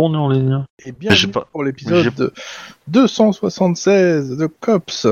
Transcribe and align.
pourquoi 0.00 0.10
on 0.10 0.14
est 0.14 0.16
en 0.16 0.28
ligne 0.28 0.64
Et 0.80 0.84
j'ai 0.86 0.92
bienvenue 0.92 1.32
pas- 1.32 1.46
pour 1.52 1.62
l'épisode 1.64 2.32
276 2.88 4.36
de 4.36 4.46
COPS. 4.46 5.06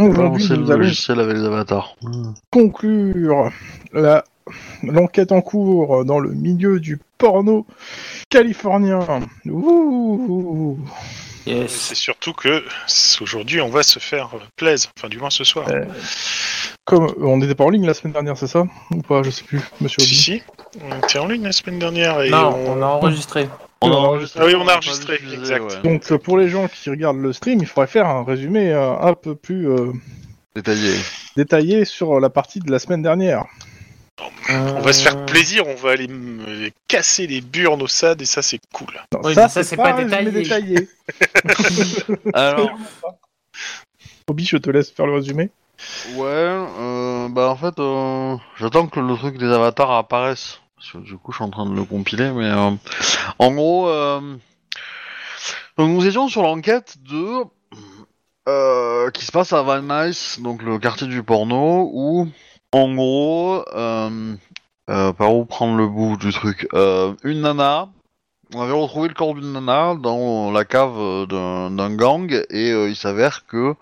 Aujourd'hui, 0.00 0.46
le 0.48 0.56
nous 0.56 0.70
allons 0.70 0.80
logiciel 0.82 1.20
avec 1.20 1.36
les 1.36 1.44
avatars. 1.44 1.94
conclure 2.50 3.50
la 3.92 4.24
l'enquête 4.82 5.30
en 5.32 5.42
cours 5.42 6.06
dans 6.06 6.20
le 6.20 6.30
milieu 6.30 6.80
du 6.80 6.98
porno 7.18 7.66
californien. 8.30 9.00
Ouh. 9.46 10.78
Yes. 11.46 11.70
C'est 11.70 11.94
surtout 11.94 12.32
que 12.32 12.62
aujourd'hui, 13.20 13.60
on 13.60 13.68
va 13.68 13.82
se 13.82 13.98
faire 13.98 14.30
plaisir. 14.56 14.90
Enfin, 14.98 15.08
du 15.08 15.18
moins 15.18 15.30
ce 15.30 15.44
soir. 15.44 15.66
Euh, 15.68 15.84
Comme 16.86 17.12
on 17.20 17.36
n'était 17.38 17.54
pas 17.54 17.64
en 17.64 17.70
ligne 17.70 17.86
la 17.86 17.92
semaine 17.94 18.12
dernière, 18.14 18.36
c'est 18.38 18.46
ça? 18.46 18.64
Ou 18.90 19.02
pas 19.02 19.22
Je 19.22 19.30
sais 19.30 19.44
plus, 19.44 19.60
monsieur 19.82 20.00
si, 20.02 20.14
si. 20.14 20.42
On 20.82 20.96
était 20.98 21.18
en 21.18 21.26
ligne 21.26 21.44
la 21.44 21.52
semaine 21.52 21.78
dernière. 21.78 22.22
Et 22.22 22.30
Non, 22.30 22.54
on... 22.66 22.78
on 22.78 22.82
a 22.82 22.86
enregistré. 22.86 23.48
On 23.80 23.90
a 23.90 23.94
Ah 23.94 23.98
enregistré. 23.98 24.44
oui, 24.44 24.54
on 24.56 24.66
a 24.68 24.74
enregistré, 24.74 25.18
diffusé, 25.18 25.36
exact. 25.36 25.62
ouais. 25.62 25.82
Donc 25.82 26.10
euh, 26.10 26.18
pour 26.18 26.36
les 26.38 26.48
gens 26.48 26.66
qui 26.68 26.90
regardent 26.90 27.20
le 27.22 27.32
stream, 27.32 27.60
il 27.60 27.66
faudrait 27.66 27.86
faire 27.86 28.06
un 28.06 28.24
résumé 28.24 28.72
euh, 28.72 28.98
un 28.98 29.14
peu 29.14 29.34
plus 29.36 29.68
euh, 29.70 29.92
Détaillé. 30.54 30.94
détaillé 31.36 31.84
sur 31.84 32.18
la 32.18 32.30
partie 32.30 32.58
de 32.58 32.70
la 32.70 32.78
semaine 32.80 33.02
dernière. 33.02 33.44
on 34.48 34.80
va 34.80 34.92
se 34.92 35.02
faire 35.02 35.24
plaisir. 35.26 35.64
On 35.68 35.76
va 35.76 35.92
aller 35.92 36.08
casser 36.88 37.26
les 37.28 37.40
burnes 37.40 37.80
au 37.82 37.86
SAD 37.86 38.22
et 38.22 38.24
ça, 38.24 38.42
c'est 38.42 38.58
cool. 38.74 38.88
Non, 39.12 39.20
Oui, 39.22 39.34
mais 39.36 39.48
ça, 39.48 39.62
c'est 39.62 39.76
pas 39.76 39.92
détaillé. 39.92 40.30
détaillé. 40.32 40.88
Alors, 42.34 42.70
Obi, 44.28 44.44
je 44.44 44.56
te 44.56 44.70
laisse 44.70 44.90
faire 44.90 45.06
le 45.06 45.14
résumé. 45.14 45.50
ouais, 46.16 46.26
euh, 46.26 47.28
bah 47.30 47.48
en 47.50 47.56
fait, 47.56 47.78
euh, 47.78 48.36
j'attends 48.58 48.88
que 48.88 48.98
le 49.00 49.14
truc 49.16 49.38
des 49.38 49.46
avatars 49.50 49.92
apparaisse. 49.92 50.60
Du 50.94 51.18
coup, 51.18 51.32
je 51.32 51.36
suis 51.36 51.44
en 51.44 51.50
train 51.50 51.66
de 51.66 51.74
le 51.74 51.84
compiler, 51.84 52.30
mais 52.30 52.46
euh, 52.46 52.70
en 53.38 53.52
gros, 53.52 53.88
euh, 53.88 54.36
nous 55.76 56.06
étions 56.06 56.28
sur 56.28 56.42
l'enquête 56.42 56.96
de 57.02 57.44
euh, 58.48 59.10
qui 59.10 59.24
se 59.24 59.32
passe 59.32 59.52
à 59.52 59.62
Van 59.62 59.82
Nuys, 59.82 60.38
donc 60.40 60.62
le 60.62 60.78
quartier 60.78 61.08
du 61.08 61.22
porno, 61.22 61.90
où 61.92 62.28
en 62.72 62.94
gros, 62.94 63.64
par 64.86 65.34
où 65.34 65.44
prendre 65.46 65.76
le 65.76 65.88
bout 65.88 66.16
du 66.16 66.32
truc, 66.32 66.68
une 67.24 67.40
nana. 67.40 67.88
On 68.54 68.62
avait 68.62 68.72
retrouvé 68.72 69.08
le 69.08 69.14
corps 69.14 69.34
d'une 69.34 69.52
nana 69.52 69.94
dans 69.94 70.50
la 70.50 70.64
cave 70.64 70.96
euh, 70.98 71.26
d'un 71.26 71.94
gang 71.94 72.32
et 72.48 72.70
euh, 72.72 72.88
il 72.88 72.96
s'avère 72.96 73.44
que 73.46 73.74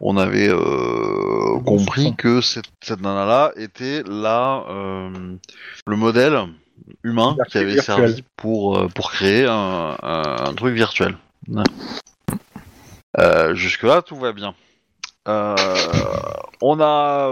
on 0.00 0.16
avait 0.16 0.48
euh, 0.48 1.58
compris 1.66 2.14
que 2.14 2.40
cette, 2.40 2.66
cette 2.80 3.00
nana-là 3.00 3.50
était 3.56 4.04
la 4.06 4.64
euh, 4.70 5.10
le 5.86 5.96
modèle 5.96 6.38
humain 7.02 7.36
qui 7.50 7.58
avait 7.58 7.72
virtuel. 7.74 7.96
servi 8.08 8.24
pour 8.36 8.86
pour 8.94 9.10
créer 9.10 9.46
un, 9.46 9.96
un- 10.00 10.36
un 10.46 10.54
truc 10.54 10.74
virtuel. 10.74 11.16
Ouais. 11.48 11.64
Euh, 13.18 13.54
Jusque 13.54 13.82
là 13.82 14.00
tout 14.02 14.16
va 14.16 14.32
bien. 14.32 14.54
On 15.26 16.80
a 16.80 17.30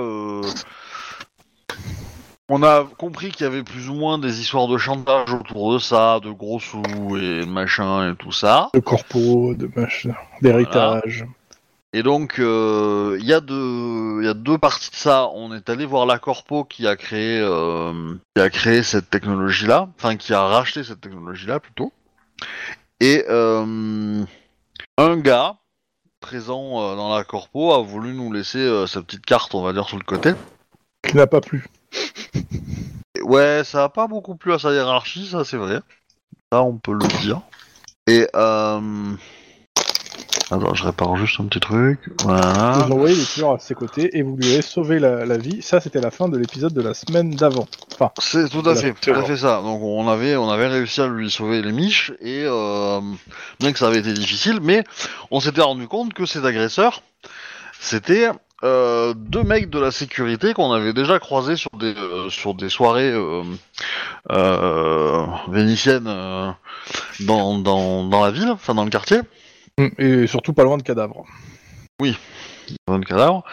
on 2.48 2.62
a 2.62 2.84
compris 2.98 3.30
qu'il 3.30 3.44
y 3.44 3.46
avait 3.48 3.62
plus 3.64 3.88
ou 3.88 3.94
moins 3.94 4.18
des 4.18 4.40
histoires 4.40 4.68
de 4.68 4.78
chantage 4.78 5.32
autour 5.32 5.72
de 5.74 5.78
ça, 5.78 6.20
de 6.20 6.30
gros 6.30 6.60
sous 6.60 6.82
et 7.16 7.40
de 7.40 7.44
machin 7.46 8.12
et 8.12 8.16
tout 8.16 8.32
ça. 8.32 8.70
De 8.74 8.80
corpo, 8.80 9.54
de 9.54 9.68
machin, 9.74 10.14
d'héritage. 10.42 11.26
Et 11.92 12.02
donc, 12.02 12.38
euh, 12.38 13.16
il 13.20 13.26
y, 13.26 13.32
a 13.32 13.40
deux- 13.40 14.18
il 14.20 14.26
y 14.26 14.28
a 14.28 14.34
deux 14.34 14.58
parties 14.58 14.90
de 14.90 14.96
ça. 14.96 15.28
On 15.34 15.54
est 15.54 15.70
allé 15.70 15.86
voir 15.86 16.04
la 16.04 16.18
Corpo 16.18 16.64
qui 16.64 16.86
a 16.86 16.94
créé, 16.94 17.40
euh, 17.40 18.14
qui 18.34 18.42
a 18.42 18.50
créé 18.50 18.82
cette 18.82 19.08
technologie-là, 19.08 19.88
enfin 19.96 20.16
qui 20.16 20.34
a 20.34 20.42
racheté 20.42 20.84
cette 20.84 21.00
technologie-là 21.00 21.58
plutôt. 21.58 21.92
Et 23.00 23.24
euh, 23.30 24.22
un 24.98 25.16
gars 25.16 25.56
présent 26.20 26.96
dans 26.96 27.14
la 27.16 27.24
Corpo 27.24 27.72
a 27.72 27.80
voulu 27.82 28.12
nous 28.12 28.30
laisser 28.32 28.86
sa 28.86 29.00
petite 29.00 29.24
carte, 29.24 29.54
on 29.54 29.62
va 29.62 29.72
dire, 29.72 29.88
sur 29.88 29.96
le 29.96 30.04
côté. 30.04 30.32
Qui 31.02 31.16
n'a 31.16 31.26
pas 31.26 31.40
plu. 31.40 31.64
Ouais, 33.26 33.62
ça 33.64 33.82
a 33.82 33.88
pas 33.88 34.06
beaucoup 34.06 34.36
plu 34.36 34.52
à 34.52 34.58
sa 34.60 34.72
hiérarchie, 34.72 35.26
ça 35.26 35.44
c'est 35.44 35.56
vrai. 35.56 35.80
Ça, 36.52 36.62
on 36.62 36.76
peut 36.76 36.92
le 36.92 37.06
dire. 37.22 37.40
Et 38.06 38.28
euh... 38.36 39.16
Attends, 40.48 40.74
je 40.74 40.84
répare 40.84 41.16
juste 41.16 41.40
un 41.40 41.46
petit 41.46 41.58
truc. 41.58 41.98
Voilà. 42.22 42.74
Vous 42.86 42.92
envoyez 42.92 43.16
les 43.16 43.24
tueurs 43.24 43.54
à 43.54 43.58
ses 43.58 43.74
côtés 43.74 44.16
et 44.16 44.22
vous 44.22 44.36
lui 44.36 44.52
avez 44.52 44.62
sauvé 44.62 45.00
la, 45.00 45.26
la 45.26 45.38
vie. 45.38 45.60
Ça, 45.60 45.80
c'était 45.80 46.00
la 46.00 46.12
fin 46.12 46.28
de 46.28 46.38
l'épisode 46.38 46.72
de 46.72 46.80
la 46.80 46.94
semaine 46.94 47.30
d'avant. 47.30 47.66
Enfin, 47.94 48.12
C'est 48.20 48.48
tout 48.48 48.62
à 48.64 48.76
fait, 48.76 48.92
tout 48.92 49.10
à 49.10 49.24
fait 49.24 49.36
ça. 49.36 49.60
Donc 49.60 49.82
on 49.82 50.06
avait, 50.06 50.36
on 50.36 50.48
avait 50.48 50.68
réussi 50.68 51.00
à 51.00 51.08
lui 51.08 51.28
sauver 51.28 51.62
les 51.62 51.72
miches 51.72 52.12
et 52.20 52.44
euh, 52.44 53.00
bien 53.58 53.72
que 53.72 53.78
ça 53.80 53.88
avait 53.88 53.98
été 53.98 54.12
difficile, 54.12 54.60
mais 54.62 54.84
on 55.32 55.40
s'était 55.40 55.62
rendu 55.62 55.88
compte 55.88 56.14
que 56.14 56.26
ces 56.26 56.46
agresseurs, 56.46 57.02
c'était 57.80 58.30
euh, 58.64 59.12
deux 59.14 59.42
mecs 59.42 59.68
de 59.68 59.78
la 59.78 59.90
sécurité 59.90 60.54
qu'on 60.54 60.72
avait 60.72 60.94
déjà 60.94 61.18
croisés 61.18 61.56
sur 61.56 61.70
des 61.78 61.94
euh, 61.94 62.30
sur 62.30 62.54
des 62.54 62.70
soirées 62.70 63.12
euh, 64.30 65.26
vénitiennes 65.48 66.04
dans, 67.20 67.58
dans 67.58 68.04
dans 68.04 68.24
la 68.24 68.30
ville, 68.30 68.50
enfin 68.50 68.74
dans 68.74 68.84
le 68.84 68.90
quartier, 68.90 69.18
et 69.98 70.26
surtout 70.26 70.54
pas 70.54 70.64
loin 70.64 70.78
de 70.78 70.82
cadavres. 70.82 71.24
dans 72.86 72.96
le 72.96 73.04
cadavre. 73.04 73.44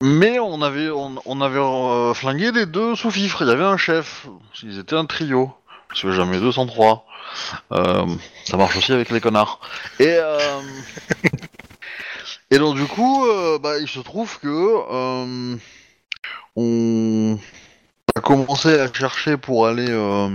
Mais 0.00 0.38
on 0.38 0.62
avait 0.62 0.90
on, 0.90 1.16
on 1.24 1.40
avait 1.40 2.14
flingué 2.14 2.52
les 2.52 2.66
deux 2.66 2.94
sous-fifres. 2.94 3.42
Il 3.42 3.48
y 3.48 3.52
avait 3.52 3.64
un 3.64 3.76
chef. 3.76 4.28
Ils 4.62 4.78
étaient 4.78 4.96
un 4.96 5.06
trio. 5.06 5.52
Parce 5.88 6.02
que 6.02 6.10
jamais 6.12 6.40
deux 6.40 6.52
sans 6.52 6.66
trois. 6.66 7.06
Euh, 7.72 8.06
ça 8.44 8.56
marche 8.56 8.76
aussi 8.76 8.92
avec 8.92 9.10
les 9.10 9.20
connards. 9.20 9.60
Et 10.00 10.18
et 12.50 12.58
donc 12.58 12.76
du 12.76 12.84
coup, 12.86 13.26
euh, 13.26 13.58
bah, 13.58 13.78
il 13.78 13.88
se 13.88 14.00
trouve 14.00 14.38
que 14.40 14.48
euh, 14.48 15.56
on 16.56 17.38
a 18.16 18.20
commencé 18.20 18.78
à 18.78 18.92
chercher 18.92 19.36
pour 19.36 19.66
aller. 19.66 19.88
euh, 19.88 20.28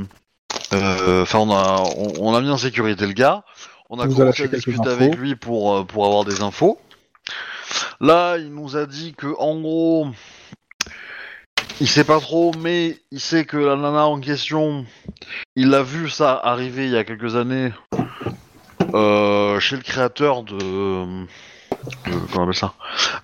euh, 0.74 1.22
Enfin, 1.24 1.40
on 1.40 1.52
a 1.52 1.81
on, 1.98 2.14
on 2.31 2.36
a 2.36 2.42
mis 2.42 2.50
en 2.50 2.58
sécurité 2.58 3.06
le 3.08 3.14
gars. 3.14 3.44
On 3.89 4.00
a 4.00 4.06
Vous 4.06 4.16
commencé 4.16 4.44
à 4.44 4.48
discuter 4.48 4.89
avec 4.89 5.16
lui 5.16 5.36
pour 5.36 5.86
pour 5.88 6.06
avoir 6.06 6.25
des 6.25 6.42
infos. 6.42 6.80
Là, 8.01 8.38
il 8.38 8.54
nous 8.54 8.75
a 8.78 8.86
dit 8.86 9.13
que 9.13 9.28
en 9.39 9.60
gros, 9.60 10.07
il 11.81 11.88
sait 11.88 12.04
pas 12.04 12.19
trop, 12.19 12.51
mais 12.60 12.98
il 13.12 13.19
sait 13.19 13.45
que 13.45 13.57
la 13.57 13.75
nana 13.75 14.06
en 14.06 14.19
question, 14.19 14.86
il 15.56 15.74
a 15.74 15.81
vu 15.83 16.10
ça 16.10 16.33
arriver 16.44 16.86
il 16.86 16.92
y 16.92 16.98
a 16.98 17.04
quelques 17.04 17.36
années 17.36 17.72
chez 19.60 19.75
le 19.75 19.81
créateur 19.81 20.44
de, 20.44 21.25
de- 22.06 22.12
comment 22.31 22.42
on 22.42 22.44
appelle 22.44 22.56
ça, 22.56 22.74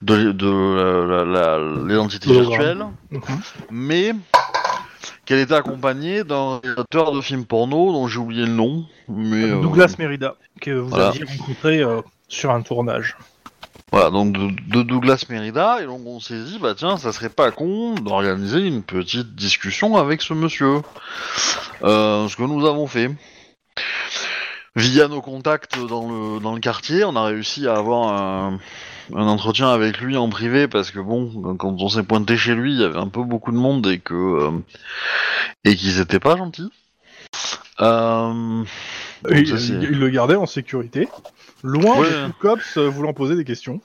de, 0.02 0.32
de 0.32 1.88
l'identité 1.88 2.32
virtuelle, 2.32 2.86
mais 3.72 4.14
qu'elle 5.26 5.40
était 5.40 5.54
accompagnée 5.56 6.24
d'un 6.24 6.60
réalisateur 6.64 7.12
de 7.12 7.22
films 7.22 7.46
porno 7.46 7.92
dont 7.92 8.08
j'ai 8.08 8.20
oublié 8.20 8.46
le 8.46 8.52
nom, 8.52 8.86
mais 9.08 9.44
euh, 9.44 9.62
Douglas 9.62 9.96
Merida, 9.98 10.36
que 10.62 10.72
vous 10.72 10.90
voilà. 10.90 11.08
aviez 11.10 11.24
rencontré 11.26 11.80
euh, 11.82 12.02
sur 12.28 12.52
un 12.52 12.62
tournage. 12.62 13.18
Voilà, 13.92 14.10
donc 14.10 14.34
de, 14.34 14.50
de 14.78 14.84
Douglas 14.84 15.26
Merida, 15.30 15.82
et 15.82 15.86
donc 15.86 16.02
on 16.06 16.20
s'est 16.20 16.44
dit, 16.44 16.60
bah 16.60 16.74
tiens, 16.76 16.98
ça 16.98 17.12
serait 17.12 17.30
pas 17.30 17.52
con 17.52 17.96
d'organiser 17.96 18.60
une 18.60 18.84
petite 18.84 19.36
discussion 19.36 19.96
avec 19.98 20.22
ce 20.22 20.34
monsieur. 20.34 20.82
Euh, 21.84 22.28
ce 22.28 22.36
que 22.36 22.44
nous 22.44 22.66
avons 22.66 22.88
fait. 22.88 23.10
Via 24.76 25.08
nos 25.08 25.22
contacts 25.22 25.80
dans 25.88 26.10
le, 26.10 26.40
dans 26.42 26.54
le 26.54 26.60
quartier, 26.60 27.06
on 27.06 27.16
a 27.16 27.24
réussi 27.24 27.66
à 27.68 27.76
avoir 27.76 28.12
un, 28.12 28.60
un 29.14 29.28
entretien 29.28 29.70
avec 29.70 30.02
lui 30.02 30.18
en 30.18 30.28
privé, 30.30 30.68
parce 30.68 30.92
que 30.92 31.00
bon, 31.00 31.56
quand 31.56 31.76
on 31.80 31.88
s'est 31.88 32.04
pointé 32.04 32.36
chez 32.36 32.56
lui, 32.56 32.74
il 32.74 32.82
y 32.82 32.84
avait 32.84 33.00
un 33.00 33.08
peu 33.08 33.24
beaucoup 33.24 33.52
de 33.54 33.58
monde 33.58 33.88
et 33.88 34.00
que 34.00 34.14
euh, 34.14 34.52
et 35.64 35.76
qu'ils 35.78 36.02
étaient 36.02 36.20
pas 36.20 36.36
gentils. 36.36 36.72
Euh, 37.80 38.64
Et 39.30 39.46
ça, 39.46 39.56
il, 39.56 39.80
le 39.98 40.10
gardait 40.10 40.36
en 40.36 40.46
sécurité, 40.46 41.08
loin 41.64 41.98
Ouais. 42.00 42.10
de 42.10 42.26
tout 42.28 42.34
cops 42.40 42.78
euh, 42.78 42.90
voulant 42.90 43.14
poser 43.14 43.36
des 43.38 43.46
questions. 43.46 43.80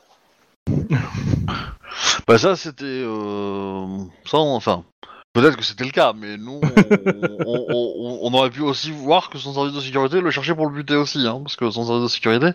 Bah 2.27 2.39
ça 2.39 2.55
c'était 2.55 2.85
euh, 2.85 3.87
ça 4.25 4.39
enfin 4.39 4.85
peut-être 5.33 5.57
que 5.57 5.63
c'était 5.65 5.85
le 5.85 5.91
cas 5.91 6.13
mais 6.17 6.37
nous 6.37 6.61
on, 6.63 6.67
on- 7.47 7.67
on- 7.71 8.19
on 8.23 8.35
aurait 8.35 8.51
pu 8.51 8.63
aussi 8.63 8.91
voir 8.91 9.31
que 9.31 9.39
son 9.39 9.55
service 9.55 9.73
de 9.75 9.81
sécurité 9.81 10.21
le 10.21 10.31
cherchait 10.31 10.55
pour 10.55 10.67
le 10.67 10.73
buter 10.75 10.97
aussi 10.97 11.27
hein, 11.27 11.41
parce 11.43 11.57
que 11.57 11.71
son 11.71 11.85
service 11.87 12.03
de 12.05 12.09
sécurité 12.09 12.51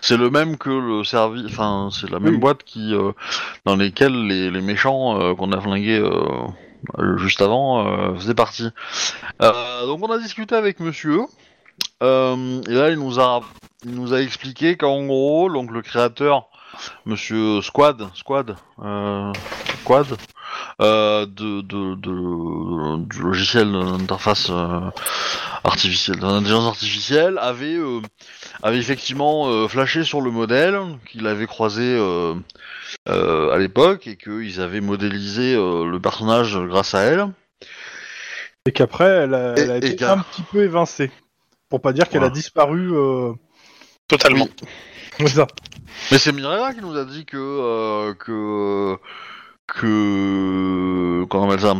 c'est 0.00 0.16
le 0.16 0.30
même 0.30 0.56
que 0.58 0.70
le 0.70 1.04
service 1.04 1.46
enfin 1.46 1.88
c'est 1.92 2.10
la 2.10 2.18
même 2.20 2.34
Oui. 2.34 2.40
boîte 2.40 2.62
qui 2.64 2.94
euh, 2.94 3.12
dans 3.64 3.76
lesquelles 3.76 4.26
les, 4.26 4.50
les 4.50 4.60
méchants 4.60 5.20
euh, 5.20 5.34
qu'on 5.34 5.52
a 5.52 5.60
flingués 5.60 5.98
euh, 5.98 7.18
juste 7.18 7.40
avant 7.42 7.86
euh, 7.86 8.14
faisaient 8.16 8.34
partie. 8.34 8.68
Euh, 9.42 9.86
donc 9.86 10.00
on 10.02 10.10
a 10.10 10.18
discuté 10.18 10.54
avec 10.54 10.80
monsieur 10.80 11.20
euh, 12.02 12.60
et 12.68 12.72
là 12.74 12.90
il 12.90 12.98
nous 12.98 13.18
a 13.20 13.40
il 13.84 13.94
nous 13.94 14.12
a 14.12 14.20
expliqué 14.20 14.76
qu'en 14.76 15.04
gros 15.06 15.50
donc 15.50 15.70
le 15.70 15.82
créateur 15.82 16.46
Monsieur 17.04 17.60
Squad, 17.62 18.08
Squad, 18.14 18.56
euh, 18.82 19.32
Squad, 19.82 20.06
euh, 20.80 21.26
de, 21.26 21.60
de, 21.60 21.94
de- 21.96 23.04
du 23.06 23.22
logiciel 23.22 23.70
d'interface 23.72 24.48
euh, 24.50 24.80
artificielle, 25.64 26.18
d'intelligence 26.18 26.66
artificielle, 26.66 27.38
avait, 27.38 27.74
euh, 27.76 28.00
avait 28.62 28.78
effectivement 28.78 29.48
euh, 29.48 29.68
flashé 29.68 30.04
sur 30.04 30.20
le 30.20 30.30
modèle 30.30 30.80
qu'il 31.10 31.26
avait 31.26 31.46
croisé 31.46 31.82
euh, 31.84 32.34
euh, 33.08 33.50
à 33.52 33.58
l'époque 33.58 34.06
et 34.06 34.16
qu'ils 34.16 34.60
avaient 34.60 34.80
modélisé 34.80 35.54
euh, 35.54 35.84
le 35.86 36.00
personnage 36.00 36.58
grâce 36.58 36.94
à 36.94 37.00
elle. 37.02 37.26
Et 38.66 38.72
qu'après, 38.72 39.04
elle 39.06 39.34
a, 39.34 39.54
elle 39.56 39.70
a 39.70 39.76
Et- 39.78 39.90
été 39.92 40.04
un 40.04 40.18
petit 40.18 40.42
peu 40.42 40.62
évincée. 40.62 41.10
Pour 41.68 41.80
pas 41.80 41.92
dire 41.92 42.08
qu'elle 42.08 42.24
a 42.24 42.30
disparu. 42.30 42.90
Euh... 42.92 43.32
Totalement. 44.08 44.48
c'est 45.18 45.28
ça. 45.28 45.46
Mais 46.10 46.18
c'est 46.18 46.32
Mirella 46.32 46.74
qui 46.74 46.80
nous 46.80 46.96
a 46.96 47.04
dit 47.04 47.24
que 47.24 47.36
euh, 47.38 48.12
que 48.14 48.96
que 49.74 51.24
comment 51.28 51.44
on 51.46 51.50
appelle 51.50 51.60
ça 51.60 51.74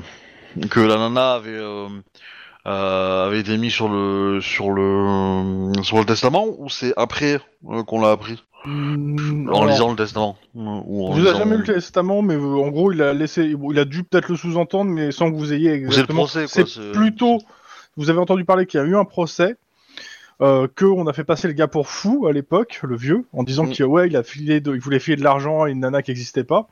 que 0.70 0.80
la 0.80 0.96
nana 0.96 1.34
avait 1.34 1.50
euh, 1.50 1.88
euh, 2.66 3.26
avait 3.26 3.40
été 3.40 3.56
mise 3.56 3.72
sur 3.72 3.88
le 3.88 4.40
sur 4.40 4.70
le 4.70 5.72
sur 5.82 5.98
le 5.98 6.04
testament 6.04 6.46
ou 6.58 6.68
c'est 6.68 6.92
après 6.96 7.40
euh, 7.70 7.82
qu'on 7.84 8.00
l'a 8.00 8.10
appris? 8.10 8.42
Mm, 8.66 9.48
en 9.50 9.64
lisant 9.64 9.90
le 9.90 9.96
testament 9.96 10.36
ou 10.54 11.06
en 11.08 11.14
Je 11.14 11.20
vous 11.20 11.26
lisant- 11.26 11.38
jamais 11.38 11.56
lu 11.56 11.64
le 11.66 11.74
testament, 11.74 12.20
mais 12.20 12.36
en 12.36 12.68
gros, 12.68 12.92
il 12.92 13.00
a 13.00 13.14
laissé, 13.14 13.54
il 13.70 13.78
a 13.78 13.86
dû 13.86 14.04
peut-être 14.04 14.28
le 14.28 14.36
sous-entendre, 14.36 14.90
mais 14.90 15.12
sans 15.12 15.30
que 15.30 15.36
vous 15.36 15.52
ayez 15.54 15.72
exactement. 15.72 16.26
C'est 16.26 16.66
plutôt. 16.92 17.38
Vous 17.96 18.10
avez 18.10 18.18
entendu 18.18 18.44
parler 18.44 18.66
qu'il 18.66 18.78
y 18.80 18.82
a 18.82 18.86
eu 18.86 18.96
un 18.96 19.06
procès, 19.06 19.56
euh, 20.42 20.68
que 20.74 20.84
on 20.84 21.06
a 21.06 21.14
fait 21.14 21.24
passer 21.24 21.48
le 21.48 21.54
gars 21.54 21.68
pour 21.68 21.88
fou 21.88 22.26
à 22.26 22.32
l'époque, 22.34 22.80
le 22.82 22.96
vieux, 22.96 23.24
en 23.32 23.44
disant 23.44 23.64
Mm. 23.64 23.70
qu'il 23.70 23.84
ouais, 23.86 24.08
il 24.08 24.16
a 24.16 24.22
filé, 24.22 24.60
de, 24.60 24.74
il 24.74 24.80
voulait 24.80 24.98
filer 25.00 25.16
de 25.16 25.24
l'argent 25.24 25.62
à 25.62 25.70
une 25.70 25.80
nana 25.80 26.02
qui 26.02 26.10
n'existait 26.10 26.44
pas. 26.44 26.68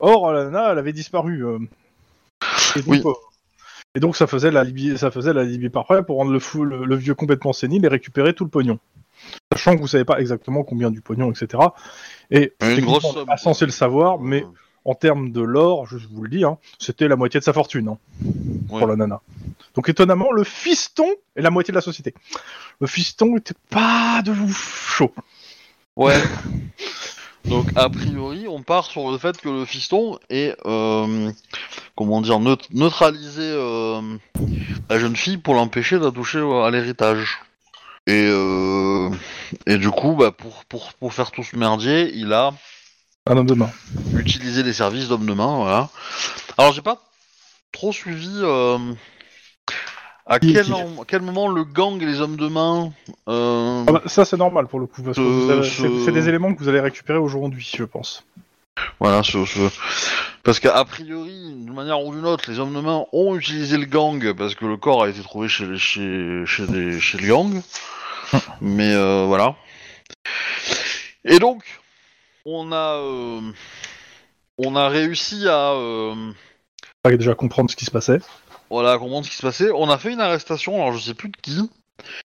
Or, 0.00 0.32
la 0.32 0.44
nana, 0.44 0.72
elle 0.72 0.78
avait 0.78 0.92
disparu. 0.92 1.44
euh. 1.46 1.58
Et 2.76 2.80
donc, 2.80 2.88
Oui. 2.88 3.02
euh, 3.04 3.12
et 3.94 4.00
donc, 4.00 4.16
ça 4.16 4.26
faisait 4.26 4.50
la 4.50 4.64
libye, 4.64 4.98
ça 4.98 5.10
faisait 5.10 5.32
la 5.32 5.44
libye 5.44 5.68
parfait 5.70 6.02
pour 6.02 6.16
rendre 6.16 6.32
le 6.32 6.38
fou, 6.40 6.64
le, 6.64 6.84
le 6.84 6.96
vieux 6.96 7.14
complètement 7.14 7.52
sénile 7.52 7.84
et 7.84 7.88
récupérer 7.88 8.34
tout 8.34 8.44
le 8.44 8.50
pognon. 8.50 8.78
Sachant 9.52 9.76
que 9.76 9.80
vous 9.80 9.86
savez 9.86 10.04
pas 10.04 10.20
exactement 10.20 10.64
combien 10.64 10.90
du 10.90 11.00
pognon, 11.00 11.30
etc. 11.30 11.62
Et 12.30 12.52
Une 12.60 12.68
techniquement, 12.68 12.90
grosse 12.92 13.04
on 13.04 13.08
n'est 13.08 13.14
somme, 13.14 13.26
pas 13.26 13.36
censé 13.36 13.64
le 13.64 13.70
savoir, 13.70 14.18
mais 14.18 14.44
en 14.84 14.94
termes 14.94 15.30
de 15.30 15.40
l'or, 15.40 15.86
je 15.86 15.96
vous 15.96 16.22
le 16.24 16.28
dis, 16.28 16.44
hein, 16.44 16.58
c'était 16.78 17.06
la 17.08 17.16
moitié 17.16 17.38
de 17.40 17.44
sa 17.44 17.52
fortune 17.52 17.88
hein, 17.88 17.98
Ouais. 18.68 18.78
pour 18.80 18.86
la 18.88 18.96
nana. 18.96 19.20
Donc 19.76 19.88
étonnamment, 19.88 20.32
le 20.32 20.42
fiston 20.44 21.06
est 21.36 21.42
la 21.42 21.50
moitié 21.50 21.70
de 21.72 21.76
la 21.76 21.80
société. 21.82 22.12
Le 22.80 22.86
fiston 22.88 23.36
était 23.36 23.54
pas 23.70 24.20
de 24.24 24.32
ouf 24.32 24.92
chaud. 24.96 25.14
ouais 25.96 26.16
donc 27.44 27.66
a 27.76 27.88
priori 27.90 28.46
on 28.48 28.62
part 28.62 28.86
sur 28.86 29.10
le 29.10 29.18
fait 29.18 29.40
que 29.40 29.48
le 29.48 29.64
fiston 29.64 30.18
est 30.30 30.56
euh, 30.66 31.30
comment 31.96 32.20
dire 32.20 32.40
neut- 32.40 32.56
neutralisé 32.70 33.42
euh, 33.42 34.00
la 34.88 34.98
jeune 34.98 35.16
fille 35.16 35.38
pour 35.38 35.54
l'empêcher 35.54 35.98
de 35.98 36.10
toucher 36.10 36.40
à 36.40 36.70
l'héritage. 36.70 37.38
Et, 38.06 38.26
euh, 38.28 39.08
et 39.66 39.78
du 39.78 39.90
coup, 39.90 40.14
bah, 40.14 40.30
pour, 40.30 40.66
pour, 40.66 40.92
pour 40.92 41.14
faire 41.14 41.30
tout 41.30 41.42
ce 41.42 41.56
merdier, 41.56 42.12
il 42.14 42.34
a 42.34 42.52
Un 43.26 43.38
homme 43.38 43.46
de 43.46 43.54
main. 43.54 43.70
utilisé 44.14 44.62
les 44.62 44.74
services 44.74 45.08
d'homme 45.08 45.24
de 45.24 45.32
main, 45.32 45.56
voilà. 45.56 45.88
Alors 46.58 46.72
j'ai 46.74 46.82
pas 46.82 47.00
trop 47.72 47.92
suivi 47.92 48.42
à 50.26 50.38
quel, 50.38 50.72
en- 50.72 51.04
quel 51.06 51.22
moment 51.22 51.48
le 51.48 51.64
gang 51.64 52.00
et 52.02 52.06
les 52.06 52.20
hommes 52.20 52.36
de 52.36 52.48
main... 52.48 52.92
euh, 53.28 53.84
Ah 53.86 53.92
bah, 53.92 54.02
ça 54.06 54.24
c'est 54.24 54.36
normal 54.36 54.66
pour 54.68 54.80
le 54.80 54.86
coup, 54.86 55.02
parce 55.02 55.16
que 55.16 55.22
Euh, 55.22 55.62
c'est 56.04 56.12
des 56.12 56.28
éléments 56.28 56.54
que 56.54 56.58
vous 56.60 56.68
allez 56.68 56.80
récupérer 56.80 57.18
aujourd'hui, 57.18 57.70
je 57.76 57.84
pense. 57.84 58.24
Voilà, 59.00 59.22
ce, 59.22 59.44
ce- 59.44 59.70
parce 60.42 60.58
qu'a 60.60 60.84
priori, 60.84 61.54
d'une 61.54 61.74
manière 61.74 62.02
ou 62.04 62.14
d'une 62.14 62.26
autre, 62.26 62.50
les 62.50 62.58
hommes 62.58 62.74
de 62.74 62.80
main 62.80 63.04
ont 63.12 63.36
utilisé 63.36 63.76
le 63.76 63.84
gang 63.86 64.32
parce 64.34 64.54
que 64.54 64.64
le 64.66 64.76
corps 64.76 65.04
a 65.04 65.08
été 65.08 65.20
trouvé 65.22 65.48
chez 65.48 65.66
les, 65.66 65.78
chez, 65.78 66.42
chez 66.46 66.66
des, 66.66 66.98
chez 67.00 67.18
le 67.18 67.28
gang. 67.28 67.62
Mais 68.60 68.92
euh, 68.94 69.24
voilà. 69.26 69.54
Et 71.24 71.38
donc, 71.38 71.62
on 72.44 72.72
a, 72.72 72.96
euh, 72.98 73.40
on 74.58 74.74
a 74.76 74.88
réussi 74.88 75.46
à, 75.48 75.72
euh, 75.72 76.14
déjà 77.06 77.34
comprendre 77.34 77.70
ce 77.70 77.76
qui 77.76 77.84
se 77.84 77.90
passait. 77.92 78.18
Voilà, 78.70 78.98
comprendre 78.98 79.24
ce 79.26 79.30
qui 79.30 79.36
se 79.36 79.42
passait. 79.42 79.70
On 79.74 79.88
a 79.90 79.98
fait 79.98 80.12
une 80.12 80.20
arrestation, 80.20 80.74
alors 80.76 80.92
je 80.92 80.98
sais 81.00 81.14
plus 81.14 81.28
de 81.28 81.36
qui, 81.40 81.70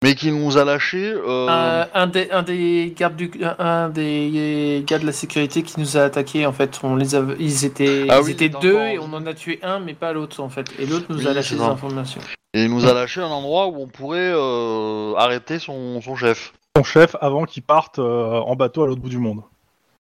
mais 0.03 0.15
qui 0.15 0.33
nous 0.33 0.59
a 0.59 0.65
lâché. 0.65 1.13
euh, 1.15 1.47
Un, 1.49 1.89
un 1.95 2.07
des, 2.09 2.31
un 2.31 2.43
des 2.43 2.93
gardes 2.97 3.17
du, 3.17 3.31
un 3.59 3.89
des 3.89 4.83
gars 4.87 4.99
de 4.99 5.07
la 5.07 5.13
sécurité 5.13 5.63
qui 5.63 5.79
nous 5.79 5.97
a 5.97 6.01
attaqué 6.03 6.47
en 6.47 6.53
fait, 6.53 6.81
on 6.83 6.97
les 6.97 7.15
a, 7.15 7.23
ils 7.39 7.65
étaient, 7.65 8.07
Ah 8.09 8.19
ils 8.21 8.25
oui, 8.25 8.31
étaient 8.33 8.49
deux 8.49 8.79
et 8.79 8.99
on 8.99 9.13
en 9.13 9.25
a 9.27 9.35
tué 9.35 9.61
un 9.63 9.79
mais 9.79 9.95
pas 9.95 10.13
l'autre 10.13 10.43
en 10.43 10.49
fait. 10.49 10.67
Et 10.79 10.87
l'autre 10.87 11.07
nous 11.11 11.19
Oui, 11.21 11.29
a 11.29 11.33
lâché 11.33 11.55
des 11.55 11.63
informations. 11.63 12.21
et 12.55 12.65
il 12.65 12.71
nous 12.71 12.87
a 12.87 12.93
lâché 12.93 13.21
un 13.21 13.27
endroit 13.29 13.69
où 13.69 13.77
on 13.81 13.87
pourrait 13.87 14.33
euh, 14.35 15.15
arrêter 15.17 15.59
son, 15.59 16.01
son 16.01 16.17
chef. 16.17 16.53
Son 16.77 16.83
chef 16.85 17.17
avant 17.21 17.45
qu'il 17.45 17.63
parte 17.63 17.99
euh, 17.99 18.41
en 18.41 18.57
bateau 18.57 18.83
à 18.83 18.87
l'autre 18.87 19.01
bout 19.03 19.11
du 19.11 19.19
monde. 19.19 19.43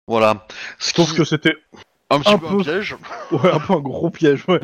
Voilà. 0.08 0.48
Ce 0.80 0.94
Sauf 0.94 1.12
qui- 1.12 1.18
que 1.18 1.24
c'était 1.24 1.54
un 2.10 2.20
petit 2.20 2.34
un 2.34 2.38
peu 2.40 2.48
un 2.48 2.58
piège. 2.58 2.96
ouais, 3.32 3.52
un 3.54 3.60
peu 3.60 3.74
un 3.74 3.80
gros 3.80 4.10
piège. 4.10 4.44
Ouais. 4.48 4.60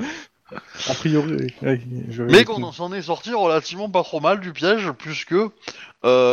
A 0.90 0.94
priori, 0.94 1.34
oui. 1.62 1.82
Je 2.10 2.24
Mais 2.24 2.46
qu'on 2.46 2.72
s'en 2.72 2.94
est 2.94 3.02
sorti 3.02 3.34
relativement 3.34 3.90
pas 3.90 4.04
trop 4.04 4.20
mal 4.20 4.40
du 4.40 4.54
piège, 4.54 4.92
puisque 4.98 5.34
euh, 5.34 5.50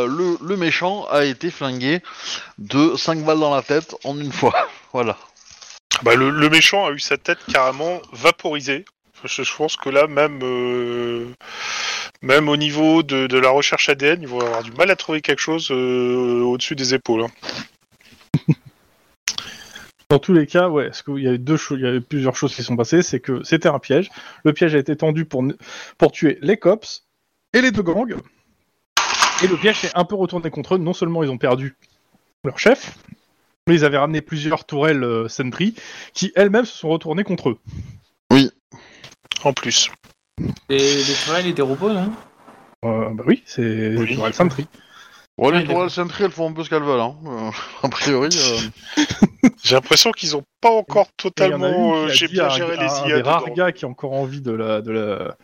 le, 0.07 0.37
le 0.41 0.57
méchant 0.57 1.05
a 1.11 1.25
été 1.25 1.51
flingué 1.51 2.01
de 2.57 2.95
5 2.95 3.23
balles 3.25 3.39
dans 3.39 3.53
la 3.53 3.61
tête 3.61 3.95
en 4.03 4.17
une 4.19 4.31
fois. 4.31 4.53
voilà. 4.93 5.17
Bah, 6.03 6.15
le, 6.15 6.29
le 6.29 6.49
méchant 6.49 6.85
a 6.85 6.91
eu 6.91 6.99
sa 6.99 7.17
tête 7.17 7.39
carrément 7.51 8.01
vaporisée. 8.13 8.85
Je, 9.23 9.43
je 9.43 9.55
pense 9.55 9.75
que 9.75 9.89
là, 9.89 10.07
même, 10.07 10.39
euh, 10.43 11.25
même 12.21 12.47
au 12.49 12.57
niveau 12.57 13.01
de, 13.01 13.27
de 13.27 13.37
la 13.39 13.49
recherche 13.49 13.89
ADN, 13.89 14.21
ils 14.21 14.27
vont 14.27 14.41
avoir 14.41 14.61
du 14.61 14.71
mal 14.71 14.91
à 14.91 14.95
trouver 14.95 15.21
quelque 15.21 15.39
chose 15.39 15.69
euh, 15.71 16.41
au-dessus 16.41 16.75
des 16.75 16.93
épaules. 16.93 17.23
hein. 17.23 17.29
Dans 20.09 20.19
tous 20.19 20.33
les 20.33 20.45
cas, 20.45 20.69
ouais, 20.69 20.85
parce 20.85 21.01
qu'il 21.01 21.19
y 21.19 21.27
a 21.27 21.33
eu 21.33 21.39
deux 21.39 21.57
choses, 21.57 21.79
il 21.79 21.85
y 21.85 21.87
avait 21.87 22.01
plusieurs 22.01 22.35
choses 22.35 22.53
qui 22.55 22.61
sont 22.63 22.75
passées, 22.75 23.01
c'est 23.01 23.19
que 23.19 23.43
c'était 23.43 23.69
un 23.69 23.79
piège. 23.79 24.09
Le 24.43 24.53
piège 24.53 24.75
a 24.75 24.77
été 24.77 24.95
tendu 24.95 25.25
pour, 25.25 25.43
pour 25.97 26.11
tuer 26.11 26.37
les 26.41 26.57
cops 26.57 27.05
et 27.53 27.61
les 27.61 27.71
deux 27.71 27.81
gangs. 27.81 28.15
Et 29.43 29.47
le 29.47 29.57
piège 29.57 29.77
s'est 29.79 29.91
un 29.95 30.05
peu 30.05 30.15
retourné 30.15 30.49
contre 30.51 30.75
eux. 30.75 30.77
Non 30.77 30.93
seulement 30.93 31.23
ils 31.23 31.29
ont 31.29 31.37
perdu 31.37 31.75
leur 32.43 32.59
chef, 32.59 32.97
mais 33.67 33.73
ils 33.75 33.83
avaient 33.85 33.97
ramené 33.97 34.21
plusieurs 34.21 34.65
tourelles 34.65 35.03
euh, 35.03 35.27
sentry 35.27 35.73
qui 36.13 36.31
elles-mêmes 36.35 36.65
se 36.65 36.77
sont 36.77 36.89
retournées 36.89 37.23
contre 37.23 37.49
eux. 37.49 37.59
En 39.43 39.53
plus. 39.53 39.91
Et 40.69 40.77
les 40.77 41.13
tourelles 41.25 41.47
et 41.47 41.53
des 41.53 41.61
robots, 41.61 41.91
non? 41.91 42.11
Euh, 42.85 43.09
bah 43.11 43.23
oui, 43.27 43.43
c'est 43.45 43.95
Oui. 43.97 44.07
des 44.07 44.15
tourelles 44.15 44.33
sentry. 44.33 44.67
Bon, 45.37 45.49
les 45.49 45.59
Ouais, 45.59 45.65
tourelles 45.65 45.89
Sentry, 45.89 46.23
elles 46.23 46.31
font 46.31 46.49
un 46.49 46.53
peu 46.53 46.63
ce 46.63 46.69
qu'elles 46.69 46.81
veulent. 46.83 46.99
Hein. 47.01 47.15
Euh, 47.25 47.51
a 47.83 47.89
priori. 47.89 48.29
J'ai 49.63 49.75
l'impression 49.75 50.11
qu'ils 50.11 50.31
n'ont 50.31 50.43
pas 50.61 50.69
encore 50.71 51.07
Et 51.07 51.43
il 51.45 51.49
y 51.49 51.53
en 51.53 51.61
a 51.61 51.67
totalement 51.69 52.03
une 52.03 52.09
euh, 52.09 52.13
j'ai 52.13 52.27
bien 52.27 52.49
géré 52.49 52.75
un, 52.77 52.81
les 52.81 52.89
un 53.13 53.15
des 53.17 53.21
rares 53.21 53.49
gars 53.51 53.71
qui 53.71 53.85
a 53.85 53.87
encore 53.87 54.13
envie 54.13 54.41
de 54.41 54.51
la, 54.51 54.81
de 54.81 54.91
la, 54.91 55.35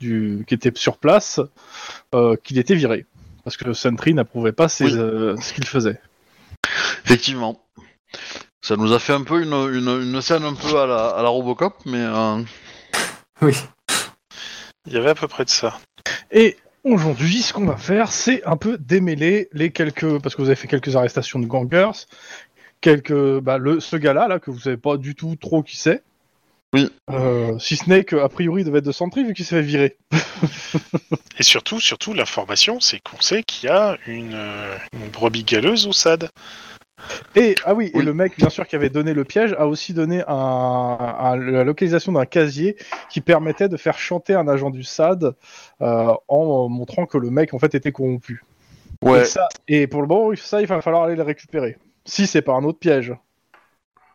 du, 0.00 0.44
qui 0.46 0.54
était 0.54 0.72
sur 0.74 0.98
place, 0.98 1.40
euh, 2.14 2.36
qu'il 2.42 2.58
était 2.58 2.74
viré. 2.74 3.06
Parce 3.44 3.56
que 3.56 3.64
le 3.64 3.74
Sentry 3.74 4.12
n'approuvait 4.14 4.52
pas 4.52 4.68
ses, 4.68 4.84
Oui. 4.84 4.92
euh, 4.96 5.36
ce 5.40 5.52
qu'il 5.52 5.66
faisait. 5.66 6.00
effectivement. 7.04 7.60
Ça 8.60 8.76
nous 8.76 8.92
a 8.92 8.98
fait 8.98 9.12
un 9.12 9.22
peu 9.22 9.42
une, 9.42 9.52
une, 9.52 10.02
une 10.14 10.20
scène 10.20 10.42
un 10.44 10.54
peu 10.54 10.76
à 10.78 10.86
la, 10.86 11.06
à 11.08 11.22
la 11.22 11.28
Robocop, 11.28 11.74
mais. 11.86 12.02
euh, 12.02 12.42
Oui. 13.42 13.54
Il 14.86 14.92
y 14.92 14.96
avait 14.96 15.10
à 15.10 15.14
peu 15.14 15.28
près 15.28 15.44
de 15.44 15.50
ça. 15.50 15.78
Et 16.32 16.56
aujourd'hui, 16.84 17.42
ce 17.42 17.52
qu'on 17.52 17.66
va 17.66 17.76
faire, 17.76 18.10
c'est 18.10 18.44
un 18.44 18.56
peu 18.56 18.78
démêler 18.78 19.48
les 19.52 19.70
quelques, 19.70 20.20
parce 20.20 20.34
que 20.34 20.42
vous 20.42 20.48
avez 20.48 20.56
fait 20.56 20.68
quelques 20.68 20.96
arrestations 20.96 21.38
de 21.38 21.46
gangers, 21.46 21.90
quelques, 22.80 23.38
bah, 23.40 23.58
le, 23.58 23.80
ce 23.80 23.96
gars-là, 23.96 24.28
là, 24.28 24.38
que 24.38 24.50
vous 24.50 24.60
savez 24.60 24.76
pas 24.76 24.96
du 24.96 25.14
tout 25.14 25.36
trop 25.36 25.62
qui 25.62 25.76
c'est. 25.76 26.02
Oui. 26.72 26.90
Euh, 27.10 27.58
si 27.58 27.76
ce 27.76 27.88
n'est 27.88 28.04
qu'a 28.04 28.28
priori, 28.28 28.62
il 28.62 28.64
devait 28.64 28.78
être 28.78 28.84
de 28.84 28.92
Sentry 28.92 29.24
vu 29.24 29.34
qu'il 29.34 29.44
s'est 29.44 29.56
fait 29.56 29.62
virer. 29.62 29.96
Et 31.38 31.42
surtout, 31.42 31.80
surtout, 31.80 32.12
l'information, 32.12 32.80
c'est 32.80 33.00
qu'on 33.00 33.20
sait 33.20 33.42
qu'il 33.42 33.68
y 33.68 33.72
a 33.72 33.96
une, 34.06 34.34
euh, 34.34 34.76
une 34.92 35.08
brebis 35.08 35.44
galeuse 35.44 35.86
au 35.86 35.92
SAD. 35.92 36.28
Et 37.34 37.54
ah 37.64 37.74
oui, 37.74 37.90
et 37.94 38.02
le 38.02 38.14
mec, 38.14 38.36
bien 38.36 38.48
sûr, 38.48 38.66
qui 38.66 38.74
avait 38.74 38.88
donné 38.88 39.14
le 39.14 39.24
piège, 39.24 39.52
a 39.58 39.66
aussi 39.66 39.92
donné 39.94 40.22
un, 40.26 40.34
un- 40.34 41.36
la 41.36 41.62
localisation 41.62 42.12
d'un 42.12 42.24
casier 42.24 42.76
qui 43.10 43.20
permettait 43.20 43.68
de 43.68 43.76
faire 43.76 43.98
chanter 43.98 44.34
un 44.34 44.48
agent 44.48 44.70
du 44.70 44.82
SAD 44.82 45.34
euh, 45.82 46.14
en 46.28 46.68
montrant 46.68 47.06
que 47.06 47.18
le 47.18 47.30
mec 47.30 47.54
en 47.54 47.58
fait 47.58 47.74
était 47.74 47.92
corrompu. 47.92 48.42
Ouais. 49.02 49.20
Et, 49.20 49.24
ça, 49.24 49.48
et 49.68 49.86
pour 49.86 50.00
le 50.02 50.08
moment, 50.08 50.34
ça, 50.36 50.60
il 50.62 50.66
va 50.66 50.80
falloir 50.80 51.04
aller 51.04 51.16
le 51.16 51.22
récupérer. 51.22 51.76
Si 52.06 52.26
c'est 52.26 52.42
pas 52.42 52.52
un 52.54 52.64
autre 52.64 52.78
piège. 52.78 53.12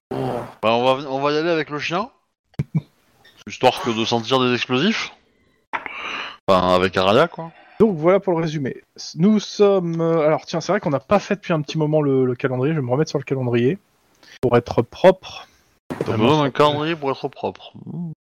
Bah, 0.10 0.74
on, 0.74 0.83
va, 0.83 1.10
on 1.10 1.19
va 1.21 1.31
y 1.31 1.38
aller 1.38 1.50
avec 1.50 1.69
le 1.69 1.79
chien. 1.79 2.10
Histoire 3.48 3.81
que 3.81 3.89
de 3.91 4.05
sentir 4.05 4.39
des 4.39 4.53
explosifs. 4.53 5.12
Enfin, 6.48 6.74
avec 6.75 6.98
Araya, 6.98 7.27
quoi. 7.27 7.51
Donc 7.79 7.98
voilà 7.98 8.19
pour 8.19 8.33
le 8.33 8.41
résumé. 8.43 8.81
Nous 9.15 9.39
sommes. 9.39 10.01
euh, 10.01 10.25
alors 10.25 10.45
tiens, 10.45 10.62
c'est 10.62 10.71
vrai 10.71 10.79
qu'on 10.79 10.89
n'a 10.91 11.00
pas 11.00 11.19
fait 11.19 11.36
depuis 11.36 11.53
un 11.53 11.62
petit 11.62 11.77
moment 11.77 12.01
le, 12.01 12.25
le 12.25 12.36
calendrier. 12.36 12.74
Je 12.74 12.79
vais 12.79 12.86
me 12.86 12.91
remettre 12.91 13.10
sur 13.10 13.17
le 13.19 13.24
calendrier 13.24 13.77
pour 14.41 14.55
être 14.55 14.81
propre. 14.81 15.48
T'as 16.05 16.15
besoin 16.17 16.43
d'un 16.43 16.51
calendrier 16.51 16.95
pour 16.95 17.10
être 17.12 17.27
propre. 17.27 17.74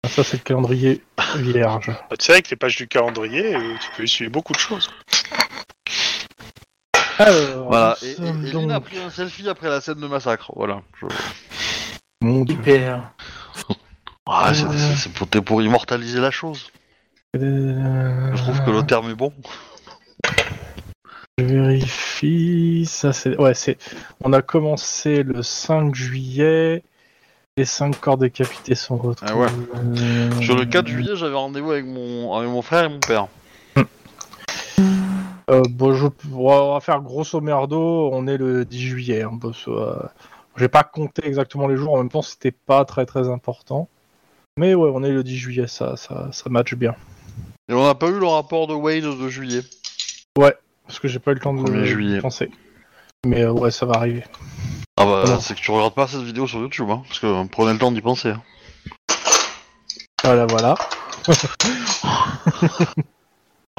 Ah, 0.04 0.08
Ça, 0.08 0.24
c'est 0.24 0.38
le 0.38 0.44
calendrier 0.44 1.04
vierge. 1.36 1.88
Bah, 2.10 2.16
tu 2.20 2.26
sais, 2.26 2.32
avec 2.34 2.50
les 2.50 2.56
pages 2.56 2.78
du 2.78 2.88
calendrier, 2.88 3.56
euh, 3.56 3.76
tu 3.82 3.90
peux 3.98 4.04
essuyer 4.04 4.30
beaucoup 4.30 4.54
de 4.54 4.60
choses. 4.60 4.90
Alors, 7.20 7.68
Voilà, 7.68 7.98
et, 8.02 8.12
et, 8.12 8.16
sommes 8.16 8.46
et 8.46 8.52
donc- 8.52 8.62
Lynn 8.64 8.72
a 8.72 8.80
pris 8.80 8.98
un 8.98 9.10
selfie 9.10 9.48
après 9.50 9.70
la 9.70 9.82
scène 9.82 10.00
de 10.00 10.08
massacre. 10.08 10.52
Voilà. 10.56 10.82
Je... 11.00 11.06
Mon 12.22 12.44
Dieu. 12.46 12.56
Super. 12.56 13.12
Ah, 14.26 14.54
c'est- 14.54 14.66
c'est 14.78 15.10
c'est 15.32 15.42
pour, 15.42 15.62
immortaliser 15.62 16.20
la 16.20 16.32
chose. 16.32 16.68
Euh, 17.36 18.32
Je 18.36 18.42
trouve 18.42 18.64
que 18.64 18.72
le 18.72 18.84
terme 18.84 19.10
est 19.12 19.16
bon. 19.16 19.34
Je 21.38 21.44
vérifie. 21.46 22.86
Ça, 22.88 23.12
c'est. 23.14 23.38
Ouais, 23.38 23.54
c'est. 23.54 23.78
On 24.24 24.34
a 24.34 24.42
commencé 24.42 25.24
le 25.24 25.42
5 25.44 25.94
juillet. 25.96 26.84
Les 27.58 27.66
5 27.66 28.00
corps 28.00 28.18
décapités 28.18 28.76
sont 28.76 28.98
retrouvés. 28.98 29.32
Ah 29.34 29.36
ouais. 29.38 29.48
Euh, 29.98 30.42
Sur 30.42 30.56
le 30.56 30.66
4 30.66 30.88
juillet, 30.88 31.16
j'avais 31.16 31.36
rendez-vous 31.36 31.72
avec 31.72 31.86
mon, 31.86 32.34
avec 32.36 32.50
mon 32.50 32.62
frère 32.62 32.86
et 32.86 32.90
mon 32.90 33.00
père. 33.00 33.28
Euh, 35.50 35.64
bon, 35.70 35.94
je... 35.94 36.08
On 36.34 36.74
va 36.74 36.80
faire 36.80 37.02
grosso 37.02 37.40
merdo. 37.42 38.10
On 38.14 38.28
est 38.28 38.38
le 38.38 38.66
10 38.66 38.80
juillet. 38.80 39.24
Hein, 39.24 39.38
parce 39.42 39.68
euh, 39.68 39.96
J'ai 40.58 40.68
pas 40.68 40.84
compté 40.84 41.26
exactement 41.26 41.68
les 41.68 41.78
jours. 41.78 41.94
En 41.94 41.98
même 41.98 42.10
temps, 42.10 42.22
c'était 42.22 42.52
pas 42.52 42.86
très 42.86 43.06
très 43.06 43.30
important. 43.30 43.90
Mais 44.58 44.76
ouais, 44.76 44.92
on 44.94 45.04
est 45.04 45.12
le 45.12 45.24
10 45.24 45.38
juillet. 45.38 45.68
Ça, 45.68 45.96
ça, 45.98 46.30
ça 46.32 46.50
match 46.50 46.74
bien. 46.76 46.96
Et 47.70 47.74
on 47.74 47.84
n'a 47.86 47.96
pas 47.96 48.08
eu 48.08 48.20
le 48.20 48.26
rapport 48.28 48.68
de 48.68 48.74
Wade 48.74 49.04
de 49.04 49.30
juillet. 49.30 49.62
Parce 50.36 51.00
que 51.00 51.08
j'ai 51.08 51.20
pas 51.20 51.32
eu 51.32 51.36
le 51.36 51.40
temps 51.40 51.54
de 51.54 51.62
1er 51.62 51.72
de 51.72 51.86
juillet. 51.86 52.20
penser. 52.20 52.50
Mais 53.26 53.44
euh, 53.44 53.52
ouais, 53.52 53.70
ça 53.70 53.86
va 53.86 53.96
arriver. 53.96 54.24
Ah 54.98 55.06
bah, 55.06 55.40
c'est 55.40 55.54
que 55.56 55.60
tu 55.60 55.70
regardes 55.72 55.94
pas 55.94 56.08
cette 56.08 56.22
vidéo 56.22 56.48
sur 56.48 56.60
YouTube, 56.60 56.90
hein, 56.90 57.04
parce 57.08 57.20
que 57.20 57.48
prenez 57.48 57.74
le 57.74 57.80
temps 57.80 57.92
d'y 57.92 58.02
penser. 58.02 58.30
hein. 58.30 58.42
Voilà, 60.24 60.48
voilà. 60.48 60.76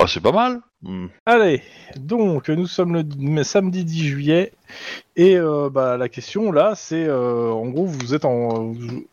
Ah, 0.02 0.07
c'est 0.09 0.21
pas 0.23 0.33
mal. 0.33 0.61
Hmm. 0.83 1.09
Allez, 1.26 1.62
donc 1.97 2.49
nous 2.49 2.66
sommes 2.66 2.95
le 2.97 3.45
samedi 3.45 3.85
10 3.85 4.02
juillet 4.09 4.52
et 5.14 5.37
euh, 5.37 5.69
bah, 5.69 5.99
la 5.99 6.09
question 6.09 6.52
là 6.52 6.73
c'est 6.75 7.04
euh, 7.04 7.50
en 7.50 7.66
gros 7.69 7.85
vous 7.85 8.14
êtes 8.14 8.25
en 8.25 8.71
vous- 8.73 9.04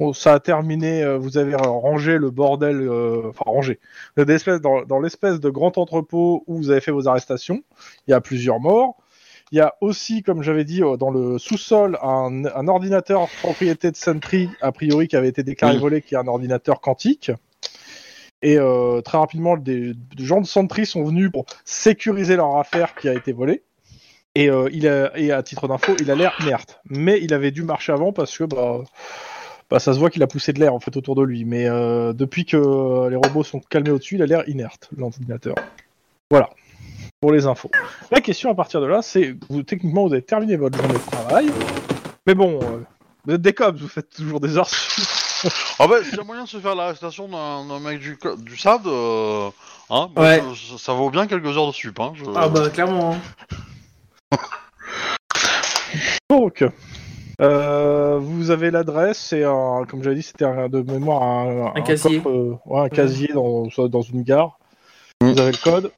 bon, 0.00 0.12
ça 0.12 0.32
a 0.32 0.40
terminé 0.40 1.04
euh, 1.04 1.16
vous 1.16 1.38
avez 1.38 1.54
rangé 1.54 2.18
le 2.18 2.30
bordel 2.30 2.80
euh, 2.80 3.28
enfin 3.28 3.44
rangé 3.46 3.78
Vous 4.16 4.22
êtes 4.22 4.26
d'espèce- 4.28 4.60
dans, 4.60 4.82
dans 4.82 4.98
l'espèce 4.98 5.38
de 5.38 5.48
grand 5.48 5.78
entrepôt 5.78 6.42
où 6.48 6.56
vous 6.56 6.70
avez 6.72 6.80
fait 6.80 6.90
vos 6.90 7.06
arrestations 7.06 7.62
il 8.08 8.10
y 8.10 8.14
a 8.14 8.20
plusieurs 8.20 8.58
morts 8.58 8.96
il 9.52 9.58
y 9.58 9.60
a 9.60 9.74
aussi 9.80 10.24
comme 10.24 10.42
j'avais 10.42 10.64
dit 10.64 10.80
dans 10.98 11.10
le 11.12 11.38
sous-sol 11.38 11.98
un, 12.02 12.46
un 12.52 12.66
ordinateur 12.66 13.28
propriété 13.42 13.92
de 13.92 13.96
Sentry 13.96 14.48
a 14.60 14.72
priori 14.72 15.06
qui 15.06 15.14
avait 15.14 15.28
été 15.28 15.44
déclaré 15.44 15.74
Oui. 15.76 15.80
volé 15.80 16.02
qui 16.02 16.16
est 16.16 16.18
un 16.18 16.26
ordinateur 16.26 16.80
quantique 16.80 17.30
et 18.42 18.58
euh, 18.58 19.00
très 19.00 19.18
rapidement, 19.18 19.56
des, 19.56 19.94
gens 20.18 20.40
de 20.40 20.46
Sentry 20.46 20.84
sont 20.84 21.04
venus 21.04 21.30
pour 21.30 21.46
sécuriser 21.64 22.36
leur 22.36 22.56
affaire 22.56 22.94
qui 22.94 23.08
a 23.08 23.14
été 23.14 23.32
volée. 23.32 23.62
Et, 24.34 24.50
euh, 24.50 24.68
il 24.72 24.88
a, 24.88 25.12
à 25.36 25.42
titre 25.42 25.68
d'info, 25.68 25.94
il 26.00 26.10
a 26.10 26.14
l'air 26.14 26.34
inerte. 26.40 26.80
Mais 26.90 27.20
il 27.22 27.32
avait 27.32 27.52
dû 27.52 27.62
marcher 27.62 27.92
avant 27.92 28.12
parce 28.12 28.36
que 28.36 28.44
bah, 28.44 28.80
bah, 29.70 29.78
ça 29.78 29.94
se 29.94 29.98
voit 29.98 30.10
qu'il 30.10 30.22
a 30.22 30.26
poussé 30.26 30.52
de 30.52 30.58
l'air 30.58 30.74
en 30.74 30.80
fait 30.80 30.96
autour 30.96 31.14
de 31.14 31.22
lui. 31.22 31.44
Mais 31.44 31.68
euh, 31.68 32.12
depuis 32.12 32.44
que 32.44 33.08
les 33.08 33.16
robots 33.16 33.44
sont 33.44 33.60
calmés 33.60 33.90
au-dessus, 33.90 34.16
il 34.16 34.22
a 34.22 34.26
l'air 34.26 34.48
inerte, 34.48 34.88
l'ordinateur. 34.96 35.54
Voilà. 36.30 36.50
Pour 37.20 37.30
les 37.30 37.46
infos. 37.46 37.70
La 38.10 38.20
question 38.20 38.50
à 38.50 38.54
partir 38.56 38.80
de 38.80 38.86
là, 38.86 39.00
c'est 39.02 39.36
vous 39.48 39.62
techniquement 39.62 40.08
vous 40.08 40.12
avez 40.12 40.22
terminé 40.22 40.56
votre 40.56 40.76
journée 40.76 40.94
de 40.94 41.10
travail. 41.10 41.46
Mais 42.26 42.34
bon, 42.34 42.58
vous 43.24 43.34
êtes 43.34 43.42
des 43.42 43.52
cops, 43.52 43.80
vous 43.80 43.86
faites 43.86 44.10
toujours 44.10 44.40
des 44.40 44.56
heures. 44.58 44.68
Ah 45.78 45.86
bah, 45.88 46.02
s'il 46.04 46.16
y 46.16 46.20
a 46.20 46.24
moyen 46.24 46.44
de 46.44 46.48
se 46.48 46.58
faire 46.58 46.74
l'arrestation 46.74 47.28
d'un 47.28 47.66
d'un 47.66 47.80
mec 47.80 47.98
du, 47.98 48.16
co- 48.16 48.36
du 48.36 48.56
SAD, 48.56 48.86
euh, 48.86 49.50
hein, 49.90 50.08
bah, 50.14 50.22
Ouais. 50.22 50.42
ça, 50.70 50.78
ça 50.78 50.92
vaut 50.92 51.10
bien 51.10 51.26
quelques 51.26 51.56
heures 51.56 51.66
de 51.68 51.72
sup. 51.72 51.98
Hein, 52.00 52.12
je- 52.14 52.24
Ah 52.34 52.48
bah 52.48 52.68
clairement. 52.70 53.14
hein. 54.32 54.36
Donc, 56.30 56.64
euh, 57.40 58.18
vous 58.20 58.50
avez 58.50 58.70
l'adresse, 58.70 59.18
c'est 59.18 59.44
un, 59.44 59.84
comme 59.88 60.02
j'avais 60.02 60.16
dit, 60.16 60.22
c'était 60.22 60.44
un, 60.44 60.68
de 60.68 60.80
mémoire 60.82 61.22
un, 61.22 61.72
Un 61.74 61.82
casier. 61.82 62.18
coffre, 62.20 62.30
euh, 62.30 62.58
ouais, 62.66 62.80
un 62.80 62.88
casier 62.88 63.28
dans, 63.34 63.68
soit 63.70 63.88
dans 63.88 64.00
une 64.02 64.22
gare. 64.22 64.58
Mm. 65.22 65.32
Vous 65.32 65.40
avez 65.40 65.52
le 65.52 65.58
code. 65.58 65.92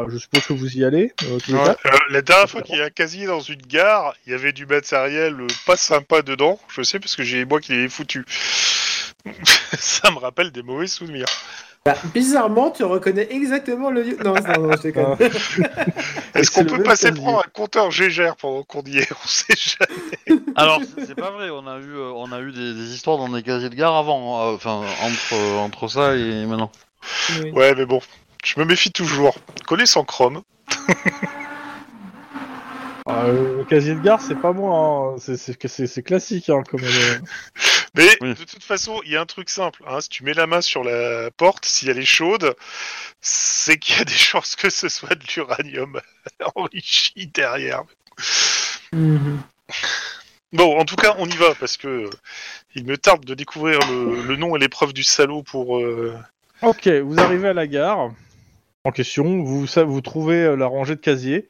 Bah, 0.00 0.06
je 0.08 0.18
suppose 0.18 0.46
que 0.46 0.52
vous 0.52 0.76
y 0.76 0.84
allez. 0.84 1.12
euh, 1.24 1.38
tous 1.38 1.52
les 1.52 1.58
Ouais. 1.58 1.64
quatre. 1.64 1.86
Euh, 1.86 1.98
la 2.10 2.22
dernière 2.22 2.48
fois 2.50 2.62
qu'il 2.62 2.76
y 2.78 2.80
a 2.80 2.84
un 2.86 2.90
casier 2.90 3.26
dans 3.26 3.40
une 3.40 3.60
gare, 3.62 4.14
il 4.26 4.32
y 4.32 4.34
avait 4.34 4.52
du 4.52 4.66
matériel 4.66 5.40
euh, 5.40 5.46
pas 5.66 5.76
sympa 5.76 6.22
dedans. 6.22 6.58
Je 6.68 6.82
sais 6.82 6.98
parce 6.98 7.16
que 7.16 7.22
j'ai 7.22 7.44
moi 7.44 7.60
qui 7.60 7.72
l'ai 7.72 7.88
foutu. 7.88 8.24
Ça 9.78 10.10
me 10.10 10.18
rappelle 10.18 10.50
des 10.50 10.62
mauvais 10.62 10.86
souvenirs. 10.86 11.26
Bah, 11.84 11.94
bizarrement, 12.14 12.70
tu 12.70 12.84
reconnais 12.84 13.26
exactement 13.32 13.90
le 13.90 14.02
lieu. 14.02 14.16
Non, 14.24 14.34
non, 14.34 14.68
non, 14.68 14.76
je 14.76 14.82
déconne. 14.82 15.16
Est-ce 15.18 15.32
c'est 16.34 16.54
qu'on 16.54 16.60
le 16.62 16.66
peut 16.66 16.76
même 16.76 16.84
passer 16.84 17.08
casier. 17.08 17.22
prendre 17.22 17.40
un 17.40 17.50
compteur 17.52 17.90
Gégère 17.90 18.36
pendant 18.36 18.62
qu'on 18.62 18.82
y 18.82 18.98
est 18.98 19.08
On 19.24 19.26
sait 19.26 19.54
jamais. 19.56 20.40
Alors, 20.54 20.80
c'est 20.96 21.06
c'est 21.06 21.14
pas 21.16 21.30
vrai, 21.32 21.50
on 21.50 21.66
a 21.66 21.78
eu, 21.78 21.90
euh, 21.96 22.12
on 22.14 22.30
a 22.30 22.40
eu 22.40 22.52
des, 22.52 22.74
des 22.74 22.94
histoires 22.94 23.18
dans 23.18 23.28
des 23.28 23.42
casiers 23.42 23.68
de 23.68 23.74
gare 23.74 23.96
avant, 23.96 24.40
hein, 24.40 24.52
enfin, 24.54 24.82
entre, 25.02 25.34
euh, 25.34 25.56
entre 25.58 25.88
ça 25.88 26.14
et 26.14 26.46
maintenant. 26.46 26.70
Oui. 27.42 27.50
Ouais, 27.50 27.74
mais 27.74 27.84
bon, 27.84 28.00
je 28.44 28.58
me 28.60 28.64
méfie 28.64 28.92
toujours. 28.92 29.36
Coller 29.66 29.86
sans 29.86 30.04
chrome. 30.04 30.42
Ah, 33.04 33.24
euh, 33.24 33.58
le 33.58 33.64
casier 33.64 33.94
de 33.96 34.00
gare, 34.00 34.20
c'est 34.20 34.36
pas 34.40 34.52
moi. 34.52 35.14
hein. 35.14 35.18
C'est- 35.18 35.36
C'est 35.36 35.66
c'est- 35.66 35.88
c'est 35.88 36.02
classique. 36.04 36.48
Hein, 36.50 36.62
comme, 36.70 36.84
euh, 36.84 37.18
Mais 37.96 38.08
Oui. 38.20 38.34
de 38.34 38.44
toute 38.44 38.62
façon, 38.62 39.00
il 39.04 39.10
y 39.10 39.16
a 39.16 39.20
un 39.20 39.26
truc 39.26 39.50
simple. 39.50 39.82
Hein, 39.88 40.00
si 40.00 40.08
tu 40.08 40.22
mets 40.22 40.34
la 40.34 40.46
main 40.46 40.60
sur 40.60 40.84
la 40.84 41.30
porte, 41.32 41.64
si 41.66 41.90
elle 41.90 41.98
est 41.98 42.04
chaude, 42.04 42.54
c'est 43.20 43.76
qu'il 43.76 43.96
y 43.98 44.00
a 44.00 44.04
des 44.04 44.12
chances 44.30 44.54
que 44.54 44.70
ce 44.70 44.88
soit 44.88 45.16
de 45.16 45.24
l'uranium 45.34 46.00
enrichi 46.54 47.26
derrière. 47.34 47.82
Mhm. 48.92 49.40
Bon, 50.52 50.78
en 50.78 50.84
tout 50.84 50.96
cas, 50.96 51.16
on 51.18 51.26
y 51.28 51.36
va 51.36 51.54
parce 51.56 51.76
que 51.76 51.88
euh, 51.88 52.10
il 52.76 52.84
me 52.86 52.96
tarde 52.96 53.24
de 53.24 53.34
découvrir 53.34 53.80
le, 53.90 54.22
le 54.22 54.36
nom 54.36 54.54
et 54.54 54.60
l'épreuve 54.60 54.92
du 54.92 55.02
salaud 55.02 55.42
pour. 55.42 55.78
euh, 55.78 56.14
Ok, 56.62 56.86
vous 56.86 57.18
arrivez 57.18 57.48
à 57.48 57.52
la 57.52 57.66
gare 57.66 58.12
en 58.84 58.90
question, 58.90 59.42
vous, 59.42 59.66
ça, 59.66 59.84
vous 59.84 60.00
trouvez 60.00 60.42
euh, 60.42 60.56
la 60.56 60.66
rangée 60.66 60.96
de 60.96 61.00
casiers. 61.00 61.48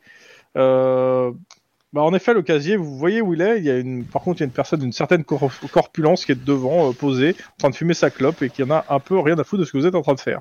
Euh, 0.57 1.33
bah, 1.93 2.03
en 2.03 2.13
effet, 2.15 2.35
le 2.35 2.43
casier, 2.43 2.77
vous 2.77 2.97
voyez 2.97 3.21
où 3.21 3.35
il 3.35 3.41
est. 3.41 3.59
Il 3.59 3.65
y 3.65 3.71
a 3.71 3.79
une, 3.79 4.05
par 4.05 4.23
contre, 4.23 4.39
il 4.39 4.41
y 4.41 4.45
a 4.45 4.47
une 4.47 4.53
personne 4.53 4.81
d'une 4.81 4.93
certaine 4.93 5.25
cor- 5.25 5.53
corpulence 5.71 6.25
qui 6.25 6.33
est 6.33 6.45
devant, 6.45 6.91
euh, 6.91 6.93
posée, 6.93 7.35
en 7.55 7.57
train 7.59 7.71
de 7.71 7.75
fumer 7.75 7.95
sa 7.95 8.11
clope 8.11 8.43
et 8.43 8.51
qui 8.51 8.63
en 8.63 8.71
a 8.71 8.85
un 8.89 9.01
peu 9.01 9.19
rien 9.19 9.39
à 9.39 9.45
foutre 9.45 9.61
de 9.61 9.65
ce 9.65 9.73
que 9.73 9.79
vous 9.79 9.87
êtes 9.87 9.95
en 9.95 10.03
train 10.03 10.15
de 10.15 10.21
faire. 10.21 10.41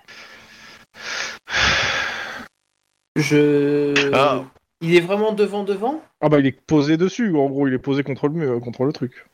Je. 3.15 3.93
Ah. 4.13 4.43
Il 4.81 4.95
est 4.95 5.01
vraiment 5.01 5.31
devant, 5.31 5.63
devant? 5.63 6.01
Ah 6.21 6.29
bah, 6.29 6.39
il 6.39 6.47
est 6.47 6.59
posé 6.59 6.97
dessus. 6.97 7.35
En 7.35 7.47
gros, 7.49 7.67
il 7.67 7.73
est 7.73 7.79
posé 7.79 8.03
contre 8.03 8.27
le 8.27 8.33
mur, 8.33 8.59
contre 8.61 8.83
le 8.83 8.91
truc. 8.91 9.27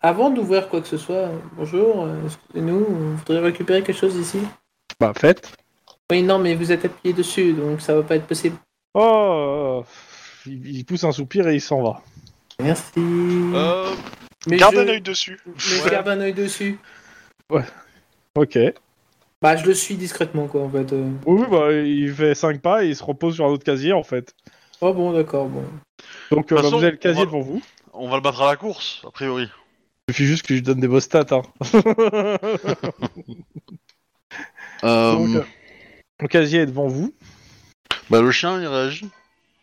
Avant 0.00 0.30
d'ouvrir 0.30 0.68
quoi 0.68 0.80
que 0.80 0.86
ce 0.86 0.96
soit, 0.96 1.28
bonjour, 1.56 2.08
excusez-nous, 2.24 2.86
on 2.88 3.16
voudrait 3.16 3.40
récupérer 3.40 3.82
quelque 3.82 3.98
chose 3.98 4.14
ici. 4.16 4.38
Bah, 5.00 5.12
faites. 5.16 5.56
Oui, 6.10 6.22
non, 6.22 6.38
mais 6.38 6.54
vous 6.54 6.72
êtes 6.72 6.84
appuyé 6.86 7.12
dessus, 7.14 7.52
donc 7.52 7.80
ça 7.80 7.94
va 7.94 8.02
pas 8.02 8.16
être 8.16 8.26
possible. 8.26 8.56
Oh, 8.94 9.84
il, 10.46 10.76
il 10.78 10.84
pousse 10.84 11.04
un 11.04 11.12
soupir 11.12 11.46
et 11.48 11.56
il 11.56 11.60
s'en 11.60 11.82
va. 11.82 12.02
Merci. 12.60 12.92
Euh, 12.96 13.90
mais 14.48 14.56
Garde 14.56 14.74
je... 14.76 14.80
un 14.80 14.88
œil 14.88 15.00
dessus. 15.02 15.38
mais 15.46 15.52
je 15.56 15.82
Ouais. 15.84 15.90
garde 15.90 16.08
un 16.08 16.20
œil 16.20 16.32
dessus. 16.32 16.78
Ok. 18.34 18.58
Bah, 19.42 19.56
je 19.56 19.66
le 19.66 19.74
suis 19.74 19.94
discrètement, 19.96 20.46
quoi, 20.48 20.62
en 20.62 20.70
fait. 20.70 20.92
euh. 20.92 21.10
Oui, 21.26 21.42
oui, 21.42 21.46
bah, 21.50 21.72
il 21.72 22.12
fait 22.12 22.34
5 22.34 22.60
pas 22.60 22.84
et 22.84 22.88
il 22.88 22.96
se 22.96 23.04
repose 23.04 23.34
sur 23.34 23.44
un 23.44 23.48
autre 23.50 23.64
casier, 23.64 23.92
en 23.92 24.02
fait. 24.02 24.34
Oh 24.80 24.92
bon, 24.94 25.12
d'accord, 25.12 25.46
bon. 25.46 25.62
Donc, 26.30 26.50
euh, 26.50 26.56
bah, 26.56 26.62
vous 26.62 26.74
avez 26.76 26.92
le 26.92 26.96
casier 26.96 27.20
va- 27.24 27.26
devant 27.26 27.40
vous. 27.40 27.60
on 27.92 28.08
va 28.08 28.16
le 28.16 28.22
battre 28.22 28.42
à 28.42 28.46
la 28.46 28.56
course, 28.56 29.02
a 29.06 29.10
priori. 29.10 29.48
Il 30.08 30.14
suffit 30.14 30.26
juste 30.26 30.42
que 30.42 30.48
je 30.48 30.54
lui 30.54 30.62
donne 30.62 30.80
des 30.80 30.88
beaux 30.88 31.00
stats. 31.00 31.26
Hein. 31.32 31.42
Euh, 34.84 35.12
Donc, 35.12 35.28
euh, 35.36 35.42
le 36.20 36.28
casier 36.28 36.60
est 36.60 36.66
devant 36.66 36.88
vous. 36.88 37.12
bah, 38.10 38.20
le 38.22 38.30
chien, 38.30 38.60
il 38.60 38.66
réagit. 38.66 39.08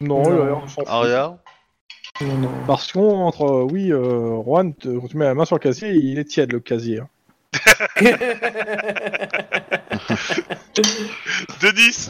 Non, 0.01 0.23
Non. 0.23 0.31
euh, 0.31 0.53
on 0.55 0.67
s'en 0.67 0.81
fout. 0.81 0.83
Aria. 0.87 1.37
Non, 2.21 2.37
non. 2.37 2.51
Parce 2.67 2.91
contre, 2.91 3.41
euh, 3.43 3.67
oui, 3.69 3.91
euh, 3.91 4.41
Juan, 4.43 4.73
te- 4.73 4.87
quand 4.99 5.07
tu 5.07 5.17
mets 5.17 5.25
la 5.25 5.33
main 5.33 5.45
sur 5.45 5.55
le 5.55 5.59
casier, 5.61 5.89
il 5.91 6.17
est 6.19 6.25
tiède 6.25 6.51
le 6.53 6.59
casier. 6.59 6.99
hein. 6.99 7.09
Denis, 11.61 12.09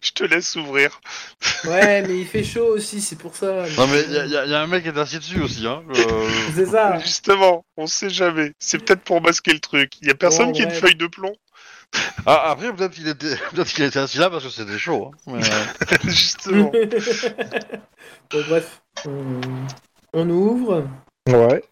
je 0.00 0.10
te 0.12 0.24
laisse 0.24 0.56
ouvrir. 0.56 1.00
ouais, 1.64 2.02
mais 2.06 2.18
il 2.20 2.26
fait 2.26 2.44
chaud 2.44 2.74
aussi, 2.74 3.00
c'est 3.00 3.16
pour 3.18 3.36
ça. 3.36 3.64
Non, 3.76 3.86
mais 3.86 4.02
il 4.06 4.12
y, 4.12 4.18
a- 4.18 4.26
y 4.26 4.36
a- 4.36 4.46
y 4.46 4.54
a 4.54 4.60
un 4.62 4.66
mec 4.66 4.82
qui 4.82 4.88
est 4.88 4.98
assis 4.98 5.18
dessus 5.18 5.40
aussi, 5.42 5.66
hein. 5.66 5.82
euh, 5.94 6.28
C'est 6.54 6.66
ça. 6.66 6.98
Justement, 7.00 7.64
on 7.76 7.86
sait 7.86 8.10
jamais. 8.10 8.52
C'est 8.58 8.78
peut-être 8.78 9.02
pour 9.02 9.20
masquer 9.20 9.52
le 9.52 9.60
truc. 9.60 9.92
Il 10.00 10.08
y 10.08 10.10
a 10.10 10.14
personne 10.14 10.52
qui 10.52 10.62
a 10.62 10.64
une 10.64 10.70
ouais. 10.70 10.76
feuille 10.76 10.94
de 10.96 11.06
plomb. 11.06 11.34
Ah, 12.26 12.50
après, 12.52 12.72
peut-être 12.72 12.92
qu'il 12.92 13.08
était, 13.08 13.34
peut 13.54 13.64
qu'il 13.64 13.84
était 13.84 13.98
assis 13.98 14.18
là 14.18 14.30
parce 14.30 14.44
que 14.44 14.50
c'était 14.50 14.78
chaud. 14.78 15.10
Hein. 15.26 15.32
Mais, 15.34 15.40
Justement. 16.10 16.70
bon, 18.30 18.40
bref. 18.48 18.82
On... 19.06 19.40
on 20.14 20.30
ouvre. 20.30 20.86
Ouais. 21.28 21.62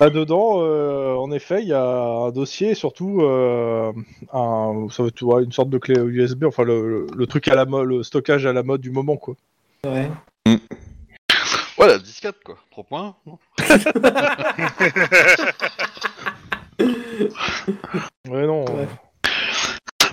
Là-dedans, 0.00 0.60
euh, 0.60 1.14
en 1.14 1.30
effet, 1.32 1.62
il 1.62 1.68
y 1.68 1.72
a 1.72 1.82
un 1.84 2.30
dossier 2.30 2.70
et 2.70 2.74
surtout 2.74 3.20
euh, 3.22 3.92
un, 4.32 4.86
ça 4.90 5.02
une 5.40 5.52
sorte 5.52 5.70
de 5.70 5.78
clé 5.78 5.94
USB, 6.00 6.44
enfin 6.44 6.64
le, 6.64 6.88
le- 6.88 7.06
le 7.14 7.26
truc 7.26 7.46
à 7.48 7.54
la 7.54 7.64
mode, 7.64 7.86
le 7.88 8.02
stockage 8.02 8.44
à 8.46 8.52
la 8.52 8.62
mode 8.64 8.80
du 8.80 8.90
moment, 8.90 9.16
quoi. 9.16 9.34
Ouais. 9.84 10.10
Ouais, 11.78 11.86
la 11.88 11.98
disquette, 11.98 12.36
quoi. 12.44 12.56
3 12.70 12.84
points. 12.84 13.16
Ouais, 18.28 18.46
non. 18.46 18.64
Ouais. 18.64 18.88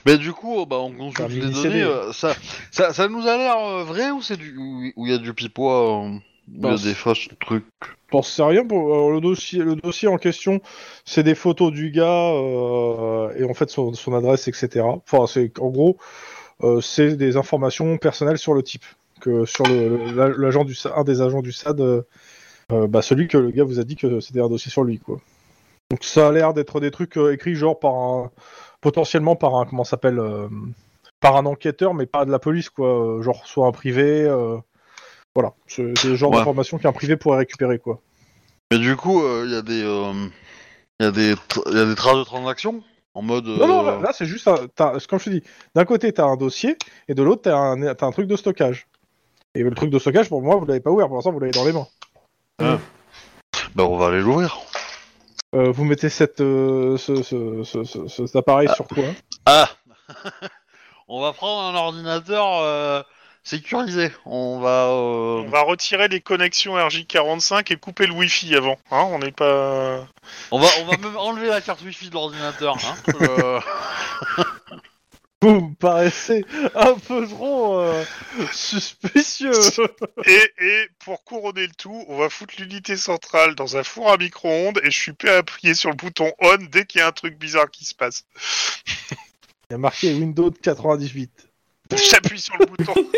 Mais 0.05 0.17
du 0.17 0.33
coup, 0.33 0.65
bah, 0.65 0.77
on 0.79 0.91
consulte 0.91 1.29
les 1.29 1.49
données. 1.49 1.83
Euh, 1.83 2.11
ça, 2.13 2.33
ça, 2.71 2.93
ça 2.93 3.07
nous 3.07 3.27
a 3.27 3.37
l'air 3.37 3.57
euh, 3.57 3.83
vrai 3.83 4.11
ou 4.11 4.21
c'est 4.21 4.37
du 4.37 4.55
où 4.57 4.91
où 4.95 5.05
il 5.05 5.11
y 5.11 5.15
a 5.15 5.17
du 5.19 5.33
pipois, 5.33 6.05
euh, 6.05 6.09
il 6.53 6.63
y 6.63 6.67
a 6.67 6.75
des 6.77 6.93
fausses 6.93 7.27
trucs. 7.39 7.65
J'en 8.11 8.21
sais 8.21 8.43
rien. 8.43 8.65
Pour, 8.65 8.93
alors, 8.93 9.11
le, 9.11 9.21
dossier, 9.21 9.59
le 9.59 9.75
dossier 9.75 10.07
en 10.07 10.17
question, 10.17 10.59
c'est 11.05 11.23
des 11.23 11.35
photos 11.35 11.71
du 11.71 11.91
gars 11.91 12.31
euh, 12.33 13.33
et 13.37 13.43
en 13.43 13.53
fait 13.53 13.69
son, 13.69 13.93
son 13.93 14.13
adresse, 14.13 14.47
etc. 14.47 14.81
Enfin, 14.85 15.27
c'est 15.27 15.57
en 15.59 15.69
gros, 15.69 15.97
euh, 16.63 16.81
c'est 16.81 17.15
des 17.15 17.37
informations 17.37 17.97
personnelles 17.97 18.37
sur 18.37 18.53
le 18.53 18.63
type. 18.63 18.85
Que 19.21 19.45
sur 19.45 19.65
le, 19.67 19.97
le- 19.97 20.11
la- 20.13 20.29
l'agent 20.29 20.63
du 20.65 20.73
SAD- 20.73 20.93
un 20.95 21.03
des 21.03 21.21
agents 21.21 21.41
du 21.43 21.51
SAD, 21.51 21.79
euh, 21.79 22.01
euh, 22.71 22.87
bah, 22.87 23.03
celui 23.03 23.27
que 23.27 23.37
le 23.37 23.51
gars 23.51 23.63
vous 23.63 23.79
a 23.79 23.83
dit 23.83 23.95
que 23.95 24.19
c'était 24.19 24.41
un 24.41 24.49
dossier 24.49 24.71
sur 24.71 24.83
lui, 24.83 24.97
quoi. 24.97 25.19
Donc 25.91 26.03
ça 26.03 26.29
a 26.29 26.31
l'air 26.31 26.53
d'être 26.55 26.79
des 26.79 26.89
trucs 26.89 27.17
euh, 27.17 27.33
écrits 27.33 27.53
genre 27.53 27.77
par 27.79 27.93
un, 27.93 28.31
potentiellement 28.81 29.35
par 29.35 29.55
un 29.55 29.65
comment 29.65 29.83
s'appelle, 29.83 30.19
euh, 30.19 30.47
par 31.19 31.35
un 31.37 31.45
enquêteur, 31.45 31.93
mais 31.93 32.05
pas 32.05 32.25
de 32.25 32.31
la 32.31 32.39
police, 32.39 32.69
quoi. 32.69 32.87
euh, 33.17 33.21
Genre 33.21 33.45
soit 33.47 33.67
un 33.67 33.71
privé. 33.71 34.23
euh, 34.23 34.57
voilà, 35.35 35.53
c'est 35.67 35.83
le 36.03 36.15
genre 36.15 36.31
Ouais. 36.31 36.37
d'informations 36.37 36.77
qu'un 36.77 36.91
privé 36.91 37.15
pourrait 37.15 37.37
récupérer, 37.37 37.79
quoi. 37.79 37.99
Mais 38.71 38.79
du 38.79 38.95
coup, 38.97 39.21
il 39.45 39.51
y 39.51 39.55
a 39.55 39.61
des, 39.61 39.79
il 40.99 41.05
y 41.05 41.05
a 41.05 41.11
des, 41.11 41.35
y 41.71 41.77
a 41.77 41.85
des 41.85 41.95
traces 41.95 42.17
de 42.17 42.23
transactions 42.23 42.83
en 43.13 43.21
mode. 43.21 43.45
Non, 43.47 43.67
non, 43.67 43.83
là, 43.83 43.99
là, 44.01 44.11
c'est 44.13 44.25
juste, 44.25 44.47
un- 44.47 44.67
t'as- 44.75 44.97
comme 45.09 45.19
je 45.19 45.25
te 45.25 45.29
dis, 45.29 45.43
d'un 45.75 45.85
côté 45.85 46.11
t'as 46.13 46.25
un 46.25 46.35
dossier 46.37 46.77
et 47.07 47.13
de 47.13 47.23
l'autre 47.23 47.43
t'as 47.43 47.57
un, 47.57 47.93
t'as 47.95 48.05
un 48.05 48.11
truc 48.11 48.27
de 48.27 48.35
stockage. 48.35 48.87
Et 49.55 49.63
le 49.63 49.71
truc 49.75 49.89
de 49.89 49.99
stockage, 49.99 50.29
pour 50.29 50.41
moi, 50.41 50.55
vous 50.55 50.65
l'avez 50.65 50.79
pas 50.79 50.89
ouvert, 50.91 51.07
pour 51.07 51.15
l'instant 51.17 51.31
vous 51.33 51.39
l'avez 51.39 51.51
dans 51.51 51.65
les 51.65 51.73
mains. 51.73 51.87
Bah, 53.75 53.83
on 53.85 53.97
va 53.97 54.07
aller 54.07 54.21
l'ouvrir. 54.21 54.57
Euh, 55.53 55.71
vous 55.71 55.83
mettez 55.83 56.09
cette, 56.09 56.39
euh, 56.41 56.97
ce, 56.97 57.23
ce- 57.23 57.63
ce- 57.63 57.83
ce- 57.83 58.07
cet 58.27 58.35
appareil 58.35 58.69
sur 58.73 58.87
quoi 58.87 59.03
Ah 59.45 59.69
On 61.07 61.21
va 61.21 61.33
prendre 61.33 61.75
un 61.75 61.79
ordinateur 61.79 62.59
euh, 62.61 63.01
sécurisé. 63.43 64.11
On 64.25 64.59
va. 64.61 64.85
euh, 64.87 65.43
On 65.45 65.49
va 65.49 65.61
retirer 65.63 66.07
les 66.07 66.21
connexions 66.21 66.77
RJ45 66.77 67.73
et 67.73 67.75
couper 67.75 68.07
le 68.07 68.13
Wi-Fi 68.13 68.55
avant. 68.55 68.77
Hein, 68.91 69.07
on 69.11 69.19
n'est 69.19 69.33
pas. 69.33 70.05
On 70.51 70.59
va, 70.59 70.67
on 70.81 70.85
va 70.85 70.97
même 70.97 71.17
enlever 71.17 71.47
la 71.49 71.59
carte 71.59 71.81
wifi 71.81 72.07
de 72.09 72.13
l'ordinateur. 72.13 72.77
Hein. 72.77 73.59
Vous 75.43 75.59
me 75.59 75.73
paraissez 75.73 76.45
un 76.75 76.93
peu 76.93 77.27
trop 77.27 77.79
euh, 77.79 78.03
suspicieux. 78.51 79.51
Et, 80.25 80.51
et 80.59 80.87
pour 80.99 81.23
couronner 81.23 81.65
le 81.65 81.73
tout, 81.75 82.05
on 82.09 82.17
va 82.17 82.29
foutre 82.29 82.53
l'unité 82.59 82.95
centrale 82.95 83.55
dans 83.55 83.75
un 83.75 83.83
four 83.83 84.11
à 84.11 84.17
micro-ondes 84.17 84.79
et 84.83 84.91
je 84.91 84.99
suis 84.99 85.13
prêt 85.13 85.29
à 85.31 85.37
appuyer 85.37 85.73
sur 85.73 85.89
le 85.89 85.95
bouton 85.95 86.31
on 86.39 86.57
dès 86.69 86.85
qu'il 86.85 86.99
y 86.99 87.01
a 87.01 87.07
un 87.07 87.11
truc 87.11 87.39
bizarre 87.39 87.71
qui 87.71 87.85
se 87.85 87.95
passe. 87.95 88.25
Il 89.69 89.73
y 89.73 89.75
a 89.75 89.77
marqué 89.79 90.13
Windows 90.13 90.51
98. 90.51 91.47
J'appuie 92.11 92.39
sur 92.39 92.55
le 92.57 92.65
bouton. 92.67 92.93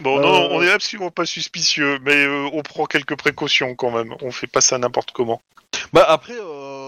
Bon, 0.00 0.18
non, 0.18 0.28
Euh. 0.28 0.48
non, 0.48 0.48
on 0.56 0.62
est 0.62 0.70
absolument 0.70 1.12
pas 1.12 1.26
suspicieux, 1.26 1.98
mais 2.02 2.24
euh, 2.26 2.48
on 2.52 2.62
prend 2.62 2.86
quelques 2.86 3.14
précautions 3.16 3.76
quand 3.76 3.92
même. 3.92 4.12
On 4.20 4.32
fait 4.32 4.48
pas 4.48 4.60
ça 4.60 4.76
n'importe 4.76 5.12
comment. 5.12 5.40
Bah 5.92 6.04
après, 6.08 6.34
euh, 6.34 6.81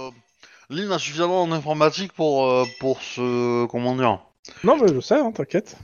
Lynn 0.75 0.93
a 0.93 0.99
suffisamment 0.99 1.47
d'informatique 1.47 2.13
pour 2.13 2.47
euh, 2.51 2.65
pour 2.81 3.01
se 3.03 3.67
comment 3.67 3.95
dire. 3.97 4.19
Non, 4.63 4.77
mais 4.81 4.89
je 4.93 5.01
sais, 5.01 5.19
hein, 5.19 5.33
t'inquiète. 5.33 5.77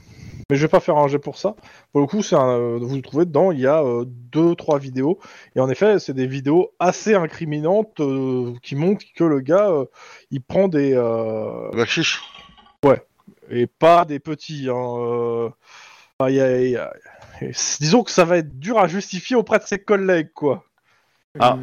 Mais 0.49 0.57
je 0.57 0.61
vais 0.63 0.67
pas 0.67 0.81
faire 0.81 0.97
un 0.97 1.07
jet 1.07 1.17
pour 1.19 1.37
ça. 1.37 1.55
Pour 1.93 2.01
le 2.01 2.07
coup, 2.07 2.21
c'est 2.21 2.35
un, 2.35 2.57
euh, 2.59 2.77
vous 2.81 2.95
le 2.97 3.01
trouvez 3.01 3.25
dedans, 3.25 3.51
il 3.51 3.59
y 3.61 3.67
a 3.67 3.81
euh, 3.81 4.03
deux, 4.05 4.53
trois 4.55 4.79
vidéos. 4.79 5.17
Et 5.55 5.61
en 5.61 5.69
effet, 5.69 5.97
c'est 5.99 6.13
des 6.13 6.27
vidéos 6.27 6.71
assez 6.77 7.15
incriminantes 7.15 7.99
euh, 8.01 8.53
qui 8.61 8.75
montrent 8.75 9.05
que 9.15 9.23
le 9.23 9.39
gars, 9.39 9.71
il 10.29 10.41
prend 10.41 10.67
des... 10.67 10.91
La 10.93 11.85
chiche. 11.85 12.21
et 13.49 13.65
pas 13.67 14.03
des 14.05 14.19
petits. 14.19 14.67
Hein, 14.69 15.53
enfin, 16.19 16.29
y 16.29 16.39
a- 16.41 16.61
y 16.67 16.75
a- 16.75 16.93
disons 17.79 18.03
que 18.03 18.11
ça 18.11 18.25
va 18.25 18.37
être 18.37 18.59
dur 18.59 18.77
à 18.77 18.87
justifier 18.87 19.35
auprès 19.37 19.59
de 19.59 19.63
ses 19.63 19.79
collègues, 19.79 20.31
quoi. 20.33 20.65
Ah. 21.39 21.57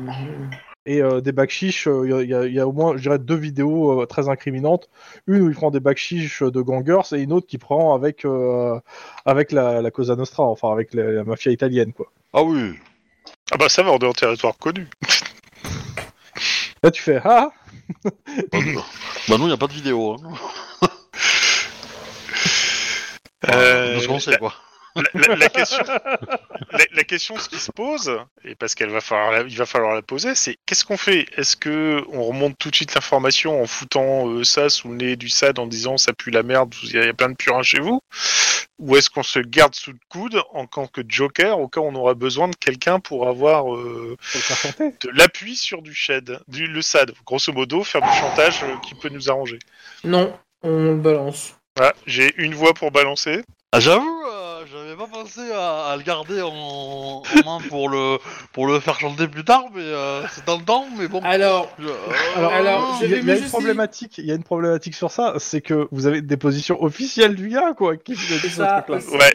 Et 0.91 1.03
euh, 1.03 1.21
des 1.21 1.33
bacs 1.33 1.51
chiches, 1.51 1.87
euh, 1.87 2.03
il 2.07 2.11
y, 2.11 2.15
a- 2.15 2.23
il 2.23 2.31
y 2.31 2.35
a- 2.35 2.47
il 2.47 2.55
y 2.55 2.61
a 2.61 2.67
au 2.67 2.73
moins, 2.73 2.97
je 2.97 3.03
dirais, 3.03 3.19
deux 3.19 3.35
vidéos 3.37 4.01
euh, 4.01 4.07
très 4.07 4.31
incriminantes. 4.31 4.89
Une 5.27 5.43
où 5.43 5.51
il 5.51 5.55
prend 5.55 5.71
des 5.71 5.81
bacs 5.81 5.99
chiches 5.99 6.43
de 6.43 6.61
gangers 6.63 7.03
et 7.15 7.21
une 7.21 7.33
autre 7.35 7.47
qui 7.47 7.59
prend 7.59 7.95
avec, 7.95 8.25
euh, 8.25 8.81
avec 9.27 9.53
la, 9.53 9.83
la 9.83 9.91
Cosa 9.91 10.17
Nostra, 10.17 10.45
enfin 10.45 10.73
avec 10.73 10.95
la, 10.95 11.11
la 11.13 11.25
mafia 11.25 11.53
italienne, 11.53 11.93
quoi. 11.93 12.07
Ah 12.33 12.43
oui. 12.43 12.73
Ah 13.51 13.59
bah 13.59 13.69
ça 13.69 13.83
va, 13.83 13.93
on 13.93 13.99
est 13.99 14.07
en 14.07 14.13
territoire 14.13 14.57
connu. 14.57 14.87
Là, 16.83 16.91
tu 16.91 17.03
fais 17.03 17.21
Ah 17.23 17.51
bah 19.29 19.37
non, 19.39 19.47
y 19.49 19.53
a 19.53 19.57
pas 19.59 19.67
de 19.67 19.73
vidéo. 19.75 20.15
Hein. 20.15 20.89
Euh, 23.51 23.97
de 23.97 24.01
ce 24.01 24.09
qu'on 24.09 24.19
sait 24.21 24.37
quoi. 24.39 24.53
La, 25.15 25.29
la- 25.29 25.37
la 25.37 25.49
question, 25.49 25.85
la, 25.87 26.79
la 26.93 27.05
question, 27.05 27.35
qui 27.37 27.57
se 27.59 27.71
pose, 27.73 28.19
et 28.45 28.55
parce 28.55 28.75
qu'elle 28.75 28.91
va 28.91 29.01
falloir, 29.01 29.47
il 29.47 29.57
va 29.57 29.67
falloir 29.67 29.95
la 29.95 30.03
poser, 30.03 30.35
c'est 30.35 30.57
qu'est-ce 30.67 30.85
qu'on 30.85 30.97
fait? 30.97 31.27
Est-ce 31.37 31.57
que 31.57 32.03
on 32.13 32.25
remonte 32.25 32.57
tout 32.59 32.71
de 32.71 32.77
suite 32.77 32.95
l'information 32.95 33.63
en 33.63 33.67
foutant 33.67 34.29
euh, 34.29 34.45
ça 34.45 34.69
sous 34.69 34.89
le 34.89 34.97
nez 34.97 35.17
du 35.17 35.29
SAD 35.29 35.59
en 35.59 35.67
disant 35.67 35.97
ça 35.99 36.13
pue 36.13 36.31
la 36.31 36.43
merde, 36.43 36.75
il 36.83 36.93
y, 36.93 36.99
a- 36.99 37.03
il 37.03 37.07
y 37.07 37.11
a 37.11 37.15
plein 37.15 37.31
de 37.31 37.37
purins 37.37 37.63
chez 37.63 37.81
vous? 37.81 38.01
Ou 38.79 38.97
est-ce 38.97 39.11
qu'on 39.11 39.25
se 39.25 39.41
garde 39.41 39.75
sous 39.75 39.91
le 39.91 39.99
coude 40.09 40.41
en 40.53 40.67
tant 40.67 40.87
que 40.87 41.01
joker 41.09 41.59
au 41.59 41.67
cas 41.67 41.81
où 41.81 41.85
on 41.87 41.95
aura 41.97 42.15
besoin 42.15 42.47
de 42.49 42.55
quelqu'un 42.55 43.01
pour 43.01 43.29
avoir 43.29 43.75
euh, 43.75 44.17
de 45.01 45.11
l'appui 45.13 45.57
sur 45.57 45.83
du 45.83 45.95
shed, 45.95 46.39
du 46.47 46.67
le 46.69 46.81
SAD, 46.81 47.13
grosso 47.27 47.53
modo, 47.53 47.83
faire 47.83 48.03
du 48.03 48.13
chantage 48.21 48.63
euh, 48.63 48.77
qui 48.87 48.95
peut 48.95 49.09
nous 49.09 49.29
arranger. 49.31 49.59
Non, 50.05 50.33
on 50.63 50.85
le 50.91 50.97
balance. 50.97 51.55
Voilà, 51.77 51.93
j'ai 52.07 52.33
une 52.37 52.55
voix 52.55 52.73
pour 52.73 52.91
balancer. 52.93 53.43
Ah, 53.73 53.81
J'avoue, 53.81 54.23
euh, 54.33 54.38
j'avais 54.73 54.97
pas 54.97 55.07
pensé 55.07 55.41
à, 55.53 55.87
à 55.93 55.97
le 55.97 56.03
garder 56.03 56.41
en, 56.43 56.49
en 56.51 57.23
main 57.45 57.59
pour 57.69 57.89
le 57.89 58.19
pour 58.53 58.67
le 58.67 58.81
faire 58.81 58.99
chanter 59.01 59.29
plus 59.29 59.45
tard, 59.45 59.65
mais 59.75 59.83
euh, 59.83 60.23
c'est 60.29 60.45
dans 60.45 60.59
le 60.59 60.65
temps, 60.65 60.87
mais 60.97 61.09
bon. 61.09 61.21
Alors, 61.23 61.69
Je- 61.79 61.87
euh, 61.89 61.93
Alors, 62.37 62.53
Alors, 62.53 62.97
je 63.01 63.05
il 63.07 63.11
y 63.11 63.15
a, 63.15 63.17
vais 63.17 63.23
il 63.23 63.29
y 63.29 63.31
a 63.31 63.35
me 63.35 63.41
une 63.41 63.49
problématique. 63.49 64.19
Il 64.19 64.27
y 64.27 64.33
a 64.33 64.35
une 64.35 64.43
problématique 64.43 64.95
sur 64.95 65.11
ça, 65.11 65.35
c'est 65.39 65.61
que 65.61 65.89
vous 65.91 66.07
avez 66.07 66.23
des 66.23 66.37
positions 66.37 66.83
officielles 66.83 67.35
du 67.35 67.49
gars, 67.49 67.73
quoi. 67.77 67.97
Qui 67.97 68.17
ce 68.17 68.49
ça, 68.49 68.83
truc-là. 68.87 69.01
c'est- 69.01 69.17
Ouais, 69.17 69.35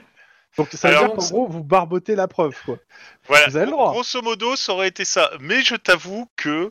Donc 0.58 0.68
ça 0.74 0.90
veut 0.90 0.96
Alors, 0.98 1.08
dire 1.08 1.16
qu'en 1.18 1.30
gros, 1.30 1.48
vous 1.48 1.64
barbotez 1.64 2.16
la 2.16 2.28
preuve, 2.28 2.56
quoi. 2.66 2.78
Voilà, 3.28 3.48
Vous 3.48 3.58
avez 3.58 3.66
le 3.66 3.72
droit. 3.72 3.92
grosso 3.92 4.22
modo, 4.22 4.56
ça 4.56 4.74
aurait 4.74 4.90
été 4.90 5.04
ça. 5.04 5.32
Mais 5.40 5.62
je 5.64 5.76
t'avoue 5.76 6.28
que, 6.36 6.70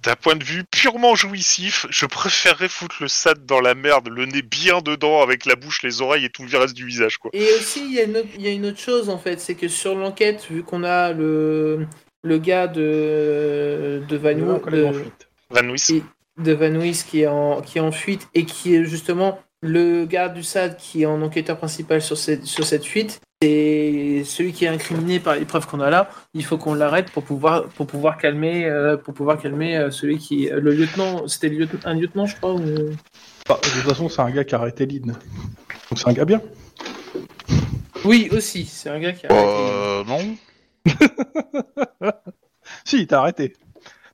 d'un 0.00 0.16
point 0.16 0.34
de 0.34 0.42
vue 0.42 0.64
purement 0.64 1.14
jouissif, 1.14 1.86
je 1.90 2.06
préférerais 2.06 2.68
foutre 2.68 2.96
le 3.00 3.06
SAD 3.08 3.46
dans 3.46 3.60
la 3.60 3.74
merde, 3.76 4.08
le 4.08 4.26
nez 4.26 4.42
bien 4.42 4.80
dedans, 4.80 5.22
avec 5.22 5.46
la 5.46 5.54
bouche, 5.54 5.82
les 5.82 6.02
oreilles 6.02 6.24
et 6.24 6.30
tout 6.30 6.44
le 6.44 6.58
reste 6.58 6.74
du 6.74 6.86
visage, 6.86 7.18
quoi. 7.18 7.30
Et 7.34 7.44
aussi, 7.54 7.84
il 7.84 7.92
y, 7.94 8.00
a 8.00 8.02
une 8.04 8.16
autre- 8.16 8.28
il 8.34 8.42
y 8.42 8.48
a 8.48 8.50
une 8.52 8.66
autre 8.66 8.80
chose 8.80 9.08
en 9.08 9.18
fait, 9.18 9.40
c'est 9.40 9.54
que 9.54 9.68
sur 9.68 9.94
l'enquête, 9.94 10.44
vu 10.50 10.64
qu'on 10.64 10.82
a 10.82 11.12
le, 11.12 11.86
le 12.22 12.38
gars 12.38 12.66
de, 12.66 14.02
de 14.08 14.16
de- 14.18 14.84
en 14.86 14.92
fuite. 14.92 15.28
Van 15.50 15.62
Nuys. 15.62 15.86
Et- 15.90 16.02
de 16.36 16.52
Van 16.52 16.68
Nuys 16.70 17.04
qui 17.08 17.20
est, 17.20 17.26
en, 17.28 17.60
qui 17.62 17.78
est 17.78 17.80
en 17.80 17.92
fuite 17.92 18.26
et 18.34 18.44
qui 18.44 18.74
est 18.74 18.84
justement 18.84 19.38
le 19.64 20.04
garde 20.06 20.34
du 20.34 20.42
SAD 20.42 20.76
qui 20.76 21.02
est 21.02 21.06
en 21.06 21.20
enquêteur 21.22 21.56
principal 21.56 22.00
sur 22.02 22.16
cette, 22.18 22.44
sur 22.44 22.64
cette 22.64 22.84
fuite, 22.84 23.20
c'est 23.42 24.22
celui 24.24 24.52
qui 24.52 24.64
est 24.64 24.68
incriminé 24.68 25.20
par 25.20 25.34
les 25.36 25.44
preuves 25.44 25.66
qu'on 25.66 25.80
a 25.80 25.90
là. 25.90 26.08
Il 26.34 26.44
faut 26.44 26.56
qu'on 26.58 26.74
l'arrête 26.74 27.10
pour 27.10 27.24
pouvoir, 27.24 27.64
pour 27.68 27.86
pouvoir 27.86 28.16
calmer, 28.16 28.66
euh, 28.66 28.96
pour 28.96 29.12
pouvoir 29.14 29.38
calmer 29.40 29.76
euh, 29.76 29.90
celui 29.90 30.18
qui. 30.18 30.48
Le 30.50 30.72
lieutenant, 30.72 31.26
c'était 31.28 31.48
le 31.48 31.58
lieutenant- 31.58 31.80
un 31.84 31.94
lieutenant, 31.94 32.26
je 32.26 32.36
crois. 32.36 32.54
ou- 32.54 32.60
Enfin, 33.48 33.60
de 33.62 33.68
toute 33.80 33.88
façon, 33.90 34.08
c'est 34.08 34.22
un 34.22 34.30
gars 34.30 34.44
qui 34.44 34.54
a 34.54 34.58
arrêté 34.58 34.86
Lynn. 34.86 35.06
Donc 35.12 35.98
c'est 35.98 36.08
un 36.08 36.12
gars 36.14 36.24
bien. 36.24 36.40
Oui, 38.04 38.28
aussi, 38.32 38.64
c'est 38.64 38.88
un 38.90 38.98
gars 38.98 39.12
qui 39.12 39.26
a. 39.26 39.30
arrêté. 39.32 39.72
Euh, 39.72 40.04
non. 40.04 40.36
Si, 42.84 42.98
il 43.00 43.06
t'a 43.06 43.20
arrêté. 43.20 43.54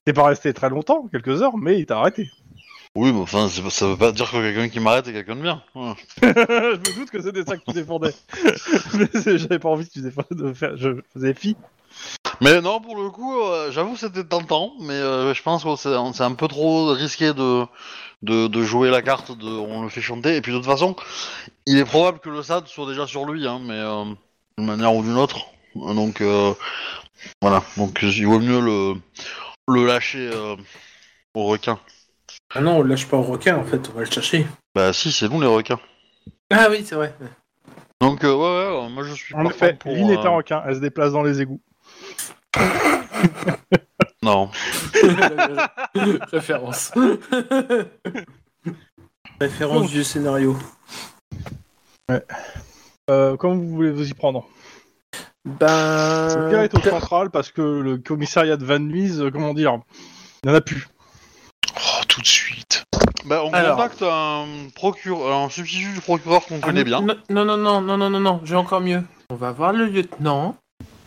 T'es 0.05 0.13
pas 0.13 0.25
resté 0.25 0.53
très 0.53 0.69
longtemps, 0.69 1.07
quelques 1.11 1.41
heures, 1.41 1.57
mais 1.57 1.79
il 1.79 1.85
t'a 1.85 1.99
arrêté. 1.99 2.29
Oui, 2.95 3.13
mais 3.13 3.21
enfin, 3.21 3.47
c'est 3.47 3.61
pas- 3.61 3.69
ça 3.69 3.87
veut 3.87 3.95
pas 3.97 4.11
dire 4.11 4.29
que 4.29 4.35
quelqu'un 4.37 4.67
qui 4.67 4.81
m'arrête 4.81 5.07
est 5.07 5.13
quelqu'un 5.13 5.37
de 5.37 5.41
bien. 5.41 5.63
Ouais. 5.75 5.93
je 6.21 6.27
me 6.27 6.95
doute 6.95 7.09
que 7.09 7.21
c'était 7.21 7.43
ça 7.45 7.55
que 7.57 7.63
tu 7.63 7.71
défendais. 7.73 8.13
mais 8.95 9.07
c'est- 9.13 9.37
j'avais 9.37 9.59
pas 9.59 9.69
envie 9.69 9.87
que 9.87 9.93
tu 9.93 10.01
défendes 10.01 10.25
de 10.31 10.51
faire. 10.53 10.75
Je 10.75 10.99
faisais 11.13 11.33
fi. 11.33 11.55
Mais 12.41 12.61
non, 12.61 12.81
pour 12.81 12.97
le 12.97 13.09
coup, 13.11 13.39
euh, 13.41 13.71
j'avoue, 13.71 13.97
c'était 13.97 14.23
tentant, 14.25 14.73
mais 14.81 14.93
euh, 14.95 15.33
je 15.33 15.43
pense 15.43 15.63
que 15.63 15.75
c'est 15.77 15.95
c'est 16.13 16.23
un 16.23 16.33
peu 16.35 16.47
trop 16.47 16.87
risqué 16.93 17.33
de, 17.33 17.65
de, 18.23 18.47
de 18.47 18.63
jouer 18.63 18.89
la 18.91 19.01
carte 19.01 19.31
de 19.37 19.47
on 19.47 19.83
le 19.83 19.89
fait 19.89 20.01
chanter. 20.01 20.35
Et 20.37 20.41
puis 20.41 20.51
de 20.53 20.57
toute 20.57 20.65
façon, 20.67 20.95
il 21.67 21.77
est 21.79 21.85
probable 21.85 22.19
que 22.19 22.29
le 22.29 22.43
SAD 22.43 22.67
soit 22.67 22.87
déjà 22.87 23.07
sur 23.07 23.25
lui, 23.25 23.47
hein, 23.47 23.59
mais 23.63 23.75
euh, 23.75 24.05
d'une 24.57 24.67
manière 24.67 24.95
ou 24.95 25.03
d'une 25.03 25.17
autre. 25.17 25.47
Donc 25.75 26.21
euh, 26.21 26.53
voilà, 27.41 27.63
donc 27.77 27.99
il 28.03 28.27
vaut 28.27 28.39
mieux 28.39 28.61
le, 28.61 28.95
le 29.67 29.87
lâcher 29.87 30.29
euh, 30.33 30.55
au 31.35 31.45
requin. 31.45 31.79
Ah 32.53 32.61
non, 32.61 32.77
on 32.77 32.81
le 32.81 32.89
lâche 32.89 33.07
pas 33.07 33.17
au 33.17 33.23
requin 33.23 33.57
en 33.57 33.63
fait, 33.63 33.89
on 33.89 33.93
va 33.93 34.01
le 34.01 34.11
chercher. 34.11 34.47
Bah 34.75 34.93
si, 34.93 35.11
c'est 35.11 35.29
nous 35.29 35.41
les 35.41 35.47
requins. 35.47 35.79
Ah 36.51 36.67
oui, 36.69 36.83
c'est 36.85 36.95
vrai. 36.95 37.13
Donc 38.01 38.23
euh, 38.23 38.33
ouais, 38.33 38.41
ouais, 38.41 38.85
euh, 38.85 38.89
moi 38.89 39.03
je 39.03 39.13
suis 39.13 39.33
En 39.35 39.43
partant 39.43 39.65
effet, 39.65 39.73
pour, 39.73 39.91
est 39.91 40.03
euh, 40.03 40.23
un 40.23 40.29
requin, 40.29 40.63
elle 40.65 40.75
se 40.75 40.79
déplace 40.79 41.13
dans 41.13 41.23
les 41.23 41.41
égouts. 41.41 41.61
Non. 44.23 44.51
Référence. 46.31 46.91
Référence 49.39 49.89
du 49.89 50.03
scénario. 50.03 50.55
Euh, 53.09 53.35
comment 53.37 53.55
vous 53.55 53.67
voulez 53.69 53.89
vous 53.89 54.07
y 54.07 54.13
prendre? 54.13 54.47
Ben. 55.43 56.27
Le 56.37 56.51
gars 56.51 56.63
est 56.65 56.75
au 56.75 56.81
central 56.81 57.31
parce 57.31 57.51
que 57.51 57.61
le 57.61 57.97
commissariat 57.97 58.57
de 58.57 58.65
Van 58.65 58.77
Nuys, 58.77 59.19
euh, 59.19 59.31
comment 59.31 59.55
dire, 59.55 59.79
il 60.43 60.49
n'y 60.49 60.53
en 60.53 60.57
a 60.57 60.61
plus. 60.61 60.87
Tout 62.11 62.19
de 62.21 62.27
suite. 62.27 62.83
Bah 63.25 63.41
on 63.45 63.53
Alors. 63.53 63.77
contacte 63.77 64.01
un 64.03 64.45
procureur, 64.75 65.33
un 65.45 65.49
substitut 65.49 65.93
du 65.93 66.01
procureur 66.01 66.45
qu'on 66.45 66.59
connaît 66.59 66.83
bien. 66.83 66.99
Non, 66.99 67.15
non, 67.29 67.45
non, 67.45 67.55
non, 67.57 67.81
non, 67.81 67.97
non, 67.97 68.09
non, 68.09 68.19
non, 68.19 68.41
j'ai 68.43 68.55
encore 68.55 68.81
mieux. 68.81 69.01
On 69.29 69.35
va 69.35 69.51
voir 69.53 69.71
le 69.71 69.85
lieutenant 69.85 70.55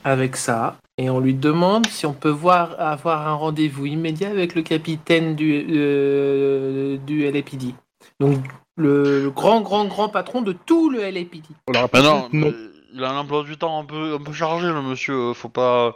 avec 0.03 0.35
ça 0.37 0.77
et 0.97 1.11
on 1.11 1.21
lui 1.21 1.35
demande 1.35 1.87
si 1.89 2.07
on 2.07 2.15
peut 2.15 2.31
voir 2.31 2.81
avoir 2.81 3.29
un 3.29 3.35
rendez-vous 3.35 3.85
immédiat 3.85 4.31
avec 4.31 4.55
le 4.55 4.63
capitaine 4.63 5.35
du, 5.37 5.67
euh, 5.71 6.97
du 7.07 7.31
LAPD. 7.31 7.75
Donc 8.19 8.39
le, 8.77 9.25
le 9.25 9.31
grand, 9.31 9.61
grand, 9.61 9.85
grand 9.85 10.09
patron 10.09 10.41
de 10.41 10.53
tout 10.53 10.89
le 10.89 11.03
LAPD. 11.03 11.43
On 11.69 11.73
leur 11.73 11.83
a 11.83 11.87
Bah 11.87 11.89
pas 11.89 12.03
non, 12.03 12.29
non. 12.33 12.53
Il 12.95 13.05
a 13.05 13.11
un 13.11 13.19
emploi 13.19 13.43
du 13.43 13.57
temps 13.59 13.79
un 13.81 13.85
peu, 13.85 14.15
un 14.15 14.23
peu 14.23 14.33
chargé, 14.33 14.67
le 14.69 14.81
monsieur. 14.83 15.15
euh, 15.31 15.35
Faut 15.35 15.49
pas. 15.49 15.95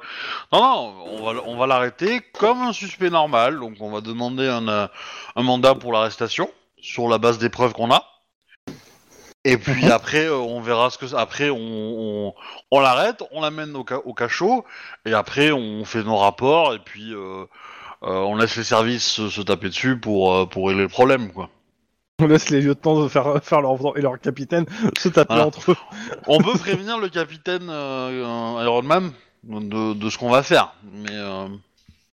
Non, 0.53 0.61
non, 0.61 0.95
on 1.07 1.25
va, 1.33 1.41
on 1.47 1.57
va 1.57 1.67
l'arrêter 1.67 2.23
comme 2.37 2.61
un 2.63 2.73
suspect 2.73 3.11
normal. 3.11 3.59
Donc, 3.61 3.77
on 3.81 3.91
va 3.91 4.01
demander 4.01 4.49
un, 4.49 4.67
euh, 4.69 4.87
un 5.37 5.43
mandat 5.43 5.75
pour 5.75 5.93
l'arrestation 5.93 6.51
sur 6.81 7.09
la 7.09 7.19
base 7.19 7.39
des 7.39 7.49
preuves 7.51 7.73
qu'on 7.73 7.91
a. 7.93 8.05
Et 9.45 9.57
puis 9.57 9.85
Mhm. 9.85 9.91
après, 9.93 10.25
euh, 10.27 10.37
on 10.37 10.61
verra 10.61 10.91
ce 10.91 10.99
que. 10.99 11.15
Après, 11.15 11.49
on, 11.51 11.57
on, 11.59 12.35
on 12.73 12.81
l'arrête, 12.81 13.23
on 13.31 13.41
l'amène 13.41 13.77
au, 13.77 13.85
ca- 13.89 14.01
au 14.05 14.13
cachot, 14.13 14.65
et 15.07 15.15
après, 15.15 15.53
on 15.53 15.85
fait 15.85 16.03
nos 16.03 16.17
rapports, 16.17 16.75
et 16.75 16.81
puis 16.81 17.15
euh, 17.15 17.45
euh, 18.03 18.09
on 18.31 18.37
laisse 18.37 18.57
les 18.57 18.65
services 18.65 19.07
se, 19.07 19.29
se 19.31 19.41
taper 19.41 19.69
dessus 19.69 19.99
pour, 19.99 20.49
pour 20.49 20.69
régler 20.69 20.83
le 20.83 20.89
problème, 20.89 21.33
quoi. 21.33 21.51
On 22.23 22.27
laisse 22.27 22.51
les 22.51 22.61
lieutenants 22.61 23.09
faire, 23.09 23.41
faire 23.45 23.61
leur, 23.61 23.97
et 23.97 24.01
leur 24.01 24.19
capitaine 24.21 24.67
se 24.99 25.09
taper 25.09 25.35
Voilà. 25.35 25.47
entre 25.47 25.71
eux. 25.73 25.77
On 26.27 26.39
peut 26.41 26.59
prévenir 26.59 26.99
le 26.99 27.09
capitaine 27.09 27.69
euh, 27.71 28.61
Iron 28.65 28.83
Man 28.83 29.13
de, 29.45 29.95
de 29.95 30.11
ce 30.11 30.19
qu'on 30.19 30.29
va 30.31 30.43
faire, 30.43 30.75
mais 30.93 31.13
euh, 31.13 31.47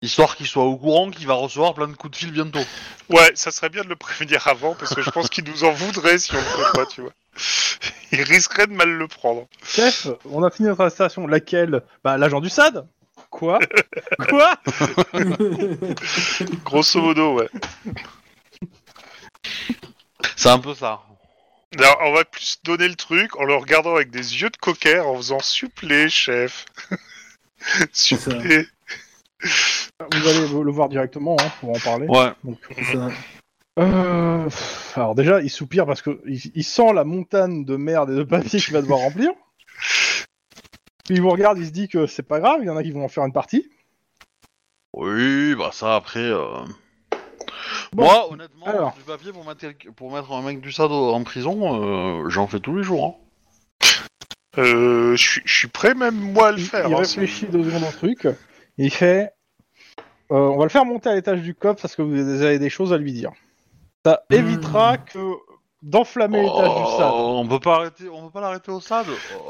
histoire 0.01 0.37
qu'il 0.37 0.47
soit 0.47 0.63
au 0.63 0.77
courant 0.77 1.11
qu'il 1.11 1.27
va 1.27 1.33
recevoir 1.33 1.73
plein 1.73 1.89
de 1.89 1.93
coups 1.95 2.11
de 2.11 2.15
fil 2.15 2.31
bientôt. 2.31 2.61
Ouais, 3.09 3.31
ça 3.35 3.51
serait 3.51 3.67
bien 3.67 3.83
de 3.83 3.89
le 3.89 3.97
prévenir 3.97 4.47
avant, 4.47 4.73
parce 4.73 4.95
que 4.95 5.01
je 5.01 5.09
pense 5.09 5.27
qu'il 5.29 5.43
nous 5.43 5.65
en 5.65 5.71
voudrait 5.73 6.17
si 6.17 6.31
on 6.33 6.37
le 6.37 6.41
fait 6.43 6.71
pas, 6.73 6.85
tu 6.85 7.01
vois. 7.01 7.11
Il 8.13 8.21
risquerait 8.21 8.67
de 8.67 8.73
mal 8.73 8.89
le 8.89 9.07
prendre. 9.09 9.47
Chef, 9.65 10.07
on 10.31 10.43
a 10.43 10.49
fini 10.49 10.69
notre 10.69 10.79
arrestation. 10.81 11.27
Laquelle? 11.27 11.83
Bah, 12.05 12.17
l'agent 12.17 12.39
du 12.39 12.49
SAD 12.49 12.87
Quoi? 13.29 13.59
Quoi? 14.29 14.55
Grosso 16.65 17.01
modo, 17.01 17.35
ouais. 17.35 17.49
C'est 20.35 20.49
un 20.49 20.59
peu 20.59 20.73
ça. 20.73 21.01
Alors, 21.77 21.97
on 22.03 22.13
va 22.13 22.25
plus 22.25 22.59
donner 22.63 22.87
le 22.87 22.95
truc 22.95 23.35
en 23.39 23.43
le 23.43 23.55
regardant 23.55 23.95
avec 23.95 24.09
des 24.09 24.41
yeux 24.41 24.49
de 24.49 24.57
cocker 24.57 24.99
en 25.05 25.15
faisant 25.15 25.39
supplé, 25.39 26.09
chef. 26.09 26.65
supplé. 27.93 28.67
Vous 29.41 30.27
allez 30.27 30.47
le 30.47 30.71
voir 30.71 30.89
directement 30.89 31.37
hein, 31.39 31.51
pour 31.59 31.69
en 31.69 31.79
parler. 31.79 32.07
Ouais. 32.07 32.31
Donc, 32.43 32.57
Ça. 32.91 33.09
euh, 33.79 34.43
pff, 34.45 34.97
alors 34.97 35.15
déjà, 35.15 35.41
il 35.41 35.49
soupire 35.49 35.85
parce 35.85 36.01
que 36.01 36.19
il, 36.25 36.39
il 36.55 36.63
sent 36.63 36.93
la 36.93 37.03
montagne 37.03 37.63
de 37.65 37.75
merde 37.75 38.09
et 38.09 38.15
de 38.15 38.23
papier 38.23 38.59
qu'il 38.59 38.73
va 38.73 38.81
devoir 38.81 38.99
remplir. 38.99 39.29
Puis 41.05 41.15
il 41.15 41.21
vous 41.21 41.29
regarde, 41.29 41.57
il 41.59 41.65
se 41.65 41.71
dit 41.71 41.87
que 41.87 42.07
c'est 42.07 42.23
pas 42.23 42.39
grave, 42.39 42.59
il 42.61 42.65
y 42.67 42.69
en 42.69 42.77
a 42.77 42.83
qui 42.83 42.91
vont 42.91 43.05
en 43.05 43.09
faire 43.09 43.25
une 43.25 43.33
partie. 43.33 43.69
Oui, 44.93 45.55
bah 45.55 45.69
ça 45.71 45.95
après. 45.95 46.19
euh, 46.19 46.63
Bon, 47.93 48.03
Moi, 48.03 48.31
honnêtement, 48.31 48.65
alors. 48.67 48.93
du 48.95 49.01
papier 49.01 49.31
pour 49.31 49.43
mettre, 49.45 49.59
quel- 49.61 49.91
pour 49.93 50.11
mettre 50.11 50.31
un 50.31 50.41
mec 50.41 50.61
du 50.61 50.71
SAD 50.71 50.91
en 50.91 51.23
prison, 51.23 51.81
euh, 52.23 52.29
j'en 52.29 52.45
fais 52.47 52.59
tous 52.59 52.75
les 52.75 52.83
jours. 52.83 53.05
hein. 53.05 53.25
Euh, 54.57 55.15
je 55.15 55.21
suis- 55.29 55.41
je 55.45 55.57
suis 55.59 55.67
prêt 55.67 55.93
même 55.93 56.15
moi 56.15 56.47
à 56.49 56.51
le 56.51 56.59
Il, 56.59 56.65
faire. 56.65 56.87
il 56.87 56.93
hein, 56.93 56.97
réfléchit 56.97 57.45
deux 57.47 57.63
secondes 57.63 57.83
au 57.87 57.91
truc. 57.91 58.27
Il 58.77 58.91
fait 58.91 59.31
euh, 60.31 60.35
On 60.35 60.57
va 60.57 60.63
le 60.65 60.69
faire 60.69 60.85
monter 60.85 61.09
à 61.09 61.15
l'étage 61.15 61.41
du 61.41 61.55
COP 61.55 61.79
parce 61.81 61.95
que 61.95 62.01
vous 62.03 62.41
avez 62.43 62.59
des 62.59 62.69
choses 62.69 62.91
à 62.93 62.97
lui 62.97 63.13
dire. 63.13 63.31
Ça 64.05 64.21
Hmm. 64.29 64.33
évitera 64.35 64.97
que 64.97 65.19
d'enflammer 65.81 66.41
l'étage 66.41 66.69
du. 66.69 66.83
Oh, 66.99 67.41
on 67.43 67.47
peut 67.47 67.59
pas 67.59 67.75
arrêter, 67.75 68.09
on 68.09 68.25
peut 68.25 68.31
pas 68.31 68.41
l'arrêter 68.41 68.71
au 68.71 68.79
SAD. 68.81 69.07
Oh. 69.09 69.41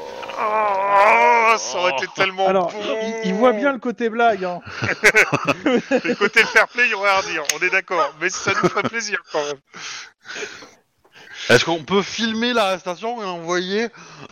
Oh, 0.42 1.54
ça 1.58 1.78
aurait 1.78 1.92
été 1.92 2.06
tellement 2.14 2.46
Alors, 2.46 2.70
bon. 2.70 2.78
il, 3.02 3.28
il 3.30 3.34
voit 3.34 3.52
bien 3.52 3.72
le 3.72 3.78
côté 3.78 4.08
blague. 4.08 4.44
Hein. 4.44 4.60
Le 6.04 6.14
côté 6.14 6.44
fair 6.44 6.68
play, 6.68 6.84
il 6.86 6.90
y 6.90 6.94
aurait 6.94 7.10
à 7.10 7.20
redire, 7.20 7.42
on 7.54 7.64
est 7.64 7.70
d'accord. 7.70 8.14
Mais 8.20 8.30
ça 8.30 8.52
nous 8.52 8.68
ferait 8.68 8.88
plaisir 8.88 9.18
quand 9.32 9.44
même. 9.44 9.58
Est-ce 11.50 11.64
qu'on 11.64 11.82
peut 11.82 12.02
filmer 12.02 12.52
l'arrestation 12.52 13.20
et 13.20 13.24
l'envoyer 13.24 13.88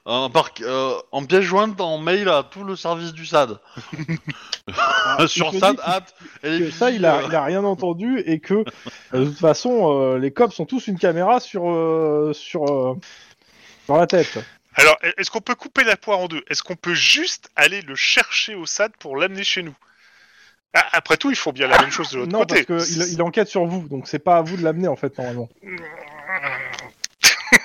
euh, 0.06 0.28
par, 0.28 0.50
euh, 0.62 0.94
en 1.12 1.24
pièce 1.24 1.42
jointe 1.42 1.80
en 1.80 1.98
mail 1.98 2.28
à 2.28 2.42
tout 2.44 2.64
le 2.64 2.76
service 2.76 3.12
du 3.12 3.26
SAD 3.26 3.58
Sur 5.26 5.50
Il 5.52 5.60
te 5.60 5.64
SAD, 5.66 5.76
dit 5.76 5.82
hâte. 5.84 6.14
et 6.44 6.58
que 6.60 6.70
ça, 6.70 6.90
il 6.90 7.04
a, 7.04 7.22
il 7.26 7.34
a 7.34 7.42
rien 7.44 7.64
entendu 7.64 8.20
et 8.24 8.38
que 8.40 8.54
euh, 8.54 8.64
de 9.12 9.24
toute 9.26 9.38
façon, 9.38 9.92
euh, 10.00 10.18
les 10.18 10.30
cops 10.30 10.58
ont 10.60 10.66
tous 10.66 10.86
une 10.86 10.98
caméra 10.98 11.40
sur, 11.40 11.68
euh, 11.68 12.32
sur, 12.32 12.64
euh, 12.64 12.94
sur 13.84 13.96
la 13.96 14.06
tête. 14.06 14.38
Alors, 14.74 14.96
est-ce 15.16 15.30
qu'on 15.30 15.40
peut 15.40 15.56
couper 15.56 15.82
la 15.82 15.96
poire 15.96 16.20
en 16.20 16.28
deux? 16.28 16.44
Est-ce 16.48 16.62
qu'on 16.62 16.76
peut 16.76 16.94
juste 16.94 17.50
aller 17.56 17.82
le 17.82 17.96
chercher 17.96 18.54
au 18.54 18.64
SAD 18.64 18.92
pour 18.98 19.16
l'amener 19.16 19.42
chez 19.42 19.62
nous? 19.64 19.74
Ah, 20.74 20.86
Après 20.92 21.16
tout, 21.16 21.30
ils 21.30 21.36
font 21.36 21.50
bien 21.50 21.66
la 21.66 21.80
même 21.80 21.90
chose 21.90 22.10
de 22.10 22.18
l'autre 22.18 22.30
Non, 22.30 22.40
côté. 22.40 22.62
parce 22.62 22.86
qu'il 22.86 23.02
il 23.14 23.22
enquête 23.22 23.48
sur 23.48 23.64
vous, 23.64 23.88
donc 23.88 24.06
c'est 24.06 24.18
pas 24.20 24.36
à 24.36 24.42
vous 24.42 24.56
de 24.56 24.62
l'amener 24.62 24.86
en 24.86 24.94
fait, 24.96 25.16
normalement. 25.18 25.48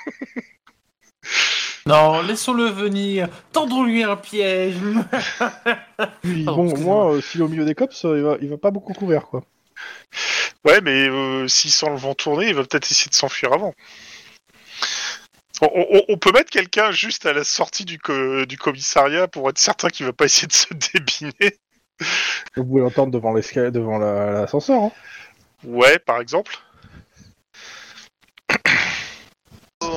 Non, 1.86 2.22
laissons-le 2.22 2.66
venir. 2.68 3.28
Tendons-lui 3.52 4.04
un 4.04 4.16
piège. 4.16 4.76
Puis, 6.22 6.46
Pardon, 6.46 6.64
bon, 6.64 6.70
excusez-moi. 6.70 6.96
moi, 7.06 7.14
euh, 7.16 7.22
s'il 7.22 7.42
est 7.42 7.44
au 7.44 7.48
milieu 7.50 7.66
des 7.66 7.76
cops, 7.76 8.06
euh, 8.06 8.18
il, 8.18 8.24
va, 8.24 8.38
il 8.42 8.50
va 8.50 8.58
pas 8.58 8.72
beaucoup 8.72 8.94
courir, 8.94 9.24
quoi. 9.28 9.44
Ouais, 10.66 10.80
mais 10.80 11.10
euh, 11.10 11.46
s'il 11.50 11.72
sent 11.72 11.90
le 11.90 11.98
vent 11.98 12.14
tourner, 12.14 12.48
il 12.48 12.56
va 12.56 12.64
peut-être 12.64 12.90
essayer 12.90 13.10
de 13.10 13.16
s'enfuir 13.16 13.52
avant. 13.52 13.74
On, 15.62 15.68
on- 15.76 16.04
on 16.08 16.18
peut 16.18 16.32
mettre 16.32 16.50
quelqu'un 16.52 16.92
juste 16.92 17.26
à 17.26 17.34
la 17.34 17.44
sortie 17.44 17.84
du, 17.84 18.00
co- 18.00 18.46
du 18.46 18.58
commissariat 18.58 19.28
pour 19.28 19.50
être 19.50 19.58
certain 19.60 19.90
qu'il 19.90 20.06
va 20.06 20.14
pas 20.14 20.26
essayer 20.26 20.48
de 20.48 20.54
se 20.54 20.68
débiner. 20.94 21.58
Vous 22.56 22.64
pouvez 22.66 22.82
l'entendre 22.82 23.12
devant 23.12 23.34
l'escalier, 23.34 23.72
devant 23.72 23.98
la- 23.98 24.32
l'ascenseur. 24.32 24.84
Hein. 24.84 24.92
Ouais, 25.66 26.00
par 26.00 26.22
exemple. 26.22 26.58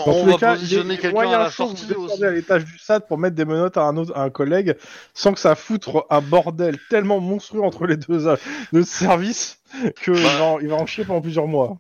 Dans 0.06 0.16
on 0.16 0.26
va 0.26 0.38
cas, 0.38 0.38
il 0.38 0.40
y 0.40 0.54
a- 0.54 0.56
positionner 0.56 0.96
quelqu'un 0.98 1.08
à 1.08 1.22
moyen 1.24 1.38
la 1.38 1.50
sortie 1.50 1.92
aussi. 1.94 2.24
à 2.24 2.30
l'étage 2.30 2.64
du 2.64 2.78
SAD 2.78 3.06
pour 3.06 3.18
mettre 3.18 3.36
des 3.36 3.44
menottes 3.44 3.76
à 3.76 3.82
un, 3.82 3.96
autre, 3.96 4.12
à 4.16 4.22
un 4.22 4.30
collègue 4.30 4.76
sans 5.14 5.32
que 5.32 5.40
ça 5.40 5.54
foutre 5.54 6.06
un 6.10 6.20
bordel 6.20 6.78
tellement 6.90 7.20
monstrueux 7.20 7.62
entre 7.62 7.86
les 7.86 7.96
deux, 7.96 8.26
euh, 8.28 8.36
deux 8.72 8.84
services 8.84 9.58
que 10.02 10.12
il, 10.12 10.22
va 10.22 10.44
en, 10.44 10.60
il 10.60 10.68
va 10.68 10.76
en 10.76 10.86
chier 10.86 11.04
pendant 11.04 11.20
plusieurs 11.20 11.46
mois. 11.46 11.76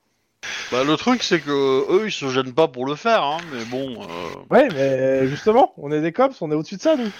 Bah, 0.70 0.84
le 0.84 0.96
truc, 0.96 1.22
c'est 1.22 1.40
que 1.40 1.50
eux, 1.92 2.06
ils 2.06 2.12
se 2.12 2.28
gênent 2.28 2.52
pas 2.52 2.68
pour 2.68 2.86
le 2.86 2.94
faire, 2.96 3.22
hein, 3.22 3.38
mais 3.52 3.64
bon. 3.64 4.02
euh, 4.02 4.06
Ouais, 4.50 4.68
mais 4.72 5.26
justement, 5.28 5.72
on 5.76 5.90
est 5.92 6.00
des 6.00 6.12
cops, 6.12 6.40
on 6.42 6.50
est 6.50 6.54
au-dessus 6.54 6.76
de 6.76 6.82
ça, 6.82 6.96
nous. 6.96 7.10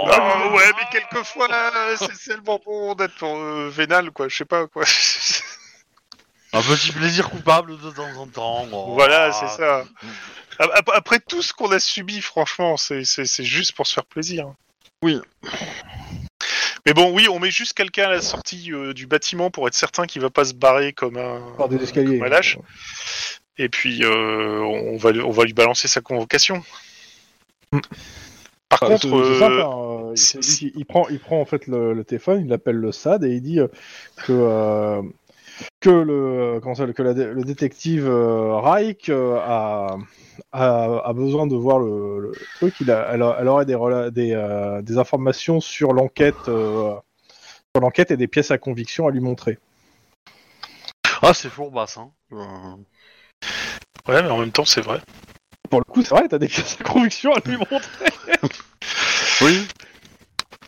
oh, 0.00 0.08
Ah 0.12 0.48
ouais, 0.54 0.64
mais 0.76 0.84
quelquefois, 0.90 1.48
c'est 1.96 2.30
tellement 2.30 2.60
bon 2.64 2.94
d'être 2.94 3.22
euh, 3.24 3.68
vénal, 3.70 4.10
quoi. 4.10 4.28
Je 4.28 4.36
sais 4.36 4.44
pas, 4.44 4.66
quoi. 4.66 4.84
un 6.52 6.62
petit 6.62 6.92
plaisir 6.92 7.28
coupable 7.30 7.78
de 7.80 7.90
temps 7.90 8.16
en 8.18 8.26
temps. 8.26 8.66
oh. 8.72 8.94
voilà, 8.94 9.32
c'est 9.32 9.48
ça. 9.48 9.84
Ap- 10.58 10.90
Après 10.94 11.20
tout 11.20 11.42
ce 11.42 11.52
qu'on 11.52 11.70
a 11.72 11.78
subi, 11.78 12.20
franchement, 12.20 12.76
c'est 12.76 13.04
juste 13.44 13.72
pour 13.72 13.86
se 13.86 13.94
faire 13.94 14.06
plaisir. 14.06 14.52
Oui. 15.02 15.20
Mais 16.86 16.94
bon, 16.94 17.12
oui, 17.12 17.28
on 17.28 17.38
met 17.38 17.50
juste 17.50 17.74
quelqu'un 17.74 18.04
à 18.06 18.10
la 18.10 18.20
sortie 18.22 18.72
euh, 18.72 18.94
du 18.94 19.06
bâtiment 19.06 19.50
pour 19.50 19.68
être 19.68 19.74
certain 19.74 20.06
qu'il 20.06 20.22
va 20.22 20.30
pas 20.30 20.44
se 20.46 20.54
barrer 20.54 20.92
comme 20.92 21.16
un, 21.18 21.42
Par 21.56 21.68
des 21.68 21.76
escaliers. 21.82 22.18
comme 22.18 22.26
un 22.26 22.30
lâche. 22.30 22.58
Et 23.58 23.68
puis, 23.68 24.02
euh, 24.04 24.60
on, 24.60 24.96
va, 24.96 25.10
lui- 25.12 25.20
on 25.20 25.30
va 25.30 25.44
lui 25.44 25.52
balancer 25.52 25.86
sa 25.88 26.00
convocation. 26.00 26.62
Par 28.68 28.80
contre, 28.80 29.06
euh, 29.14 29.40
hein, 29.42 30.10
euh, 30.10 30.14
il, 30.16 30.62
il- 30.62 30.72
il 30.76 30.84
prend, 30.86 31.08
il 31.08 31.18
prend 31.20 31.40
en 31.40 31.44
fait 31.44 31.66
le, 31.66 31.92
le 31.94 32.04
téléphone, 32.04 32.44
il 32.46 32.52
appelle 32.52 32.76
le 32.76 32.92
SAD 32.92 33.24
et 33.24 33.30
il 33.34 33.42
dit 33.42 33.60
euh, 33.60 33.68
que 34.24 34.32
euh, 34.32 35.02
que 35.88 35.92
le 36.02 36.60
comment 36.60 36.74
ça, 36.74 36.86
que 36.86 37.02
la 37.02 37.12
le 37.14 37.44
détective 37.44 38.06
euh, 38.06 38.56
Reich 38.60 39.08
euh, 39.08 39.38
a, 39.40 39.96
a, 40.52 41.00
a 41.04 41.12
besoin 41.14 41.46
de 41.46 41.56
voir 41.56 41.78
le, 41.78 42.20
le 42.20 42.32
truc, 42.56 42.74
il 42.80 42.90
a, 42.90 43.08
elle, 43.12 43.24
elle 43.38 43.48
aurait 43.48 43.64
des, 43.64 43.74
rela- 43.74 44.10
des, 44.10 44.32
euh, 44.32 44.82
des 44.82 44.98
informations 44.98 45.60
sur 45.60 45.94
l'enquête, 45.94 46.48
euh, 46.48 46.94
sur 47.74 47.80
l'enquête 47.80 48.10
et 48.10 48.16
des 48.18 48.28
pièces 48.28 48.50
à 48.50 48.58
conviction 48.58 49.08
à 49.08 49.10
lui 49.10 49.20
montrer. 49.20 49.58
Ah, 51.22 51.32
c'est 51.32 51.48
fourbasse, 51.48 51.96
hein. 51.96 52.10
Ouais, 52.30 54.22
mais 54.22 54.28
en 54.30 54.38
même 54.38 54.52
temps, 54.52 54.64
c'est 54.64 54.82
vrai. 54.82 55.00
Pour 55.70 55.80
le 55.80 55.84
coup, 55.84 56.02
c'est 56.02 56.14
vrai, 56.14 56.28
t'as 56.28 56.38
des 56.38 56.48
pièces 56.48 56.76
à 56.80 56.84
conviction 56.84 57.32
à 57.32 57.40
lui 57.44 57.56
montrer. 57.56 58.10
Oui. 59.40 59.66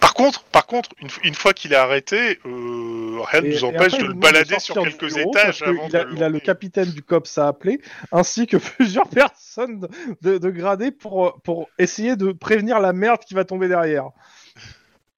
Par 0.00 0.14
contre, 0.14 0.42
par 0.44 0.66
contre, 0.66 0.90
une, 1.22 1.34
fois 1.34 1.52
qu'il 1.52 1.72
est 1.72 1.76
arrêté, 1.76 2.38
euh, 2.46 3.18
rien 3.22 3.42
ne 3.42 3.48
nous 3.48 3.64
empêche 3.64 3.94
après, 3.94 4.02
de 4.02 4.08
le 4.08 4.14
de 4.14 4.18
balader 4.18 4.58
sur 4.58 4.74
quelques 4.74 5.12
bureau 5.12 5.30
étages 5.30 5.60
parce 5.60 5.60
que 5.60 5.64
avant 5.76 5.88
il, 5.88 5.96
a, 5.96 6.04
de 6.04 6.14
il 6.14 6.22
a 6.24 6.28
le 6.28 6.40
capitaine 6.40 6.90
du 6.90 7.02
COPS 7.02 7.38
à 7.38 7.48
appeler, 7.48 7.80
ainsi 8.12 8.46
que 8.46 8.56
plusieurs 8.56 9.08
personnes 9.10 9.86
de, 10.22 10.38
de 10.38 10.50
gradés 10.50 10.90
pour, 10.90 11.40
pour 11.42 11.68
essayer 11.78 12.16
de 12.16 12.32
prévenir 12.32 12.80
la 12.80 12.92
merde 12.92 13.20
qui 13.26 13.34
va 13.34 13.44
tomber 13.44 13.68
derrière. 13.68 14.08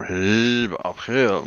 Oui, 0.08 0.68
bah 0.68 0.78
après. 0.84 1.12
euh, 1.12 1.40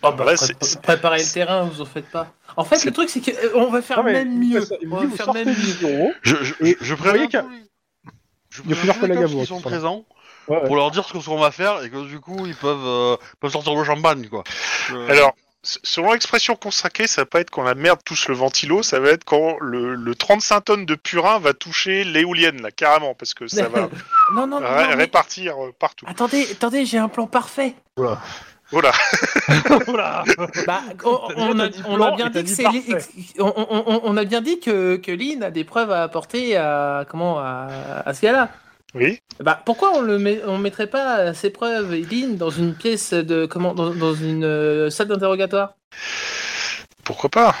Oh, 0.00 0.12
bah, 0.12 0.26
pré- 0.36 0.54
préparez 0.80 1.18
le 1.18 1.32
terrain, 1.32 1.64
vous 1.64 1.80
en 1.80 1.84
faites 1.84 2.08
pas. 2.08 2.32
En 2.56 2.64
fait, 2.64 2.84
le 2.84 2.92
truc, 2.92 3.10
c'est 3.10 3.20
qu'on 3.20 3.68
va 3.68 3.82
faire 3.82 3.96
Non, 3.96 4.04
mais 4.04 4.12
même 4.12 4.40
il 4.40 4.50
mieux. 4.50 4.60
fait 4.60 4.66
ça, 4.66 4.76
il 4.80 4.88
vous 4.88 4.96
On 4.96 5.00
dit, 5.00 5.06
va 5.06 5.16
faire 5.16 5.34
même 5.34 5.48
mieux. 5.48 6.12
Je, 6.22 6.36
je, 6.44 6.54
je 6.80 6.94
préviens 6.94 7.28
je 8.50 8.62
il 8.62 8.70
y 8.70 8.72
a 8.72 8.76
plusieurs 8.76 8.98
collègues 8.98 9.18
à 9.18 9.26
vous 9.26 9.34
qui 9.38 9.40
qui 9.40 9.46
sont 9.46 9.60
présents 9.60 10.04
Ouais, 10.48 10.64
pour 10.66 10.76
leur 10.76 10.90
dire 10.90 11.04
ce 11.06 11.12
qu'on 11.12 11.38
va 11.38 11.50
faire 11.50 11.82
et 11.82 11.90
que 11.90 12.06
du 12.06 12.20
coup 12.20 12.46
ils 12.46 12.54
peuvent, 12.56 12.78
euh, 12.86 13.16
peuvent 13.40 13.52
sortir 13.52 13.74
le 13.74 13.84
champagne 13.84 14.28
quoi. 14.28 14.44
Euh, 14.92 15.08
Alors, 15.10 15.34
selon 15.62 16.12
l'expression 16.12 16.56
consacrée, 16.56 17.06
ça 17.06 17.22
va 17.22 17.26
pas 17.26 17.40
être 17.40 17.50
quand 17.50 17.62
la 17.62 17.74
merde 17.74 17.98
touche 18.04 18.28
le 18.28 18.34
ventilo, 18.34 18.82
ça 18.82 19.00
va 19.00 19.10
être 19.10 19.24
quand 19.24 19.56
le, 19.60 19.94
le 19.94 20.14
35 20.14 20.60
tonnes 20.64 20.86
de 20.86 20.94
purin 20.94 21.38
va 21.38 21.52
toucher 21.52 22.04
l'éolienne, 22.04 22.62
là, 22.62 22.70
carrément, 22.70 23.14
parce 23.14 23.34
que 23.34 23.46
ça 23.48 23.68
va 23.68 23.80
non, 23.80 23.90
non, 24.34 24.46
non, 24.46 24.56
ré- 24.60 24.62
non, 24.84 24.88
mais- 24.90 24.94
répartir 24.94 25.62
euh, 25.62 25.72
partout. 25.78 26.06
Attendez, 26.08 26.46
attendez, 26.50 26.86
j'ai 26.86 26.98
un 26.98 27.08
plan 27.08 27.26
parfait. 27.26 27.74
Voilà. 27.96 28.20
Voilà. 28.70 28.92
Bah, 30.66 30.82
on, 31.04 31.16
T'as 31.28 31.34
on 31.36 31.58
a, 31.60 31.68
on 31.86 32.16
bien 32.16 32.28
dit 32.28 32.38
que 32.38 32.44
dit 32.44 32.54
c'est 32.54 32.62
parfait. 32.62 32.98
on, 33.38 33.52
on- 33.56 33.82
on- 33.86 34.00
on 34.04 34.16
a 34.16 34.24
bien 34.24 34.40
dit 34.42 34.60
que, 34.60 34.96
que 34.96 35.10
Lynn 35.10 35.42
a 35.42 35.50
des 35.50 35.64
preuves 35.64 35.90
à 35.90 36.02
apporter 36.02 36.56
à 36.56 37.04
comment 37.08 37.38
à, 37.38 37.68
à 38.04 38.14
ce 38.14 38.20
gars-là. 38.22 38.48
Oui. 38.94 39.20
Bah 39.40 39.60
pourquoi 39.64 39.96
on 39.96 40.00
le 40.00 40.18
met, 40.18 40.40
on 40.46 40.58
mettrait 40.58 40.86
pas 40.86 41.34
ces 41.34 41.50
preuves 41.50 41.94
Lynn 41.94 42.36
dans 42.36 42.50
une 42.50 42.74
pièce 42.74 43.12
de 43.12 43.44
comment 43.46 43.74
dans, 43.74 43.90
dans 43.90 44.14
une 44.14 44.44
euh, 44.44 44.90
salle 44.90 45.08
d'interrogatoire? 45.08 45.74
Pourquoi 47.04 47.30
pas? 47.30 47.54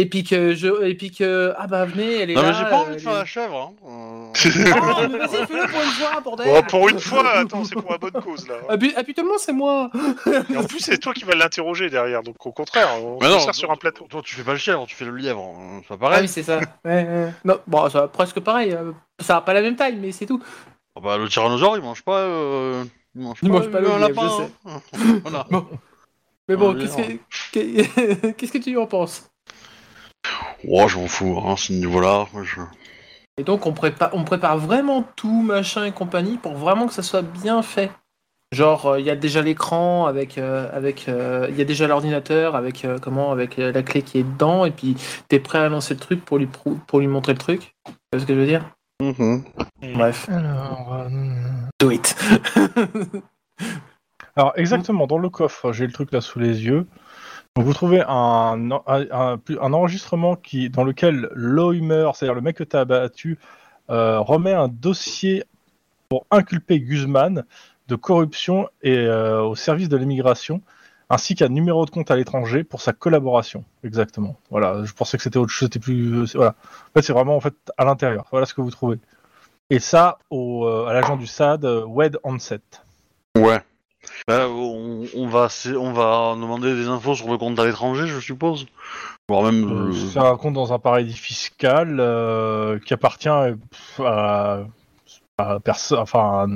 Et 0.00 0.06
puis 0.06 0.22
que 0.24 0.54
je 0.54 0.84
et 0.84 0.94
puis 0.94 1.10
que 1.10 1.52
ah 1.58 1.66
bah 1.66 1.84
venez 1.84 2.20
elle 2.22 2.30
est 2.30 2.34
Non 2.34 2.42
là. 2.42 2.48
mais 2.48 2.54
j'ai 2.54 2.64
pas 2.64 2.76
envie 2.78 2.94
de 2.96 3.00
faire 3.00 3.12
la 3.14 3.24
chèvre. 3.24 3.74
Hein. 3.86 4.32
Oh, 4.38 5.02
mais 5.10 5.18
vas-y 5.18 5.46
fais-le 5.46 5.66
pour 5.68 5.80
une 5.82 5.90
fois 5.90 6.20
bordel. 6.20 6.46
Bon, 6.46 6.62
Pour 6.62 6.88
une 6.88 6.98
fois, 7.00 7.28
attends, 7.38 7.64
c'est 7.64 7.74
pour 7.74 7.90
la 7.90 7.98
bonne 7.98 8.12
cause, 8.22 8.46
là. 8.46 8.54
Ah, 8.68 8.76
puis, 8.78 8.92
ah, 8.96 9.02
puis 9.02 9.14
tout 9.14 9.22
le 9.22 9.28
monde 9.28 9.38
c'est 9.38 9.52
moi. 9.52 9.90
Et 10.50 10.56
en 10.56 10.64
plus, 10.64 10.80
c'est 10.80 10.98
toi 10.98 11.12
qui 11.14 11.24
vas 11.24 11.34
l'interroger 11.34 11.88
derrière, 11.90 12.22
donc 12.22 12.44
au 12.46 12.52
contraire, 12.52 12.88
on 13.02 13.18
Mais 13.20 13.26
se 13.26 13.32
non, 13.32 13.40
sert 13.40 13.54
sur 13.54 13.70
un 13.70 13.76
plateau. 13.76 14.06
Toi 14.08 14.20
tu 14.24 14.34
fais 14.34 14.42
pas 14.44 14.52
le 14.52 14.58
chèvre, 14.58 14.84
tu 14.86 14.94
fais 14.94 15.04
le 15.06 15.16
lièvre. 15.16 15.40
hein, 15.40 15.80
C'est 15.82 15.88
pas 15.88 15.94
Ah 15.94 15.98
pareil. 15.98 16.20
oui 16.22 16.28
c'est 16.28 16.42
ça. 16.42 16.58
Ouais, 16.84 17.04
ouais. 17.04 17.32
Non 17.44 17.58
bon 17.66 17.88
ça 17.88 18.02
va 18.02 18.08
presque 18.08 18.40
pareil. 18.40 18.72
euh, 18.72 18.92
Ça 19.20 19.34
va 19.34 19.40
pas 19.40 19.54
la 19.54 19.62
même 19.62 19.76
taille 19.76 19.96
mais 19.96 20.12
c'est 20.12 20.26
tout. 20.26 20.42
Ah 20.96 21.00
bah, 21.02 21.16
le 21.18 21.28
tyrannosaure 21.28 21.76
il 21.76 21.82
mange 21.82 22.02
pas. 22.02 22.18
Euh... 22.20 22.84
Il 23.14 23.22
mange 23.22 23.38
Il 23.42 23.48
pas, 23.50 23.54
mange 23.58 23.70
pas 23.70 23.80
le 23.80 23.88
lapin. 23.98 24.28
je 24.28 24.44
sais. 24.44 24.50
hein. 24.66 24.80
voilà. 25.24 25.46
Mais 26.48 26.56
bon 26.56 26.74
Ah, 26.76 26.80
qu'est-ce 26.80 26.96
que 26.96 27.18
qu'est- 27.52 28.32
qu'est-ce 28.36 28.52
que 28.52 28.58
tu 28.58 28.76
en 28.76 28.86
penses? 28.86 29.28
Oh, 30.66 30.88
je 30.88 30.98
m'en 30.98 31.06
fous, 31.06 31.38
hein, 31.44 31.56
ce 31.56 31.72
niveau-là. 31.72 32.26
moi, 32.32 32.42
je- 32.42 32.60
Et 33.38 33.44
donc 33.44 33.66
on 33.66 33.72
prépare, 33.72 34.10
on 34.14 34.24
prépare 34.24 34.58
vraiment 34.58 35.04
tout, 35.14 35.42
machin 35.42 35.84
et 35.84 35.92
compagnie, 35.92 36.38
pour 36.38 36.54
vraiment 36.54 36.86
que 36.88 36.92
ça 36.92 37.02
soit 37.02 37.22
bien 37.22 37.62
fait. 37.62 37.90
Genre, 38.50 38.86
euh, 38.86 39.00
il 39.00 39.04
y 39.06 39.10
a 39.10 39.14
déjà 39.16 39.42
l'écran 39.42 40.06
avec, 40.06 40.38
euh, 40.38 40.68
avec, 40.72 41.08
euh, 41.08 41.46
il 41.50 41.56
y 41.56 41.60
a 41.60 41.64
déjà 41.64 41.86
l'ordinateur 41.86 42.56
avec 42.56 42.84
euh, 42.84 42.98
comment, 42.98 43.30
avec 43.30 43.58
euh, 43.58 43.70
la 43.72 43.82
clé 43.82 44.02
qui 44.02 44.18
est 44.18 44.22
dedans, 44.24 44.64
et 44.64 44.70
puis 44.70 44.96
t'es 45.28 45.38
prêt 45.38 45.58
à 45.58 45.68
lancer 45.68 45.94
le 45.94 46.00
truc 46.00 46.24
pour 46.24 46.38
lui 46.38 46.48
pour 46.86 46.98
lui 47.00 47.06
montrer 47.06 47.32
le 47.34 47.38
truc. 47.38 47.74
Tu 47.84 47.92
vois 48.12 48.20
ce 48.20 48.26
que 48.26 48.34
je 48.34 48.40
veux 48.40 48.46
dire? 48.46 48.64
Mhm. 49.00 49.44
Bref, 49.94 50.28
Alors, 50.30 50.94
euh, 50.94 51.08
do 51.78 51.90
it. 51.92 52.16
Alors 54.36 54.52
exactement, 54.56 55.06
dans 55.06 55.18
le 55.18 55.28
coffre, 55.28 55.72
j'ai 55.72 55.86
le 55.86 55.92
truc 55.92 56.10
là 56.12 56.20
sous 56.20 56.38
les 56.38 56.64
yeux. 56.64 56.86
Vous 57.56 57.74
trouvez 57.74 58.02
un, 58.06 58.70
enregistrement 58.70 60.36
qui, 60.36 60.70
dans 60.70 60.84
lequel 60.84 61.28
Loimer, 61.34 62.10
c'est-à-dire 62.14 62.34
le 62.34 62.40
mec 62.40 62.56
que 62.56 62.64
tu 62.64 62.76
as 62.76 62.80
abattu, 62.80 63.38
euh, 63.90 64.20
remet 64.20 64.52
un 64.52 64.68
dossier 64.68 65.44
pour 66.08 66.24
inculper 66.30 66.78
Guzman 66.80 67.44
de 67.88 67.96
corruption 67.96 68.68
et 68.82 68.96
euh, 68.98 69.42
au 69.42 69.56
service 69.56 69.88
de 69.88 69.96
l'immigration, 69.96 70.62
ainsi 71.10 71.34
qu'un 71.34 71.48
numéro 71.48 71.84
de 71.84 71.90
compte 71.90 72.10
à 72.10 72.16
l'étranger 72.16 72.62
pour 72.62 72.80
sa 72.80 72.92
collaboration. 72.92 73.64
Exactement. 73.82 74.36
Voilà, 74.50 74.84
je 74.84 74.92
pensais 74.92 75.16
que 75.16 75.22
c'était 75.22 75.38
autre 75.38 75.50
chose, 75.50 75.66
c'était 75.66 75.80
plus. 75.80 76.14
euh, 76.14 76.26
Voilà. 76.34 76.50
En 76.50 76.92
fait, 76.94 77.02
c'est 77.02 77.12
vraiment 77.12 77.36
en 77.36 77.40
fait 77.40 77.54
à 77.76 77.84
l'intérieur. 77.84 78.26
Voilà 78.30 78.46
ce 78.46 78.54
que 78.54 78.60
vous 78.60 78.70
trouvez. 78.70 78.98
Et 79.70 79.80
ça, 79.80 80.18
au, 80.30 80.66
à 80.66 80.92
l'agent 80.92 81.16
du 81.16 81.26
SAD, 81.26 81.64
Wed 81.86 82.18
Onset. 82.24 82.60
Ouais. 83.36 83.60
Bah, 84.26 84.48
on, 84.48 85.04
on 85.14 85.26
va, 85.28 85.48
on 85.76 85.92
va 85.92 86.34
demander 86.34 86.74
des 86.74 86.88
infos 86.88 87.14
sur 87.14 87.30
le 87.30 87.38
compte 87.38 87.58
à 87.58 87.64
l'étranger, 87.64 88.06
je 88.06 88.20
suppose. 88.20 88.66
Voire 89.28 89.44
même. 89.44 89.70
Euh, 89.70 89.90
euh, 89.90 90.10
C'est 90.12 90.18
un 90.18 90.36
compte 90.36 90.54
dans 90.54 90.72
un 90.72 90.78
paradis 90.78 91.14
fiscal 91.16 91.98
euh, 92.00 92.78
qui 92.80 92.94
appartient 92.94 93.28
à, 93.28 93.54
à, 95.38 95.60
perso- 95.60 95.96
enfin, 95.98 96.48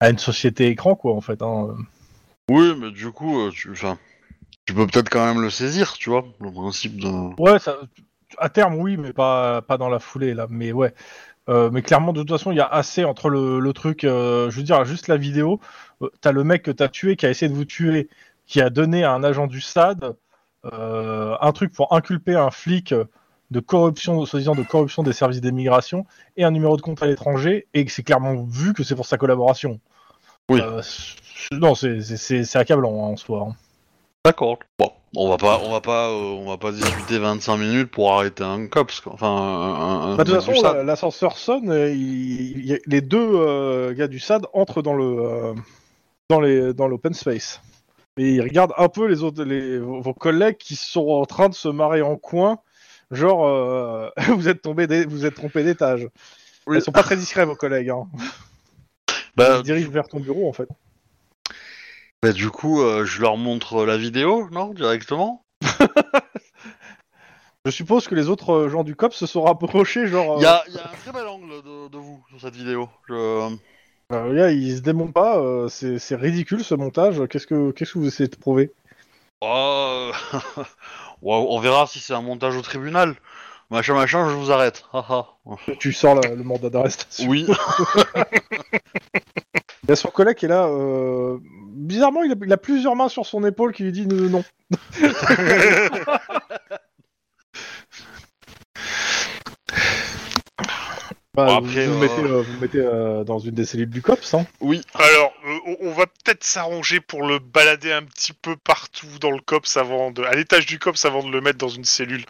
à 0.00 0.10
une 0.10 0.18
société 0.18 0.68
écran, 0.68 0.94
quoi, 0.94 1.14
en 1.14 1.20
fait. 1.20 1.42
hein. 1.42 1.74
Oui, 2.50 2.74
mais 2.78 2.90
du 2.90 3.10
coup, 3.10 3.40
euh, 3.40 3.50
tu, 3.50 3.70
enfin, 3.70 3.98
tu 4.66 4.74
peux 4.74 4.86
peut-être 4.86 5.08
quand 5.08 5.24
même 5.24 5.40
le 5.40 5.50
saisir, 5.50 5.94
tu 5.94 6.10
vois, 6.10 6.24
le 6.40 6.52
principe 6.52 7.00
de. 7.00 7.08
Ouais, 7.40 7.58
ça, 7.58 7.76
à 8.38 8.48
terme, 8.50 8.76
oui, 8.76 8.96
mais 8.96 9.12
pas, 9.12 9.62
pas 9.62 9.78
dans 9.78 9.88
la 9.88 9.98
foulée, 9.98 10.34
là. 10.34 10.46
Mais 10.50 10.72
ouais. 10.72 10.94
Euh, 11.48 11.70
mais 11.70 11.82
clairement, 11.82 12.12
de 12.12 12.20
toute 12.20 12.30
façon, 12.30 12.52
il 12.52 12.56
y 12.56 12.60
a 12.60 12.66
assez 12.66 13.04
entre 13.04 13.28
le, 13.28 13.60
le 13.60 13.72
truc, 13.72 14.04
euh, 14.04 14.50
je 14.50 14.56
veux 14.56 14.62
dire, 14.62 14.84
juste 14.84 15.08
la 15.08 15.16
vidéo. 15.16 15.60
euh, 16.02 16.08
T'as 16.20 16.32
le 16.32 16.42
mec 16.44 16.62
que 16.62 16.70
t'as 16.70 16.88
tué, 16.88 17.16
qui 17.16 17.26
a 17.26 17.30
essayé 17.30 17.50
de 17.50 17.54
vous 17.54 17.66
tuer, 17.66 18.08
qui 18.46 18.60
a 18.62 18.70
donné 18.70 19.04
à 19.04 19.12
un 19.12 19.22
agent 19.22 19.46
du 19.46 19.60
SAD 19.60 20.16
euh, 20.72 21.36
un 21.40 21.52
truc 21.52 21.72
pour 21.72 21.92
inculper 21.92 22.34
un 22.34 22.50
flic 22.50 22.94
de 23.50 23.60
corruption, 23.60 24.24
soi-disant 24.24 24.54
de 24.54 24.62
corruption 24.62 25.02
des 25.02 25.12
services 25.12 25.42
d'immigration, 25.42 26.06
et 26.38 26.44
un 26.44 26.50
numéro 26.50 26.78
de 26.78 26.82
compte 26.82 27.02
à 27.02 27.06
l'étranger, 27.06 27.66
et 27.74 27.84
que 27.84 27.92
c'est 27.92 28.02
clairement 28.02 28.42
vu 28.48 28.72
que 28.72 28.82
c'est 28.82 28.94
pour 28.94 29.04
sa 29.06 29.18
collaboration. 29.18 29.78
Oui. 30.48 30.60
Non, 31.52 31.74
c'est 31.74 32.56
accablant 32.56 33.04
hein, 33.04 33.08
en 33.12 33.16
soi. 33.16 33.48
hein. 33.50 33.56
D'accord. 34.24 34.58
Bon, 34.78 34.90
on 35.16 35.28
va 35.28 35.36
pas, 35.36 35.60
on 35.64 35.70
va 35.70 35.80
pas, 35.80 36.08
euh, 36.08 36.12
on 36.38 36.48
va 36.48 36.56
pas 36.58 36.72
discuter 36.72 37.18
25 37.18 37.56
minutes 37.56 37.90
pour 37.90 38.12
arrêter 38.12 38.42
un 38.44 38.66
cops, 38.66 39.00
quoi. 39.00 39.12
enfin 39.14 39.26
un. 39.28 40.12
un- 40.12 40.16
Bah, 40.16 40.24
de 40.24 40.30
toute 40.32 40.40
façon, 40.40 40.52
du 40.52 40.58
SAD. 40.58 40.76
la- 40.76 40.84
l'ascenseur 40.84 41.36
sonne, 41.38 41.72
et 41.72 41.92
il- 41.92 42.58
il 42.58 42.66
y 42.66 42.74
a- 42.74 42.78
les 42.86 43.00
deux 43.00 43.18
euh, 43.34 43.92
gars 43.94 44.08
du 44.08 44.18
SAD 44.18 44.46
entrent 44.52 44.82
dans 44.82 44.94
le 44.94 45.04
euh, 45.04 45.54
dans 46.30 46.40
les 46.40 46.72
dans 46.74 46.88
l'open 46.88 47.14
space. 47.14 47.60
Et 48.16 48.34
ils 48.34 48.40
regardent 48.42 48.74
un 48.78 48.88
peu 48.88 49.06
les 49.06 49.22
autres, 49.22 49.42
les, 49.44 49.78
vos 49.78 50.00
vos 50.00 50.14
collègues 50.14 50.56
qui 50.56 50.76
sont 50.76 51.08
en 51.08 51.24
train 51.26 51.48
de 51.48 51.54
se 51.54 51.68
marrer 51.68 52.00
en 52.02 52.16
coin, 52.16 52.58
genre 53.10 53.46
euh, 53.46 54.08
vous 54.36 54.48
êtes 54.48 54.62
tombé, 54.62 54.86
d'é- 54.86 55.04
vous 55.06 55.26
êtes 55.26 55.34
trompé 55.34 55.64
d'étage. 55.64 56.08
Oui. 56.66 56.78
Ils 56.78 56.82
sont 56.82 56.92
pas 56.92 57.02
très 57.02 57.16
discrets 57.16 57.44
vos 57.44 57.56
collègues. 57.56 57.90
Hein. 57.90 58.06
Bah, 59.36 59.48
Ils 59.54 59.58
se 59.58 59.62
dirigent 59.62 59.90
vers 59.90 60.06
ton 60.08 60.20
bureau 60.20 60.48
en 60.48 60.52
fait. 60.52 60.68
Bah, 62.24 62.32
du 62.32 62.50
coup, 62.50 62.80
euh, 62.80 63.04
je 63.04 63.20
leur 63.20 63.36
montre 63.36 63.84
la 63.84 63.96
vidéo, 63.98 64.48
non, 64.50 64.72
directement. 64.72 65.42
Je 67.66 67.70
suppose 67.70 68.06
que 68.08 68.14
les 68.14 68.28
autres 68.28 68.50
euh, 68.52 68.68
gens 68.68 68.84
du 68.84 68.94
COP 68.94 69.14
se 69.14 69.24
sont 69.26 69.42
rapprochés, 69.42 70.06
genre. 70.06 70.36
Il 70.38 70.42
y, 70.42 70.46
a, 70.46 70.62
il 70.68 70.74
y 70.74 70.78
a 70.78 70.82
un 70.90 70.94
très 71.02 71.12
bel 71.12 71.26
angle 71.26 71.62
de, 71.62 71.88
de 71.88 71.98
vous 71.98 72.22
sur 72.28 72.40
cette 72.40 72.56
vidéo. 72.56 72.90
Je... 73.08 73.14
euh, 73.14 73.48
les 74.32 74.36
gars, 74.36 74.50
ils 74.50 74.76
se 74.76 74.80
démontent 74.82 75.14
pas. 75.14 75.38
euh, 75.38 75.68
c'est 75.68 75.98
c'est 75.98 76.14
ridicule 76.14 76.62
ce 76.62 76.74
montage. 76.74 77.22
Qu'est-ce 77.30 77.46
que 77.46 77.70
qu'est-ce 77.70 77.94
que 77.94 77.98
vous 78.00 78.06
essayez 78.08 78.28
de 78.28 78.36
prouver? 78.36 78.70
Oh, 79.40 80.10
euh, 80.34 80.62
ouais, 81.22 81.46
on 81.48 81.58
verra 81.58 81.86
si 81.86 82.00
c'est 82.00 82.12
un 82.12 82.20
montage 82.20 82.54
au 82.56 82.60
tribunal. 82.62 83.14
Machin, 83.70 83.94
machin, 83.94 84.28
je 84.28 84.34
vous 84.34 84.50
arrête. 84.52 84.84
Tu 85.78 85.94
sors 85.94 86.14
la- 86.16 86.34
le 86.34 86.42
mandat 86.44 86.68
d'arrestation. 86.68 87.30
oui. 87.30 87.46
Il 89.84 89.90
y 89.90 89.92
a 89.92 89.96
son 89.96 90.08
collègue 90.08 90.36
qui 90.36 90.46
est 90.46 90.48
là. 90.48 90.64
euh, 90.66 91.36
Bizarrement, 91.74 92.22
il 92.22 92.52
a, 92.52 92.56
plusieurs 92.56 92.96
mains 92.96 93.08
sur 93.08 93.26
son 93.26 93.44
épaule 93.44 93.72
qui 93.72 93.82
lui 93.82 93.92
dit 93.92 94.06
non. 94.06 94.42
Bah, 101.34 101.46
Bon, 101.46 101.60
vous- 101.60 101.66
après, 101.68 101.86
vous, 101.86 101.94
euh, 101.94 102.00
mettez, 102.00 102.22
euh, 102.22 102.42
vous 102.42 102.60
mettez 102.60 102.78
euh, 102.78 103.24
dans 103.24 103.38
une 103.38 103.50
des 103.54 103.64
cellules 103.64 103.90
du 103.90 104.02
COPS. 104.02 104.34
Hein. 104.34 104.46
oui. 104.60 104.82
Alors, 104.94 105.32
euh, 105.46 105.74
on, 105.80 105.92
va 105.92 106.06
peut-être 106.06 106.44
s'arranger 106.44 107.00
pour 107.00 107.26
le 107.26 107.38
balader 107.40 107.92
un 107.92 108.02
petit 108.04 108.32
peu 108.32 108.54
partout 108.56 109.06
dans 109.20 109.30
le 109.32 109.40
cops 109.40 109.76
avant 109.76 110.10
de, 110.12 110.22
à 110.22 110.32
l'étage 110.34 110.66
du 110.66 110.78
cops 110.78 111.04
avant 111.04 111.22
de 111.24 111.30
le 111.32 111.40
mettre 111.40 111.58
dans 111.58 111.68
une 111.68 111.84
cellule. 111.84 112.24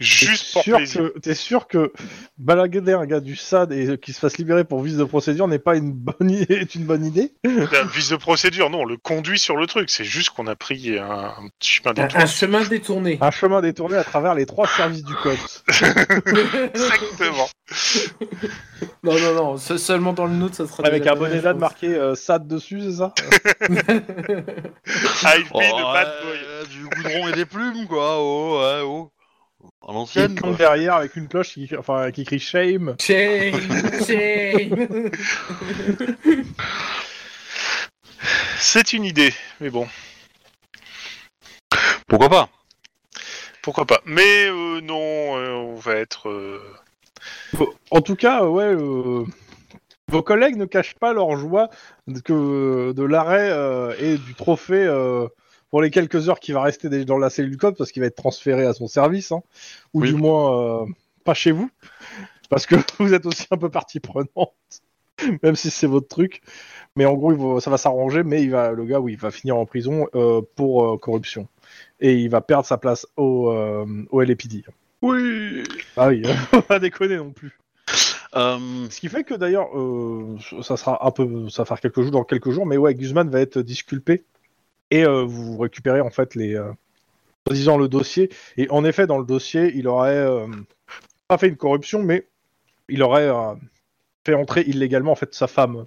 Juste 0.00 0.52
pour 0.52 0.62
sûr 0.62 0.76
plaisir. 0.78 1.00
que- 1.14 1.18
T'es 1.20 1.34
sûr 1.34 1.68
que 1.68 1.92
balaguer 2.38 2.92
un 2.92 3.06
gars 3.06 3.20
du 3.20 3.36
SAD 3.36 3.72
et 3.72 3.98
qu'il 3.98 4.12
se 4.14 4.18
fasse 4.18 4.36
libérer 4.38 4.64
pour 4.64 4.82
vice 4.82 4.96
de 4.96 5.04
procédure 5.04 5.46
n'est 5.48 5.58
pas 5.60 5.76
une 5.76 5.92
bonne 5.92 6.30
idée, 6.30 6.54
est 6.54 6.74
une 6.74 6.84
bonne 6.84 7.04
idée? 7.04 7.32
La 7.44 7.84
vice 7.84 8.08
de 8.10 8.16
procédure, 8.16 8.68
non, 8.68 8.80
on 8.80 8.84
le 8.84 8.96
conduit 8.96 9.38
sur 9.38 9.56
le 9.56 9.66
truc. 9.68 9.90
C'est 9.90 10.04
juste 10.04 10.30
qu'on 10.30 10.46
a 10.48 10.56
pris 10.56 10.98
un, 10.98 11.04
un 11.08 11.48
petit 11.60 11.70
chemin 11.70 11.90
Un, 11.92 11.94
détourné. 11.94 12.22
un 12.24 12.26
chemin 12.26 12.64
détourné. 12.64 13.18
Un 13.20 13.30
chemin 13.30 13.60
détourné 13.62 13.96
à 13.96 14.04
travers 14.04 14.34
les 14.34 14.44
trois 14.46 14.66
services 14.66 15.04
du 15.04 15.14
COPS. 15.14 15.62
Exactement. 16.74 17.48
Non, 19.02 19.18
non, 19.18 19.34
non, 19.34 19.56
se- 19.56 19.78
seulement 19.78 20.12
dans 20.12 20.26
le 20.26 20.34
nôtre, 20.34 20.54
ça 20.56 20.66
sera 20.66 20.86
Avec 20.86 21.06
un 21.06 21.14
bonnet 21.14 21.40
de 21.40 21.52
marqué 21.52 21.94
euh, 21.94 22.14
SAD 22.14 22.46
dessus, 22.48 22.80
c'est 22.82 22.92
ça 22.96 23.12
I've 25.24 25.50
Oh, 25.52 25.58
been 25.58 25.74
a 25.78 25.92
bad 25.92 26.08
boy. 26.22 26.32
ouais, 26.32 26.66
du 26.70 26.88
goudron 26.88 27.28
et 27.28 27.32
des 27.32 27.46
plumes, 27.46 27.86
quoi. 27.86 28.16
Oh, 28.18 28.60
ouais, 28.60 28.80
oh. 28.84 29.10
À 29.86 29.92
l'ancienne, 29.92 30.34
derrière 30.58 30.94
avec 30.96 31.16
une 31.16 31.26
cloche 31.28 31.54
qui, 31.54 31.70
enfin, 31.78 32.10
qui 32.10 32.24
crie 32.24 32.38
shame. 32.38 32.96
Shame, 33.00 33.54
shame. 34.06 35.10
C'est 38.58 38.92
une 38.92 39.04
idée, 39.04 39.32
mais 39.60 39.70
bon, 39.70 39.86
Pourquoi 42.08 42.28
pas? 42.28 42.48
Pourquoi 43.62 43.86
pas? 43.86 44.00
Mais 44.04 44.46
euh, 44.46 44.80
non, 44.82 45.38
euh, 45.38 45.52
on 45.54 45.74
va 45.76 45.94
être. 45.96 46.28
En 47.90 48.00
tout 48.00 48.16
cas, 48.16 48.42
euh, 48.44 48.48
ouais, 48.48 48.64
euh, 48.74 49.24
vos 50.08 50.22
collègues 50.22 50.56
ne 50.56 50.64
cachent 50.64 50.94
pas 50.96 51.12
leur 51.12 51.36
joie 51.36 51.70
de, 52.06 52.20
que, 52.20 52.92
de 52.92 53.02
l'arrêt 53.04 53.50
euh, 53.50 53.94
et 53.98 54.18
du 54.18 54.34
trophée 54.34 54.84
euh, 54.84 55.26
pour 55.70 55.80
les 55.82 55.90
quelques 55.90 56.28
heures 56.28 56.40
qu'il 56.40 56.54
va 56.54 56.62
rester 56.62 57.04
dans 57.04 57.18
la 57.18 57.30
cellule 57.30 57.50
du 57.52 57.56
code 57.56 57.76
parce 57.76 57.90
qu'il 57.92 58.00
va 58.00 58.06
être 58.06 58.16
transféré 58.16 58.64
à 58.66 58.72
son 58.74 58.86
service, 58.86 59.32
hein, 59.32 59.42
ou 59.92 60.00
Oui. 60.02 60.08
du 60.08 60.14
moins 60.14 60.86
pas 61.24 61.34
chez 61.34 61.52
vous, 61.52 61.70
parce 62.50 62.66
que 62.66 62.74
vous 62.98 63.14
êtes 63.14 63.26
aussi 63.26 63.46
un 63.50 63.56
peu 63.56 63.70
partie 63.70 63.98
prenante, 64.00 64.52
même 65.42 65.56
si 65.56 65.70
c'est 65.70 65.86
votre 65.86 66.08
truc. 66.08 66.42
Mais 66.96 67.06
en 67.06 67.14
gros, 67.14 67.34
va- 67.54 67.60
ça 67.60 67.70
va 67.70 67.78
s'arranger, 67.78 68.22
mais 68.22 68.42
il 68.42 68.50
va, 68.50 68.70
le 68.72 68.84
gars, 68.84 69.00
oui, 69.00 69.14
il 69.14 69.18
va 69.18 69.30
finir 69.30 69.56
en 69.56 69.66
prison 69.66 70.06
pour 70.54 71.00
corruption. 71.00 71.48
Et 71.98 72.14
il 72.14 72.28
va 72.28 72.40
perdre 72.40 72.66
sa 72.66 72.76
place 72.78 73.06
au, 73.16 73.52
au 74.10 74.20
LAPD. 74.20 74.64
Oui. 75.04 75.62
Ah 75.96 76.08
oui, 76.08 76.22
on 76.52 76.56
va 76.56 76.62
pas 76.62 76.78
déconner 76.78 77.16
non 77.18 77.30
plus. 77.30 77.58
Euh, 78.36 78.88
Ce 78.90 78.98
qui 79.00 79.08
fait 79.08 79.22
que 79.22 79.34
d'ailleurs, 79.34 79.68
euh, 79.78 80.36
ça 80.62 80.76
sera 80.76 81.06
un 81.06 81.10
peu, 81.10 81.48
ça 81.50 81.62
va 81.62 81.66
faire 81.66 81.80
quelques 81.80 82.00
jours 82.00 82.10
dans 82.10 82.24
quelques 82.24 82.50
jours, 82.50 82.66
mais 82.66 82.76
ouais, 82.78 82.94
Guzman 82.94 83.28
va 83.28 83.40
être 83.40 83.60
disculpé 83.60 84.24
et 84.90 85.04
euh, 85.04 85.24
vous 85.24 85.58
récupérez 85.58 86.00
en 86.00 86.10
fait 86.10 86.34
les, 86.34 86.54
euh, 86.56 86.72
disant 87.50 87.76
le 87.78 87.88
dossier. 87.88 88.30
Et 88.56 88.68
en 88.70 88.84
effet, 88.84 89.06
dans 89.06 89.18
le 89.18 89.26
dossier, 89.26 89.72
il 89.76 89.88
aurait 89.88 90.16
euh, 90.16 90.46
pas 91.28 91.38
fait 91.38 91.48
une 91.48 91.56
corruption, 91.56 92.02
mais 92.02 92.26
il 92.88 93.02
aurait 93.02 93.28
euh, 93.28 93.54
fait 94.26 94.34
entrer 94.34 94.62
illégalement 94.62 95.12
en 95.12 95.16
fait 95.16 95.34
sa 95.34 95.46
femme 95.46 95.86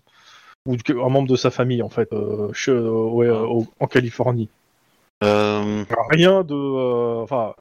ou 0.67 0.75
un 0.89 1.09
membre 1.09 1.29
de 1.29 1.35
sa 1.37 1.51
famille 1.51 1.81
en 1.81 1.89
fait 1.89 2.11
euh, 2.13 2.51
chez- 2.53 2.71
euh, 2.71 2.89
ouais, 2.91 3.27
euh, 3.27 3.41
au- 3.45 3.67
en 3.79 3.87
Californie. 3.87 4.49
euh, 5.23 5.83
Rien 6.11 6.43
de, 6.43 6.55
euh, 6.55 7.23
enfin. 7.23 7.55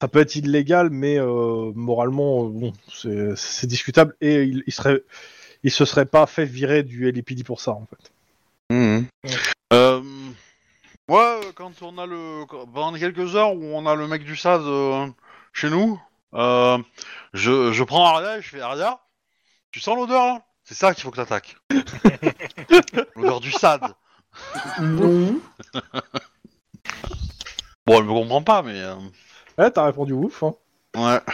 Ça 0.00 0.08
peut 0.08 0.20
être 0.20 0.36
illégal, 0.36 0.90
mais 0.90 1.18
euh, 1.18 1.72
moralement, 1.74 2.44
euh, 2.46 2.48
bon, 2.50 2.72
c'est 3.36 3.66
discutable. 3.66 4.14
Et 4.20 4.42
il, 4.42 4.62
il 4.66 4.72
serait, 4.72 5.02
il 5.62 5.70
se 5.70 5.84
serait 5.86 6.04
pas 6.06 6.26
fait 6.26 6.44
virer 6.44 6.82
du 6.82 7.10
LAPD 7.10 7.44
pour 7.44 7.60
ça, 7.60 7.72
en 7.72 7.86
fait. 7.86 8.12
mhm. 8.74 9.06
Euh, 9.72 10.02
moi, 11.08 11.40
euh, 11.42 11.52
quand 11.54 11.82
on 11.82 11.98
a 11.98 12.06
le. 12.06 12.44
Pendant 12.46 12.90
les 12.92 13.00
quelques 13.00 13.34
heures 13.36 13.54
où 13.54 13.64
on 13.64 13.86
a 13.86 13.94
le 13.94 14.06
mec 14.06 14.22
du 14.24 14.36
SAD 14.36 14.60
euh, 14.62 15.06
chez 15.52 15.70
nous, 15.70 16.00
euh, 16.34 16.78
je, 17.32 17.72
je 17.72 17.84
prends 17.84 18.06
Aria 18.06 18.38
et 18.38 18.42
je 18.42 18.48
fais 18.48 18.60
Aria, 18.60 19.00
tu 19.70 19.80
sens 19.80 19.96
l'odeur 19.96 20.24
là 20.24 20.42
C'est 20.64 20.74
ça 20.74 20.94
qu'il 20.94 21.04
faut 21.04 21.10
que 21.10 21.16
t'attaques. 21.16 21.56
l'odeur 23.16 23.40
du 23.40 23.50
SAD. 23.50 23.82
Non. 24.80 25.40
Bon, 27.86 27.98
elle 28.00 28.04
me 28.04 28.12
comprend 28.12 28.42
pas, 28.42 28.62
mais. 28.62 28.82
Ouais, 29.58 29.70
t'as 29.70 29.84
répondu 29.86 30.12
ouf. 30.12 30.42
Hein. 30.42 30.54
ouais. 30.96 31.20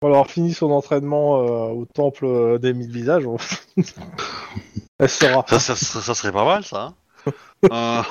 Pour 0.00 0.10
avoir 0.10 0.26
fini 0.30 0.52
son 0.52 0.70
entraînement 0.72 1.38
euh, 1.40 1.72
au 1.72 1.86
temple 1.86 2.26
euh, 2.26 2.58
des 2.58 2.74
mille 2.74 2.90
visages, 2.92 3.24
on- 3.26 3.38
elle 4.98 5.08
saura. 5.08 5.44
Ça, 5.48 5.58
ça, 5.58 5.74
ça- 5.74 6.02
ça 6.02 6.14
serait 6.14 6.32
pas 6.32 6.44
mal, 6.44 6.64
ça. 6.64 6.82
hein. 6.82 6.94
Euh, 7.72 8.02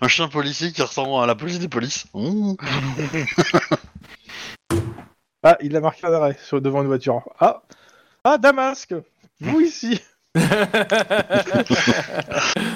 un 0.00 0.08
chien 0.08 0.28
policier 0.28 0.72
qui 0.72 0.80
ressemble 0.80 1.22
à 1.22 1.26
la 1.26 1.34
police 1.34 1.58
des 1.58 1.68
polices. 1.68 2.06
Mmh. 2.14 2.54
Ah, 5.42 5.58
il 5.60 5.76
a 5.76 5.80
marqué 5.80 6.06
un 6.06 6.12
arrêt 6.12 6.38
sur, 6.42 6.60
devant 6.62 6.80
une 6.80 6.86
voiture. 6.86 7.22
Ah, 7.40 7.62
ah, 8.24 8.38
Damasque 8.38 8.94
Vous 9.40 9.60
ici 9.60 10.00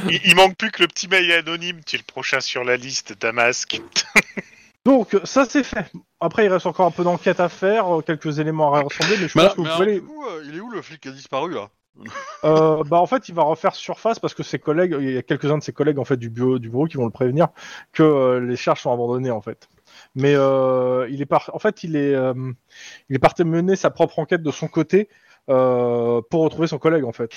Il, 0.09 0.21
il 0.25 0.35
manque 0.35 0.57
plus 0.57 0.71
que 0.73 0.83
le 0.83 0.89
petit 0.89 1.09
mail 1.09 1.31
anonyme. 1.33 1.81
Tu 1.87 1.97
es 1.97 1.99
le 2.01 2.05
prochain 2.05 2.41
sur 2.41 2.65
la 2.65 2.77
liste, 2.77 3.15
Damasque. 3.21 3.81
Donc, 4.87 5.17
ça 5.25 5.45
c'est 5.45 5.65
fait. 5.65 5.91
Après, 6.21 6.47
il 6.47 6.49
reste 6.49 6.67
encore 6.67 6.87
un 6.87 6.91
peu 6.91 7.05
d'enquête 7.05 7.41
à 7.41 7.49
faire, 7.49 7.99
euh, 7.99 8.03
quelques 8.03 8.39
éléments 8.39 8.73
à 8.73 8.83
rassembler, 8.83 9.17
mais 9.21 9.29
je 9.29 9.35
pense 9.35 9.55
que 9.55 9.61
mais 9.61 9.65
vous 9.65 9.67
alors, 9.67 9.79
pouvez 9.79 9.97
euh, 9.97 10.45
il 10.47 10.57
est 10.57 10.61
où 10.61 10.71
le 10.71 10.81
flic 10.81 11.01
qui 11.01 11.09
a 11.09 11.13
disparu 11.13 11.53
là 11.55 11.69
Euh, 12.45 12.85
bah 12.85 12.99
en 12.99 13.07
fait 13.07 13.29
il 13.29 13.35
va 13.35 13.43
refaire 13.43 13.75
surface 13.75 14.19
parce 14.19 14.35
que 14.35 14.43
ses 14.43 14.59
collègues, 14.59 14.95
il 15.01 15.13
y 15.13 15.17
a 15.17 15.23
quelques-uns 15.23 15.59
de 15.59 15.63
ses 15.63 15.73
collègues 15.73 15.99
en 15.99 16.05
fait 16.05 16.19
du 16.19 16.29
bureau, 16.29 16.59
du 16.59 16.69
bureau 16.69 16.87
qui 16.87 16.99
vont 16.99 17.07
le 17.07 17.11
prévenir 17.11 17.49
que 17.93 18.03
euh, 18.03 18.41
les 18.41 18.57
charges 18.57 18.83
sont 18.83 18.93
abandonnées 18.93 19.31
en 19.31 19.41
fait. 19.41 19.69
Mais 20.15 20.35
euh, 20.35 21.09
il 21.11 21.23
est 21.23 21.27
par... 21.27 21.51
en 21.55 21.59
fait 21.59 21.83
il 21.85 21.97
est 21.97 22.15
euh, 22.15 22.35
il 23.09 23.17
est 23.17 23.19
parti 23.19 23.45
mener 23.45 23.77
sa 23.77 23.91
propre 23.91 24.19
enquête 24.19 24.43
de 24.43 24.51
son 24.51 24.69
côté 24.69 25.09
euh, 25.49 26.21
pour 26.31 26.43
retrouver 26.43 26.69
son 26.69 26.79
collègue 26.79 27.05
en 27.05 27.13
fait. 27.13 27.31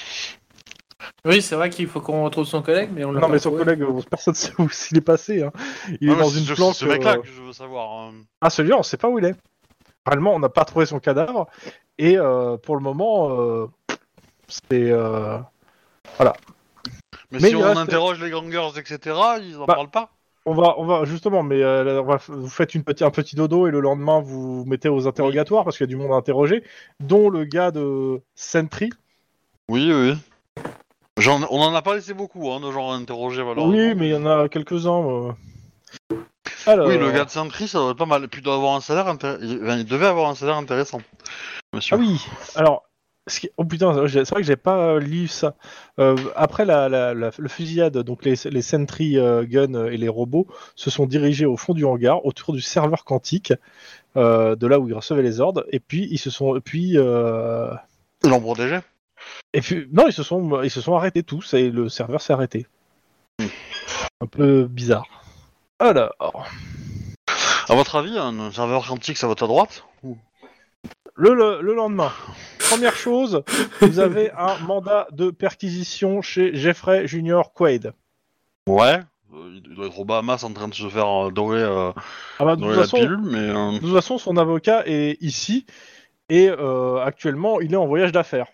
Oui, 1.26 1.42
c'est 1.42 1.56
vrai 1.56 1.70
qu'il 1.70 1.88
faut 1.88 2.02
qu'on 2.02 2.24
retrouve 2.24 2.46
son 2.46 2.62
collègue, 2.62 2.90
mais 2.94 3.04
on 3.06 3.12
l'a 3.12 3.22
Non 3.22 3.28
pas 3.28 3.34
mais 3.34 3.40
son 3.40 3.50
trouvé. 3.50 3.64
collègue 3.64 3.82
euh, 3.84 4.02
personne 4.10 4.34
sait 4.34 4.52
où 4.60 4.70
s'il 4.70 4.98
est 4.98 5.02
passé. 5.02 5.44
Hein. 5.44 5.52
Il 6.02 6.08
Non, 6.08 6.14
est 6.14 6.18
mais 6.18 6.24
dans 6.24 6.30
une 6.30 6.44
ce- 6.46 6.54
planque. 6.54 6.76
Ce 6.76 6.86
mec-là 6.86 7.14
euh, 7.18 7.22
que 7.22 7.28
je 7.28 7.42
veux 7.42 7.54
savoir. 7.54 8.10
euh. 8.10 8.12
Ah 8.42 8.50
celui-là 8.50 8.78
on 8.78 8.84
sait 8.84 8.98
pas 8.98 9.10
où 9.10 9.18
il 9.20 9.26
est. 9.26 9.36
Réellement 10.06 10.34
on 10.34 10.40
n'a 10.40 10.50
pas 10.50 10.66
trouvé 10.66 10.86
son 10.86 11.00
cadavre 11.00 11.48
et 11.98 12.18
euh, 12.18 12.58
pour 12.58 12.76
le 12.76 12.82
moment 12.82 13.32
euh, 13.40 13.68
c'est 14.48 14.90
euh, 14.92 15.38
Mais, 16.20 16.26
Mais 17.32 17.40
si 17.40 17.50
il 17.50 17.56
on 17.58 17.62
reste- 17.62 17.78
interroge 17.80 18.22
les 18.22 18.30
gangers, 18.32 18.70
etc., 18.78 19.16
ils 19.42 19.56
en 19.58 19.66
Bah, 19.66 19.76
parlent 19.76 19.90
pas 19.92 20.10
On 20.46 20.54
va, 20.54 20.76
on 20.80 20.86
va 20.86 21.06
justement, 21.06 21.44
mais 21.44 21.62
euh, 21.62 22.02
on 22.02 22.06
va 22.06 22.16
f- 22.18 22.32
vous 22.32 22.50
faites 22.50 22.74
une 22.76 22.84
petit, 22.84 23.04
un 23.04 23.12
petit 23.12 23.36
dodo 23.36 23.68
et 23.68 23.72
le 23.72 23.80
lendemain 23.82 24.20
vous 24.20 24.64
vous 24.64 24.66
mettez 24.66 24.90
aux 24.90 25.08
interrogatoires 25.08 25.64
parce 25.64 25.78
qu'il 25.78 25.86
y 25.86 25.90
a 25.90 25.96
du 25.96 25.96
monde 25.96 26.12
à 26.12 26.16
interroger, 26.16 26.64
dont 27.00 27.30
le 27.30 27.44
gars 27.46 27.72
de 27.72 28.22
Sentry. 28.36 28.90
Oui, 29.70 29.92
oui. 29.94 30.16
J'en- 31.20 31.42
on 31.50 31.60
en 31.62 31.74
a 31.76 31.82
pas 31.82 31.96
laissé 31.96 32.14
beaucoup, 32.14 32.52
hein, 32.52 32.60
de 32.60 32.72
gens 32.72 32.92
interrogés. 32.92 33.42
Oui, 33.44 33.94
mais 33.96 34.08
il 34.10 34.12
y 34.12 34.16
en 34.16 34.26
a 34.26 34.50
quelques-uns. 34.50 35.04
euh. 35.06 35.32
Alors, 36.66 36.88
Oui, 36.88 36.98
le 36.98 37.12
gars 37.12 37.26
de 37.26 37.30
Sentry, 37.30 37.68
ça 37.68 37.80
doit 37.80 37.92
être 37.92 37.98
pas 37.98 38.06
mal. 38.06 38.24
Et 38.24 38.28
puis 38.28 38.42
il 38.42 38.44
doit 38.44 38.56
avoir 38.56 38.76
un 38.76 38.82
salaire 38.82 39.08
intér- 39.08 39.38
il... 39.42 39.60
enfin, 39.64 39.78
il 39.78 39.86
devait 39.86 40.06
avoir 40.08 40.30
un 40.30 40.36
salaire 40.36 40.58
intéressant. 40.58 41.02
Monsieur. 41.74 41.96
Ah 41.96 42.00
oui, 42.00 42.20
alors. 42.56 42.84
ce 43.28 43.40
qui- 43.42 43.50
Oh 43.58 43.64
putain, 43.66 44.08
j'ai- 44.08 44.26
c'est 44.26 44.32
vrai 44.32 44.42
que 44.42 44.48
j'ai 44.48 44.56
pas 44.56 44.78
euh, 44.78 45.00
lu 45.00 45.28
ça. 45.28 45.54
Euh, 46.00 46.16
après 46.36 46.66
la, 46.66 46.90
la- 46.90 47.14
la- 47.14 47.30
le 47.38 47.48
fusillade, 47.48 47.96
donc 48.00 48.26
les, 48.26 48.34
les 48.46 48.62
Sentry 48.64 49.18
euh, 49.20 49.46
Gun 49.48 49.86
et 49.86 49.98
les 49.98 50.10
robots 50.10 50.48
se 50.76 50.90
sont 50.90 51.06
dirigés 51.06 51.46
au 51.46 51.56
fond 51.56 51.74
du 51.76 51.86
hangar, 51.86 52.26
autour 52.26 52.54
du 52.54 52.62
serveur 52.62 53.04
quantique, 53.06 53.54
euh, 54.18 54.56
de 54.56 54.66
là 54.68 54.80
où 54.80 54.88
ils 54.88 54.96
recevaient 54.96 55.22
les 55.22 55.42
ordres, 55.42 55.64
et 55.72 55.80
puis 55.80 56.08
ils 56.10 56.18
se 56.18 56.32
sont, 56.32 56.60
puis 56.64 56.94
euh, 56.98 57.70
Ils 58.24 58.32
l'ont 58.32 58.42
protégé 58.42 58.80
Et 59.54 59.62
puis, 59.62 59.88
non, 59.92 60.08
ils 60.08 60.14
se 60.14 60.24
sont, 60.24 60.62
ils 60.64 60.70
se 60.72 60.82
sont 60.82 60.96
arrêtés 60.96 61.24
tous 61.24 61.54
et 61.54 61.70
le 61.70 61.90
serveur 61.90 62.22
s'est 62.22 62.34
arrêté. 62.34 62.68
Un 64.22 64.28
peu 64.28 64.66
bizarre. 64.66 65.06
Alors, 65.80 66.14
À 67.70 67.76
votre 67.76 67.96
avis, 67.96 68.18
un 68.18 68.52
serveur 68.52 68.86
quantique, 68.88 69.18
ça 69.18 69.28
va 69.28 69.34
à 69.34 69.48
droite 69.48 69.86
Ou- 70.04 70.18
le, 71.16 71.34
le, 71.34 71.62
le 71.62 71.74
lendemain, 71.76 72.12
première 72.60 72.96
chose, 72.96 73.44
vous 73.82 74.00
avez 74.00 74.32
un 74.32 74.58
mandat 74.60 75.08
de 75.12 75.32
perquisition 75.32 76.22
chez 76.22 76.56
Jeffrey 76.56 77.08
Junior 77.08 77.52
Quaid. 77.54 77.94
Ouais. 78.68 79.00
Euh, 79.34 79.52
il 79.66 79.76
doit 79.76 79.88
être 79.88 80.00
au 80.00 80.06
Bahamas 80.06 80.44
en 80.44 80.54
train 80.54 80.70
de 80.70 80.74
se 80.74 80.88
faire 80.88 81.28
euh, 81.28 81.32
dorer, 81.32 81.62
euh, 81.62 81.92
Ah 82.40 82.46
bah, 82.46 82.56
de, 82.56 82.62
dorer 82.62 82.74
toute 82.76 82.78
la 82.78 82.84
façon, 82.84 82.98
pilule, 82.98 83.22
mais... 83.22 83.38
euh, 83.38 83.72
de 83.74 83.80
toute 83.80 83.94
façon, 83.94 84.18
son 84.18 84.38
avocat 84.38 84.84
est 84.86 85.22
ici 85.22 85.66
et 86.30 86.48
euh, 86.50 87.04
actuellement, 87.04 87.60
il 87.60 87.74
est 87.74 87.78
en 87.78 87.86
voyage 87.88 88.12
d'affaires. 88.14 88.48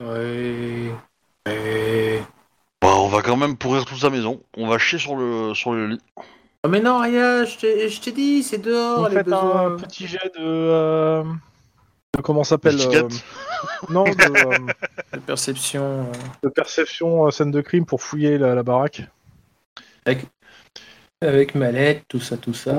Ouais. 0.00 0.90
Ouais. 1.46 2.22
bah, 2.80 2.88
on 2.96 3.08
va 3.08 3.22
quand 3.22 3.36
même 3.36 3.56
pourrir 3.56 3.84
toute 3.84 3.98
sa 3.98 4.10
maison. 4.10 4.42
On 4.56 4.66
va 4.68 4.78
chier 4.78 4.98
sur 4.98 5.16
le, 5.16 5.54
sur 5.54 5.72
le 5.72 5.88
lit. 5.88 6.00
Ah, 6.64 6.68
mais 6.68 6.80
non, 6.80 7.00
Aya, 7.00 7.44
je 7.44 8.00
t'ai 8.00 8.12
dit, 8.12 8.42
c'est 8.42 8.58
dehors, 8.58 9.00
Vous 9.02 9.08
les 9.08 9.14
faites 9.16 9.28
un 9.32 9.70
besoins. 9.70 9.76
petit 9.76 10.06
jet 10.06 10.32
de, 10.38 10.40
euh, 10.44 11.22
de 12.16 12.22
comment 12.22 12.44
ça 12.44 12.50
s'appelle 12.50 12.76
euh, 12.80 13.08
Non, 13.88 14.04
de, 14.04 14.10
euh, 14.46 14.72
De 15.12 15.18
perception. 15.20 15.82
euh, 16.08 16.12
de 16.42 16.48
perception 16.48 17.26
euh, 17.26 17.30
scène 17.30 17.50
de 17.50 17.60
crime 17.60 17.86
pour 17.86 18.02
fouiller 18.02 18.38
la, 18.38 18.54
la 18.54 18.62
baraque. 18.62 19.02
avec 21.20 21.54
mallette, 21.54 22.04
tout 22.08 22.20
ça, 22.20 22.36
tout 22.36 22.54
ça. 22.54 22.72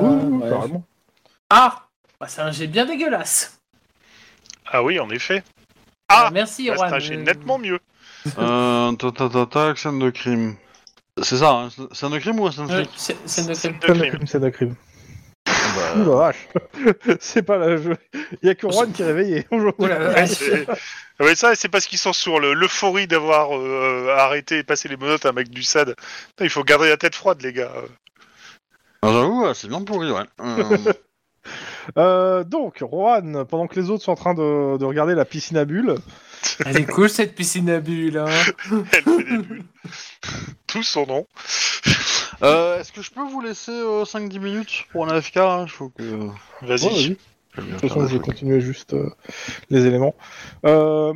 Ah 1.49 1.87
bah, 2.19 2.27
C'est 2.27 2.41
un 2.41 2.51
jet 2.51 2.67
bien 2.67 2.85
dégueulasse. 2.85 3.59
Ah 4.71 4.83
oui, 4.83 4.99
en 4.99 5.09
effet. 5.09 5.43
Ah 6.09 6.29
Merci, 6.33 6.69
Bah, 6.69 6.75
Juan. 6.75 6.99
jet 6.99 7.17
nettement 7.17 7.57
mieux. 7.59 7.79
Euh, 8.37 8.91
ta 8.93 9.11
ta 9.11 9.29
ta 9.29 9.45
ta, 9.45 9.75
scène 9.75 9.99
de 9.99 10.09
crime. 10.09 10.55
C'est 11.21 11.37
ça, 11.37 11.51
hein, 11.51 11.69
scène 11.91 12.11
de 12.11 12.19
crime 12.19 12.39
ou 12.39 12.51
scène 12.51 12.67
de 12.67 12.71
Ouais, 12.73 12.83
flic 12.85 12.91
c'est- 12.97 13.27
Scène 13.27 13.45
de 13.47 13.53
crime. 13.53 13.55
Scène 13.55 13.79
de 13.79 13.85
Scène 13.85 13.93
de 14.01 14.09
crime. 14.09 14.27
scène 14.27 14.41
de 14.41 14.49
crime. 14.49 14.75
Bah, 15.45 15.95
Ouh 15.97 16.09
la 16.09 16.15
vache 16.15 16.47
C'est 17.19 17.43
pas 17.43 17.57
la 17.57 17.77
jeu. 17.77 17.95
Il 18.41 18.47
y 18.47 18.49
a 18.49 18.55
que 18.55 18.69
Juan 18.69 18.91
qui 18.91 19.01
est 19.01 19.05
réveillé 19.05 19.45
aujourd'hui. 19.51 19.85
Ouais, 19.85 20.65
Ah 21.19 21.35
ça, 21.35 21.55
c'est 21.55 21.69
parce 21.69 21.85
qu'ils 21.85 21.97
sont 21.97 22.13
sur 22.13 22.39
le- 22.39 22.53
l'euphorie 22.53 23.07
d'avoir 23.07 23.55
euh, 23.57 24.13
arrêté 24.17 24.59
et 24.59 24.63
passé 24.63 24.87
les 24.89 24.97
menottes 24.97 25.25
à 25.25 25.29
un 25.29 25.33
mec 25.33 25.49
du 25.49 25.63
SAD. 25.63 25.95
Il 26.41 26.49
faut 26.49 26.63
garder 26.63 26.89
la 26.89 26.97
tête 26.97 27.15
froide, 27.15 27.41
les 27.41 27.53
gars. 27.53 27.71
ah, 29.01 29.07
J'avoue, 29.11 29.53
c'est 29.53 29.67
bien 29.67 29.81
pourri, 29.83 30.11
ouais. 30.11 30.23
Euh, 30.41 30.63
Euh, 31.97 32.43
donc, 32.43 32.79
Juan, 32.79 33.45
pendant 33.45 33.67
que 33.67 33.79
les 33.79 33.89
autres 33.89 34.03
sont 34.03 34.11
en 34.11 34.15
train 34.15 34.33
de, 34.33 34.77
de 34.77 34.85
regarder 34.85 35.15
la 35.15 35.25
piscine 35.25 35.57
à 35.57 35.65
bulles, 35.65 35.95
Elle 36.65 36.77
est 36.77 36.85
cool 36.85 37.09
cette 37.09 37.35
piscine 37.35 37.69
à 37.69 37.79
bulles. 37.79 38.17
Hein. 38.17 38.25
Elle 38.71 39.03
fait 39.03 39.23
des 39.23 39.37
bulles. 39.37 39.63
Tout 40.67 40.83
son 40.83 41.05
nom. 41.05 41.27
euh, 42.43 42.79
Est-ce 42.79 42.91
que 42.91 43.01
je 43.01 43.11
peux 43.11 43.23
vous 43.27 43.41
laisser 43.41 43.71
5-10 43.71 44.39
minutes 44.39 44.85
pour 44.91 45.05
un 45.07 45.09
AFK 45.09 45.37
hein? 45.37 45.63
Il 45.65 45.71
faut 45.71 45.89
que. 45.89 46.03
Vas-y. 46.61 46.85
Ouais, 46.85 46.89
vas-y. 46.91 47.17
De 47.57 47.71
toute 47.71 47.79
façon, 47.81 48.05
je 48.07 48.13
vais 48.17 48.19
continuer 48.19 48.61
juste 48.61 48.93
euh, 48.93 49.09
les 49.69 49.85
éléments. 49.85 50.15
Euh, 50.65 51.11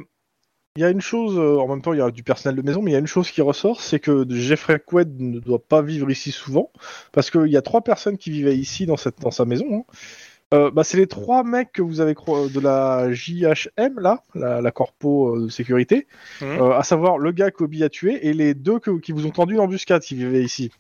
Il 0.76 0.82
y 0.82 0.84
a 0.84 0.90
une 0.90 1.00
chose, 1.02 1.38
euh, 1.38 1.60
en 1.60 1.68
même 1.68 1.84
temps, 1.84 1.94
il 1.94 2.00
y 2.00 2.02
a 2.02 2.10
du 2.10 2.24
personnel 2.24 2.56
de 2.58 2.64
maison, 2.64 2.82
mais 2.82 2.90
il 2.92 2.94
y 2.96 2.98
a 2.98 3.00
une 3.00 3.08
chose 3.08 3.30
qui 3.30 3.42
ressort, 3.42 3.80
c'est 3.82 4.00
que 4.00 4.26
Jeffrey 4.30 4.82
Quaid 4.84 5.22
ne 5.22 5.40
doit 5.40 5.64
pas 5.64 5.84
vivre 5.84 6.10
ici 6.10 6.32
souvent, 6.32 6.72
parce 7.12 7.30
qu'il 7.30 7.48
y 7.48 7.56
a 7.58 7.62
trois 7.62 7.82
personnes 7.82 8.18
qui 8.18 8.32
vivaient 8.32 8.58
ici 8.58 8.88
dans, 8.88 8.98
cette, 8.98 9.20
dans 9.22 9.30
sa 9.32 9.46
maison. 9.46 9.66
hein. 9.72 9.84
Euh, 10.54 10.70
bah, 10.72 10.84
c'est 10.84 10.98
les 10.98 11.08
trois 11.08 11.44
mecs 11.44 11.72
que 11.72 11.82
vous 11.82 12.00
avez 12.00 12.14
cro- 12.14 12.48
de 12.52 12.60
la 12.60 13.12
JHM, 13.12 14.00
là, 14.00 14.24
la, 14.36 14.62
la 14.62 14.72
corpo 14.72 15.36
euh, 15.36 15.46
de 15.46 15.50
sécurité, 15.50 16.08
Mhm. 16.42 16.48
euh, 16.62 16.78
à 16.78 16.84
savoir 16.84 17.18
le 17.18 17.32
gars 17.32 17.50
qu'Obi 17.50 17.84
a 17.84 17.90
tué 17.90 18.28
et 18.28 18.34
les 18.34 18.54
deux 18.54 18.78
que- 18.80 19.00
qui 19.00 19.12
vous 19.14 19.26
ont 19.26 19.32
tendu 19.32 19.56
une 19.56 19.60
embuscade 19.62 20.02
qui 20.04 20.16
vivaient 20.16 20.44
ici. 20.44 20.72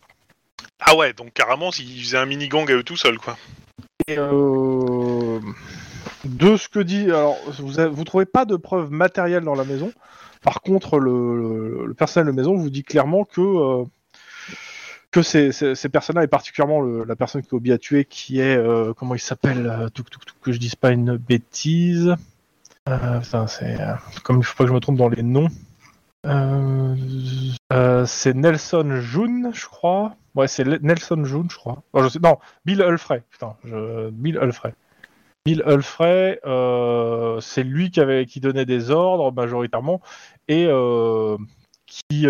Ah 0.80 0.95
ouais, 0.95 1.13
donc 1.13 1.34
carrément, 1.34 1.71
ils 1.80 2.03
faisaient 2.03 2.17
un 2.17 2.26
mini-gang 2.26 2.69
à 2.69 2.76
eux 2.76 2.84
tout 2.84 2.97
seuls, 2.97 3.17
quoi. 3.17 3.36
Et, 4.07 4.15
euh, 4.19 5.39
de 6.26 6.55
ce 6.57 6.67
que 6.69 6.80
dit, 6.80 7.05
alors 7.05 7.38
vous, 7.59 7.80
avez- 7.80 7.89
vous 7.89 8.03
trouvez 8.03 8.26
pas 8.26 8.45
de 8.45 8.55
preuves 8.57 8.91
matérielles 8.91 9.43
dans 9.43 9.55
la 9.55 9.63
maison. 9.63 9.91
Par 10.43 10.61
contre, 10.61 10.99
le, 10.99 11.38
le- 11.38 11.86
le 11.88 11.93
personnel 11.93 12.28
de 12.28 12.36
maison 12.36 12.53
vous 12.55 12.69
dit 12.69 12.84
clairement 12.84 13.24
que 13.24 13.41
que 15.14 15.22
ces, 15.22 15.51
ces, 15.51 15.89
personnes-là, 15.89 16.24
et 16.24 16.28
particulièrement 16.28 16.82
la 16.82 17.16
personne 17.16 17.43
que 17.43 17.55
Obi 17.55 17.72
a 17.72 17.78
tué, 17.78 18.03
qui 18.03 18.39
est 18.39 18.57
euh, 18.57 18.93
comment 18.93 19.14
il 19.14 19.20
s'appelle, 19.20 19.68
euh, 19.68 19.89
tout, 19.89 20.03
que 20.41 20.51
je 20.51 20.57
dise 20.57 20.76
pas 20.76 20.89
une 20.89 21.18
bêtise. 21.18 22.16
Euh, 22.89 23.20
putain, 23.20 23.45
c'est 23.45 23.80
euh, 23.80 23.93
comme 24.24 24.39
il 24.39 24.43
faut 24.43 24.55
pas 24.57 24.64
que 24.64 24.70
je 24.70 24.74
me 24.74 24.80
trompe 24.80 24.97
dans 24.97 25.09
les 25.09 25.22
noms. 25.22 25.49
C'est 28.05 28.34
Nelson 28.34 29.01
June, 29.01 29.51
je 29.53 29.68
crois. 29.68 30.16
Ouais, 30.34 30.47
c'est 30.47 30.66
Nelson 30.82 31.24
June, 31.24 31.47
je 31.47 31.57
crois. 31.57 31.84
Oh, 31.93 32.01
je 32.01 32.09
sais, 32.09 32.20
non, 32.20 32.39
Bill 32.66 32.82
Hullfrey. 32.82 33.22
Putain. 33.30 33.55
Bill 34.11 34.39
Hullfrey. 34.41 34.74
Bill 35.45 35.64
c'est 37.39 37.64
lui 37.64 37.91
qui 37.91 37.99
avait 37.99 38.26
qui 38.26 38.39
donnait 38.39 38.66
des 38.66 38.89
ordres 38.89 39.32
majoritairement 39.32 40.01
et 40.47 40.68
qui 41.86 42.26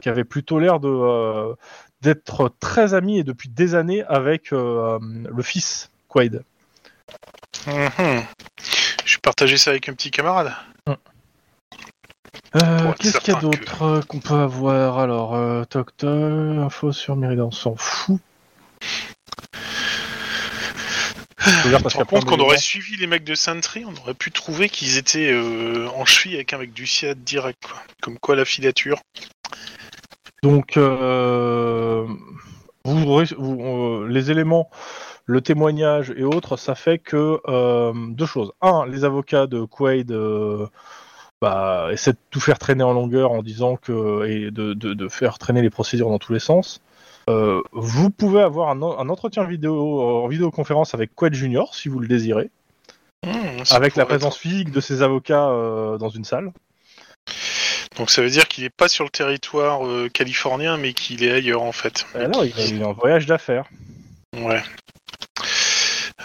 qui 0.00 0.08
avait 0.08 0.24
plutôt 0.24 0.60
l'air 0.60 0.78
de 0.78 1.56
d'être 2.02 2.52
très 2.60 2.94
ami 2.94 3.18
et 3.18 3.24
depuis 3.24 3.48
des 3.48 3.74
années 3.74 4.02
avec 4.04 4.52
euh, 4.52 4.98
le 5.00 5.42
fils 5.42 5.90
Quaid. 6.08 6.42
Mhm. 7.66 8.24
Je 9.04 9.14
vais 9.14 9.20
partager 9.22 9.56
ça 9.56 9.70
avec 9.70 9.88
un 9.88 9.94
petit 9.94 10.10
camarade. 10.10 10.52
Euh, 12.54 12.92
Qu'est-ce 12.98 13.18
qu'il 13.18 13.32
y 13.32 13.36
a 13.36 13.40
d'autre 13.40 13.82
euh, 13.82 14.00
qu'on 14.02 14.18
peut 14.20 14.34
avoir 14.34 14.98
Alors, 14.98 15.34
euh, 15.34 15.64
toc 15.64 15.96
toc, 15.96 16.08
info 16.08 16.92
sur 16.92 17.16
Méridan, 17.16 17.46
on 17.46 17.50
s'en 17.50 17.76
fout. 17.76 18.20
Je 21.44 21.74
a 21.74 21.80
contre, 21.80 22.04
plein 22.04 22.20
qu'on 22.20 22.38
aurait 22.38 22.58
suivi 22.58 22.96
les 22.96 23.06
mecs 23.06 23.24
de 23.24 23.34
Sentry, 23.34 23.84
on 23.84 23.94
aurait 24.02 24.14
pu 24.14 24.30
trouver 24.30 24.68
qu'ils 24.68 24.96
étaient 24.96 25.32
euh, 25.32 25.88
en 25.96 26.04
cheville 26.04 26.36
avec 26.36 26.52
un 26.52 26.58
mec 26.58 26.72
du 26.72 26.86
SIAD 26.86 27.24
direct, 27.24 27.58
quoi. 27.66 27.82
Comme 28.00 28.18
quoi 28.18 28.36
la 28.36 28.44
filature. 28.44 29.00
Donc, 30.42 30.76
euh, 30.76 32.06
vous, 32.84 33.04
aurez- 33.06 33.34
vous, 33.38 33.60
euh, 33.62 34.08
les 34.08 34.30
éléments, 34.30 34.68
le 35.26 35.40
témoignage 35.40 36.12
et 36.16 36.24
autres, 36.24 36.56
ça 36.56 36.74
fait 36.74 36.98
que 36.98 37.40
euh, 37.48 37.92
deux 38.08 38.26
choses. 38.26 38.52
Un, 38.60 38.86
les 38.86 39.04
avocats 39.04 39.46
de 39.46 39.64
Quaid 39.64 40.12
bah, 41.40 41.88
essaient 41.92 42.12
de 42.12 42.18
tout 42.30 42.40
faire 42.40 42.58
traîner 42.58 42.82
en 42.84 42.92
longueur 42.92 43.32
en 43.32 43.42
disant 43.42 43.76
que 43.76 44.26
et 44.26 44.50
de, 44.50 44.74
de- 44.74 44.94
de 44.94 45.08
faire 45.08 45.38
traîner 45.38 45.62
les 45.62 45.70
procédures 45.70 46.08
dans 46.08 46.18
tous 46.18 46.32
les 46.32 46.38
sens. 46.40 46.80
Euh, 47.30 47.62
vous 47.72 48.10
pouvez 48.10 48.40
avoir 48.42 48.68
un, 48.70 48.82
en- 48.82 48.98
un 48.98 49.08
entretien 49.08 49.44
vidéo 49.44 50.02
en 50.02 50.26
vidéoconférence 50.26 50.92
avec 50.94 51.14
Quaid 51.14 51.34
Junior 51.34 51.72
si 51.74 51.88
vous 51.88 52.00
le 52.00 52.08
désirez, 52.08 52.50
ça 53.64 53.76
avec 53.76 53.94
la 53.94 54.04
présence 54.06 54.36
physique 54.36 54.72
de 54.72 54.80
ses 54.80 55.02
avocats 55.02 55.48
euh, 55.50 55.98
dans 55.98 56.08
une 56.08 56.24
salle. 56.24 56.52
Donc 57.96 58.10
ça 58.10 58.22
veut 58.22 58.30
dire 58.30 58.48
qu'il 58.48 58.64
est 58.64 58.70
pas 58.74 58.88
sur 58.88 59.04
le 59.04 59.10
territoire 59.10 59.86
euh, 59.86 60.08
californien, 60.08 60.76
mais 60.76 60.92
qu'il 60.94 61.22
est 61.24 61.30
ailleurs 61.32 61.62
en 61.62 61.72
fait. 61.72 62.06
Et 62.14 62.18
alors, 62.18 62.44
il 62.44 62.58
a 62.58 62.66
eu 62.66 62.82
un 62.84 62.92
voyage 62.92 63.26
d'affaires. 63.26 63.64
Ouais. 64.36 64.62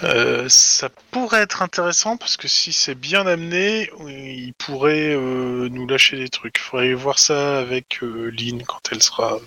Euh, 0.04 0.46
ça 0.48 0.90
pourrait 1.12 1.42
être 1.42 1.62
intéressant 1.64 2.18
parce 2.18 2.38
que 2.38 2.48
si 2.48 2.72
c'est 2.72 2.94
bien 2.96 3.26
amené, 3.26 3.90
il 4.08 4.54
pourrait 4.54 5.14
euh, 5.16 5.70
nous 5.70 5.88
lâcher 5.88 6.18
des 6.18 6.30
trucs. 6.30 6.60
Faudrait 6.60 6.94
voir 6.94 7.18
ça 7.18 7.58
avec 7.60 8.04
euh, 8.04 8.30
Lynn 8.30 8.62
quand 8.64 8.80
elle 8.92 9.02
sera 9.02 9.40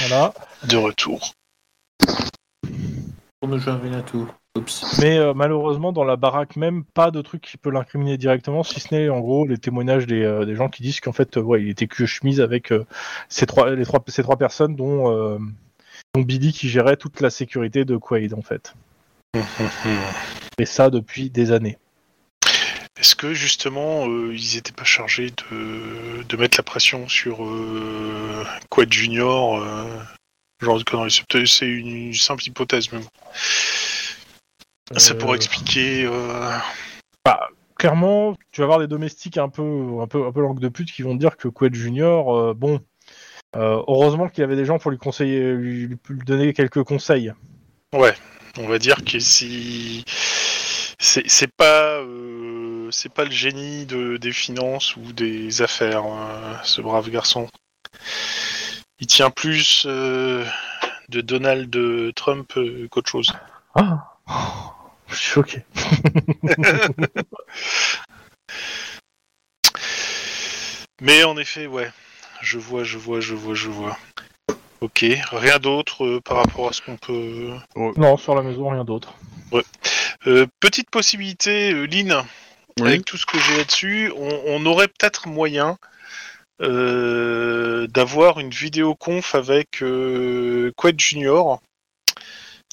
Voilà. 0.00 0.32
de 0.64 0.76
retour. 0.76 1.32
Pour 3.40 3.48
nous 3.48 3.58
jouer 3.58 3.72
un 3.72 3.78
vilain 3.78 4.02
tour. 4.02 4.28
Oups. 4.56 4.98
Mais 5.00 5.18
euh, 5.18 5.34
malheureusement, 5.34 5.92
dans 5.92 6.04
la 6.04 6.16
baraque 6.16 6.56
même, 6.56 6.84
pas 6.84 7.10
de 7.10 7.22
truc 7.22 7.42
qui 7.42 7.56
peut 7.56 7.70
l'incriminer 7.70 8.16
directement, 8.16 8.62
si 8.62 8.80
ce 8.80 8.94
n'est 8.94 9.08
en 9.08 9.20
gros 9.20 9.46
les 9.46 9.58
témoignages 9.58 10.06
des, 10.06 10.22
euh, 10.22 10.44
des 10.44 10.54
gens 10.54 10.68
qui 10.68 10.82
disent 10.82 11.00
qu'en 11.00 11.12
fait, 11.12 11.36
euh, 11.36 11.42
ouais, 11.42 11.62
il 11.62 11.68
était 11.68 11.86
que 11.86 12.06
chemise 12.06 12.40
avec 12.40 12.72
euh, 12.72 12.86
ces 13.28 13.46
trois, 13.46 13.70
les 13.70 13.84
trois, 13.84 14.02
ces 14.08 14.22
trois 14.22 14.36
personnes, 14.36 14.74
dont, 14.74 15.12
euh, 15.12 15.38
dont 16.14 16.22
Billy 16.22 16.52
qui 16.52 16.68
gérait 16.68 16.96
toute 16.96 17.20
la 17.20 17.30
sécurité 17.30 17.84
de 17.84 17.96
Quaid 17.96 18.34
en 18.34 18.42
fait. 18.42 18.74
Et 20.58 20.66
ça 20.66 20.90
depuis 20.90 21.30
des 21.30 21.52
années. 21.52 21.78
Est-ce 22.98 23.14
que 23.14 23.34
justement 23.34 24.08
euh, 24.08 24.32
ils 24.34 24.56
étaient 24.56 24.72
pas 24.72 24.84
chargés 24.84 25.30
de, 25.30 26.22
de 26.22 26.36
mettre 26.36 26.58
la 26.58 26.62
pression 26.62 27.08
sur 27.08 27.44
euh, 27.44 28.44
Quad 28.70 28.90
Junior 28.90 29.60
euh, 29.60 29.84
Genre 30.62 30.78
de 30.78 30.84
conneries? 30.84 31.22
C'est 31.46 31.66
une 31.66 32.14
simple 32.14 32.44
hypothèse 32.44 32.90
même. 32.92 33.04
Ça 34.96 35.14
Euh, 35.14 35.18
pourrait 35.18 35.36
expliquer. 35.36 36.04
euh, 36.04 36.50
Clairement, 37.78 38.34
tu 38.52 38.62
vas 38.62 38.64
avoir 38.64 38.78
des 38.78 38.86
domestiques 38.86 39.36
un 39.36 39.50
peu, 39.50 40.00
un 40.00 40.06
peu, 40.06 40.26
un 40.26 40.32
peu 40.32 40.40
langue 40.40 40.60
de 40.60 40.68
pute 40.68 40.90
qui 40.90 41.02
vont 41.02 41.14
te 41.14 41.20
dire 41.20 41.36
que 41.36 41.46
Quaid 41.48 41.74
Junior, 41.74 42.34
euh, 42.34 42.54
bon, 42.54 42.80
euh, 43.54 43.82
heureusement 43.86 44.28
qu'il 44.28 44.40
y 44.40 44.44
avait 44.44 44.56
des 44.56 44.64
gens 44.64 44.78
pour 44.78 44.90
lui 44.90 44.96
conseiller, 44.96 45.52
lui, 45.52 45.88
lui 46.08 46.24
donner 46.24 46.54
quelques 46.54 46.82
conseils. 46.84 47.34
On 48.58 48.66
va 48.66 48.78
dire 48.78 49.04
que 49.04 49.18
si 49.18 50.04
c'est 50.98 51.28
c'est 51.28 51.52
pas 51.54 51.98
euh, 52.00 52.88
c'est 52.90 53.12
pas 53.12 53.24
le 53.24 53.30
génie 53.30 53.84
de, 53.84 54.16
des 54.16 54.32
finances 54.32 54.96
ou 54.96 55.12
des 55.12 55.60
affaires, 55.60 56.04
euh, 56.06 56.54
ce 56.62 56.80
brave 56.80 57.10
garçon. 57.10 57.46
Il 59.00 59.06
tient 59.06 59.28
plus 59.30 59.84
euh, 59.86 60.46
de 61.10 61.20
Donald 61.20 61.76
Trump 62.14 62.50
euh, 62.56 62.88
qu'autre 62.88 63.10
chose. 63.10 63.30
Ah, 63.74 64.16
je 65.08 65.14
suis 65.14 65.30
choqué. 65.32 65.62
Mais 71.00 71.24
en 71.24 71.36
effet, 71.36 71.66
ouais, 71.66 71.90
je 72.42 72.58
vois, 72.58 72.84
je 72.84 72.96
vois, 72.98 73.20
je 73.20 73.34
vois, 73.34 73.54
je 73.54 73.68
vois. 73.68 73.98
Ok, 74.80 75.04
rien 75.32 75.58
d'autre 75.58 76.04
euh, 76.04 76.20
par 76.20 76.38
rapport 76.38 76.68
à 76.68 76.72
ce 76.72 76.82
qu'on 76.82 76.96
peut. 76.96 77.50
Non, 77.76 78.16
sur 78.16 78.34
la 78.34 78.42
maison, 78.42 78.68
rien 78.70 78.84
d'autre. 78.84 79.14
Euh, 80.26 80.46
petite 80.60 80.90
possibilité, 80.90 81.72
euh, 81.72 81.84
Lynn, 81.86 82.22
Oui. 82.80 82.88
avec 82.88 83.04
tout 83.04 83.16
ce 83.16 83.26
que 83.26 83.38
j'ai 83.38 83.56
là-dessus, 83.58 84.12
on, 84.16 84.28
on 84.46 84.66
aurait 84.66 84.88
peut-être 84.88 85.28
moyen 85.28 85.78
euh, 86.62 87.86
d'avoir 87.88 88.40
une 88.40 88.50
vidéo 88.50 88.94
conf 88.94 89.34
avec 89.34 89.82
euh, 89.82 90.72
Qued 90.76 90.98
Junior 90.98 91.60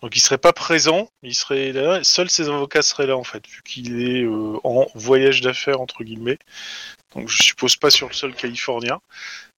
Donc 0.03 0.17
il 0.17 0.19
serait 0.19 0.37
pas 0.37 0.51
présent, 0.51 1.09
il 1.23 1.33
serait 1.33 1.71
là, 1.71 2.03
seuls 2.03 2.29
ses 2.29 2.49
avocats 2.49 2.81
seraient 2.81 3.07
là 3.07 3.15
en 3.15 3.23
fait, 3.23 3.47
vu 3.47 3.61
qu'il 3.63 4.01
est 4.01 4.23
euh, 4.23 4.59
en 4.65 4.85
voyage 4.95 5.39
d'affaires 5.39 5.79
entre 5.79 6.03
guillemets. 6.03 6.39
Donc 7.15 7.29
je 7.29 7.41
suppose 7.41 7.77
pas 7.77 7.89
sur 7.89 8.09
le 8.09 8.13
sol 8.13 8.35
californien. 8.35 8.99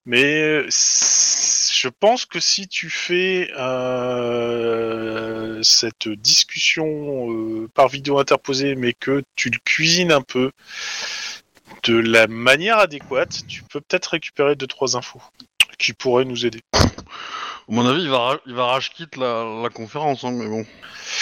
Mais 0.06 0.70
je 0.70 1.88
pense 2.00 2.28
que 2.28 2.40
si 2.40 2.68
tu 2.68 2.92
fais 2.92 3.50
euh, 3.58 5.64
cette 5.64 6.10
discussion 6.10 7.32
euh, 7.32 7.68
par 7.74 7.88
vidéo 7.88 8.20
interposée, 8.20 8.76
mais 8.76 8.94
que 8.94 9.24
tu 9.36 9.50
le 9.50 9.58
cuisines 9.66 10.12
un 10.12 10.22
peu 10.22 10.52
de 11.86 11.98
la 11.98 12.28
manière 12.28 12.78
adéquate, 12.78 13.48
tu 13.48 13.64
peux 13.64 13.82
peut-être 13.82 14.12
récupérer 14.12 14.56
deux 14.56 14.68
trois 14.68 14.96
infos 14.96 15.24
qui 15.80 15.94
pourraient 15.94 16.26
nous 16.26 16.46
aider. 16.46 16.62
À 17.68 17.74
mon 17.74 17.86
avis, 17.86 18.04
il 18.04 18.10
va, 18.10 18.20
ra- 18.20 18.40
il 18.46 18.54
va 18.54 18.66
rage 18.66 18.92
quitte 18.92 19.16
la, 19.18 19.44
la 19.64 19.70
conférence, 19.70 20.24
hein, 20.24 20.32
mais 20.32 20.48
bon. 20.48 20.64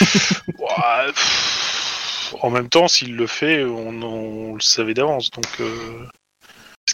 Pff, 1.14 2.34
en 2.42 2.50
même 2.50 2.68
temps, 2.68 2.88
s'il 2.88 3.16
le 3.16 3.26
fait, 3.26 3.64
on, 3.64 4.02
on 4.02 4.54
le 4.54 4.60
savait 4.60 4.94
d'avance. 4.94 5.30
Donc, 5.30 5.46
euh, 5.60 6.04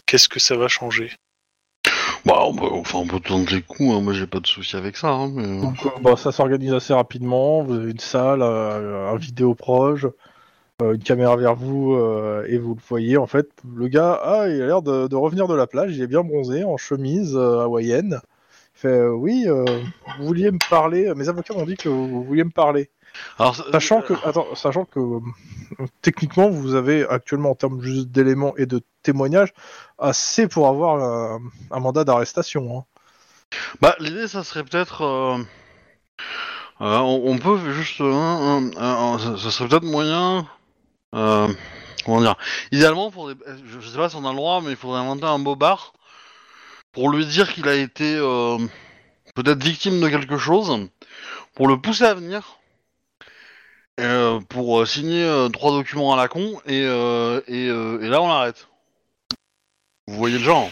qu'est-ce 0.06 0.28
que 0.28 0.38
ça 0.40 0.56
va 0.56 0.68
changer? 0.68 1.12
Bah, 2.24 2.42
on 2.44 2.54
peut, 2.54 2.66
enfin, 2.70 2.98
on 2.98 3.06
peut 3.06 3.18
tenter 3.20 3.56
le 3.56 3.60
coup, 3.62 3.92
hein, 3.92 4.02
moi 4.02 4.12
j'ai 4.12 4.26
pas 4.26 4.40
de 4.40 4.46
souci 4.46 4.76
avec 4.76 4.96
ça, 4.98 5.08
hein, 5.08 5.30
mais... 5.34 5.42
euh, 5.48 5.60
Donc, 5.62 5.86
euh, 5.86 5.90
bah, 6.02 6.16
ça 6.16 6.32
s'organise 6.32 6.74
assez 6.74 6.92
rapidement. 6.92 7.62
Vous 7.62 7.74
avez 7.74 7.90
une 7.90 7.98
salle, 7.98 8.42
euh, 8.42 9.08
un 9.10 9.16
vidéo 9.16 9.54
proche, 9.54 10.04
euh, 10.82 10.94
une 10.94 11.02
caméra 11.02 11.36
vers 11.36 11.54
vous, 11.56 11.94
euh, 11.94 12.44
et 12.46 12.58
vous 12.58 12.74
le 12.74 12.80
voyez. 12.88 13.16
En 13.16 13.26
fait, 13.26 13.48
le 13.74 13.88
gars, 13.88 14.20
ah, 14.22 14.48
il 14.48 14.60
a 14.62 14.66
l'air 14.66 14.82
de, 14.82 15.08
de 15.08 15.16
revenir 15.16 15.48
de 15.48 15.54
la 15.54 15.66
plage. 15.66 15.96
Il 15.96 16.02
est 16.02 16.06
bien 16.06 16.22
bronzé, 16.22 16.62
en 16.62 16.76
chemise 16.76 17.34
euh, 17.36 17.60
hawaïenne. 17.62 18.20
Fait, 18.80 18.88
euh, 18.88 19.10
oui, 19.10 19.44
euh, 19.46 19.64
vous 20.18 20.26
vouliez 20.26 20.50
me 20.50 20.58
parler. 20.70 21.12
Mes 21.14 21.28
avocats 21.28 21.52
m'ont 21.52 21.66
dit 21.66 21.76
que 21.76 21.88
vous 21.90 22.24
vouliez 22.24 22.44
me 22.44 22.50
parler. 22.50 22.90
Alors, 23.38 23.54
Sachant 23.56 24.00
que, 24.00 24.14
attends, 24.24 24.54
sachant 24.54 24.84
que 24.86 25.00
euh, 25.00 25.20
techniquement, 26.00 26.48
vous 26.48 26.74
avez 26.74 27.06
actuellement 27.06 27.50
en 27.50 27.54
termes 27.54 27.82
juste 27.82 28.08
d'éléments 28.08 28.56
et 28.56 28.64
de 28.66 28.80
témoignages 29.02 29.52
assez 29.98 30.48
pour 30.48 30.66
avoir 30.68 31.02
un, 31.02 31.40
un 31.70 31.80
mandat 31.80 32.04
d'arrestation. 32.04 32.78
hein. 32.78 32.84
Bah, 33.82 33.96
l'idée, 33.98 34.28
ça 34.28 34.44
serait 34.44 34.64
peut-être... 34.64 35.02
euh, 35.02 35.38
euh, 36.80 36.98
on, 36.98 37.32
on 37.32 37.38
peut 37.38 37.58
juste... 37.72 38.00
euh, 38.00 38.70
ça, 39.36 39.50
serait 39.50 39.68
peut-être 39.68 39.84
moyen... 39.84 40.46
euh, 41.14 41.48
comment 42.06 42.20
dire 42.22 42.36
Idéalement, 42.72 43.10
pour 43.10 43.28
des- 43.28 43.34
je, 43.66 43.80
je 43.80 43.88
sais 43.88 43.98
pas 43.98 44.08
si 44.08 44.16
on 44.16 44.24
a 44.24 44.30
le 44.30 44.36
droit, 44.36 44.62
mais 44.62 44.70
il 44.70 44.76
faudrait 44.76 45.00
inventer 45.00 45.24
un 45.24 45.38
beau 45.38 45.56
bar 45.56 45.92
pour 46.92 47.10
lui 47.10 47.26
dire 47.26 47.52
qu'il 47.52 47.68
a 47.68 47.74
été 47.74 48.16
euh, 48.16 48.58
peut-être 49.34 49.62
victime 49.62 50.00
de 50.00 50.08
quelque 50.08 50.38
chose, 50.38 50.88
pour 51.54 51.68
le 51.68 51.80
pousser 51.80 52.04
à 52.04 52.14
venir, 52.14 52.58
euh, 54.00 54.40
pour 54.40 54.80
euh, 54.80 54.86
signer 54.86 55.24
euh, 55.24 55.48
trois 55.48 55.72
documents 55.72 56.12
à 56.12 56.16
la 56.16 56.28
con, 56.28 56.60
et, 56.66 56.82
et, 56.82 57.66
et 57.66 58.08
là, 58.08 58.22
on 58.22 58.28
l'arrête. 58.28 58.68
Vous 60.06 60.16
voyez 60.16 60.38
le 60.38 60.44
genre 60.44 60.70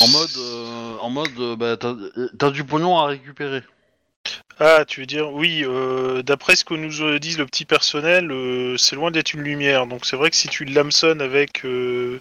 En 0.00 0.08
mode, 0.08 0.36
euh, 0.36 0.98
en 1.00 1.10
mode, 1.10 1.58
bah, 1.58 1.76
t'as 1.76 1.94
t'as 2.38 2.50
du 2.50 2.64
pognon 2.64 2.98
à 2.98 3.06
récupérer. 3.06 3.62
Ah, 4.58 4.84
tu 4.86 5.00
veux 5.00 5.06
dire, 5.06 5.32
oui, 5.32 5.62
euh, 5.64 6.22
d'après 6.22 6.56
ce 6.56 6.64
que 6.64 6.74
nous 6.74 7.02
euh, 7.02 7.18
disent 7.18 7.38
le 7.38 7.46
petit 7.46 7.66
personnel, 7.66 8.30
euh, 8.32 8.76
c'est 8.78 8.96
loin 8.96 9.10
d'être 9.10 9.34
une 9.34 9.42
lumière. 9.42 9.86
Donc 9.86 10.06
c'est 10.06 10.16
vrai 10.16 10.30
que 10.30 10.36
si 10.36 10.48
tu 10.48 10.64
l'hameçonnes 10.64 11.20
avec... 11.20 11.64
euh, 11.64 12.20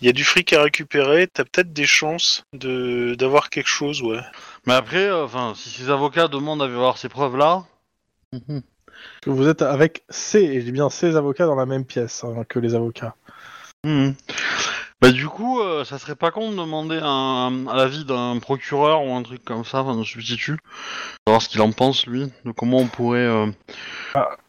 Il 0.00 0.06
y 0.06 0.08
a 0.10 0.12
du 0.12 0.24
fric 0.24 0.52
à 0.52 0.62
récupérer, 0.62 1.26
t'as 1.26 1.44
peut-être 1.44 1.72
des 1.72 1.86
chances 1.86 2.44
de 2.54 3.14
d'avoir 3.18 3.50
quelque 3.50 3.68
chose, 3.68 4.02
ouais. 4.02 4.20
Mais 4.66 4.74
après, 4.74 5.06
euh, 5.08 5.24
enfin, 5.24 5.54
si 5.56 5.70
ces 5.70 5.90
avocats 5.90 6.28
demandent 6.28 6.62
à 6.62 6.68
voir 6.68 6.98
ces 6.98 7.08
preuves-là, 7.08 7.64
Que 9.20 9.30
vous 9.30 9.48
êtes 9.48 9.62
avec 9.62 10.04
ces, 10.08 10.42
et 10.42 10.60
je 10.60 10.64
dis 10.66 10.72
bien 10.72 10.90
ces 10.90 11.16
avocats 11.16 11.46
dans 11.46 11.54
la 11.54 11.66
même 11.66 11.84
pièce 11.84 12.24
hein, 12.24 12.44
que 12.48 12.58
les 12.58 12.74
avocats. 12.74 13.14
Mhm. 13.84 14.14
Bah 15.00 15.12
du 15.12 15.28
coup, 15.28 15.60
euh, 15.60 15.84
ça 15.84 15.96
serait 15.98 16.16
pas 16.16 16.32
con 16.32 16.50
de 16.50 16.56
demander 16.56 16.98
un, 17.00 17.66
à 17.68 17.76
l'avis 17.76 18.04
d'un 18.04 18.38
procureur 18.40 19.04
ou 19.04 19.12
un 19.14 19.22
truc 19.22 19.44
comme 19.44 19.64
ça, 19.64 19.82
enfin 19.82 19.94
d'un 19.96 20.02
substitut, 20.04 20.58
savoir 21.26 21.40
ce 21.40 21.48
qu'il 21.48 21.60
en 21.60 21.70
pense 21.70 22.06
lui, 22.06 22.26
de 22.44 22.50
comment 22.50 22.78
on 22.78 22.88
pourrait. 22.88 23.18
euh, 23.20 23.46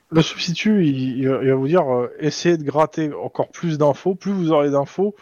Le 0.09 0.21
substitut, 0.23 0.87
il, 0.87 1.19
il 1.19 1.29
va 1.29 1.43
il 1.43 1.49
va 1.49 1.55
vous 1.55 1.67
dire 1.67 1.83
euh, 1.93 2.11
essayez 2.19 2.57
de 2.57 2.63
gratter 2.63 3.13
encore 3.13 3.49
plus 3.49 3.77
d'infos. 3.77 4.15
Plus 4.15 4.31
vous 4.31 4.51
aurez 4.51 4.71
d'infos, 4.71 5.15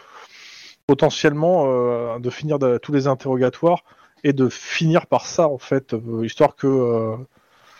potentiellement 0.86 1.64
euh, 1.66 2.18
de 2.18 2.30
finir 2.30 2.58
de- 2.58 2.78
tous 2.78 2.92
les 2.92 3.06
interrogatoires 3.06 3.84
et 4.24 4.32
de 4.32 4.48
finir 4.48 5.06
par 5.06 5.26
ça 5.26 5.46
en 5.48 5.58
fait, 5.58 5.92
euh, 5.92 6.24
histoire 6.24 6.56
que, 6.56 6.66
euh, 6.66 7.16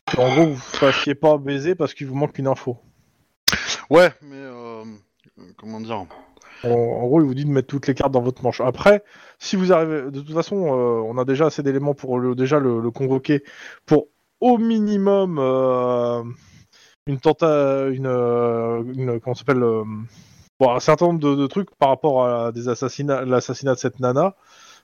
que, 0.04 0.20
en 0.20 0.34
gros 0.34 0.44
vous 0.48 0.50
ne 0.50 0.56
fassiez 0.92 1.14
pas 1.14 1.38
baiser 1.38 1.74
parce 1.74 1.94
qu'il 1.94 2.06
vous 2.08 2.14
manque 2.14 2.36
une 2.38 2.46
info. 2.46 2.76
Ouais, 3.88 4.12
mais 4.20 4.36
euh, 4.36 4.84
comment 5.56 5.80
dire? 5.80 6.04
En, 6.64 7.06
gros, 7.06 7.20
il 7.20 7.26
vous 7.26 7.34
dit 7.34 7.44
de 7.44 7.50
mettre 7.50 7.68
toutes 7.68 7.86
les 7.86 7.94
cartes 7.94 8.12
dans 8.12 8.20
votre 8.20 8.42
manche. 8.42 8.60
Après, 8.60 9.04
si 9.38 9.56
vous 9.56 9.72
arrivez, 9.72 10.10
de 10.10 10.20
toute 10.20 10.34
façon, 10.34 10.66
euh, 10.66 11.02
on 11.04 11.18
a 11.18 11.24
déjà 11.24 11.46
assez 11.46 11.62
d'éléments 11.62 11.94
pour 11.94 12.18
le, 12.18 12.34
déjà 12.34 12.58
le, 12.58 12.80
le 12.80 12.90
convoquer 12.90 13.44
pour 13.86 14.08
au 14.40 14.58
minimum 14.58 15.38
euh, 15.38 16.22
une 17.06 17.18
tenta, 17.18 17.86
une, 17.88 18.06
euh, 18.06 18.82
une 18.94 19.20
comment 19.20 19.34
s'appelle, 19.34 19.62
euh, 19.62 19.84
bon, 20.60 20.70
un 20.70 20.80
certain 20.80 21.06
nombre 21.06 21.20
de, 21.20 21.34
de 21.34 21.46
trucs 21.46 21.74
par 21.76 21.88
rapport 21.90 22.26
à 22.26 22.52
des 22.52 22.68
assassinats, 22.68 23.24
l'assassinat 23.24 23.74
de 23.74 23.78
cette 23.78 24.00
nana, 24.00 24.34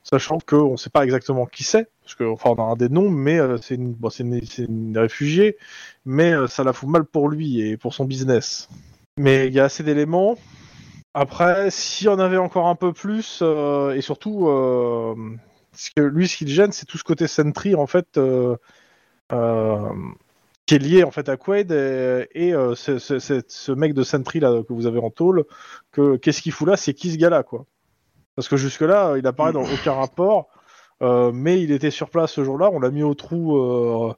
sachant 0.02 0.38
que 0.38 0.56
on 0.56 0.76
sait 0.76 0.90
pas 0.90 1.04
exactement 1.04 1.46
qui 1.46 1.64
c'est, 1.64 1.88
parce 2.02 2.14
que 2.14 2.24
enfin 2.24 2.50
on 2.56 2.62
a 2.62 2.72
un 2.72 2.76
des 2.76 2.88
noms, 2.88 3.10
mais 3.10 3.38
euh, 3.38 3.58
c'est 3.58 3.74
une, 3.74 3.92
bon, 3.92 4.10
c'est 4.10 4.22
une, 4.22 4.44
c'est 4.44 4.64
une 4.64 4.96
réfugiée, 4.96 5.56
mais 6.04 6.32
euh, 6.32 6.46
ça 6.46 6.64
la 6.64 6.72
fout 6.72 6.88
mal 6.88 7.04
pour 7.04 7.28
lui 7.28 7.60
et 7.60 7.76
pour 7.76 7.94
son 7.94 8.04
business. 8.04 8.68
Mais 9.16 9.46
il 9.46 9.54
y 9.54 9.60
a 9.60 9.64
assez 9.64 9.82
d'éléments. 9.82 10.36
Après, 11.14 11.70
s'il 11.70 12.06
y 12.08 12.10
en 12.10 12.18
avait 12.18 12.36
encore 12.36 12.66
un 12.66 12.74
peu 12.74 12.92
plus, 12.92 13.38
euh, 13.42 13.92
et 13.94 14.00
surtout, 14.00 14.48
euh, 14.48 15.14
que 15.96 16.02
lui, 16.02 16.26
ce 16.28 16.36
qui 16.36 16.44
le 16.44 16.50
gêne, 16.50 16.72
c'est 16.72 16.86
tout 16.86 16.98
ce 16.98 17.04
côté 17.04 17.28
Sentry, 17.28 17.76
en 17.76 17.86
fait, 17.86 18.18
euh, 18.18 18.56
qui 20.66 20.74
est 20.74 20.78
lié 20.78 21.04
en 21.04 21.10
fait 21.10 21.28
à 21.28 21.36
Quaid 21.36 21.70
et, 21.72 22.26
et, 22.34 22.54
euh, 22.54 22.74
ce, 22.74 23.72
mec 23.72 23.94
de 23.94 24.02
Sentry 24.02 24.40
là 24.40 24.62
que 24.66 24.72
vous 24.72 24.86
avez 24.86 24.98
en 24.98 25.10
tôle, 25.10 25.44
que 25.92 26.16
qu'est-ce 26.16 26.42
qu'il 26.42 26.52
fout 26.52 26.66
là? 26.66 26.76
C'est 26.76 26.94
qui 26.94 27.12
ce 27.12 27.16
gars-là, 27.18 27.42
quoi? 27.42 27.64
Parce 28.34 28.48
que 28.48 28.56
jusque 28.56 28.80
là, 28.80 29.14
il 29.16 29.26
apparaît 29.26 29.52
dans 29.52 29.62
aucun 29.62 29.92
rapport, 29.92 30.48
euh, 31.02 31.30
mais 31.32 31.62
il 31.62 31.70
était 31.70 31.90
sur 31.90 32.10
place 32.10 32.32
ce 32.32 32.42
jour-là. 32.42 32.70
On 32.72 32.80
l'a 32.80 32.90
mis 32.90 33.02
au 33.02 33.14
trou, 33.14 33.56
euh, 33.56 34.12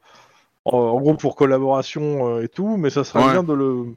en, 0.64 0.76
en 0.78 1.00
gros 1.00 1.14
pour 1.14 1.36
collaboration 1.36 2.40
et 2.40 2.48
tout, 2.48 2.76
mais 2.78 2.90
ça 2.90 3.04
serait 3.04 3.24
Ouais. 3.24 3.32
bien 3.32 3.42
de 3.42 3.52
le 3.52 3.94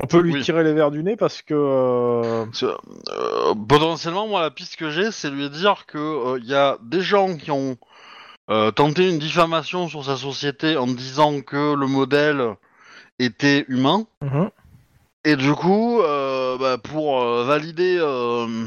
on 0.00 0.06
peut 0.06 0.20
lui 0.20 0.32
Oui. 0.34 0.42
tirer 0.42 0.64
les 0.64 0.72
verres 0.72 0.90
du 0.90 1.02
nez 1.02 1.16
parce 1.16 1.42
que 1.42 1.54
euh, 1.54 2.44
euh, 2.62 3.54
potentiellement, 3.68 4.26
moi, 4.26 4.40
la 4.42 4.50
piste 4.50 4.76
que 4.76 4.90
j'ai, 4.90 5.10
c'est 5.12 5.30
lui 5.30 5.48
dire 5.50 5.86
que 5.86 6.38
il 6.38 6.46
y 6.46 6.54
a 6.54 6.78
des 6.82 7.02
gens 7.02 7.36
qui 7.36 7.50
ont 7.50 7.76
euh, 8.50 8.70
tenté 8.70 9.08
une 9.08 9.18
diffamation 9.18 9.88
sur 9.88 10.04
sa 10.04 10.16
société 10.16 10.76
en 10.76 10.86
disant 10.86 11.40
que 11.40 11.74
le 11.74 11.86
modèle 11.86 12.54
était 13.18 13.64
humain. 13.68 14.06
Mhm. 14.22 14.50
Et 15.24 15.36
du 15.36 15.52
coup, 15.52 16.00
euh, 16.00 16.58
bah, 16.58 16.78
pour 16.78 17.22
euh, 17.22 17.44
valider, 17.44 17.96
euh, 18.00 18.64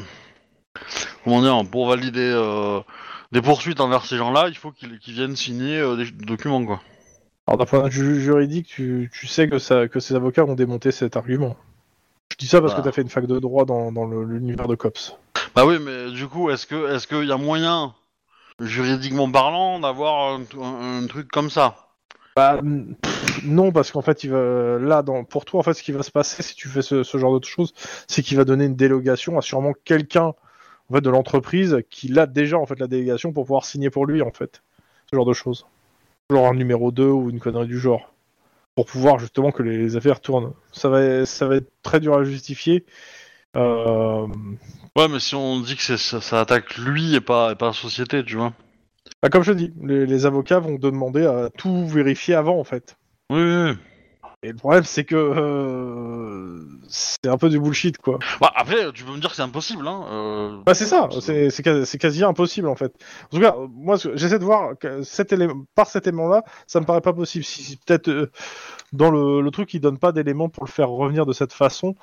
comment 1.22 1.42
dire, 1.42 1.70
pour 1.70 1.86
valider 1.86 2.32
euh, 2.34 2.80
des 3.32 3.42
poursuites 3.42 3.80
envers 3.80 4.06
ces 4.06 4.16
gens-là, 4.16 4.48
il 4.48 4.56
faut 4.56 4.70
qu'ils 4.70 4.98
qu'ils 4.98 5.12
viennent 5.12 5.36
signer 5.36 5.78
euh, 5.78 5.96
des 5.96 6.10
documents, 6.10 6.64
quoi. 6.64 6.80
Alors 7.46 7.58
d'un 7.58 7.64
point 7.64 7.84
de 7.84 7.88
vue 7.90 8.20
juridique, 8.20 8.66
tu, 8.66 9.10
tu 9.12 9.26
sais 9.26 9.48
que, 9.48 9.58
ça, 9.58 9.86
que 9.86 10.00
ces 10.00 10.14
avocats 10.14 10.44
ont 10.44 10.54
démonté 10.54 10.90
cet 10.90 11.16
argument. 11.16 11.56
Je 12.32 12.36
dis 12.38 12.48
ça 12.48 12.60
parce 12.60 12.74
que 12.74 12.80
tu 12.80 12.88
as 12.88 12.92
fait 12.92 13.02
une 13.02 13.08
fac 13.08 13.26
de 13.26 13.38
droit 13.38 13.64
dans, 13.64 13.90
l'univers 14.06 14.66
de 14.66 14.74
COPS. 14.74 15.16
Bah 15.54 15.64
oui, 15.64 15.78
mais 15.80 16.10
du 16.10 16.26
coup, 16.26 16.50
est-ce 16.50 16.66
que, 16.66 16.92
est-ce 16.92 17.06
qu'il 17.06 17.24
y 17.24 17.32
a 17.32 17.36
moyen, 17.36 17.94
juridiquement 18.60 19.30
parlant, 19.30 19.78
d'avoir 19.78 20.34
un, 20.34 20.42
un- 20.60 21.02
un 21.02 21.06
truc 21.06 21.28
comme 21.28 21.48
ça? 21.48 21.86
Bah, 22.34 22.60
pff, 22.60 23.44
non, 23.44 23.72
parce 23.72 23.92
qu'en 23.92 24.02
fait, 24.02 24.24
il 24.24 24.30
va, 24.30 24.78
là, 24.78 25.02
dans, 25.02 25.24
pour 25.24 25.44
toi, 25.44 25.60
en 25.60 25.62
fait, 25.62 25.72
ce 25.72 25.82
qui 25.82 25.92
va 25.92 26.02
se 26.02 26.10
passer 26.10 26.42
si 26.42 26.54
tu 26.54 26.68
fais 26.68 26.82
ce, 26.82 27.02
ce 27.02 27.16
genre 27.16 27.38
de 27.38 27.44
choses, 27.46 27.72
c'est 28.08 28.22
qu'il 28.22 28.36
va 28.36 28.44
donner 28.44 28.64
une 28.64 28.76
délégation 28.76 29.38
à 29.38 29.42
sûrement 29.42 29.72
quelqu'un 29.84 30.34
en 30.90 30.94
fait, 30.94 31.00
de 31.00 31.10
l'entreprise 31.10 31.78
qui 31.88 32.08
l'a 32.08 32.26
déjà 32.26 32.58
en 32.58 32.66
fait 32.66 32.78
la 32.78 32.88
délégation 32.88 33.32
pour 33.32 33.44
pouvoir 33.44 33.64
signer 33.64 33.88
pour 33.88 34.04
lui, 34.04 34.20
en 34.20 34.32
fait. 34.32 34.62
Ce 35.10 35.16
genre 35.16 35.24
de 35.24 35.32
choses. 35.32 35.66
Genre 36.30 36.46
un 36.48 36.54
numéro 36.54 36.90
2 36.90 37.08
ou 37.08 37.30
une 37.30 37.38
connerie 37.38 37.68
du 37.68 37.78
genre. 37.78 38.12
Pour 38.74 38.86
pouvoir 38.86 39.18
justement 39.18 39.52
que 39.52 39.62
les, 39.62 39.96
affaires 39.96 40.20
tournent. 40.20 40.52
Ça 40.72 40.88
va, 40.88 41.24
ça 41.24 41.46
va 41.46 41.56
être 41.56 41.70
très 41.82 42.00
dur 42.00 42.14
à 42.14 42.24
justifier. 42.24 42.84
Euh, 43.56 44.26
Ouais, 44.96 45.08
mais 45.08 45.20
si 45.20 45.34
on 45.34 45.60
dit 45.60 45.76
que 45.76 45.82
c'est- 45.82 45.98
ça, 45.98 46.22
ça 46.22 46.40
attaque 46.40 46.78
lui 46.78 47.14
et 47.14 47.20
pas, 47.20 47.52
et 47.52 47.54
pas 47.54 47.66
la 47.66 47.72
société, 47.74 48.24
tu 48.24 48.36
vois. 48.36 48.54
Bah, 49.22 49.28
comme 49.28 49.42
je 49.42 49.52
te 49.52 49.56
dis, 49.58 49.72
les, 49.82 50.06
les 50.06 50.26
avocats 50.26 50.58
vont 50.58 50.76
te 50.76 50.86
demander 50.86 51.26
à 51.26 51.50
tout 51.50 51.86
vérifier 51.86 52.34
avant, 52.34 52.58
en 52.58 52.64
fait. 52.64 52.96
Oui, 53.30 53.42
oui, 53.42 53.70
oui. 53.70 53.76
Et 54.42 54.50
le 54.50 54.54
problème, 54.54 54.84
c'est 54.84 55.04
que 55.04 55.16
euh, 55.16 56.60
c'est 56.88 57.26
un 57.26 57.38
peu 57.38 57.48
du 57.48 57.58
bullshit, 57.58 57.98
quoi. 57.98 58.18
Bah, 58.40 58.52
après, 58.54 58.92
tu 58.92 59.02
peux 59.02 59.12
me 59.12 59.18
dire 59.18 59.30
que 59.30 59.36
c'est 59.36 59.42
impossible, 59.42 59.88
hein. 59.88 60.04
euh, 60.10 60.62
Bah, 60.64 60.74
c'est 60.74 60.84
ça, 60.86 61.08
c'est 61.20 61.50
c'est 61.50 61.98
quasi, 61.98 62.22
impossible, 62.22 62.68
en 62.68 62.76
fait. 62.76 62.94
En 63.24 63.36
tout 63.36 63.40
cas, 63.40 63.56
moi, 63.70 63.96
j'essaie 64.14 64.38
de 64.38 64.44
voir 64.44 64.78
que 64.78 65.02
cet 65.02 65.32
élément, 65.32 65.64
par 65.74 65.88
cet 65.88 66.06
élément-là, 66.06 66.44
ça 66.66 66.80
me 66.80 66.84
paraît 66.84 67.00
pas 67.00 67.14
possible. 67.14 67.44
Si, 67.44 67.62
si 67.64 67.76
peut-être 67.78 68.08
euh, 68.08 68.30
dans 68.92 69.10
le, 69.10 69.40
le 69.40 69.50
truc, 69.50 69.72
il 69.74 69.80
donne 69.80 69.98
pas 69.98 70.12
d'éléments 70.12 70.48
pour 70.50 70.64
le 70.64 70.70
faire 70.70 70.90
revenir 70.90 71.26
de 71.26 71.32
cette 71.32 71.52
façon. 71.54 71.94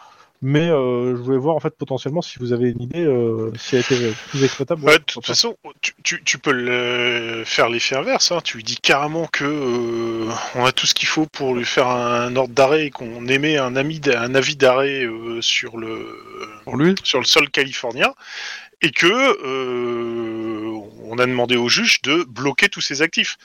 Mais 0.45 0.69
euh, 0.69 1.15
je 1.15 1.21
voulais 1.21 1.37
voir 1.37 1.55
en 1.55 1.61
fait 1.61 1.73
potentiellement 1.77 2.21
si 2.21 2.37
vous 2.37 2.51
avez 2.51 2.71
une 2.71 2.81
idée, 2.81 3.05
euh, 3.05 3.49
si 3.57 3.75
elle 3.77 3.81
était 3.81 4.11
plus 4.29 4.43
exploitable. 4.43 4.83
Ouais, 4.83 4.99
de 4.99 5.03
toute 5.05 5.25
façon, 5.25 5.55
tu, 5.79 5.93
tu- 6.03 6.21
tu 6.21 6.37
peux 6.37 6.51
le 6.51 7.43
faire 7.45 7.69
l'effet 7.69 7.95
inverse. 7.95 8.29
Hein. 8.33 8.39
Tu 8.43 8.57
lui 8.57 8.63
dis 8.65 8.75
carrément 8.75 9.25
que 9.27 9.45
euh, 9.45 10.29
on 10.55 10.65
a 10.65 10.73
tout 10.73 10.85
ce 10.85 10.93
qu'il 10.93 11.07
faut 11.07 11.25
pour 11.27 11.55
lui 11.55 11.63
faire 11.63 11.87
un 11.87 12.35
ordre 12.35 12.53
d'arrêt 12.53 12.87
et 12.87 12.89
qu'on 12.89 13.25
émet 13.27 13.57
un, 13.57 13.77
ami 13.77 14.01
un 14.13 14.35
avis 14.35 14.57
d'arrêt 14.57 15.05
euh, 15.05 15.41
sur 15.41 15.77
le 15.77 16.05
Pour 16.65 16.75
lui 16.75 16.93
sur 17.03 17.19
le 17.19 17.25
sol 17.25 17.49
californien 17.49 18.13
et 18.81 18.91
que 18.91 19.07
euh, 19.07 20.77
on 21.05 21.17
a 21.19 21.25
demandé 21.25 21.55
au 21.55 21.69
juge 21.69 22.01
de 22.01 22.25
bloquer 22.27 22.67
tous 22.67 22.81
ses 22.81 23.01
actifs. 23.01 23.37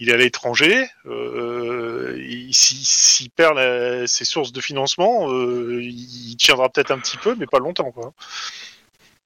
Il 0.00 0.10
est 0.10 0.12
à 0.12 0.16
l'étranger, 0.16 0.86
euh, 1.06 2.16
il- 2.18 2.54
s'il 2.54 3.30
perd 3.30 3.56
la- 3.56 4.06
ses 4.06 4.24
sources 4.24 4.52
de 4.52 4.60
financement, 4.60 5.30
euh, 5.32 5.80
il 5.82 6.36
tiendra 6.36 6.68
peut-être 6.68 6.90
un 6.92 6.98
petit 6.98 7.16
peu, 7.16 7.34
mais 7.38 7.46
pas 7.46 7.58
longtemps. 7.58 7.90
Quoi. 7.90 8.12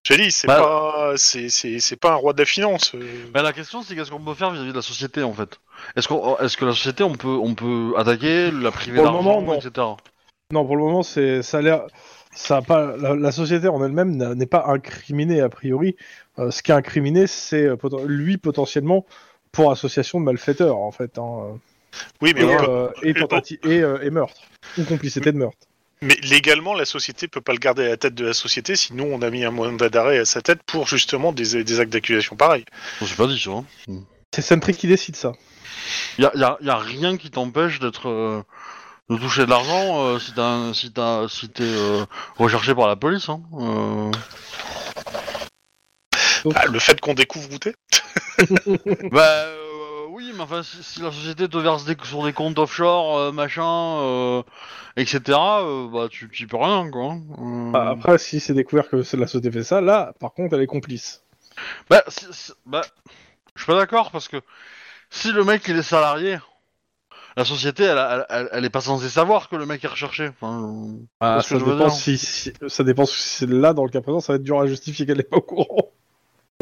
Je 0.04 0.14
t'ai 0.14 0.22
dit, 0.22 0.30
c'est 0.32 0.46
Bah- 0.48 0.58
pas, 0.58 1.12
c'est, 1.16 1.48
c'est, 1.48 1.78
c'est 1.78 1.96
pas 1.96 2.12
un 2.12 2.16
roi 2.16 2.32
de 2.32 2.38
la 2.38 2.44
finance. 2.46 2.92
euh. 2.94 3.00
Bah, 3.32 3.42
la 3.42 3.52
question, 3.52 3.82
c'est 3.82 3.94
qu'est-ce 3.94 4.10
qu'on 4.10 4.18
peut 4.20 4.34
faire 4.34 4.50
vis-à-vis 4.50 4.70
de 4.70 4.76
la 4.76 4.82
société, 4.82 5.22
en 5.22 5.32
fait? 5.32 5.60
Est-ce 5.94 6.08
qu'on, 6.08 6.36
est-ce 6.38 6.56
que 6.56 6.64
la 6.64 6.72
société, 6.72 7.04
on 7.04 7.14
peut, 7.14 7.28
on 7.28 7.54
peut 7.54 7.92
attaquer, 7.96 8.50
la 8.50 8.70
priver 8.72 8.96
Pour 8.96 9.06
le 9.06 9.12
d'argent, 9.12 9.22
moment, 9.40 9.52
non. 9.52 9.58
etc. 9.60 9.70
Non, 10.52 10.66
pour 10.66 10.76
le 10.76 10.82
moment, 10.82 11.02
c'est 11.02 11.42
ça 11.42 11.58
a 11.58 11.62
l'air. 11.62 11.82
Ça 12.34 12.56
a 12.56 12.62
pas 12.62 12.96
la, 12.96 13.14
la 13.14 13.30
société 13.30 13.68
en 13.68 13.84
elle-même 13.84 14.16
n'est 14.34 14.46
pas 14.46 14.64
incriminée 14.68 15.42
a 15.42 15.50
priori. 15.50 15.96
Euh, 16.38 16.50
ce 16.50 16.62
qui 16.62 16.70
est 16.70 16.74
incriminé, 16.74 17.26
c'est 17.26 17.68
lui 18.06 18.38
potentiellement 18.38 19.04
pour 19.52 19.70
association 19.70 20.18
de 20.20 20.24
malfaiteurs 20.24 20.78
en 20.78 20.90
fait, 20.92 21.18
hein, 21.18 21.58
Oui, 22.20 22.32
mais, 22.34 22.40
et, 22.42 22.44
on 22.56 22.70
euh, 22.70 22.88
et 23.02 23.14
tentative 23.14 23.58
et, 23.64 23.80
euh, 23.82 24.02
et 24.02 24.10
meurtre 24.10 24.40
ou 24.78 24.84
complicité 24.84 25.30
de 25.32 25.36
meurtre. 25.36 25.58
mais 26.00 26.16
légalement, 26.22 26.72
la 26.74 26.84
société 26.86 27.28
peut 27.28 27.40
pas 27.42 27.52
le 27.52 27.58
garder 27.58 27.84
à 27.84 27.88
la 27.90 27.96
tête 27.98 28.14
de 28.14 28.24
la 28.26 28.32
société. 28.32 28.74
Sinon, 28.76 29.08
on 29.12 29.20
a 29.22 29.28
mis 29.30 29.44
un 29.44 29.50
mandat 29.50 29.88
d'arrêt 29.90 30.18
à 30.18 30.24
sa 30.24 30.40
tête 30.40 30.62
pour 30.64 30.86
justement 30.88 31.32
des, 31.32 31.62
des 31.64 31.80
actes 31.80 31.92
d'accusation 31.92 32.34
pareils. 32.34 32.64
On 33.02 33.06
s'est 33.06 33.14
pas 33.14 33.26
dit 33.26 33.38
ça. 33.38 33.50
Hein. 33.50 33.64
C'est 34.34 34.40
Sentry 34.42 34.74
qui 34.74 34.86
décide 34.88 35.16
ça. 35.16 35.32
Y 36.18 36.24
a, 36.24 36.32
y 36.34 36.42
a- 36.42 36.56
y 36.62 36.70
a 36.70 36.76
rien 36.78 37.16
qui 37.18 37.30
t'empêche 37.30 37.78
d'être, 37.78 38.08
euh, 38.08 38.42
de 39.10 39.16
toucher 39.18 39.44
de 39.44 39.50
l'argent 39.50 40.02
euh, 40.06 40.18
si 40.18 40.32
t'as, 40.32 40.42
un- 40.46 40.72
si 40.72 40.90
t'as, 40.92 41.28
si 41.28 41.48
t'es 41.50 41.62
euh, 41.64 42.04
recherché 42.38 42.74
par 42.74 42.88
la 42.88 42.96
police. 42.96 43.28
Hein. 43.28 43.42
Ah, 46.54 46.66
le 46.66 46.78
fait 46.78 47.00
qu'on 47.00 47.14
découvre 47.14 47.48
où 47.52 47.58
t'es 47.58 47.74
Bah 49.12 49.22
euh, 49.46 50.06
oui, 50.10 50.32
mais 50.34 50.40
enfin 50.42 50.62
si, 50.62 50.82
si 50.82 51.00
la 51.00 51.12
société 51.12 51.48
te 51.48 51.56
verse 51.58 51.84
des, 51.84 51.96
sur 52.04 52.24
des 52.24 52.32
comptes 52.32 52.58
offshore, 52.58 53.16
euh, 53.18 53.32
machin, 53.32 53.98
euh, 54.00 54.42
etc. 54.96 55.38
euh, 55.62 55.88
bah 55.88 56.08
tu 56.10 56.28
tu 56.30 56.46
peux 56.46 56.56
rien 56.56 56.90
quoi. 56.90 57.12
hein. 57.12 57.20
Euh, 57.38 57.72
Bah, 57.72 57.88
Après, 57.90 58.18
si 58.18 58.40
c'est 58.40 58.54
découvert 58.54 58.88
que 58.88 59.02
c'est 59.02 59.16
la 59.16 59.26
société 59.26 59.50
fait 59.50 59.64
ça, 59.64 59.80
là, 59.80 60.12
par 60.20 60.32
contre, 60.32 60.54
elle 60.54 60.62
est 60.62 60.66
complice. 60.66 61.22
Bah, 61.90 62.02
bah, 62.66 62.82
je 63.54 63.62
suis 63.62 63.66
pas 63.72 63.78
d'accord 63.78 64.10
parce 64.10 64.28
que 64.28 64.40
si 65.10 65.32
le 65.32 65.44
mec 65.44 65.62
il 65.68 65.76
est 65.76 65.82
salarié, 65.82 66.38
la 67.36 67.44
société 67.44 67.84
elle, 67.84 67.98
elle, 67.98 68.26
elle, 68.30 68.48
elle 68.52 68.64
est 68.64 68.70
pas 68.70 68.80
censée 68.80 69.08
savoir 69.08 69.48
que 69.48 69.56
le 69.56 69.66
mec 69.66 69.82
est 69.84 69.88
recherché. 69.88 70.28
Enfin, 70.28 70.62
euh, 70.64 70.98
Ah, 71.20 71.38
que 71.42 71.48
ça, 71.48 71.58
dépend 71.58 71.90
si, 71.90 72.18
si- 72.18 72.52
ça 72.68 72.84
dépend 72.84 73.06
si 73.06 73.22
c'est 73.22 73.48
là, 73.48 73.72
dans 73.74 73.84
le 73.84 73.90
cas 73.90 74.00
présent, 74.00 74.20
ça 74.20 74.32
va 74.32 74.36
être 74.36 74.42
dur 74.42 74.60
à 74.60 74.66
justifier 74.66 75.06
qu'elle 75.06 75.18
n'est 75.18 75.22
pas 75.22 75.36
au 75.38 75.42
courant. 75.42 75.92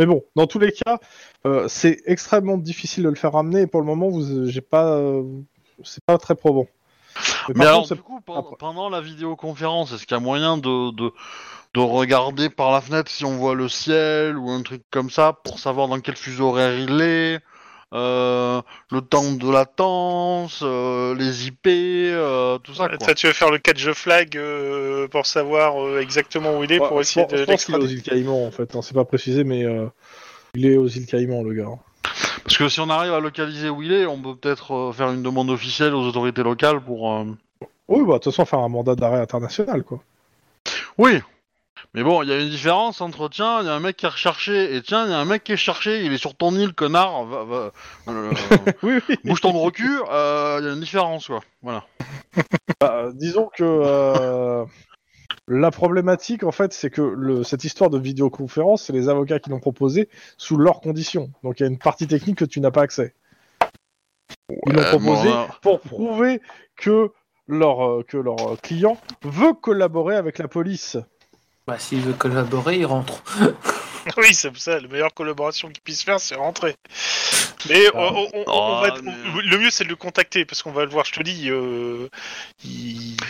Mais 0.01 0.07
bon, 0.07 0.25
dans 0.35 0.47
tous 0.47 0.59
les 0.59 0.73
cas, 0.73 0.99
euh, 1.47 1.69
c'est 1.69 2.01
extrêmement 2.07 2.57
difficile 2.57 3.05
de 3.05 3.11
le 3.11 3.17
faire 3.17 3.33
ramener 3.33 3.61
et 3.61 3.67
pour 3.67 3.83
le 3.83 3.87
moment, 3.87 4.09
vous, 4.09 4.47
j'ai 4.49 4.63
pas, 4.63 4.95
euh, 4.97 5.23
c'est 5.85 6.03
pas 6.03 6.17
très 6.17 6.35
probant. 6.35 6.67
Mais, 7.55 7.67
alors 7.67 7.83
contre, 7.83 7.97
du 7.97 8.01
coup, 8.01 8.21
pen- 8.23 8.37
après- 8.39 8.57
pendant 8.59 8.89
la 8.89 9.03
vidéoconférence, 9.03 9.93
est-ce 9.93 10.07
qu'il 10.07 10.17
y 10.17 10.19
a 10.19 10.21
moyen 10.21 10.57
de, 10.57 10.91
de 10.93 11.13
de 11.75 11.81
regarder 11.81 12.49
par 12.49 12.73
la 12.73 12.81
fenêtre 12.81 13.11
si 13.11 13.25
on 13.27 13.37
voit 13.37 13.55
le 13.55 13.69
ciel 13.69 14.39
ou 14.39 14.51
un 14.51 14.63
truc 14.63 14.83
comme 14.91 15.11
ça 15.11 15.35
pour 15.45 15.59
savoir 15.59 15.87
dans 15.87 16.01
quel 16.01 16.17
fuseau 16.17 16.49
horaire 16.49 16.77
il 16.77 17.01
est, 17.01 17.41
euh, 17.93 18.63
le 18.91 19.01
temps 19.01 19.33
de 19.33 19.51
latence, 19.51 20.61
euh, 20.63 21.15
les 21.15 21.47
IP, 21.49 21.67
euh, 21.67 22.59
tout 22.59 22.75
ça. 22.75 22.89
Quoi. 22.89 22.99
Toi, 22.99 23.15
tu 23.15 23.27
veux 23.27 23.33
faire 23.33 23.51
le 23.51 23.59
catch 23.59 23.85
flag 23.93 24.37
euh, 24.37 25.09
pour 25.09 25.27
savoir 25.27 25.83
euh, 25.85 26.01
exactement 26.01 26.59
où 26.59 26.65
il 26.65 26.73
est 26.73 26.79
Ouais, 26.81 26.89
pour 26.89 26.99
je 26.99 27.03
essayer 27.03 27.23
pense- 27.27 27.33
de 27.33 27.37
je 27.39 27.45
pense 27.45 27.65
qu'il 27.65 27.75
est 27.75 27.79
aux 27.79 27.87
îles 27.87 28.03
Caïmans 28.03 28.47
en 28.47 28.51
fait, 28.51 28.75
hein, 28.77 28.81
c'est 28.83 28.95
pas 28.95 29.05
précisé, 29.05 29.43
mais 29.45 29.65
euh, 29.65 29.87
il 30.55 30.67
est 30.67 30.77
aux 30.77 30.87
îles 30.89 31.07
Caïmans 31.07 31.43
le 31.43 31.53
gars. 31.55 31.69
Parce 32.45 32.57
que 32.57 32.69
si 32.69 32.81
on 32.81 32.89
arrive 32.91 33.13
à 33.13 33.21
localiser 33.21 33.69
où 33.71 33.83
il 33.83 33.93
est, 33.93 34.07
on 34.07 34.19
peut 34.21 34.35
peut-être 34.37 34.73
euh, 34.75 34.93
faire 34.93 35.11
une 35.11 35.23
demande 35.23 35.51
officielle 35.51 35.95
aux 35.95 36.03
autorités 36.07 36.43
locales 36.43 36.81
pour. 36.81 37.13
euh, 37.13 37.25
Oui, 37.89 38.01
bah 38.07 38.15
de 38.15 38.19
toute 38.19 38.25
façon, 38.33 38.45
faire 38.45 38.61
un 38.61 38.69
mandat 38.69 38.95
d'arrêt 38.95 39.21
international 39.21 39.83
quoi. 39.83 40.01
Oui. 40.99 41.21
Mais 41.95 42.03
bon, 42.03 42.23
il 42.23 42.29
y 42.29 42.33
a 42.33 42.39
une 42.41 42.49
différence 42.51 43.01
entre 43.01 43.29
tiens, 43.29 43.61
il 43.61 43.67
y 43.67 43.69
a 43.69 43.75
un 43.75 43.81
mec 43.81 43.97
qui 43.97 44.07
est 44.07 44.09
recherché 44.11 44.75
et 44.77 44.83
tiens, 44.83 45.05
il 45.07 45.11
y 45.11 45.15
a 45.15 45.19
un 45.19 45.25
mec 45.25 45.45
qui 45.45 45.53
est 45.53 45.57
cherché, 45.57 46.05
il 46.05 46.13
est 46.13 46.19
sur 46.19 46.35
ton 46.37 46.55
île, 46.55 46.73
connard. 46.75 47.25
Va, 47.25 47.45
va, 47.45 47.73
euh, 48.09 48.33
Oui, 48.83 49.01
oui. 49.09 49.17
bouge 49.25 49.41
ton 49.41 49.53
gros 49.53 49.71
cul. 49.71 49.99
euh, 50.11 50.59
Il 50.61 50.67
y 50.67 50.69
a 50.69 50.73
une 50.73 50.81
différence 50.81 51.27
quoi. 51.29 51.41
Voilà. 51.63 51.85
Bah, 52.81 53.09
disons 53.13 53.51
que 53.55 53.65
euh, 53.65 54.65
la 55.49 55.71
problématique, 55.71 56.45
en 56.45 56.53
fait, 56.53 56.73
c'est 56.73 56.91
que 56.91 57.03
le, 57.03 57.43
cette 57.45 57.65
histoire 57.65 57.91
de 57.91 57.99
vidéoconférence, 57.99 58.85
c'est 58.85 58.93
les 58.93 59.09
avocats 59.09 59.39
qui 59.41 59.51
l'ont 59.51 59.61
proposé 59.61 60.09
sous 60.39 60.57
leurs 60.57 60.81
conditions. 60.81 61.31
Donc 61.43 61.61
il 61.61 61.65
y 61.65 61.67
a 61.67 61.69
une 61.69 61.79
partie 61.79 62.07
technique 62.07 62.39
que 62.39 62.45
tu 62.45 62.61
n'as 62.61 62.71
pas 62.71 62.83
accès. 62.83 63.15
Ils 64.67 64.73
l'ont 64.73 64.85
proposé 64.85 65.29
bon, 65.29 65.47
pour 65.63 65.81
prouver 65.81 66.41
que 66.77 67.11
leur, 67.47 68.05
que 68.07 68.17
leur 68.17 68.37
client 68.63 68.97
veut 69.23 69.53
collaborer 69.55 70.17
avec 70.17 70.39
la 70.39 70.47
police. 70.49 70.97
Bah, 71.71 71.79
s'il 71.79 72.01
veut 72.01 72.15
collaborer, 72.15 72.79
il 72.79 72.87
rentre. 72.87 73.23
Oui, 74.17 74.33
c'est 74.33 74.57
ça. 74.57 74.81
La 74.81 74.89
meilleure 74.89 75.13
collaboration 75.13 75.69
qu'il 75.69 75.83
puisse 75.83 76.03
faire, 76.03 76.19
c'est 76.21 76.35
rentrer. 76.35 76.75
Mais 77.69 77.85
Ah. 77.93 77.99
on- 77.99 78.15
on- 78.15 78.29
on- 78.33 78.45
Oh, 78.47 78.51
on 78.79 78.81
va- 78.81 78.95
mais- 79.03 79.13
on- 79.35 79.41
le 79.41 79.59
mieux, 79.59 79.69
c'est 79.71 79.85
de 79.85 79.91
le 79.91 79.95
contacter 79.95 80.47
parce 80.47 80.63
qu'on 80.63 80.73
va 80.73 80.85
le 80.87 80.91
voir. 80.91 81.05
Je 81.05 81.13
te 81.13 81.23
dis, 81.23 81.51
euh, 81.51 82.09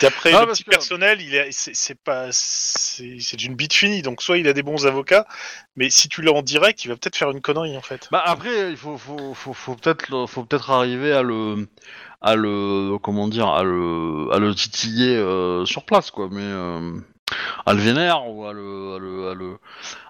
d'après 0.01 0.31
Ah, 0.33 0.45
le 0.45 0.53
petit 0.53 0.63
que- 0.63 0.69
personnel, 0.69 1.21
il 1.21 1.45
c'est, 1.51 1.97
pas, 2.01 2.27
c'est, 2.31 3.35
d'une 3.35 3.55
bite 3.55 3.73
finie. 3.73 4.01
Donc 4.01 4.21
soit 4.21 4.37
il 4.37 4.47
a 4.47 4.53
des 4.53 4.63
bons 4.63 4.87
avocats, 4.87 5.25
mais 5.75 5.89
si 5.89 6.07
tu 6.07 6.21
l'as 6.21 6.31
en 6.31 6.41
direct, 6.41 6.85
il 6.85 6.87
va 6.87 6.95
peut-être 6.95 7.17
faire 7.17 7.31
une 7.31 7.41
connerie 7.41 7.75
en 7.77 7.81
fait. 7.81 8.07
Bah 8.09 8.23
après, 8.25 8.71
il 8.71 8.77
faut, 8.77 8.97
faut, 8.97 9.33
faut, 9.33 9.53
faut 9.53 9.75
peut-être, 9.75 10.25
faut 10.25 10.45
peut-être 10.45 10.71
arriver 10.71 11.11
à 11.11 11.21
le, 11.21 11.67
à 12.21 12.35
le, 12.37 12.97
comment 13.03 13.27
dire, 13.27 13.49
à 13.49 13.63
le, 13.63 14.29
à 14.31 14.39
le 14.39 14.55
titiller 14.55 15.17
euh, 15.17 15.65
sur 15.65 15.83
place, 15.83 16.11
quoi. 16.11 16.29
Mais 16.31 16.41
euh, 16.41 16.93
à 17.65 17.73
le 17.73 17.79
vénère 17.79 18.27
ou 18.29 18.45
à 18.45 18.53
le, 18.53 18.95
à 18.95 18.99
le, 18.99 19.29
à 19.29 19.33
le, 19.33 19.57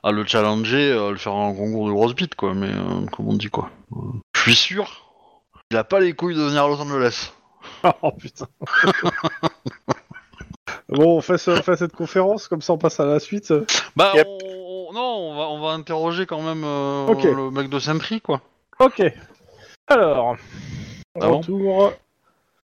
à 0.04 0.12
le 0.12 0.26
challenger, 0.26 0.92
à 0.92 1.12
le 1.12 1.18
faire 1.18 1.34
un 1.34 1.54
concours 1.54 1.88
de 1.88 1.94
grosse 1.94 2.16
bite, 2.16 2.36
quoi. 2.36 2.54
Mais 2.54 2.70
euh, 2.70 3.06
comment 3.12 3.32
on 3.32 3.38
dit 3.38 3.50
quoi 3.50 3.70
Euh, 3.94 3.98
Je 4.36 4.42
suis 4.42 4.56
sûr, 4.56 5.08
il 5.72 5.78
a 5.78 5.84
pas 5.84 6.00
les 6.00 6.14
couilles 6.14 6.36
de 6.36 6.42
venir 6.42 6.64
à 6.64 6.68
Los 6.68 6.80
Angeles. 6.82 7.32
oh 8.02 8.12
putain. 8.12 8.48
bon, 10.90 11.18
on 11.18 11.22
fait, 11.22 11.38
ce- 11.38 11.52
on 11.52 11.62
fait 11.64 11.78
cette 11.78 11.96
conférence, 11.96 12.48
comme 12.48 12.62
ça 12.62 12.74
on 12.74 12.78
passe 12.78 13.00
à 13.00 13.06
la 13.06 13.20
suite. 13.20 13.54
Bah 13.96 14.12
Yep. 14.16 14.28
on- 14.28 14.88
on- 14.90 14.94
non, 14.94 15.32
on 15.32 15.36
va, 15.38 15.44
on 15.50 15.62
va 15.62 15.70
interroger 15.74 16.26
quand 16.26 16.42
même 16.42 16.64
euh, 16.66 17.08
Ok. 17.08 17.24
le 17.24 17.52
mec 17.52 17.70
de 17.70 17.80
Sentry, 17.80 18.22
quoi. 18.22 18.42
Ok. 18.80 19.02
Alors, 19.88 20.36
Ah 21.20 21.28
bon. 21.30 21.42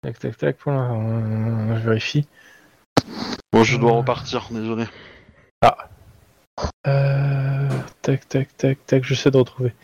Tac, 0.02 0.18
tac, 0.18 0.36
tac, 0.36 0.56
pour 0.58 0.72
je 0.72 1.78
vérifie. 1.84 2.26
Bon, 3.52 3.64
je 3.64 3.76
dois 3.76 3.90
Euh. 3.92 3.94
repartir, 3.96 4.48
désolé. 4.50 4.84
Euh, 6.86 7.68
tac, 8.02 8.28
tac, 8.28 8.56
tac, 8.56 8.86
tac, 8.86 9.04
j'essaie 9.04 9.30
de 9.30 9.36
retrouver. 9.36 9.74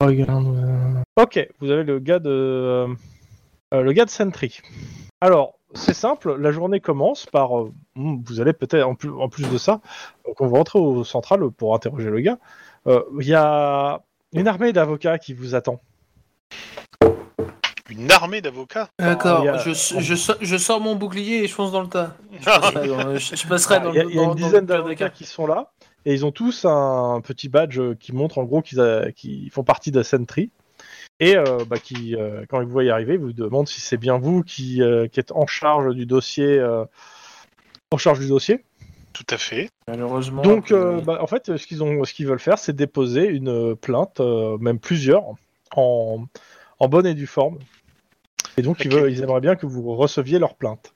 Regarde, 0.00 0.46
euh, 0.46 1.02
Ok, 1.22 1.48
vous 1.60 1.70
avez 1.70 1.84
le 1.84 1.98
gars 1.98 2.18
de 2.18 2.28
euh, 2.30 3.82
le 3.82 3.92
gars 3.92 4.04
de 4.04 4.10
Sentry. 4.10 4.60
Alors, 5.20 5.54
c'est 5.74 5.94
simple, 5.94 6.36
la 6.36 6.52
journée 6.52 6.80
commence 6.80 7.26
par 7.26 7.58
euh, 7.58 7.72
hmm, 7.96 8.22
vous 8.24 8.40
allez 8.40 8.52
peut-être 8.52 8.86
en 8.86 8.94
plus 8.94 9.10
en 9.10 9.28
plus 9.28 9.50
de 9.50 9.58
ça, 9.58 9.80
on 10.38 10.46
va 10.46 10.58
rentrer 10.58 10.78
au 10.78 11.02
central 11.04 11.50
pour 11.50 11.74
interroger 11.74 12.10
le 12.10 12.20
gars. 12.20 12.38
Il 12.86 13.26
y 13.26 13.34
a 13.34 14.00
une 14.32 14.48
armée 14.48 14.72
d'avocats 14.72 15.18
qui 15.18 15.34
vous 15.34 15.54
attend. 15.54 15.80
Une 17.90 18.10
armée 18.10 18.40
d'avocats. 18.40 18.88
D'accord, 18.98 19.40
il 19.42 19.46
y 19.46 19.48
a- 19.48 19.58
je, 19.58 19.70
je, 20.00 20.14
sors- 20.14 20.36
je 20.40 20.56
sors 20.56 20.80
mon 20.80 20.94
bouclier 20.94 21.44
et 21.44 21.46
je 21.48 21.54
fonce 21.54 21.72
dans 21.72 21.80
le 21.82 21.88
tas. 21.88 22.16
Je 22.40 22.44
passerai 22.44 22.88
dans, 22.88 23.16
je, 23.16 23.36
je 23.36 23.46
passerai 23.48 23.80
dans 23.80 23.92
Il 23.92 23.96
y 23.96 24.00
a, 24.00 24.04
le 24.04 24.10
il 24.10 24.16
y 24.16 24.18
a 24.18 24.22
une 24.22 24.28
dans 24.28 24.34
dizaine 24.34 24.66
d'avocats 24.66 25.10
qui 25.10 25.24
sont 25.24 25.46
là 25.46 25.72
et 26.04 26.12
ils 26.14 26.24
ont 26.26 26.30
tous 26.32 26.64
un 26.64 27.20
petit 27.22 27.48
badge 27.48 27.80
qui 27.98 28.12
montre 28.12 28.38
en 28.38 28.44
gros 28.44 28.62
qu'ils 28.62 29.12
qu'ils 29.16 29.50
font 29.50 29.64
partie 29.64 29.90
de 29.90 29.98
la 29.98 30.04
Sentry. 30.04 30.50
et 31.20 31.36
euh, 31.36 31.64
bah, 31.66 31.78
qui, 31.78 32.14
euh, 32.14 32.44
quand 32.48 32.60
il 32.60 32.66
vous 32.66 32.72
voit 32.72 32.84
arriver, 32.92 33.16
vous 33.16 33.32
demande 33.32 33.66
si 33.68 33.80
c'est 33.80 33.96
bien 33.96 34.18
vous 34.18 34.42
qui, 34.42 34.82
euh, 34.82 35.08
qui 35.08 35.18
êtes 35.20 35.32
en 35.32 35.46
charge 35.46 35.94
du 35.94 36.06
dossier, 36.06 36.46
euh, 36.58 36.84
en 37.90 37.96
charge 37.96 38.20
du 38.20 38.28
dossier. 38.28 38.64
Tout 39.14 39.26
à 39.30 39.38
fait. 39.38 39.68
Malheureusement. 39.88 40.42
Donc, 40.42 40.72
bah, 40.72 41.18
en 41.20 41.26
fait, 41.26 41.56
ce 41.56 41.66
qu'ils 41.66 41.82
ont, 41.82 42.04
ce 42.04 42.12
qu'ils 42.14 42.26
veulent 42.26 42.38
faire, 42.38 42.58
c'est 42.58 42.76
déposer 42.76 43.26
une 43.26 43.74
plainte, 43.74 44.20
euh, 44.20 44.56
même 44.58 44.78
plusieurs, 44.78 45.24
en, 45.74 46.24
en 46.78 46.88
bonne 46.88 47.06
et 47.06 47.14
due 47.14 47.26
forme. 47.26 47.58
Et 48.58 48.62
donc, 48.62 48.84
ils, 48.84 48.88
Ok. 48.88 48.94
veulent, 48.94 49.12
ils 49.12 49.22
aimeraient 49.22 49.40
bien 49.40 49.56
que 49.56 49.66
vous 49.66 49.94
receviez 49.94 50.38
leur 50.38 50.54
plainte. 50.54 50.92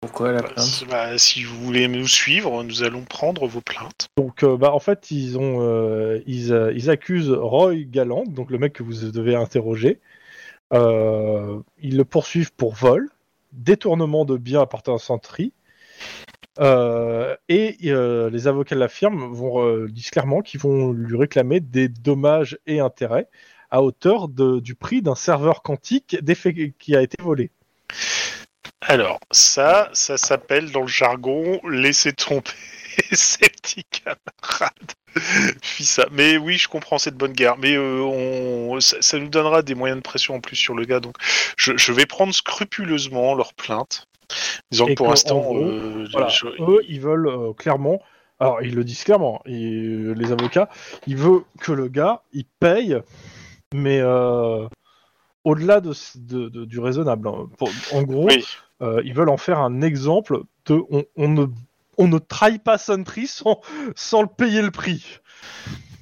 pourquoi 0.00 0.32
la 0.32 0.42
Bah, 0.42 0.48
plainte 0.54 0.84
bah, 0.88 1.18
si 1.18 1.42
vous 1.42 1.56
voulez 1.56 1.88
nous 1.88 2.06
suivre, 2.06 2.62
nous 2.62 2.82
allons 2.82 3.02
prendre 3.02 3.46
vos 3.46 3.60
plaintes. 3.60 4.08
Donc, 4.16 4.44
euh, 4.44 4.56
bah, 4.56 4.72
en 4.72 4.78
fait, 4.78 5.10
ils 5.10 5.38
ont, 5.38 5.60
euh, 5.60 6.20
ils, 6.26 6.52
euh, 6.52 6.72
ils 6.74 6.88
accusent 6.88 7.30
Roy 7.30 7.84
Galland, 7.84 8.24
donc 8.26 8.50
le 8.50 8.58
mec 8.58 8.72
que 8.72 8.82
vous 8.82 9.10
devez 9.10 9.34
interroger. 9.34 10.00
Euh, 10.72 11.60
ils 11.82 11.96
le 11.96 12.04
poursuivent 12.04 12.52
pour 12.52 12.74
vol, 12.74 13.10
détournement 13.52 14.24
de 14.24 14.36
biens 14.36 14.62
appartenant 14.62 14.96
à 14.96 15.00
Sentry. 15.00 15.52
Euh, 16.58 17.36
et 17.48 17.76
euh, 17.86 18.28
les 18.30 18.46
avocats 18.46 18.74
de 18.74 18.80
la 18.80 18.88
firme 18.88 19.32
vont, 19.32 19.64
euh, 19.64 19.88
disent 19.88 20.10
clairement 20.10 20.42
qu'ils 20.42 20.60
vont 20.60 20.92
lui 20.92 21.16
réclamer 21.16 21.60
des 21.60 21.88
dommages 21.88 22.58
et 22.66 22.80
intérêts 22.80 23.28
à 23.70 23.82
hauteur 23.82 24.28
de- 24.28 24.60
du 24.60 24.74
prix 24.74 25.02
d'un 25.02 25.14
serveur 25.14 25.62
quantique 25.62 26.16
qui 26.78 26.96
a 26.96 27.02
été 27.02 27.22
volé. 27.22 27.50
Alors, 28.82 29.20
ça, 29.30 29.90
ça 29.92 30.16
s'appelle 30.16 30.70
dans 30.72 30.80
le 30.82 30.86
jargon 30.86 31.60
laisser 31.68 32.12
tomber 32.12 32.42
ses 33.12 33.48
petits 33.48 33.84
camarades. 33.84 34.92
Puis 35.62 35.84
ça. 35.84 36.06
Mais 36.12 36.36
oui, 36.38 36.56
je 36.56 36.68
comprends 36.68 36.98
cette 36.98 37.16
bonne 37.16 37.32
guerre. 37.32 37.58
Mais 37.58 37.74
euh, 37.76 38.00
on, 38.02 38.80
ça, 38.80 38.96
ça 39.00 39.18
nous 39.18 39.28
donnera 39.28 39.62
des 39.62 39.74
moyens 39.74 39.98
de 39.98 40.02
pression 40.02 40.36
en 40.36 40.40
plus 40.40 40.56
sur 40.56 40.74
le 40.74 40.84
gars. 40.84 41.00
Donc, 41.00 41.16
je, 41.56 41.76
je 41.76 41.92
vais 41.92 42.06
prendre 42.06 42.34
scrupuleusement 42.34 43.34
leur 43.34 43.52
plainte. 43.54 44.06
Disons 44.70 44.86
que 44.86 44.94
pour 44.94 45.08
l'instant, 45.08 45.44
euh, 45.56 46.06
Voilà. 46.12 46.28
je- 46.28 46.46
Eux, 46.46 46.80
ils 46.88 47.00
veulent 47.00 47.28
euh, 47.28 47.52
clairement, 47.52 48.00
alors 48.38 48.62
ils 48.62 48.74
le 48.74 48.84
disent 48.84 49.02
clairement, 49.04 49.42
les 49.44 50.32
avocats, 50.32 50.68
ils 51.08 51.16
veulent 51.16 51.42
que 51.60 51.72
le 51.72 51.88
gars, 51.88 52.22
il 52.32 52.44
paye, 52.60 52.96
mais 53.74 54.00
euh, 54.00 54.66
au-delà 55.44 55.80
de, 55.80 55.92
de- 56.16 56.48
de- 56.48 56.64
du 56.64 56.78
raisonnable. 56.80 57.28
hein. 57.28 57.48
Pour- 57.58 57.70
en 57.92 58.02
gros, 58.02 58.26
Oui. 58.26 58.44
euh, 58.82 59.00
ils 59.04 59.14
veulent 59.14 59.28
en 59.30 59.36
faire 59.36 59.58
un 59.58 59.80
exemple 59.82 60.42
de 60.66 60.82
on, 60.90 61.04
on 61.16 61.28
ne, 61.28 61.46
on 61.98 62.08
ne 62.08 62.18
trahit 62.18 62.62
pas 62.62 62.78
Sentry 62.78 63.26
sans, 63.26 63.60
sans 63.94 64.22
le 64.22 64.28
payer 64.28 64.62
le 64.62 64.70
prix. 64.70 65.18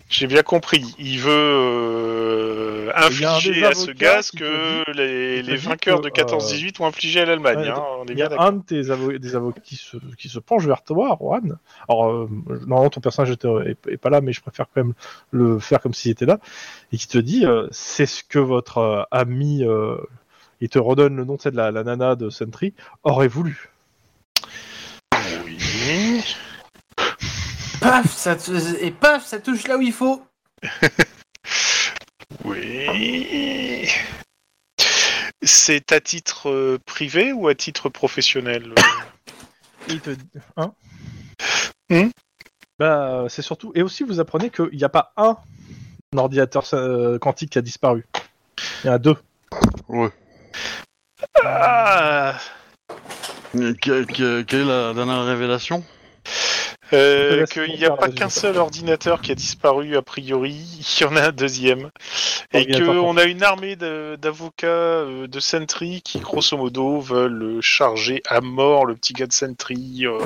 J'ai 0.09 0.26
bien 0.26 0.42
compris. 0.42 0.84
Il 0.98 1.18
veut 1.18 1.30
euh, 1.32 2.90
infliger 2.94 3.64
à 3.64 3.74
ce 3.74 3.90
qui 3.90 4.38
que 4.38 4.90
les, 4.92 5.56
vainqueurs 5.56 6.00
que, 6.00 6.06
de 6.06 6.11
14-18 6.11 6.80
ont 6.82 6.86
infligé 6.86 7.20
à 7.20 7.26
l'Allemagne. 7.26 7.59
ouais, 7.59 7.68
hein, 7.68 7.82
on 8.00 8.06
est 8.06 8.12
Il 8.12 8.18
y 8.18 8.22
a 8.22 8.30
un 8.38 8.52
de 8.52 8.62
tes 8.62 8.82
avo- 8.84 9.18
des 9.18 9.36
avocats 9.36 9.61
qui 9.61 9.76
se, 9.76 9.98
qui 10.16 10.28
se 10.28 10.38
penche 10.38 10.64
vers 10.64 10.82
toi, 10.82 11.16
Juan. 11.20 11.59
Alors, 11.88 12.09
euh, 12.11 12.28
normalement, 12.66 12.88
ton 12.90 13.00
personnage 13.00 13.30
était- 13.32 13.48
est, 13.66 13.86
est 13.92 13.96
pas 13.98 14.09
là, 14.11 14.20
mais 14.22 14.32
je 14.32 14.40
préfère 14.40 14.66
quand 14.74 14.82
même 14.82 14.94
le 15.30 15.59
faire 15.59 15.80
comme 15.80 15.94
s'il 15.94 16.11
était 16.12 16.26
là. 16.26 16.38
Et 16.92 16.96
qui 16.96 17.06
te 17.09 17.18
dit, 17.18 17.44
euh, 17.44 17.66
c'est 17.70 18.06
ce 18.06 18.24
que 18.24 18.38
votre 18.38 19.06
ami, 19.11 19.62
il 20.61 20.68
te 20.68 20.78
redonne 20.78 21.16
le 21.16 21.24
nom 21.24 21.36
de 21.36 21.50
la, 21.50 21.70
la 21.70 21.84
nana 21.84 22.16
de 22.16 22.30
Sentry, 22.30 22.72
aurait 23.02 23.28
voulu. 23.28 23.70
Oui. 25.44 26.24
Paf, 27.81 28.12
ça 28.16 28.37
et 28.81 28.91
paf, 28.91 29.26
ça 29.26 29.39
touche 29.39 29.66
là 29.68 29.76
où 29.76 29.81
il 29.83 29.93
faut. 29.93 30.22
Oui. 32.45 33.89
C'est 35.43 35.93
à 35.93 36.01
titre 36.01 36.51
euh, 36.51 36.79
privé 36.85 37.33
ou 37.33 37.49
à 37.49 37.55
titre 37.55 37.89
professionnel 37.89 38.72
euh 38.76 38.83
Et 39.89 39.93
il 39.95 40.01
te 40.01 40.11
hein 40.57 40.72
Hmm? 41.91 42.11
Bah, 42.79 43.24
c'est 43.29 43.41
surtout. 43.43 43.72
Et 43.74 43.83
aussi, 43.83 44.03
vous 44.03 44.20
apprenez 44.20 44.51
qu'il 44.51 44.68
n'y 44.76 44.85
a 44.85 44.91
pas 44.91 45.12
un 45.16 45.37
ordinateur 46.14 46.64
euh, 46.74 47.18
quantique 47.18 47.51
qui 47.51 47.59
a 47.59 47.62
disparu. 47.62 48.05
Il 48.85 48.89
y 48.89 48.91
en 48.91 48.95
a 48.95 48.99
deux. 48.99 49.16
Ouais. 49.89 50.11
Ah 51.43 52.39
Que- 53.53 54.05
que- 54.05 54.43
quelle 54.43 54.61
est 54.61 54.64
la 54.66 54.93
dernière 54.93 55.24
révélation? 55.24 55.83
Euh, 56.93 57.45
Qu'il 57.47 57.74
n'y 57.76 57.84
a 57.84 57.91
pas 57.91 58.09
qu'un 58.09 58.28
seul 58.28 58.57
ordinateur 58.57 59.20
qui 59.20 59.32
a 59.32 59.34
disparu 59.34 59.97
a 59.97 60.03
priori, 60.03 60.55
il 61.01 61.03
y 61.03 61.05
en 61.05 61.16
a 61.16 61.28
un 61.28 61.32
deuxième. 61.32 61.91
Et 62.53 62.66
qu'on 62.80 63.16
a 63.16 63.24
une 63.24 63.43
armée 63.43 63.76
d'avocats 63.76 64.66
euh, 64.66 65.26
de 65.26 65.41
Sentry 65.41 66.01
qui, 66.03 66.20
grosso 66.20 66.57
modo, 66.57 67.01
veulent 67.01 67.43
euh, 67.43 67.61
charger 67.61 68.22
à 68.26 68.41
mort 68.41 68.86
le 68.86 68.95
petit 68.95 69.12
gars 69.12 69.26
de 69.26 69.32
Sentry. 69.32 70.07
euh, 70.07 70.18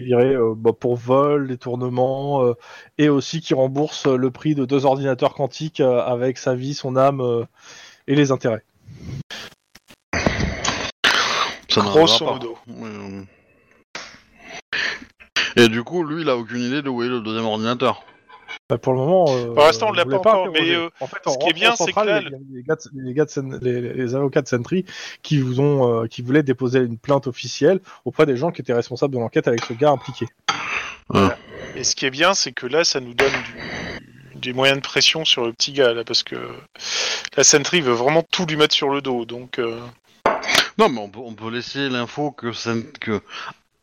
viré 0.00 0.34
euh, 0.34 0.54
bah, 0.56 0.72
pour 0.78 0.96
vol, 0.96 1.48
détournement, 1.48 2.44
euh, 2.44 2.54
et 2.98 3.08
aussi 3.08 3.40
qui 3.40 3.54
rembourse 3.54 4.06
le 4.06 4.30
prix 4.30 4.54
de 4.54 4.64
deux 4.64 4.86
ordinateurs 4.86 5.34
quantiques 5.34 5.80
euh, 5.80 6.00
avec 6.00 6.38
sa 6.38 6.54
vie, 6.54 6.74
son 6.74 6.96
âme 6.96 7.20
euh, 7.20 7.44
et 8.06 8.14
les 8.14 8.30
intérêts. 8.30 8.62
Ça 11.68 11.82
Grosso 11.82 12.24
pas. 12.24 12.38
Et 15.56 15.68
du 15.68 15.82
coup, 15.82 16.04
lui, 16.04 16.22
il 16.22 16.28
a 16.28 16.36
aucune 16.36 16.60
idée 16.62 16.82
de 16.82 16.88
où 16.88 17.02
est 17.02 17.08
le 17.08 17.20
deuxième 17.20 17.46
ordinateur. 17.46 18.02
Bah, 18.68 18.78
pour 18.78 18.92
le 18.92 18.98
moment, 19.00 19.24
euh, 19.28 19.46
Pour 19.54 19.64
l'instant, 19.64 19.86
on 19.86 19.90
vous 19.90 19.96
l'a 19.96 20.04
pas 20.04 20.18
encore, 20.18 20.48
mais, 20.52 20.74
euh, 20.74 20.88
en 21.00 21.06
fait, 21.06 21.18
ce 21.24 21.30
en 21.30 21.36
qui 21.36 21.48
est 21.50 21.52
bien, 21.52 21.74
c'est 21.76 21.92
que 21.92 22.00
là, 22.00 22.20
les, 22.20 22.62
gars 22.62 22.76
les, 22.94 23.14
gars 23.14 23.24
de 23.24 23.30
Sen- 23.30 23.58
les, 23.62 23.80
les 23.92 24.14
avocats 24.14 24.42
de 24.42 24.48
Sentry 24.48 24.84
qui 25.22 25.38
vous 25.38 25.60
ont, 25.60 26.02
euh, 26.02 26.06
qui 26.06 26.22
voulaient 26.22 26.42
déposer 26.42 26.80
une 26.80 26.98
plainte 26.98 27.26
officielle 27.26 27.80
auprès 28.04 28.24
des 28.26 28.36
gens 28.36 28.50
qui 28.52 28.60
étaient 28.62 28.72
responsables 28.72 29.14
de 29.14 29.18
l'enquête 29.18 29.48
avec 29.48 29.64
ce 29.64 29.72
gars 29.72 29.90
impliqué. 29.90 30.26
Et 31.76 31.84
ce 31.84 31.94
qui 31.96 32.06
est 32.06 32.10
bien, 32.10 32.34
c'est 32.34 32.52
que 32.52 32.66
là, 32.66 32.84
ça 32.84 33.00
nous 33.00 33.14
donne 33.14 33.32
du- 33.32 34.38
des 34.40 34.52
moyens 34.52 34.78
de 34.78 34.82
pression 34.84 35.24
sur 35.24 35.44
le 35.44 35.52
petit 35.52 35.72
gars, 35.72 35.92
là, 35.92 36.04
parce 36.04 36.22
que 36.22 36.36
la 37.36 37.44
Sentry 37.44 37.80
veut 37.80 37.92
vraiment 37.92 38.22
tout 38.30 38.46
lui 38.46 38.56
mettre 38.56 38.74
sur 38.74 38.90
le 38.90 39.00
dos. 39.00 39.24
Donc, 39.24 39.58
euh, 39.58 39.80
Non, 40.78 40.88
mais 40.88 41.00
on 41.00 41.08
peut, 41.08 41.20
on 41.22 41.32
peut 41.34 41.50
laisser 41.50 41.88
l'info 41.88 42.30
que. 42.32 42.50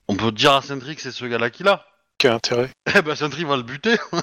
On 0.07 0.15
peut 0.15 0.31
dire 0.31 0.53
à 0.53 0.61
Sentry 0.61 0.95
que 0.95 1.01
c'est 1.01 1.11
ce 1.11 1.25
gars-là 1.25 1.49
qui 1.49 1.63
l'a. 1.63 1.85
quel 2.17 2.31
intérêt? 2.33 2.69
Eh 2.95 3.01
ben, 3.01 3.15
Sentry 3.15 3.43
va 3.43 3.57
le 3.57 3.63
buter. 3.63 3.95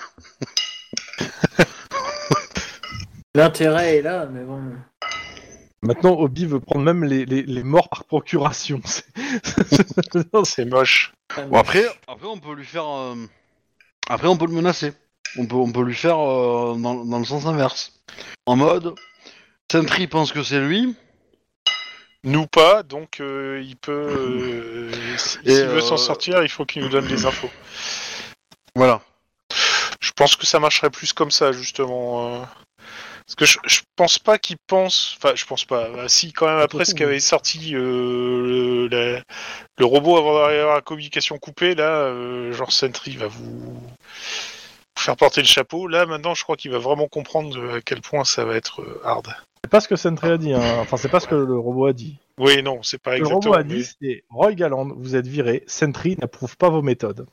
L'intérêt 3.35 3.99
est 3.99 4.03
là, 4.03 4.27
mais 4.27 4.43
bon. 4.45 4.63
Maintenant, 5.83 6.13
Obi 6.19 6.45
veut 6.47 6.61
prendre 6.61 6.85
même 6.85 7.05
les, 7.05 7.25
les, 7.25 7.43
les 7.43 7.63
morts 7.63 7.89
par 7.89 8.05
procuration. 8.05 8.81
C'est- 10.45 10.65
moche. 10.67 11.13
Bon, 11.49 11.59
après, 11.59 11.85
après, 12.07 12.27
on 12.27 12.39
peut 12.39 12.55
lui 12.55 12.67
faire. 12.67 12.87
euh, 12.89 13.15
Après, 14.09 14.29
on 14.29 14.37
peut 14.37 14.47
le 14.47 14.53
menacer. 14.53 14.93
On 15.39 15.47
peut, 15.47 15.57
on 15.57 15.71
peut 15.73 15.85
lui 15.85 15.95
faire 15.95 16.19
euh, 16.19 16.75
dans, 16.77 17.05
dans 17.05 17.19
le 17.19 17.25
sens 17.25 17.47
inverse. 17.47 17.93
En 18.47 18.57
mode. 18.57 18.95
Sentry 19.73 20.07
pense 20.09 20.33
que 20.33 20.43
c'est 20.43 20.61
lui. 20.61 20.95
Nous 22.23 22.47
pas, 22.47 22.83
donc 22.83 23.21
euh, 23.21 23.63
il 23.65 23.77
peut. 23.77 23.93
euh, 23.93 24.91
S'il 25.17 25.67
veut 25.67 25.81
s'en 25.81 25.95
euh, 25.95 25.99
sortir, 25.99 26.43
il 26.43 26.49
faut 26.51 26.65
qu'il 26.67 26.83
nous 26.83 26.89
donne 26.89 27.07
des 27.07 27.25
infos. 27.25 27.51
Voilà. 28.75 29.01
Je 30.01 30.13
pense 30.13 30.37
que 30.37 30.47
ça 30.47 30.61
marcherait 30.61 30.91
plus 30.91 31.13
comme 31.13 31.31
ça, 31.31 31.53
justement. 31.53 32.47
Parce 33.27 33.37
que 33.37 33.45
je, 33.47 33.59
je 33.65 33.81
pense 33.97 34.19
pas 34.19 34.39
qu'il 34.39 34.57
pense. 34.67 35.17
Enfin, 35.17 35.35
je 35.35 35.45
pense 35.47 35.65
pas. 35.65 35.89
Bah, 35.91 36.09
si, 36.09 36.33
quand 36.33 36.47
même, 36.47 36.59
après 36.59 36.85
ce 36.85 36.95
qu'avait 36.95 37.21
sorti 37.21 37.75
euh, 37.75 38.89
le, 38.89 38.89
la- 38.89 39.23
le 39.79 39.85
robot 39.85 40.19
avant 40.19 40.35
d'avoir 40.35 40.75
la 40.75 40.81
communication 40.83 41.39
coupée, 41.39 41.75
là, 41.75 41.89
euh, 41.91 42.53
genre 42.53 42.73
Sentry 42.73 43.17
va 43.17 43.29
vous 43.29 43.81
faire 45.03 45.17
porter 45.17 45.41
le 45.41 45.47
chapeau. 45.47 45.87
Là, 45.89 46.07
maintenant, 46.07 46.35
je 46.35 46.43
crois 46.43 46.57
qu'il 46.57 46.71
va 46.71 46.79
vraiment 46.79 47.09
comprendre 47.09 47.75
à 47.77 47.81
quel 47.81 48.01
point 48.01 48.25
ça 48.25 48.45
va 48.45 48.55
être 48.57 48.83
euh, 48.83 49.01
hard. 49.05 49.29
C'est 49.65 49.71
pas 49.71 49.81
ce 49.81 49.89
que 49.89 49.97
Sentry 49.97 50.31
a 50.31 50.39
dit, 50.39 50.55
hein. 50.55 50.79
enfin 50.81 50.97
c'est 50.97 51.11
pas 51.11 51.21
ce 51.21 51.27
que 51.27 51.35
le 51.35 51.59
robot 51.59 51.87
a 51.87 51.93
dit. 51.93 52.17
Oui, 52.39 52.63
non, 52.63 52.83
c'est 52.83 53.01
pas 53.01 53.11
Le 53.13 53.19
exactement. 53.19 53.41
robot 53.41 53.55
a 53.55 53.63
mais- 53.63 53.75
dit 53.75 53.85
c'est 54.01 54.25
Roy 54.31 54.53
Galland, 54.55 54.89
vous 54.97 55.17
êtes 55.17 55.27
viré, 55.27 55.65
Sentry 55.67 56.17
n'approuve 56.19 56.57
pas 56.57 56.71
vos 56.71 56.81
méthodes. 56.83 57.27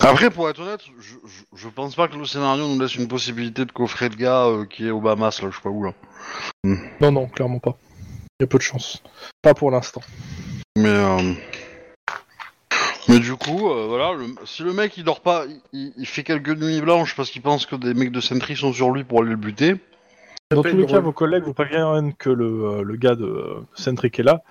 Après, 0.00 0.28
pour 0.30 0.48
être 0.50 0.60
honnête, 0.60 0.80
je, 1.00 1.14
je, 1.26 1.42
je 1.54 1.68
pense 1.68 1.94
pas 1.94 2.08
que 2.08 2.16
le 2.16 2.26
scénario 2.26 2.66
nous 2.68 2.78
laisse 2.78 2.94
une 2.94 3.08
possibilité 3.08 3.64
de 3.64 3.72
coffrer 3.72 4.08
le 4.10 4.16
gars 4.16 4.44
euh, 4.46 4.66
qui 4.66 4.86
est 4.86 4.90
au 4.90 5.00
Bahamas, 5.00 5.40
là, 5.42 5.48
je 5.50 5.56
sais 5.56 5.62
pas 5.62 5.70
où, 5.70 5.82
là. 5.84 5.92
Non, 7.00 7.10
non, 7.12 7.26
clairement 7.26 7.58
pas. 7.58 7.78
Il 8.38 8.42
y 8.42 8.44
a 8.44 8.46
peu 8.46 8.58
de 8.58 8.62
chance. 8.62 9.02
Pas 9.40 9.54
pour 9.54 9.70
l'instant. 9.70 10.02
Mais, 10.76 10.88
euh... 10.88 11.32
Mais 13.08 13.18
du 13.18 13.34
coup, 13.36 13.70
euh, 13.70 13.86
voilà, 13.86 14.12
le- 14.14 14.34
si 14.46 14.62
le 14.62 14.72
mec 14.72 14.96
il 14.96 15.04
dort 15.04 15.20
pas, 15.20 15.44
il- 15.46 15.60
il, 15.72 15.92
il 15.98 16.06
fait 16.06 16.22
quelques 16.24 16.50
nuits 16.50 16.80
blanches 16.80 17.14
parce 17.14 17.30
qu'il 17.30 17.42
pense 17.42 17.66
que 17.66 17.76
des 17.76 17.92
mecs 17.94 18.12
de 18.12 18.20
Sentry 18.20 18.56
sont 18.56 18.72
sur 18.72 18.90
lui 18.90 19.04
pour 19.04 19.20
aller 19.20 19.30
le 19.30 19.36
buter. 19.36 19.76
Dans 20.50 20.62
tous 20.62 20.76
les 20.76 20.86
cas, 20.86 21.00
vos 21.00 21.12
collègues 21.12 21.42
vous 21.44 21.54
préviennent 21.54 22.14
que 22.14 22.30
le, 22.30 22.46
euh, 22.46 22.82
le 22.82 22.96
gars 22.96 23.14
de 23.14 23.24
euh, 23.24 23.60
Sentry 23.74 24.10
qui 24.10 24.20
est 24.20 24.24
là 24.24 24.42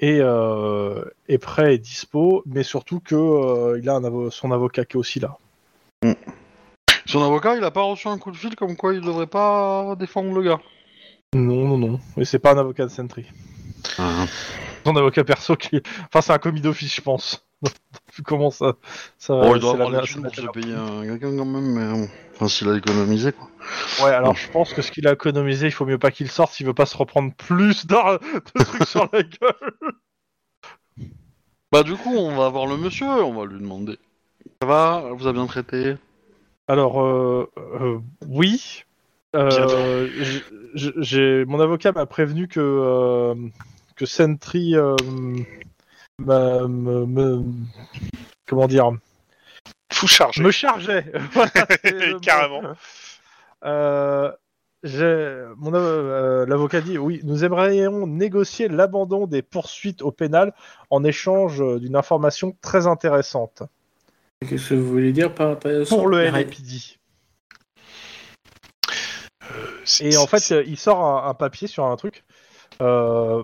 est, 0.00 0.18
euh, 0.20 1.02
est 1.28 1.38
prêt 1.38 1.74
et 1.74 1.78
dispo, 1.78 2.42
mais 2.46 2.62
surtout 2.62 3.00
que 3.00 3.14
euh, 3.14 3.78
il 3.80 3.88
a 3.88 3.94
un 3.94 4.02
avo- 4.02 4.30
son 4.30 4.52
avocat 4.52 4.84
qui 4.84 4.96
est 4.96 5.00
aussi 5.00 5.18
là. 5.20 5.36
Son 7.06 7.22
avocat, 7.22 7.56
il 7.56 7.64
a 7.64 7.70
pas 7.70 7.82
reçu 7.82 8.08
un 8.08 8.18
coup 8.18 8.30
de 8.30 8.36
fil 8.36 8.54
comme 8.56 8.76
quoi 8.76 8.92
il 8.94 9.00
devrait 9.00 9.26
pas 9.28 9.94
défendre 9.98 10.32
le 10.34 10.42
gars. 10.42 10.60
Non, 11.34 11.66
non, 11.66 11.78
non. 11.78 12.00
Mais 12.16 12.24
c'est 12.24 12.38
pas 12.38 12.52
un 12.52 12.58
avocat 12.58 12.84
de 12.84 12.90
Sentry. 12.90 13.26
Son 14.84 14.96
avocat 14.96 15.24
perso 15.24 15.56
qui. 15.56 15.80
Enfin, 16.06 16.20
c'est 16.20 16.32
un 16.32 16.38
commis 16.38 16.60
d'office, 16.60 16.94
je 16.94 17.00
pense. 17.00 17.45
Comment 18.24 18.50
ça. 18.50 18.74
ça 19.18 19.34
Bon, 19.34 19.54
il 19.54 19.60
doit 19.60 19.76
la- 19.76 19.84
avoir 19.86 19.90
la- 19.90 20.22
pour 20.22 20.34
se 20.34 20.46
payer 20.48 20.74
un 20.74 21.02
quelqu'un 21.04 21.36
quand 21.36 21.44
même, 21.44 21.72
mais 21.72 21.92
bon. 21.92 22.08
Enfin, 22.34 22.48
s'il 22.48 22.68
a 22.68 22.76
économisé, 22.76 23.32
quoi. 23.32 23.48
Ouais, 24.04 24.12
alors 24.12 24.36
je 24.36 24.48
pense 24.50 24.72
que 24.74 24.82
ce 24.82 24.90
qu'il 24.92 25.06
a 25.08 25.12
économisé, 25.12 25.66
il 25.66 25.72
faut 25.72 25.86
mieux 25.86 25.98
pas 25.98 26.10
qu'il 26.10 26.30
sorte 26.30 26.52
s'il 26.52 26.66
veut 26.66 26.74
pas 26.74 26.86
se 26.86 26.96
reprendre 26.96 27.32
plus 27.34 27.86
de 28.54 28.62
trucs 28.62 28.84
sur 28.86 29.08
la 29.12 29.22
gueule. 29.22 29.74
Bah, 31.72 31.82
du 31.82 31.94
coup, 31.94 32.14
on 32.14 32.36
va 32.36 32.48
voir 32.48 32.66
le 32.66 32.76
monsieur, 32.76 33.06
on 33.08 33.34
va 33.34 33.44
lui 33.46 33.58
demander. 33.58 33.98
Ça 34.62 34.68
va 34.68 35.10
Vous 35.12 35.26
a 35.26 35.32
bien 35.32 35.46
traité 35.46 35.96
Alors, 36.68 37.02
euh, 37.02 37.50
euh, 37.58 37.98
oui. 38.28 38.84
Euh, 39.34 40.08
j'ai 40.74 41.44
mon 41.44 41.60
avocat 41.60 41.92
m'a 41.92 42.06
prévenu 42.06 42.48
que 42.48 42.60
euh, 42.60 43.34
que 43.96 44.06
Sentry 44.06 44.74
euh, 46.20 46.24
m'a- 46.24 46.68
me, 46.68 47.06
me- 47.06 47.44
comment 48.46 48.66
dire? 48.66 48.90
Fou 49.92 50.06
chargé. 50.06 50.42
me 50.42 50.50
chargeait. 50.50 51.12
Voilà, 51.32 51.50
mot. 52.12 52.20
Carrément. 52.20 52.62
Euh, 53.64 54.32
mon 55.56 55.74
euh, 55.74 56.46
l'avocat 56.46 56.80
dit 56.80 56.98
oui, 56.98 57.20
nous 57.24 57.44
aimerions 57.44 58.06
négocier 58.06 58.68
l'abandon 58.68 59.26
des 59.26 59.42
poursuites 59.42 60.02
au 60.02 60.12
pénal 60.12 60.52
en 60.90 61.02
échange 61.02 61.60
euh, 61.60 61.78
d'une 61.80 61.96
information 61.96 62.56
très 62.60 62.86
intéressante 62.86 63.62
Qu'est-ce 64.46 64.68
que 64.70 64.74
vous 64.74 64.86
voulez 64.88 65.12
dire 65.12 65.34
par 65.34 65.48
intéressant? 65.50 65.96
Pour 65.96 66.08
le. 66.08 66.22
LAPD. 66.24 66.98
C'est- 69.84 70.04
Et 70.04 70.16
en 70.18 70.26
fait, 70.26 70.52
euh, 70.52 70.62
il 70.66 70.76
sort 70.76 71.02
un, 71.02 71.30
un 71.30 71.34
papier 71.34 71.68
sur 71.68 71.86
un 71.86 71.96
truc. 71.96 72.22
Euh, 72.82 73.42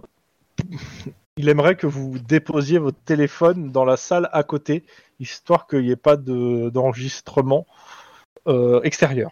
il 1.37 1.49
aimerait 1.49 1.77
que 1.77 1.87
vous 1.87 2.19
déposiez 2.19 2.79
votre 2.79 3.01
téléphone 3.05 3.71
dans 3.73 3.85
la 3.85 3.97
salle 3.97 4.29
à 4.33 4.43
côté, 4.43 4.85
histoire 5.19 5.67
qu'il 5.67 5.81
n'y 5.83 5.91
ait 5.91 5.97
pas 5.97 6.17
de- 6.17 6.71
d'enregistrement 6.71 7.67
euh, 8.49 8.81
extérieur. 8.83 9.31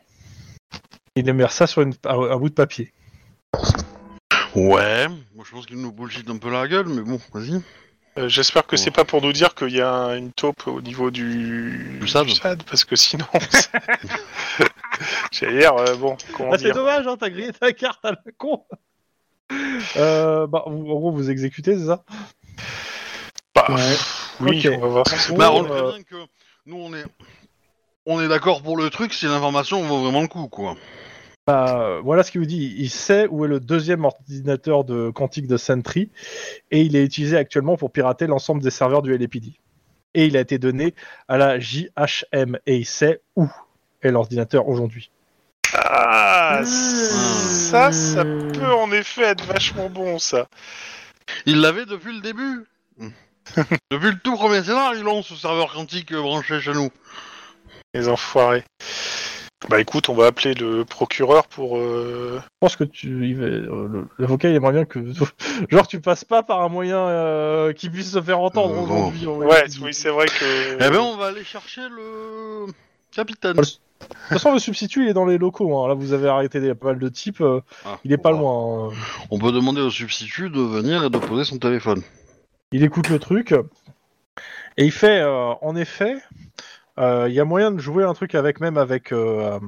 Il 1.17 1.29
aimerait 1.29 1.51
ça 1.51 1.67
sur 1.67 1.83
une- 1.83 1.95
un, 2.05 2.21
un 2.21 2.37
bout 2.37 2.49
de 2.49 2.55
papier. 2.55 2.93
Ouais. 4.55 5.09
Moi, 5.35 5.45
je 5.45 5.51
pense 5.53 5.67
qu'il 5.67 5.81
nous 5.81 5.93
bullshit 5.93 6.29
un 6.31 6.39
peu 6.39 6.51
la 6.51 6.67
gueule, 6.69 6.87
mais 6.89 7.03
bon, 7.03 7.21
vas-y. 7.33 7.61
Euh, 8.19 8.29
J'espère 8.29 8.67
que 8.67 8.77
c'est 8.77 8.91
pas 8.91 9.05
pour 9.05 9.23
nous 9.23 9.33
dire 9.33 9.55
qu'il 9.55 9.71
y 9.71 9.81
a 9.81 9.93
un- 9.93 10.17
une 10.17 10.33
taupe 10.33 10.67
au 10.67 10.81
niveau 10.81 11.11
du, 11.11 11.99
Du 12.01 12.09
SAD. 12.09 12.63
parce 12.65 12.85
que 12.85 12.97
sinon. 12.97 13.27
c'est- 13.51 13.71
J'allais 15.33 15.61
dire, 15.61 15.75
euh, 15.77 15.95
bon, 15.97 16.17
comment 16.37 16.51
Ah, 16.53 16.59
c'est 16.59 16.73
dommage, 16.73 17.07
hein, 17.07 17.17
t'as 17.19 17.31
grillé 17.31 17.53
ta 17.53 17.73
carte 17.73 18.05
à 18.05 18.13
la 18.13 18.23
con. 18.37 18.65
Euh, 19.97 20.47
bah, 20.47 20.65
vous- 20.67 20.91
en 20.91 20.95
gros, 20.99 21.13
vous 21.13 21.31
exécutez, 21.31 21.77
c'est 21.77 21.87
ça 21.87 22.05
Bah, 23.55 23.67
Ouais. 23.69 23.97
Oui, 24.41 24.63
on 24.69 24.79
va 24.81 24.87
voir. 24.89 25.05
Bah, 25.37 25.51
on 25.53 25.65
euh, 25.71 25.93
que 26.09 26.17
nous, 26.67 26.77
on 26.77 26.95
est, 26.95 27.05
on 28.07 28.21
est 28.23 28.29
d'accord 28.29 28.63
pour 28.63 28.77
le 28.77 28.89
truc 28.89 29.13
si 29.13 29.27
l'information 29.27 29.83
vaut 29.83 29.99
vraiment 30.01 30.23
le 30.23 30.29
coup, 30.29 30.49
quoi. 30.49 30.77
Bah, 31.47 31.99
voilà 32.03 32.23
ce 32.23 32.31
qu'il 32.31 32.41
vous 32.41 32.47
dit. 32.47 32.75
Il 32.79 32.89
sait 32.91 33.27
où 33.29 33.45
est 33.45 33.49
le 33.49 33.61
deuxième 33.61 34.05
ordinateur 34.05 34.85
de 34.85 35.11
quantique 35.11 35.47
de 35.47 35.57
Sentry 35.57 36.11
et 36.71 36.83
il 36.83 36.97
est 36.97 37.05
utilisé 37.05 37.37
actuellement 37.37 37.77
pour 37.77 37.91
pirater 37.91 38.27
l'ensemble 38.27 38.63
des 38.63 38.71
serveurs 38.71 39.03
du 39.03 39.17
LAPD. 39.17 39.55
Et 40.15 40.27
il 40.27 40.37
a 40.37 40.41
été 40.41 40.59
donné 40.59 40.95
à 41.29 41.37
la 41.39 41.59
JHM 41.59 42.59
et 42.67 42.77
il 42.77 42.87
sait 42.87 43.21
où 43.37 43.47
est 44.03 44.11
l'ordinateur 44.11 44.69
aujourd'hui. 44.69 45.11
Ah, 45.75 46.61
Mmh. 46.63 46.65
ça, 46.67 47.93
ça 47.93 48.25
peut 48.25 48.73
en 48.75 48.91
effet 48.93 49.23
être 49.23 49.45
vachement 49.45 49.89
bon, 49.89 50.19
ça. 50.19 50.47
Il 51.47 51.61
l'avait 51.61 51.87
depuis 51.87 52.13
le 52.13 52.21
début. 52.21 52.65
depuis 53.91 54.11
le 54.11 54.19
tout 54.19 54.35
premier 54.37 54.63
scénar, 54.63 54.95
il 54.95 55.03
lance 55.03 55.27
ce 55.29 55.35
serveur 55.37 55.73
quantique 55.73 56.13
euh, 56.13 56.21
branché 56.21 56.61
chez 56.61 56.73
nous. 56.73 56.91
Les 57.95 58.09
enfoirés. 58.09 58.65
Bah 59.69 59.79
écoute, 59.81 60.09
on 60.09 60.15
va 60.15 60.27
appeler 60.27 60.55
le 60.55 60.85
procureur 60.85 61.47
pour. 61.47 61.77
euh, 61.77 62.41
Je 62.43 62.49
pense 62.61 62.77
que 62.77 62.85
tu, 62.85 63.29
il 63.29 63.43
euh, 63.43 63.89
le- 63.89 64.09
l'avocat 64.19 64.49
il 64.49 64.55
aimerait 64.57 64.73
bien 64.73 64.85
que, 64.87 65.01
genre, 65.71 65.87
tu 65.87 66.01
passes 66.01 66.25
pas 66.25 66.43
par 66.43 66.63
un 66.63 66.69
moyen 66.69 66.99
euh, 66.99 67.73
qui 67.73 67.91
puisse 67.91 68.11
se 68.13 68.23
faire 68.23 68.41
entendre 68.41 68.75
Euh, 68.75 68.81
aujourd'hui. 68.83 69.27
Ouais, 69.27 69.65
oui, 69.83 69.93
c'est 69.93 70.09
vrai 70.09 70.27
que. 70.27 70.75
Eh 70.77 70.91
ben, 70.91 70.99
on 71.01 71.17
va 71.17 71.27
aller 71.27 71.45
chercher 71.45 71.83
le 71.91 72.67
capitaine. 73.13 73.57
De 74.01 74.07
toute 74.07 74.29
façon, 74.29 74.53
le 74.53 74.59
substitut 74.59 75.05
il 75.05 75.09
est 75.11 75.13
dans 75.15 75.25
les 75.27 75.39
locaux. 75.39 75.77
hein. 75.79 75.89
Là, 75.89 75.95
vous 75.95 76.13
avez 76.13 76.29
arrêté 76.29 76.61
des- 76.61 76.75
pas 76.75 76.89
mal 76.89 76.99
de 76.99 77.09
types. 77.09 77.41
euh, 77.41 77.61
Ah, 77.85 77.99
il 78.05 78.13
est 78.13 78.19
pas 78.19 78.31
loin. 78.31 78.91
hein. 78.91 78.95
On 79.31 79.39
peut 79.39 79.53
demander 79.53 79.81
au 79.81 79.91
substitut 79.91 80.51
de 80.51 80.61
venir 80.61 81.05
et 81.05 81.11
de 81.11 81.19
poser 81.19 81.45
son 81.45 81.59
téléphone. 81.59 82.03
Il 82.73 82.85
écoute 82.85 83.09
le 83.09 83.19
truc 83.19 83.53
et 84.77 84.85
il 84.85 84.93
fait, 84.93 85.21
euh, 85.21 85.53
en 85.61 85.75
effet, 85.77 86.15
euh, 86.99 87.27
il 87.29 87.35
y 87.35 87.41
a 87.41 87.45
moyen 87.45 87.71
de 87.73 87.79
jouer 87.81 88.05
un 88.05 88.15
truc 88.15 88.35
avec 88.35 88.61
même 88.61 88.79
avec 88.79 89.13
euh, 89.13 89.59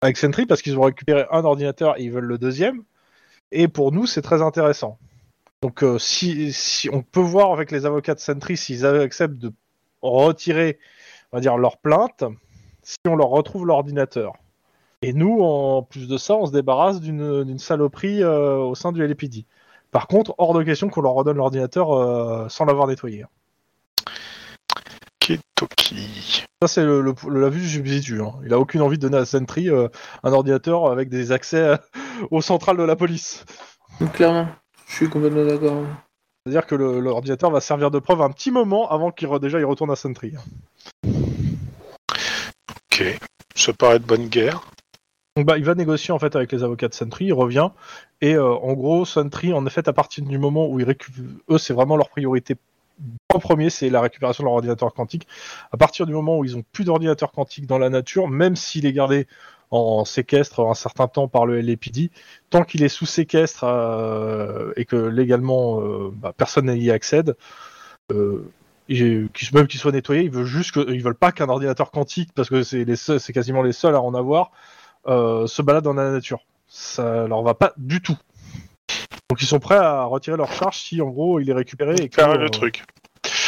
avec 0.00 0.16
Sentry 0.16 0.46
parce 0.46 0.62
qu'ils 0.62 0.78
ont 0.78 0.82
récupéré 0.82 1.26
un 1.30 1.44
ordinateur 1.44 1.98
et 1.98 2.04
ils 2.04 2.12
veulent 2.12 2.24
le 2.24 2.38
deuxième. 2.38 2.82
Et 3.52 3.66
pour 3.68 3.92
nous, 3.92 4.06
c'est 4.06 4.22
très 4.22 4.40
intéressant. 4.42 4.98
Donc, 5.62 5.82
euh, 5.82 5.98
si, 5.98 6.52
si 6.52 6.88
on 6.90 7.02
peut 7.02 7.20
voir 7.20 7.52
avec 7.52 7.70
les 7.70 7.84
avocats 7.84 8.14
de 8.14 8.20
Sentry 8.20 8.56
s'ils 8.56 8.86
acceptent 8.86 9.36
de 9.38 9.52
retirer, 10.00 10.78
on 11.32 11.36
va 11.36 11.40
dire, 11.42 11.58
leur 11.58 11.76
plainte, 11.78 12.24
si 12.82 12.96
on 13.06 13.16
leur 13.16 13.28
retrouve 13.28 13.66
l'ordinateur. 13.66 14.32
Et 15.02 15.12
nous, 15.12 15.40
en 15.40 15.82
plus 15.82 16.08
de 16.08 16.18
ça, 16.18 16.34
on 16.36 16.46
se 16.46 16.52
débarrasse 16.52 17.00
d'une 17.00 17.58
saloperie 17.58 18.22
euh, 18.22 18.56
au 18.58 18.74
sein 18.74 18.92
du 18.92 19.06
LAPD. 19.06 19.46
Par 19.90 20.06
contre, 20.06 20.34
hors 20.38 20.52
de 20.54 20.62
question 20.62 20.88
qu'on 20.88 21.00
leur 21.00 21.14
redonne 21.14 21.36
l'ordinateur 21.38 21.92
euh, 21.92 22.48
sans 22.48 22.64
l'avoir 22.64 22.86
nettoyé. 22.86 23.24
Toki. 25.54 26.44
Ça, 26.62 26.68
c'est 26.68 26.82
le, 26.84 27.14
la 27.30 27.48
vue 27.50 27.60
du 27.60 27.68
substitut. 27.68 28.20
hein. 28.20 28.32
Il 28.44 28.52
a 28.52 28.58
aucune 28.58 28.82
envie 28.82 28.96
de 28.96 29.02
donner 29.02 29.18
à 29.18 29.24
Sentry 29.24 29.68
euh, 29.70 29.88
un 30.24 30.32
ordinateur 30.32 30.90
avec 30.90 31.08
des 31.08 31.30
accès 31.32 31.58
euh, 31.60 31.76
aux 32.30 32.40
centrales 32.42 32.76
de 32.76 32.82
la 32.82 32.96
police. 32.96 33.44
Donc, 34.00 34.12
Clairement, 34.12 34.48
je 34.88 34.94
suis 34.94 35.08
complètement 35.08 35.44
d'accord. 35.44 35.84
C'est-à-dire 36.44 36.66
que 36.66 36.74
l'ordinateur 36.74 37.50
va 37.50 37.60
servir 37.60 37.90
de 37.90 37.98
preuve 37.98 38.22
un 38.22 38.30
petit 38.30 38.50
moment 38.50 38.90
avant 38.90 39.10
qu'il 39.10 39.28
re- 39.28 39.38
déjà 39.38 39.58
il 39.60 39.64
retourne 39.66 39.90
à 39.90 39.96
Sentry. 39.96 40.32
Ok. 43.00 43.18
Ça 43.54 43.72
paraît 43.72 43.98
de 43.98 44.04
bonne 44.04 44.28
guerre. 44.28 44.70
Bah, 45.36 45.56
il 45.56 45.64
va 45.64 45.74
négocier 45.74 46.12
en 46.12 46.18
fait 46.18 46.36
avec 46.36 46.52
les 46.52 46.62
avocats 46.62 46.88
de 46.88 46.94
Sentry, 46.94 47.26
il 47.26 47.32
revient 47.32 47.70
et 48.20 48.34
euh, 48.34 48.52
en 48.52 48.74
gros 48.74 49.04
Sentry 49.04 49.52
en 49.52 49.64
effet 49.64 49.88
à 49.88 49.92
partir 49.92 50.24
du 50.24 50.38
moment 50.38 50.68
où 50.68 50.80
ils 50.80 50.84
récupèrent, 50.84 51.24
eux 51.48 51.56
c'est 51.56 51.72
vraiment 51.72 51.96
leur 51.96 52.10
priorité 52.10 52.56
en 53.32 53.38
premier 53.38 53.70
c'est 53.70 53.90
la 53.90 54.00
récupération 54.00 54.42
de 54.42 54.46
leur 54.46 54.54
ordinateur 54.54 54.92
quantique. 54.92 55.26
À 55.72 55.76
partir 55.76 56.04
du 56.04 56.12
moment 56.12 56.38
où 56.38 56.44
ils 56.44 56.56
ont 56.56 56.64
plus 56.72 56.84
d'ordinateur 56.84 57.32
quantique 57.32 57.66
dans 57.66 57.78
la 57.78 57.88
nature, 57.90 58.28
même 58.28 58.56
s'il 58.56 58.86
est 58.86 58.92
gardé 58.92 59.28
en 59.70 60.04
séquestre 60.04 60.60
un 60.60 60.74
certain 60.74 61.06
temps 61.06 61.28
par 61.28 61.46
le 61.46 61.60
LAPD, 61.60 62.10
tant 62.50 62.64
qu'il 62.64 62.82
est 62.82 62.88
sous 62.88 63.06
séquestre 63.06 63.64
euh, 63.64 64.72
et 64.76 64.84
que 64.84 64.96
légalement 64.96 65.80
euh, 65.80 66.10
bah, 66.12 66.34
personne 66.36 66.70
n'y 66.70 66.90
accède, 66.90 67.36
et 68.90 69.26
même 69.54 69.66
qu'il 69.68 69.78
soit 69.80 69.92
nettoyé, 69.92 70.22
ils 70.24 70.30
veulent 70.30 70.44
juste 70.44 70.72
que, 70.72 70.90
ils 70.90 71.02
veulent 71.02 71.14
pas 71.14 71.30
qu'un 71.32 71.48
ordinateur 71.48 71.90
quantique 71.90 72.30
parce 72.34 72.48
que 72.48 72.62
c'est 72.62 72.84
les 72.84 72.96
seuls- 72.96 73.20
c'est 73.20 73.32
quasiment 73.32 73.62
les 73.62 73.72
seuls 73.72 73.94
à 73.94 74.00
en 74.02 74.14
avoir 74.14 74.50
euh, 75.06 75.46
se 75.46 75.62
baladent 75.62 75.84
dans 75.84 75.94
la 75.94 76.10
nature. 76.10 76.40
Ça 76.66 77.26
leur 77.26 77.42
va 77.42 77.54
pas 77.54 77.72
du 77.76 78.00
tout. 78.02 78.16
Donc 79.30 79.40
ils 79.40 79.46
sont 79.46 79.60
prêts 79.60 79.76
à 79.76 80.02
retirer 80.04 80.36
leur 80.36 80.52
charge 80.52 80.78
si 80.78 81.00
en 81.00 81.08
gros 81.08 81.38
il 81.40 81.48
est 81.48 81.54
récupéré 81.54 81.94
et 82.00 82.08
que, 82.08 82.16
Faire 82.16 82.30
euh, 82.30 82.38
le 82.38 82.50
truc. 82.50 82.84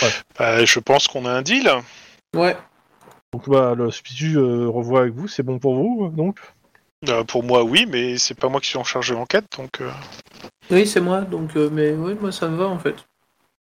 ouais. 0.03 0.09
Bah, 0.39 0.65
je 0.65 0.79
pense 0.79 1.09
qu'on 1.09 1.27
a 1.27 1.33
un 1.33 1.43
deal. 1.43 1.69
Ouais. 2.37 2.57
Donc 3.33 3.49
bah, 3.49 3.75
le 3.77 3.91
substitut 3.91 4.37
euh, 4.37 4.69
revoit 4.69 5.01
avec 5.01 5.15
vous, 5.15 5.27
c'est 5.27 5.43
bon 5.43 5.59
pour 5.59 5.75
vous 5.75 6.09
donc? 6.11 6.39
Euh, 7.09 7.25
pour 7.25 7.43
moi, 7.43 7.65
oui, 7.65 7.85
mais 7.91 8.17
c'est 8.17 8.39
pas 8.39 8.49
moi 8.49 8.61
qui 8.61 8.69
suis 8.69 8.79
en 8.79 8.85
charge 8.85 9.09
de 9.09 9.15
l'enquête, 9.15 9.47
donc. 9.59 9.81
euh, 9.81 9.91
Oui, 10.71 10.87
c'est 10.87 11.01
moi, 11.01 11.23
donc, 11.23 11.57
euh, 11.57 11.69
mais 11.73 11.91
oui, 11.95 12.15
moi 12.21 12.31
ça 12.31 12.49
me 12.49 12.57
va 12.57 12.69
en 12.69 12.79
fait. 12.79 12.95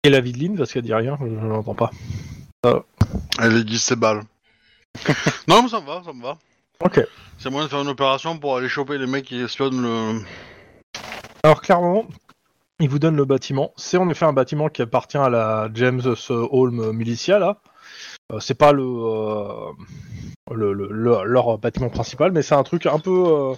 Et 0.03 0.09
la 0.09 0.21
vie 0.21 0.31
de 0.31 0.37
Lynn 0.39 0.55
parce 0.57 0.71
qu'elle 0.71 0.83
dit 0.83 0.93
rien, 0.93 1.17
je, 1.19 1.25
je 1.25 1.45
l'entends 1.45 1.75
pas. 1.75 1.91
Elle 3.39 3.57
est 3.57 3.63
10 3.63 3.79
ses 3.79 3.95
balles. 3.95 4.23
non, 5.47 5.63
mais 5.63 5.69
ça 5.69 5.81
me 5.81 5.85
va, 5.85 6.01
ça 6.03 6.13
me 6.13 6.21
va. 6.21 6.37
Ok. 6.83 7.01
C'est 7.37 7.49
moyen 7.49 7.65
de 7.67 7.69
faire 7.71 7.81
une 7.81 7.89
opération 7.89 8.37
pour 8.37 8.55
aller 8.57 8.69
choper 8.69 8.97
les 8.97 9.07
mecs 9.07 9.25
qui 9.25 9.39
espionnent 9.41 9.81
le. 9.81 10.21
Alors 11.43 11.61
clairement, 11.61 12.05
il 12.79 12.89
vous 12.89 12.99
donne 12.99 13.15
le 13.17 13.25
bâtiment. 13.25 13.71
C'est 13.75 13.97
en 13.97 14.09
effet 14.09 14.25
un 14.25 14.33
bâtiment 14.33 14.69
qui 14.69 14.81
appartient 14.81 15.17
à 15.17 15.29
la 15.29 15.69
James 15.73 16.01
Holm 16.29 16.91
Militia 16.93 17.39
là. 17.39 17.57
Euh, 18.31 18.39
c'est 18.39 18.53
pas 18.55 18.71
le, 18.71 18.83
euh, 18.83 19.71
le, 20.53 20.71
le- 20.73 20.89
le- 20.91 21.23
leur 21.25 21.57
bâtiment 21.57 21.89
principal, 21.89 22.31
mais 22.31 22.41
c'est 22.41 22.55
un 22.55 22.63
truc 22.63 22.85
un 22.85 22.99
peu 22.99 23.23
euh, 23.27 23.53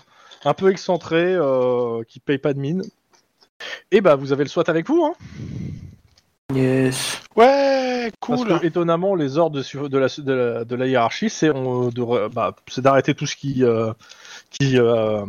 un 0.46 0.54
peu 0.54 0.72
excentré 0.72 1.22
euh, 1.36 2.04
qui 2.08 2.20
paye 2.20 2.38
pas 2.40 2.54
de 2.54 2.60
mine. 2.60 2.82
Et 3.92 4.02
bah 4.02 4.16
vous 4.16 4.32
avez 4.32 4.44
le 4.44 4.50
SWAT 4.50 4.64
avec 4.68 4.88
vous, 4.88 5.04
hein 5.06 5.14
Yes. 6.54 7.22
Ouais 7.36 8.12
Parce 8.26 8.44
cool. 8.44 8.60
que 8.60 8.66
étonnamment, 8.66 9.16
les 9.16 9.38
ordres 9.38 9.60
de, 9.60 9.98
la, 9.98 10.08
de, 10.08 10.34
la, 10.34 10.66
de 10.66 10.76
la 10.76 10.88
hiérarchie, 10.88 11.30
c'est 11.30 11.52
bah, 12.34 12.56
c'est 12.68 12.82
d'arrêter 12.82 13.14
tout 13.16 13.26
ce 13.26 13.36
qui 13.36 13.64
euh, 13.64 13.94
qui 14.50 14.78
euh, 14.78 15.26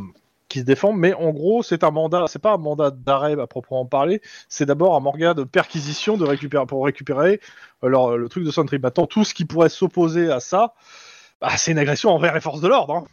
qui 0.48 0.60
se 0.60 0.64
défend. 0.64 0.92
Mais 0.92 1.14
en 1.14 1.30
gros, 1.30 1.62
c'est 1.62 1.84
un 1.84 1.90
mandat. 1.90 2.24
C'est 2.28 2.38
pas 2.40 2.52
un 2.52 2.58
mandat 2.58 2.90
d'arrêt 2.90 3.40
à 3.40 3.46
proprement 3.46 3.86
parler. 3.86 4.20
C'est 4.48 4.66
d'abord 4.66 4.96
un 4.96 5.00
mandat 5.00 5.34
de 5.34 5.44
perquisition 5.44 6.16
de 6.16 6.24
récupérer 6.24 6.66
pour 6.66 6.84
récupérer 6.84 7.40
euh, 7.84 8.16
le 8.16 8.28
truc 8.28 8.44
de 8.44 8.50
Sentry. 8.50 8.78
Maintenant, 8.78 9.06
tout 9.06 9.24
ce 9.24 9.32
qui 9.34 9.44
pourrait 9.44 9.68
s'opposer 9.68 10.30
à 10.30 10.40
ça, 10.40 10.74
bah, 11.40 11.56
c'est 11.56 11.72
une 11.72 11.78
agression 11.78 12.10
envers 12.10 12.34
les 12.34 12.40
forces 12.40 12.60
de 12.60 12.68
l'ordre. 12.68 12.94
hein. 12.94 13.04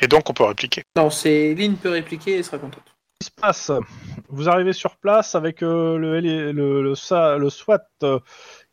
Et 0.00 0.06
donc 0.06 0.30
on 0.30 0.32
peut 0.32 0.44
répliquer. 0.44 0.82
Non, 0.96 1.10
c'est 1.10 1.54
Lynn 1.54 1.74
peut 1.76 1.90
répliquer 1.90 2.36
et 2.38 2.42
sera 2.44 2.58
contente. 2.58 2.84
Qu'est-ce 3.18 3.30
qui 3.30 3.34
se 3.34 3.40
passe? 3.40 3.72
Vous 4.28 4.48
arrivez 4.48 4.72
sur 4.72 4.96
place 4.96 5.34
avec 5.34 5.62
euh, 5.62 5.96
le, 5.96 6.20
le, 6.20 6.82
le, 6.82 7.50
SWAT. 7.50 7.86
euh, 8.02 8.18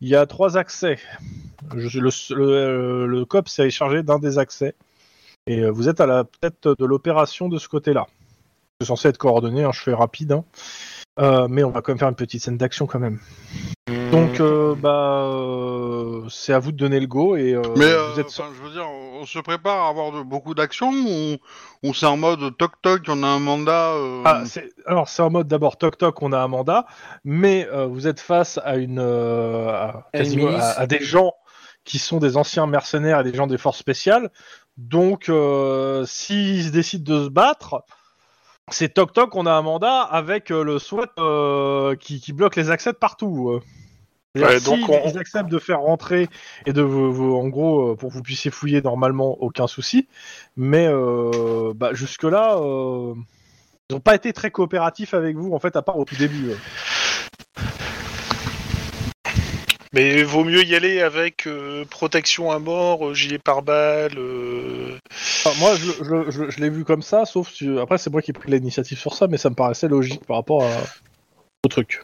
Il 0.02 0.10
y 0.10 0.16
a 0.16 0.26
trois 0.26 0.58
accès. 0.58 0.98
Le, 1.74 2.10
euh, 2.32 3.06
le 3.08 3.26
COPS 3.26 3.60
est 3.60 3.70
chargé 3.70 4.04
d'un 4.04 4.20
des 4.20 4.38
accès. 4.38 4.76
Et 5.48 5.70
vous 5.70 5.90
êtes 5.90 6.02
à 6.02 6.08
la 6.08 6.26
tête 6.42 6.68
de 6.68 6.86
l'opération 6.86 7.48
de 7.50 7.58
ce 7.58 7.70
côté-là. 7.70 8.08
C'est 8.82 8.88
censé 8.88 9.10
être 9.10 9.18
coordonné, 9.18 9.64
hein, 9.64 9.72
je 9.74 9.80
fais 9.82 9.94
rapide. 9.94 10.34
hein. 10.34 10.44
Euh, 11.18 11.48
mais 11.50 11.64
on 11.64 11.70
va 11.72 11.82
quand 11.82 11.92
même 11.94 12.00
faire 12.00 12.10
une 12.10 12.16
petite 12.16 12.42
scène 12.44 12.58
d'action 12.58 12.88
quand 12.88 13.00
même. 13.00 13.20
Donc, 14.12 14.40
euh, 14.42 14.76
bah, 14.76 15.28
euh, 15.30 16.24
c'est 16.30 16.52
à 16.52 16.60
vous 16.60 16.72
de 16.72 16.78
donner 16.78 17.00
le 17.00 17.08
go 17.08 17.36
et 17.38 17.54
euh, 17.54 17.62
Mais 17.78 17.86
euh, 17.86 18.12
vous 18.14 18.20
êtes 18.20 18.28
enfin, 18.28 18.50
je 18.58 18.62
veux 18.68 18.72
dire, 18.74 18.86
on 18.90 19.26
se 19.26 19.40
prépare 19.40 19.86
à 19.86 19.90
avoir 19.90 20.12
de, 20.12 20.24
beaucoup 20.24 20.54
d'actions 20.56 20.92
ou, 20.92 21.38
ou 21.84 21.94
c'est 21.94 22.06
en 22.06 22.18
mode 22.18 22.58
toc 22.58 22.74
toc, 22.82 23.04
on 23.08 23.24
a 23.24 23.28
un 23.28 23.40
mandat. 23.40 23.92
euh, 23.94 24.22
Ah, 24.26 24.44
c'est- 24.46 24.70
alors 24.86 25.08
c'est 25.08 25.22
en 25.22 25.30
mode 25.30 25.48
d'abord 25.48 25.78
toc 25.78 25.98
toc, 25.98 26.22
on 26.22 26.34
a 26.34 26.40
un 26.40 26.48
mandat, 26.50 26.86
mais 27.24 27.68
euh, 27.72 27.86
vous 27.86 28.08
êtes 28.08 28.20
face 28.20 28.60
à 28.64 28.76
une, 28.76 29.00
euh, 29.00 29.70
à, 29.70 30.08
À 30.14 30.18
quasiment- 30.18 30.50
à- 30.58 30.80
à 30.82 30.88
des 30.88 31.00
gens 31.00 31.34
qui 31.86 32.00
sont 32.00 32.18
des 32.18 32.36
anciens 32.36 32.66
mercenaires 32.68 33.22
et 33.22 33.24
des 33.24 33.34
gens 33.36 33.48
des 33.48 33.58
forces 33.60 33.78
spéciales. 33.78 34.32
Donc, 34.78 35.30
euh, 35.30 36.04
s'ils 36.06 36.72
décident 36.72 37.14
de 37.20 37.24
se 37.26 37.30
battre, 37.30 37.84
c'est 38.72 38.94
toc 38.94 39.14
toc, 39.14 39.36
on 39.36 39.46
a 39.46 39.52
un 39.54 39.62
mandat 39.62 40.02
avec 40.02 40.52
euh, 40.52 40.64
le 40.64 40.80
SWAT 40.80 41.08
euh, 41.20 41.96
qui, 41.96 42.20
qui 42.20 42.34
bloque 42.34 42.56
les 42.56 42.70
accès 42.72 42.92
de 42.92 42.98
partout. 42.98 43.50
euh. 43.52 43.62
Ouais, 44.42 44.60
donc 44.60 44.80
si 44.80 44.86
on- 44.90 45.08
ils 45.08 45.18
acceptent 45.18 45.50
de 45.50 45.60
faire 45.60 45.80
rentrer 45.80 46.28
et 46.66 46.74
de 46.74 46.82
vous, 46.82 47.14
vous- 47.14 47.36
en 47.36 47.48
gros 47.48 47.92
euh, 47.92 47.96
pour 47.96 48.10
que 48.10 48.14
vous 48.16 48.22
puissiez 48.22 48.52
fouiller 48.52 48.82
normalement, 48.82 49.38
aucun 49.42 49.68
souci. 49.68 50.08
Mais 50.58 50.88
euh, 50.88 51.74
bah, 51.76 51.94
jusque 51.94 52.24
là. 52.24 52.58
euh, 52.58 53.14
ils 53.90 53.94
n'ont 53.94 54.00
pas 54.00 54.16
été 54.16 54.34
très 54.34 54.50
coopératifs 54.50 55.14
avec 55.14 55.38
vous, 55.38 55.54
en 55.54 55.60
fait, 55.60 55.76
à 55.76 55.84
part 55.84 56.00
au 56.00 56.06
tout 56.06 56.16
début. 56.16 56.50
Mais 59.96 60.24
vaut 60.24 60.44
mieux 60.44 60.64
y 60.64 60.76
aller 60.76 61.02
avec 61.02 61.48
euh, 61.48 61.86
protection 61.86 62.52
à 62.52 62.60
mort, 62.60 63.08
euh, 63.08 63.14
gilet 63.14 63.40
pare-balles. 63.40 64.18
euh, 64.18 64.98
Enfin, 65.46 65.58
moi, 65.58 65.74
je, 65.76 65.86
je- 66.04 66.32
je- 66.32 66.50
je 66.50 66.60
l'ai 66.60 66.70
vu 66.70 66.84
comme 66.84 67.02
ça, 67.02 67.26
sauf 67.26 67.50
si... 67.50 67.70
Après, 67.80 67.98
c'est 67.98 68.10
moi 68.10 68.22
qui 68.22 68.32
ai 68.32 68.34
pris 68.34 68.52
l'initiative 68.52 68.98
sur 69.00 69.14
ça, 69.14 69.28
mais 69.28 69.38
ça 69.38 69.50
me 69.50 69.56
paraissait 69.56 69.88
logique 69.88 70.26
par 70.26 70.36
rapport 70.36 70.64
à... 70.64 70.70
au 71.66 71.70
truc. 71.70 72.04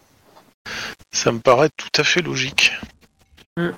Ça 1.11 1.33
me 1.33 1.39
paraît 1.39 1.69
tout 1.75 1.89
à 1.99 2.03
fait 2.05 2.21
logique. 2.21 2.71
Je 3.57 3.73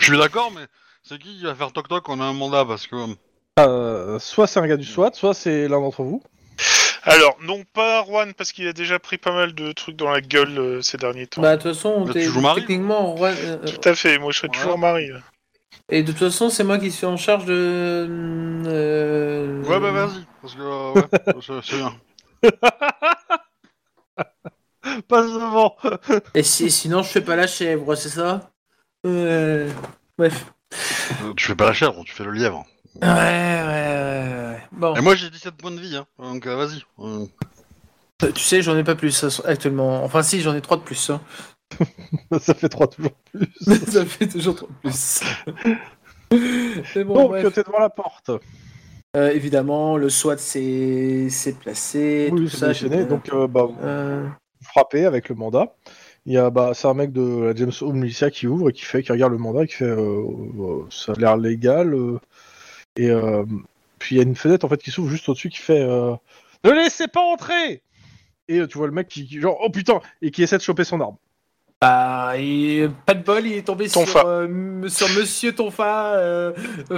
suis 0.00 0.18
d'accord, 0.18 0.50
mais 0.52 0.62
c'est 1.04 1.18
qui 1.18 1.38
qui 1.38 1.44
va 1.44 1.54
faire 1.54 1.70
toc 1.72 1.86
toc 1.88 2.08
On 2.08 2.20
a 2.20 2.24
un 2.24 2.32
mandat? 2.32 2.64
Parce 2.64 2.86
que. 2.88 2.96
Euh, 3.60 4.18
soit 4.18 4.46
c'est 4.48 4.58
un 4.60 4.66
gars 4.66 4.76
du 4.76 4.84
SWAT, 4.84 5.12
soit 5.14 5.32
c'est 5.34 5.68
l'un 5.68 5.80
d'entre 5.80 6.02
vous. 6.02 6.22
Alors, 7.06 7.36
non 7.42 7.62
pas 7.72 8.04
Juan, 8.04 8.34
parce 8.34 8.50
qu'il 8.52 8.66
a 8.66 8.72
déjà 8.72 8.98
pris 8.98 9.16
pas 9.16 9.32
mal 9.32 9.54
de 9.54 9.70
trucs 9.72 9.94
dans 9.96 10.10
la 10.10 10.20
gueule 10.20 10.58
euh, 10.58 10.82
ces 10.82 10.96
derniers 10.98 11.26
temps. 11.28 11.40
Bah, 11.40 11.56
de 11.56 11.62
toute 11.62 11.72
façon, 11.74 12.04
t'es- 12.06 12.24
tu 12.24 12.30
joues 12.30 12.40
Marie 12.40 12.62
techniquement, 12.62 13.16
Juan- 13.16 13.34
euh, 13.38 13.58
euh, 13.62 13.64
Tout 13.66 13.88
à 13.88 13.94
fait, 13.94 14.18
moi 14.18 14.32
je 14.32 14.38
serais 14.38 14.48
Voilà. 14.48 14.62
toujours 14.64 14.78
Marie. 14.78 15.08
là. 15.08 15.20
et 15.88 16.02
de 16.02 16.10
toute 16.10 16.18
façon, 16.18 16.50
c'est 16.50 16.64
moi 16.64 16.78
qui 16.78 16.90
suis 16.90 17.06
en 17.06 17.16
charge 17.16 17.44
de. 17.44 18.06
euh, 18.66 19.62
Ouais, 19.64 19.78
bah 19.80 19.92
vas-y, 19.92 20.26
parce 20.42 20.54
que 20.54 20.60
euh, 20.60 20.92
ouais, 20.94 21.02
c'est- 21.62 21.76
bien. 21.76 21.94
Passe 25.08 25.26
devant 25.32 25.76
Et 26.34 26.42
si, 26.42 26.70
sinon, 26.70 27.02
je 27.02 27.08
fais 27.08 27.20
pas 27.20 27.36
la 27.36 27.46
chèvre, 27.46 27.94
c'est 27.96 28.08
ça? 28.08 28.50
Euh, 29.04 29.68
Bref. 30.18 30.46
Euh, 31.22 31.32
Tu 31.36 31.46
fais 31.46 31.54
pas 31.54 31.66
la 31.66 31.72
chèvre, 31.72 32.02
tu 32.04 32.12
fais 32.12 32.24
le 32.24 32.32
lièvre. 32.32 32.64
Ouais, 33.02 33.08
ouais, 33.08 33.64
ouais, 33.66 34.48
ouais. 34.52 34.62
Bon, 34.72 34.94
Et 34.94 35.00
moi 35.00 35.14
j'ai 35.14 35.30
17 35.30 35.54
points 35.56 35.70
de 35.70 35.80
vie, 35.80 35.96
hein, 35.96 36.06
donc 36.18 36.46
euh, 36.46 36.56
vas-y. 36.56 36.82
Euh, 37.00 37.26
tu 38.32 38.40
sais, 38.40 38.62
j'en 38.62 38.76
ai 38.76 38.84
pas 38.84 38.94
plus 38.94 39.24
euh, 39.24 39.28
actuellement. 39.44 40.02
Enfin, 40.04 40.22
si, 40.22 40.40
j'en 40.40 40.54
ai 40.54 40.60
3 40.60 40.76
de 40.78 40.82
plus. 40.82 41.10
hein. 41.10 41.20
Ça 42.40 42.54
fait 42.54 42.68
trois 42.68 42.86
toujours 42.86 43.12
plus. 43.32 43.48
Ça 43.88 44.04
fait 44.06 44.28
toujours 44.28 44.54
3 44.54 44.68
de 44.68 44.74
plus. 44.90 45.20
Mais 46.96 47.04
bon, 47.04 47.14
Donc, 47.14 47.28
bref. 47.30 47.52
t'es 47.54 47.62
devant 47.62 47.80
la 47.80 47.90
porte. 47.90 48.30
Euh, 49.16 49.30
évidemment, 49.30 49.96
le 49.96 50.08
SWAT 50.08 50.38
s'est 50.38 51.28
s'est 51.30 51.52
placé. 51.54 52.28
Oui, 52.32 52.42
tout 52.44 52.48
c'est 52.48 52.56
ça, 52.58 52.72
j'ai- 52.72 53.04
donc 53.06 53.30
euh, 53.32 53.46
bah, 53.46 53.64
vous 53.64 53.76
Euh, 53.82 54.26
frappez 54.62 55.06
avec 55.06 55.28
le 55.28 55.34
mandat. 55.34 55.74
Il 56.26 56.32
y 56.32 56.38
a, 56.38 56.50
bah, 56.50 56.72
c'est 56.74 56.88
un 56.88 56.94
mec 56.94 57.12
de 57.12 57.42
la 57.44 57.54
James 57.54 57.72
Home 57.82 57.96
Militia 57.98 58.30
qui 58.30 58.46
ouvre 58.46 58.70
et 58.70 58.72
qui 58.72 58.82
fait, 58.82 59.02
qui 59.02 59.12
regarde 59.12 59.32
le 59.32 59.38
mandat 59.38 59.62
et 59.62 59.66
qui 59.68 59.74
fait, 59.74 59.84
euh, 59.84 60.22
euh, 60.58 60.84
ça 60.90 61.12
a 61.12 61.14
l'air 61.16 61.36
légal. 61.36 61.94
euh, 61.94 62.18
et 62.96 63.10
euh, 63.10 63.44
puis 63.98 64.16
il 64.16 64.18
y 64.18 64.20
a 64.20 64.24
une 64.24 64.36
fenêtre 64.36 64.64
en 64.64 64.68
fait 64.68 64.82
qui 64.82 64.90
s'ouvre 64.90 65.10
juste 65.10 65.28
au-dessus 65.28 65.48
qui 65.50 65.58
fait, 65.58 65.80
euh, 65.82 66.14
ne 66.64 66.70
laissez 66.70 67.08
pas 67.08 67.20
entrer. 67.22 67.82
Et 68.48 68.58
euh, 68.60 68.66
tu 68.66 68.78
vois 68.78 68.86
le 68.86 68.92
mec 68.92 69.08
qui, 69.08 69.26
qui- 69.26 69.40
genre, 69.40 69.58
oh 69.60 69.70
putain, 69.70 70.00
et 70.22 70.30
qui 70.30 70.42
essaie 70.42 70.56
de 70.58 70.62
choper 70.62 70.84
son 70.84 71.00
arme. 71.00 71.16
Bah, 71.80 72.32
et 72.38 72.88
pas 73.04 73.12
de 73.14 73.22
bol, 73.22 73.44
il 73.46 73.52
est 73.52 73.66
tombé 73.66 73.86
sur, 73.88 74.00
Tonfa. 74.02 74.24
euh, 74.26 74.48
Monsieur 74.48 75.52
Tonfa. 75.54 76.14
Euh, 76.14 76.52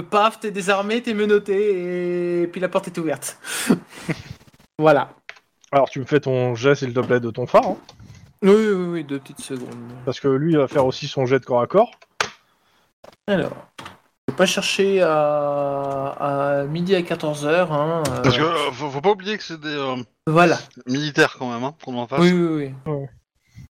paf, 0.09 0.39
t'es 0.39 0.51
désarmé, 0.51 1.01
t'es 1.01 1.13
menotté, 1.13 2.41
et 2.43 2.47
puis 2.47 2.61
la 2.61 2.69
porte 2.69 2.87
est 2.87 2.97
ouverte. 2.97 3.37
voilà. 4.79 5.09
Alors 5.71 5.89
tu 5.89 5.99
me 5.99 6.05
fais 6.05 6.19
ton 6.19 6.55
jet 6.55 6.75
s'il 6.75 6.93
te 6.93 6.99
plaît 7.01 7.19
de 7.19 7.29
ton 7.29 7.45
phare, 7.45 7.67
hein, 7.67 7.77
Oui, 8.41 8.51
oui, 8.51 8.73
oui, 8.89 9.03
deux 9.03 9.19
petites 9.19 9.41
secondes. 9.41 9.67
parce 10.05 10.19
que 10.19 10.27
lui 10.27 10.53
il 10.53 10.57
va 10.57 10.67
faire 10.67 10.85
aussi 10.85 11.07
son 11.07 11.25
jet 11.25 11.39
de 11.39 11.45
corps 11.45 11.61
à 11.61 11.67
corps. 11.67 11.91
Alors, 13.27 13.69
pas 14.31 14.45
chercher 14.45 15.01
à, 15.01 16.15
à 16.19 16.63
midi 16.65 16.95
à 16.95 17.01
14h. 17.01 17.47
Hein, 17.71 18.03
euh, 18.07 18.21
Parce 18.21 18.37
que 18.37 18.41
euh, 18.43 18.71
faut, 18.71 18.89
faut 18.89 19.01
pas 19.01 19.11
oublier 19.11 19.37
que 19.37 19.43
c'est 19.43 19.59
des 19.59 19.67
euh, 19.67 19.95
Voilà. 20.27 20.57
militaires 20.87 21.35
quand 21.37 21.51
même, 21.51 21.63
hein, 21.63 21.75
qu'on 21.83 21.97
en 21.97 22.07
face. 22.07 22.19
Oui, 22.19 22.31
oui, 22.31 22.73
oui. 22.85 23.05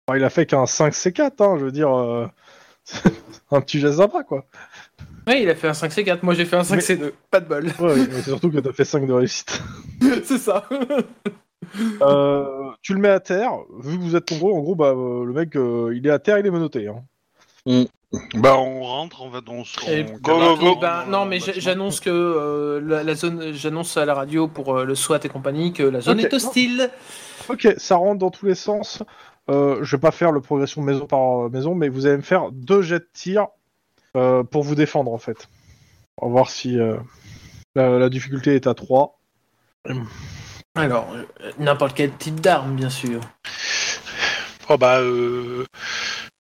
Alors, 0.07 0.17
il 0.17 0.25
a 0.25 0.31
fait 0.31 0.47
qu'un 0.47 0.65
5C4, 0.65 1.33
hein, 1.41 1.57
je 1.59 1.65
veux 1.65 1.73
dire, 1.73 1.95
euh, 1.97 2.27
un 3.51 3.61
petit 3.61 3.81
jet 3.81 3.93
sympa 3.93 4.23
quoi. 4.23 4.45
Oui, 5.27 5.41
il 5.43 5.51
a 5.51 5.55
fait 5.55 5.69
un 5.69 5.73
5C4, 5.73 6.21
moi 6.23 6.33
j'ai 6.35 6.47
fait 6.47 6.57
un 6.57 6.63
5C2. 6.63 7.13
Pas 7.31 7.41
de 7.41 7.47
bol. 7.49 7.67
Ouais, 7.79 7.97
mais 7.97 8.15
c'est 8.15 8.23
surtout 8.31 8.51
que 8.51 8.59
t'as 8.59 8.73
fait 8.73 8.85
5 8.87 9.07
de 9.07 9.13
réussite. 9.13 9.63
C'est 10.25 10.39
ça. 10.39 10.65
Euh, 12.01 12.71
tu 12.81 12.95
le 12.95 13.01
mets 13.01 13.11
à 13.11 13.21
terre, 13.21 13.53
vu 13.81 13.99
que 13.99 14.03
vous 14.03 14.17
êtes 14.17 14.31
nombreux, 14.31 14.53
en 14.53 14.61
gros, 14.61 14.75
bah, 14.75 14.95
euh, 14.97 15.25
le 15.27 15.33
mec, 15.35 15.55
euh, 15.57 15.93
il 15.95 16.07
est 16.07 16.11
à 16.11 16.19
terre, 16.19 16.39
il 16.39 16.47
est 16.47 16.51
menotté. 16.51 16.89
Hein. 16.89 17.85
Bah 18.35 18.57
on 18.57 18.83
rentre 18.83 19.21
on 19.49 19.65
se. 19.65 19.91
Et- 19.91 20.07
on 20.11 20.13
go, 20.19 20.39
calage 20.39 20.59
go, 20.59 20.65
go. 20.65 20.75
dans- 20.75 20.81
Ben, 20.81 21.05
dans 21.05 21.11
non, 21.11 21.25
mais 21.27 21.41
j'annonce 21.41 22.01
que 22.01 22.09
euh, 22.11 22.81
la, 22.83 23.03
la 23.05 23.15
zone, 23.15 23.53
j'annonce 23.53 23.97
à 23.99 24.07
la 24.07 24.15
radio 24.15 24.49
pour 24.49 24.77
euh, 24.79 24.85
le 24.85 24.95
SWAT 24.95 25.21
et 25.25 25.29
compagnie 25.29 25.73
que 25.75 25.83
la 25.83 26.01
zone 26.01 26.21
est 26.21 26.33
hostile. 26.33 26.91
Ok, 27.49 27.69
ça 27.77 27.97
rentre 27.97 28.19
dans 28.19 28.31
tous 28.31 28.47
les 28.47 28.55
sens. 28.55 29.03
Euh, 29.51 29.79
je 29.83 29.97
vais 29.97 30.01
pas 30.01 30.11
faire 30.11 30.33
le 30.33 30.41
progression 30.41 30.81
maison 30.83 31.07
par 31.07 31.51
maison, 31.51 31.75
mais 31.75 31.89
vous 31.89 32.07
allez 32.07 32.17
me 32.17 32.23
faire 32.23 32.51
deux 32.53 32.81
jets 32.83 32.99
de 33.01 33.09
tir 33.13 33.47
euh, 34.17 34.43
pour 34.43 34.63
vous 34.63 34.75
défendre, 34.75 35.13
en 35.13 35.19
fait. 35.19 35.49
On 36.21 36.27
va 36.29 36.33
voir 36.33 36.51
si 36.51 36.79
euh, 36.79 36.97
la, 37.75 37.99
la 37.99 38.09
difficulté 38.09 38.55
est 38.55 38.67
à 38.67 38.75
3. 38.75 39.19
Alors, 40.75 41.09
n'importe 41.59 41.95
quel 41.97 42.13
type 42.13 42.41
d'arme, 42.41 42.75
bien 42.75 42.91
sûr. 42.91 43.21
Oh 44.69 44.77
bah 44.77 44.99
euh... 45.01 45.65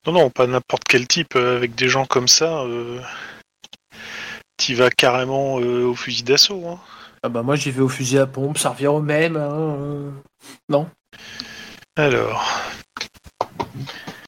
non 0.06 0.12
non 0.12 0.30
pas 0.30 0.46
n'importe 0.46 0.84
quel 0.88 1.06
type 1.06 1.34
euh, 1.36 1.56
avec 1.56 1.74
des 1.74 1.88
gens 1.88 2.06
comme 2.06 2.28
ça. 2.28 2.60
Euh... 2.62 3.00
T'y 4.56 4.74
vas 4.74 4.90
carrément 4.90 5.60
euh, 5.60 5.84
au 5.84 5.94
fusil 5.94 6.22
d'assaut. 6.24 6.66
Hein. 6.66 6.78
Ah 7.22 7.28
bah 7.28 7.42
moi 7.42 7.56
j'y 7.56 7.70
vais 7.70 7.80
au 7.82 7.88
fusil 7.88 8.18
à 8.18 8.26
pompe, 8.26 8.58
ça 8.58 8.70
revient 8.70 8.86
au 8.88 9.00
même. 9.00 9.36
hein, 9.36 9.50
euh. 9.52 10.10
Alors 11.96 12.44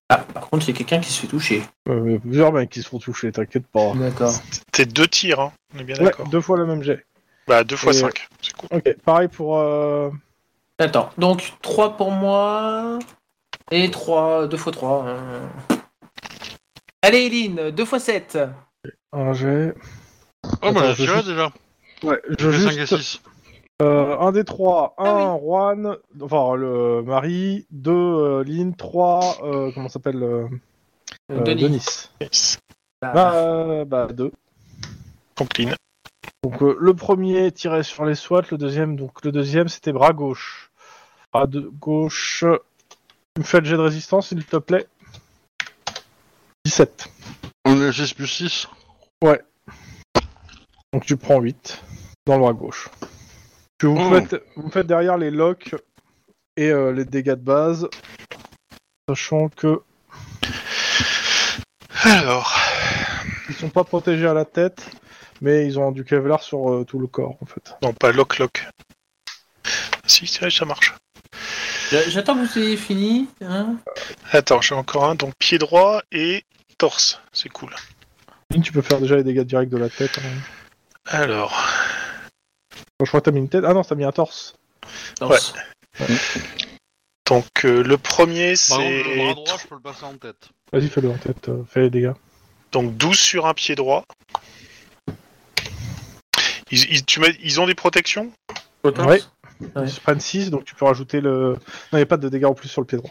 Ah, 0.09 0.19
par 0.19 0.49
contre, 0.51 0.69
il 0.69 0.73
y 0.73 0.75
a 0.75 0.77
quelqu'un 0.79 1.01
qui 1.01 1.11
se 1.13 1.21
fait 1.21 1.27
toucher. 1.29 1.63
Euh, 1.89 2.03
il 2.07 2.13
y 2.13 2.17
a 2.17 2.19
plusieurs 2.21 2.53
mecs 2.53 2.69
qui 2.71 2.83
se 2.83 2.89
font 2.89 2.99
toucher, 2.99 3.31
t'inquiète 3.31 3.67
pas. 3.69 3.93
D'accord. 3.95 4.33
t'es 4.73 4.87
deux 4.87 5.07
tirs, 5.07 5.41
hein. 5.41 5.53
on 5.75 5.79
est 5.79 5.85
bien 5.85 5.97
Ouais, 5.99 6.05
d'accord. 6.07 6.29
deux 6.29 6.41
fois 6.41 6.57
le 6.59 6.67
même 6.67 6.83
jet. 6.83 7.05
Bah 7.47 7.63
deux 7.65 7.77
fois 7.77 7.93
Et- 7.93 7.97
cinq, 7.97 8.29
c'est 8.43 8.53
cool. 8.55 8.69
Ok, 8.73 8.97
pareil 9.05 9.29
pour... 9.29 9.59
euh, 9.59 10.11
Attends, 10.79 11.11
donc 11.19 11.53
3 11.63 11.97
pour 11.97 12.11
moi 12.11 12.99
et 13.71 13.91
3, 13.91 14.47
2 14.49 14.57
x 14.57 14.71
3. 14.71 15.07
Allez, 17.03 17.27
Eline, 17.27 17.71
2 17.71 17.83
x 17.83 17.99
7. 17.99 18.39
un 19.13 19.33
jet. 19.33 19.75
Oh, 20.63 20.73
bah 20.73 20.93
je 20.93 21.05
tiré 21.05 21.23
déjà. 21.23 21.51
Ouais, 22.03 22.21
je 22.39 22.51
J'ai 22.51 22.65
5 22.65 22.71
et 22.71 22.75
juste... 22.87 22.97
6. 22.97 23.21
Euh, 23.83 24.19
un 24.19 24.33
des 24.33 24.45
trois, 24.45 24.95
un 24.99 25.05
Ah 25.05 25.39
Juan, 25.41 25.97
enfin 26.21 26.55
le 26.55 27.03
Marie, 27.03 27.67
deux 27.71 27.93
euh, 27.93 28.45
Lynn, 28.45 28.77
trois, 28.77 29.39
euh, 29.43 29.71
comment 29.73 29.89
s'appelle 29.89 30.23
euh, 30.23 30.47
Euh, 31.33 31.41
Denis. 31.41 31.63
Denis. 31.63 32.11
Yes. 32.21 32.59
Bah, 33.01 33.13
Bah, 33.15 33.33
euh, 33.37 33.85
bah, 33.87 34.09
deux. 34.13 34.33
Franklin. 35.37 35.75
Donc 36.43 36.63
euh, 36.63 36.77
le 36.79 36.95
premier 36.95 37.51
tirait 37.53 37.83
sur 37.83 38.05
les 38.05 38.15
SWAT, 38.15 38.43
le 38.51 38.59
deuxième, 38.59 38.97
donc 38.97 39.25
le 39.25 39.33
deuxième 39.33 39.69
c'était 39.69 39.93
bras 39.93 40.13
gauche. 40.13 40.71
Bras 41.33 41.47
de 41.47 41.61
gauche. 41.61 42.45
Tu 43.35 43.41
me 43.41 43.45
fais 43.45 43.61
le 43.61 43.67
jet 43.67 43.77
de 43.77 43.83
résistance, 43.83 44.29
s'il 44.29 44.45
te 44.45 44.57
plaît. 44.57 44.87
17. 46.65 47.09
On 47.65 47.81
est 47.81 47.93
6 47.93 48.15
plus 48.15 48.27
6. 48.27 48.67
Donc 50.93 51.05
tu 51.07 51.17
prends 51.17 51.41
8 51.41 51.81
dans 52.27 52.35
le 52.35 52.41
bras 52.41 52.53
gauche. 52.53 52.89
Puis 53.79 53.87
vous, 53.89 53.97
Oh. 53.99 54.11
faites, 54.13 54.43
vous 54.57 54.71
faites 54.71 54.87
derrière 54.89 55.17
les 55.17 55.31
locks 55.31 55.75
et 56.57 56.71
euh, 56.71 56.93
les 56.93 57.05
dégâts 57.05 57.31
de 57.31 57.35
base. 57.37 57.89
Sachant 59.09 59.49
que 59.49 59.83
Alors, 62.03 62.53
ils 63.49 63.55
sont 63.55 63.69
pas 63.71 63.85
protégés 63.85 64.27
à 64.27 64.35
la 64.35 64.45
tête, 64.45 64.85
mais 65.41 65.65
ils 65.67 65.79
ont 65.79 65.93
du 65.93 66.05
Kevlar 66.05 66.43
sur 66.43 66.71
euh, 66.73 66.85
tout 66.85 66.99
le 66.99 67.07
corps 67.07 67.37
en 67.41 67.47
fait. 67.47 67.75
non, 67.83 67.93
pas 67.93 68.11
lock 68.11 68.39
lock. 68.39 68.67
Si, 70.07 70.27
ça 70.27 70.65
marche. 70.65 70.95
J'a- 71.91 72.09
J'attends 72.09 72.35
que 72.35 72.47
vous 72.47 72.59
ayez 72.59 72.77
fini. 72.77 73.29
Hein 73.43 73.77
Attends, 74.33 74.61
j'ai 74.61 74.75
encore 74.75 75.05
un. 75.05 75.15
Donc 75.15 75.33
pied 75.39 75.59
droit 75.59 76.03
et 76.13 76.45
torse. 76.79 77.21
C'est 77.33 77.49
cool. 77.49 77.75
Tu 78.65 78.73
peux 78.73 78.83
faire 78.83 79.01
déjà 79.01 79.17
les 79.17 79.23
dégâts 79.25 79.43
directs 79.45 79.69
de 79.69 79.77
la 79.79 79.89
tête. 79.89 80.19
hein. 80.19 80.41
Alors, 81.07 81.57
Je 83.01 83.07
crois 83.07 83.21
que 83.21 83.27
t'as 83.27 83.31
mis 83.31 83.39
une 83.39 83.49
tête. 83.49 83.65
Ah 83.67 83.73
non, 83.75 83.83
t'as 83.83 83.95
mis 83.95 84.05
un 84.05 84.13
torse. 84.13 84.55
Torse. 85.17 85.55
donc 87.27 87.47
euh, 87.65 87.83
le 87.83 87.97
premier 87.97 88.55
contre, 88.55 88.81
le 88.81 89.03
bras 89.17 89.29
c'est 89.29 89.35
droit, 89.35 89.59
je 89.63 89.67
peux 89.69 89.75
le 89.77 89.81
passer 89.81 90.05
en 90.05 90.15
tête. 90.17 90.49
Vas-y, 90.73 90.89
fais-le 90.89 91.11
en 91.11 91.17
tête. 91.19 91.49
euh, 91.49 91.63
fais 91.69 91.81
les 91.83 91.91
dégâts. 91.91 92.13
donc 92.73 92.97
12 92.97 93.19
sur 93.19 93.47
un 93.47 93.55
pied 93.55 93.75
droit. 93.75 94.05
Ils, 96.71 96.85
ils- 96.93 97.05
tu 97.05 97.21
m'as- 97.21 97.29
ils 97.43 97.61
ont 97.61 97.67
des 97.67 97.75
protections? 97.75 98.33
Ouais. 98.85 99.21
Ouais. 99.77 99.87
Ils 99.87 100.01
prennent 100.01 100.21
6, 100.21 100.51
donc 100.51 100.65
tu 100.65 100.75
peux 100.75 100.85
rajouter 100.87 101.21
le. 101.21 101.51
Non, 101.53 101.59
il 101.93 101.97
n'y 101.97 102.03
a 102.03 102.07
pas 102.07 102.17
de 102.17 102.29
dégâts 102.29 102.47
en 102.47 102.55
plus 102.55 102.69
sur 102.69 102.81
le 102.81 102.87
pied 102.87 102.99
droit. 102.99 103.11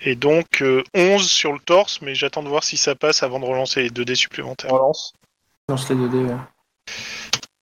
et 0.00 0.14
donc 0.14 0.62
euh, 0.62 0.82
11 0.94 1.28
sur 1.28 1.52
le 1.52 1.58
torse, 1.58 2.00
mais 2.02 2.14
j'attends 2.14 2.42
de 2.42 2.48
voir 2.48 2.62
si 2.64 2.76
ça 2.76 2.94
passe 2.94 3.22
avant 3.22 3.40
de 3.40 3.44
relancer 3.44 3.82
les 3.82 3.90
2 3.90 4.04
dés 4.04 4.14
supplémentaires. 4.14 4.70
Relance. 4.70 5.12
Lance 5.68 5.88
les 5.90 5.96
2 5.96 6.08
dés. 6.08 6.18
ouais. 6.18 6.36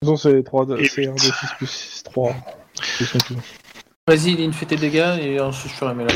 Non, 0.03 0.17
c'est 0.17 0.43
3 0.45 0.67
Et 0.79 0.89
c'est 0.89 1.07
1 1.07 1.13
huit. 1.13 1.15
d 1.15 1.21
6 1.21 1.33
plus 1.57 1.67
6, 1.67 2.03
3. 2.05 2.35
Ils 3.01 3.07
sont 3.07 3.19
tous. 3.19 3.37
Vas-y, 4.07 4.37
Lynn, 4.37 4.53
fais 4.53 4.67
tes 4.67 4.77
dégâts 4.77 5.19
et 5.21 5.41
ensuite 5.41 5.73
je 5.73 5.77
ferai 5.77 5.95
mes 5.95 6.05
là. 6.05 6.15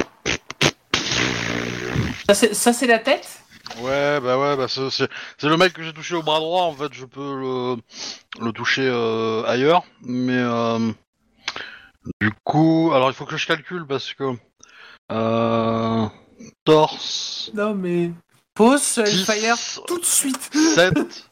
Ça, 2.28 2.34
c'est- 2.34 2.54
Ça, 2.54 2.72
c'est 2.72 2.86
la 2.86 2.98
tête? 2.98 3.38
Ouais, 3.80 4.20
bah 4.20 4.38
ouais, 4.38 4.56
bah 4.56 4.66
c'est 4.68 4.90
c'est- 4.90 5.08
c'est 5.38 5.48
le 5.48 5.56
mec 5.56 5.72
que 5.72 5.82
j'ai 5.82 5.92
touché 5.92 6.14
au 6.14 6.22
bras 6.22 6.38
droit, 6.40 6.64
en 6.64 6.72
fait, 6.72 6.92
je 6.92 7.04
peux 7.06 7.20
le, 7.20 7.76
le 8.44 8.52
toucher 8.52 8.82
euh, 8.86 9.42
ailleurs, 9.46 9.82
mais 10.02 10.36
euh, 10.36 10.92
du 12.20 12.30
coup, 12.44 12.90
alors 12.94 13.10
il 13.10 13.14
faut 13.14 13.24
que 13.26 13.36
je 13.36 13.46
calcule 13.46 13.86
parce 13.86 14.12
que 14.14 14.32
euh, 15.10 16.06
torse, 16.64 17.50
Non, 17.54 17.74
mais. 17.74 18.10
Pause 18.54 18.82
sur 18.82 19.04
10, 19.04 19.28
Hellfire 19.30 19.56
tout 19.86 19.98
de 19.98 20.04
suite 20.04 20.50
7, 20.54 21.28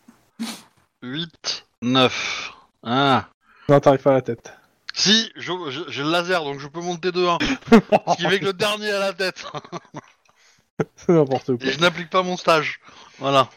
8, 1.03 1.67
9. 1.83 2.53
Ah. 2.83 3.29
Non, 3.69 3.79
t'arrives 3.81 4.01
pas 4.03 4.11
à 4.11 4.15
la 4.15 4.23
tête. 4.23 4.53
Si, 4.95 5.31
je- 5.37 5.71
je- 5.71 5.89
j'ai 5.91 6.03
le 6.03 6.11
laser, 6.11 6.43
donc 6.45 6.59
je 6.61 6.67
peux 6.67 6.81
monter 6.81 7.13
de 7.13 7.25
1. 7.27 7.39
Ce 7.43 8.17
qui 8.17 8.23
fait 8.29 8.41
que 8.41 8.47
le 8.47 8.53
dernier 8.55 8.91
à 8.91 8.99
la 9.01 9.13
tête. 9.13 9.45
C'est 10.97 11.13
n'importe 11.13 11.57
quoi. 11.59 11.67
Et 11.67 11.73
je 11.73 11.79
n'applique 11.81 12.09
pas 12.11 12.23
mon 12.23 12.37
stage. 12.39 12.81
Voilà. 13.19 13.49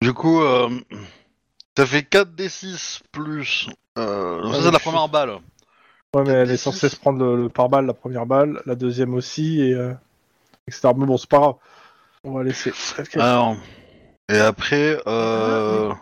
du 0.00 0.12
coup, 0.12 0.40
euh, 0.40 0.70
ça 1.76 1.86
fait 1.86 2.00
4d6 2.02 3.00
plus... 3.12 3.68
Euh, 3.98 4.42
ça, 4.42 4.58
Ah, 4.58 4.60
c'est 4.62 4.70
la 4.70 4.78
première 4.78 5.08
balle. 5.08 5.38
Ouais, 6.14 6.22
mais 6.26 6.32
elle 6.32 6.50
est 6.50 6.56
censée 6.56 6.88
se 6.88 6.96
prendre 6.96 7.18
le, 7.24 7.42
le 7.44 7.48
pare-balles, 7.48 7.86
la 7.86 7.94
première 7.94 8.26
balle, 8.26 8.60
la 8.66 8.74
deuxième 8.74 9.14
aussi, 9.14 9.60
et. 9.62 9.74
Euh, 9.74 9.92
etc. 10.68 10.90
Mais 10.96 11.06
bon, 11.06 11.16
c'est 11.16 11.28
pas 11.28 11.38
grave. 11.38 11.54
On 12.24 12.32
va 12.32 12.42
laisser. 12.42 12.72
Alors, 13.16 13.56
et 14.30 14.38
après, 14.38 15.00
euh... 15.06 15.92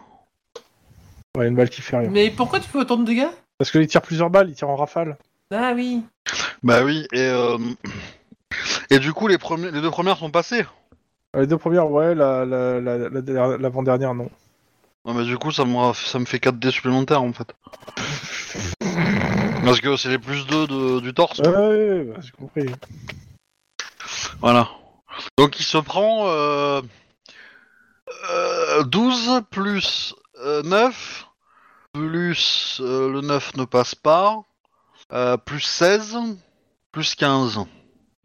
Ouais, 1.36 1.46
une 1.48 1.54
balle 1.54 1.70
qui 1.70 1.80
fait 1.80 1.96
rien. 1.96 2.10
Mais 2.10 2.30
pourquoi 2.30 2.58
tu 2.60 2.68
fais 2.68 2.78
autant 2.78 2.96
de 2.96 3.04
dégâts? 3.04 3.28
Parce 3.58 3.70
qu'il 3.70 3.86
tire 3.86 4.02
plusieurs 4.02 4.30
balles, 4.30 4.48
il 4.48 4.54
tire 4.54 4.68
en 4.68 4.76
rafale. 4.76 5.16
Ah 5.52 5.72
oui 5.74 6.02
bah 6.62 6.82
oui, 6.84 7.06
et 7.12 7.20
euh... 7.20 7.56
et 8.90 8.98
du 8.98 9.12
coup, 9.12 9.26
les, 9.28 9.38
premiers, 9.38 9.70
les 9.70 9.80
deux 9.80 9.90
premières 9.90 10.18
sont 10.18 10.30
passées? 10.30 10.66
Les 11.34 11.46
deux 11.46 11.56
premières, 11.56 11.90
ouais, 11.90 12.14
la- 12.14 12.44
la- 12.44 12.80
la- 12.80 12.98
la 13.08 13.56
l'avant-dernière, 13.58 14.14
non. 14.14 14.28
Ouais, 15.04 15.14
mais 15.14 15.24
du 15.24 15.38
coup, 15.38 15.50
ça 15.50 15.64
me, 15.64 15.92
ça 15.94 16.18
me 16.18 16.26
fait 16.26 16.38
4d 16.38 16.70
supplémentaires 16.70 17.22
en 17.22 17.32
fait. 17.32 17.52
Parce 19.64 19.80
que 19.80 19.96
c'est 19.96 20.08
les 20.08 20.18
plus 20.18 20.46
2 20.46 20.66
de, 20.66 21.00
du 21.00 21.14
torse. 21.14 21.38
Ouais, 21.38 21.48
ouais, 21.48 21.54
ouais, 21.56 22.04
bah, 22.04 22.20
j'ai 22.20 22.30
compris. 22.32 22.66
Voilà. 24.40 24.68
Donc 25.38 25.58
il 25.60 25.64
se 25.64 25.78
prend 25.78 26.26
euh, 26.28 26.82
euh, 28.30 28.84
12 28.84 29.42
plus 29.50 30.14
euh, 30.40 30.62
9, 30.62 31.26
plus 31.92 32.80
euh, 32.80 33.10
le 33.12 33.20
9 33.20 33.56
ne 33.56 33.64
passe 33.64 33.94
pas, 33.94 34.42
euh, 35.12 35.36
plus 35.36 35.60
16, 35.60 36.16
plus 36.92 37.14
15. 37.14 37.60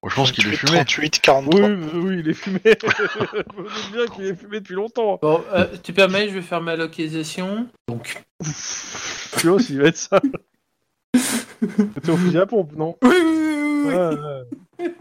Bon, 0.05 0.09
je 0.09 0.15
pense 0.17 0.31
qu'il 0.31 0.47
est 0.53 0.57
38, 0.57 0.67
fumé. 0.67 0.85
38, 0.85 1.19
43. 1.19 1.59
Oui, 1.61 1.73
oui, 1.73 1.99
oui, 1.99 2.15
il 2.19 2.29
est 2.29 2.33
fumé. 2.33 2.59
Je 2.63 3.57
me 3.57 3.63
doute 3.63 3.91
bien 3.91 4.05
qu'il 4.05 4.25
est 4.25 4.35
fumé 4.35 4.59
depuis 4.59 4.75
longtemps. 4.75 5.17
Bon, 5.19 5.43
euh, 5.51 5.65
tu 5.81 5.93
permets, 5.93 6.29
je 6.29 6.35
vais 6.35 6.43
faire 6.43 6.61
ma 6.61 6.75
localisation. 6.75 7.67
Donc. 7.87 8.23
Tu 9.39 9.47
vois, 9.47 9.59
s'il 9.59 9.81
va 9.81 9.87
être 9.87 9.97
ça. 9.97 10.21
T'es 12.03 12.09
au 12.11 12.17
fusil 12.17 12.37
à 12.37 12.45
pompe, 12.45 12.73
non 12.75 12.95
Oui, 13.01 13.09
oui, 13.15 13.23
oui, 13.25 13.85
Ouais, 13.87 13.95
ouais. 14.85 14.93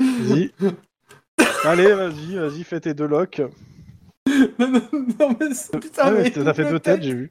Vas-y. 0.00 0.50
Allez, 1.64 1.92
vas-y, 1.94 2.34
vas-y, 2.36 2.64
fais 2.64 2.80
tes 2.80 2.92
deux 2.94 3.06
locks. 3.06 3.40
non, 4.58 4.68
non, 4.68 4.82
non, 5.20 5.36
mais 5.38 5.54
c'est- 5.54 5.78
putain, 5.78 6.02
Ah 6.06 6.12
ouais, 6.12 6.22
mais. 6.24 6.30
T'as 6.32 6.54
fait 6.54 6.68
deux 6.68 6.80
têtes, 6.80 7.02
j'ai 7.04 7.14
vu. 7.14 7.30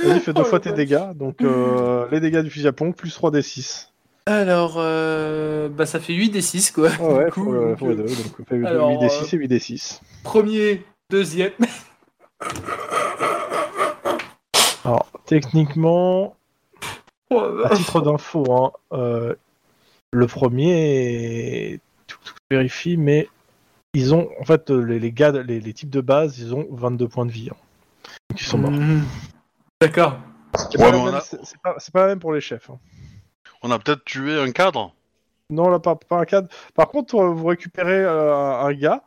Vas-y, 0.00 0.20
fais 0.20 0.32
deux 0.32 0.42
Oh, 0.42 0.48
fois 0.48 0.60
tes 0.60 0.72
dégâts. 0.72 1.14
Donc, 1.16 1.42
euh, 1.42 2.06
les 2.12 2.20
dégâts 2.20 2.42
du 2.42 2.50
fusil 2.50 2.68
à 2.68 2.72
pompe, 2.72 2.96
plus 2.96 3.12
3d6. 3.18 3.88
Alors, 4.26 4.76
euh, 4.78 5.68
bah 5.68 5.84
ça 5.84 6.00
fait 6.00 6.14
8 6.14 6.30
des 6.30 6.40
6 6.40 6.70
quoi. 6.70 6.88
Ah 6.98 7.02
ouais, 7.02 7.24
Du 7.26 7.30
coup, 7.32 7.44
faut, 7.44 7.52
euh, 7.54 7.68
donc, 7.70 7.78
faut 7.78 7.88
les 7.90 7.92
euh, 7.92 7.96
deux. 7.96 8.14
Donc, 8.14 8.48
fais 8.48 8.66
alors, 8.66 8.90
8d6 8.90 9.34
et 9.34 9.38
8d6. 9.38 10.00
Premier, 10.22 10.82
deuxième. 11.10 11.52
Alors, 14.84 15.10
techniquement, 15.26 16.36
Oh, 17.30 17.40
à 17.40 17.68
vache. 17.68 17.78
titre 17.78 18.00
d'info, 18.02 18.44
hein, 18.52 18.72
euh, 18.92 19.34
le 20.12 20.26
premier, 20.26 21.80
tout, 22.06 22.18
tout 22.24 22.34
vérifie, 22.50 22.96
mais 22.98 23.28
ils 23.94 24.14
ont, 24.14 24.28
en 24.40 24.44
fait, 24.44 24.70
euh, 24.70 24.80
les, 24.82 24.98
les 25.00 25.10
gars, 25.12 25.32
les, 25.32 25.58
les 25.58 25.72
types 25.72 25.88
de 25.90 26.02
base, 26.02 26.38
ils 26.38 26.54
ont 26.54 26.66
22 26.70 27.08
points 27.08 27.24
de 27.26 27.32
vie. 27.32 27.48
hein. 27.50 27.56
Donc 28.30 28.40
ils 28.40 28.44
sont 28.44 28.58
morts. 28.58 28.72
D'accord. 29.80 30.18
C'est 30.70 30.78
Ouais, 30.78 30.90
pas, 30.92 30.96
on 30.98 31.04
même- 31.06 31.14
a- 31.14 31.22
pas- 31.62 31.76
pas 31.92 32.00
la 32.02 32.06
même 32.08 32.20
pour 32.20 32.32
les 32.34 32.40
chefs. 32.42 32.68
hein. 32.70 32.78
On 33.64 33.70
a 33.70 33.78
peut-être 33.78 34.04
tué 34.04 34.38
un 34.38 34.52
cadre. 34.52 34.92
Non, 35.48 35.70
là, 35.70 35.78
pas, 35.78 35.96
pas 35.96 36.18
un 36.18 36.26
cadre. 36.26 36.48
Par 36.74 36.88
contre, 36.88 37.14
euh, 37.16 37.28
vous 37.32 37.46
récupérez 37.46 38.04
euh, 38.04 38.34
un 38.60 38.72
gars 38.74 39.02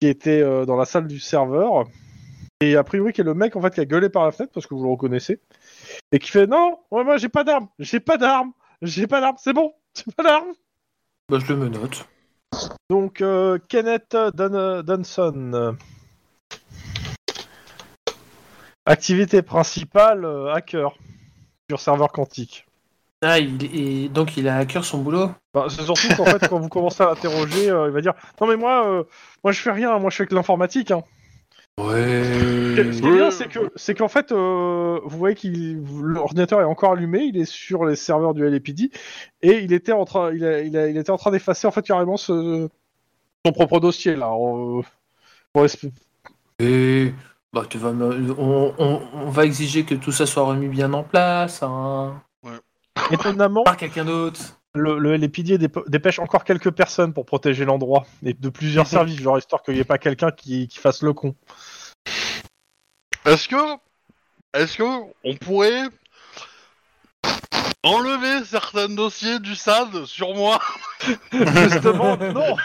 qui 0.00 0.06
était 0.06 0.40
euh, 0.40 0.64
dans 0.64 0.76
la 0.76 0.84
salle 0.84 1.08
du 1.08 1.18
serveur. 1.18 1.86
Et 2.60 2.76
a 2.76 2.84
priori, 2.84 3.12
qui 3.12 3.20
est 3.20 3.24
le 3.24 3.34
mec 3.34 3.56
en 3.56 3.60
fait 3.62 3.74
qui 3.74 3.80
a 3.80 3.84
gueulé 3.84 4.08
par 4.08 4.24
la 4.24 4.30
fenêtre 4.30 4.52
parce 4.52 4.68
que 4.68 4.74
vous 4.74 4.84
le 4.84 4.90
reconnaissez. 4.90 5.40
Et 6.12 6.20
qui 6.20 6.30
fait 6.30 6.46
Non, 6.46 6.78
ouais, 6.92 7.02
moi 7.02 7.16
j'ai 7.16 7.28
pas 7.28 7.42
d'armes, 7.42 7.66
j'ai 7.80 7.98
pas 7.98 8.16
d'armes, 8.16 8.52
j'ai 8.80 9.08
pas 9.08 9.20
d'armes, 9.20 9.36
c'est 9.40 9.52
bon, 9.52 9.74
j'ai 9.96 10.12
pas 10.16 10.22
d'armes. 10.22 10.52
Bah 11.28 11.38
je 11.40 11.52
le 11.52 11.58
me 11.58 11.68
note. 11.68 12.06
Donc, 12.90 13.22
euh, 13.22 13.58
Kenneth 13.68 14.16
Dun- 14.34 14.82
Dunson. 14.82 15.76
Activité 18.86 19.42
principale, 19.42 20.24
euh, 20.24 20.52
hacker. 20.52 20.94
Sur 21.68 21.80
serveur 21.80 22.12
quantique. 22.12 22.66
Ah, 23.22 23.38
il 23.38 23.62
est... 23.64 24.08
donc 24.08 24.36
il 24.36 24.48
a 24.48 24.56
à 24.56 24.64
cœur 24.64 24.84
son 24.84 24.98
boulot. 24.98 25.30
Bah, 25.52 25.66
c'est 25.68 25.82
surtout 25.82 26.08
qu'en 26.16 26.24
fait, 26.24 26.48
quand 26.48 26.58
vous 26.58 26.68
commencez 26.68 27.02
à 27.02 27.06
l'interroger, 27.06 27.70
euh, 27.70 27.88
il 27.88 27.92
va 27.92 28.00
dire 28.00 28.14
Non, 28.40 28.46
mais 28.46 28.56
moi, 28.56 28.86
euh, 28.88 29.04
moi 29.44 29.52
je 29.52 29.60
fais 29.60 29.72
rien, 29.72 29.98
moi 29.98 30.10
je 30.10 30.16
fais 30.16 30.26
que 30.26 30.34
l'informatique. 30.34 30.90
Hein. 30.90 31.02
Ouais. 31.78 32.22
Ce 32.92 33.00
qui 33.00 33.06
est 33.06 33.12
bien, 33.12 33.30
c'est 33.30 33.48
que, 33.48 33.58
c'est 33.76 33.94
qu'en 33.94 34.08
fait, 34.08 34.32
euh, 34.32 35.00
vous 35.04 35.18
voyez 35.18 35.34
qu'il 35.36 35.82
l'ordinateur 36.02 36.60
est 36.60 36.64
encore 36.64 36.92
allumé, 36.92 37.20
il 37.24 37.36
est 37.38 37.44
sur 37.50 37.84
les 37.84 37.96
serveurs 37.96 38.34
du 38.34 38.42
LAPD 38.48 38.90
et 39.42 39.58
il 39.60 39.72
était 39.72 39.92
en 39.92 40.04
train, 40.04 40.32
il, 40.32 40.44
a- 40.44 40.60
il, 40.60 40.76
a- 40.76 40.88
il 40.88 40.96
était 40.96 41.10
en 41.10 41.16
train 41.16 41.30
d'effacer 41.30 41.66
en 41.66 41.70
fait 41.70 41.82
carrément 41.82 42.16
ce- 42.16 42.68
son 43.46 43.52
propre 43.52 43.80
dossier 43.80 44.16
là. 44.16 44.30
en- 44.30 44.82
Et... 46.58 47.12
Bah 47.52 47.64
tu 47.68 47.78
vas 47.78 47.92
me... 47.92 48.32
on, 48.38 48.74
on, 48.78 49.02
on 49.12 49.30
va 49.30 49.44
exiger 49.44 49.84
que 49.84 49.94
tout 49.96 50.12
ça 50.12 50.24
soit 50.24 50.44
remis 50.44 50.68
bien 50.68 50.92
en 50.92 51.02
place, 51.02 51.62
hein. 51.64 52.22
Étonnamment, 53.10 53.62
Par 53.64 53.76
quelqu'un 53.76 54.04
d'autre. 54.04 54.40
Le, 54.74 54.98
le 54.98 55.16
LAPD 55.16 55.58
dép- 55.58 55.88
dépêche 55.88 56.18
encore 56.20 56.44
quelques 56.44 56.70
personnes 56.70 57.12
pour 57.12 57.26
protéger 57.26 57.64
l'endroit 57.64 58.06
et 58.24 58.34
de 58.34 58.48
plusieurs 58.48 58.86
services, 58.88 59.20
genre 59.20 59.38
histoire 59.38 59.62
qu'il 59.62 59.74
n'y 59.74 59.80
ait 59.80 59.84
pas 59.84 59.98
quelqu'un 59.98 60.30
qui, 60.30 60.68
qui 60.68 60.78
fasse 60.78 61.02
le 61.02 61.12
con. 61.12 61.34
Est-ce 63.24 63.48
que, 63.48 63.56
est-ce 64.54 64.76
que 64.78 64.84
on 65.24 65.36
pourrait 65.36 65.88
enlever 67.82 68.44
certains 68.44 68.88
dossiers 68.88 69.40
du 69.40 69.54
SAD 69.56 70.04
sur 70.04 70.34
moi? 70.34 70.60
Justement, 71.32 72.16
non. 72.32 72.56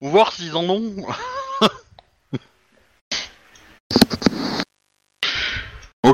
ou 0.00 0.08
voir 0.10 0.32
s'ils 0.32 0.54
en 0.56 0.68
ont 0.68 0.94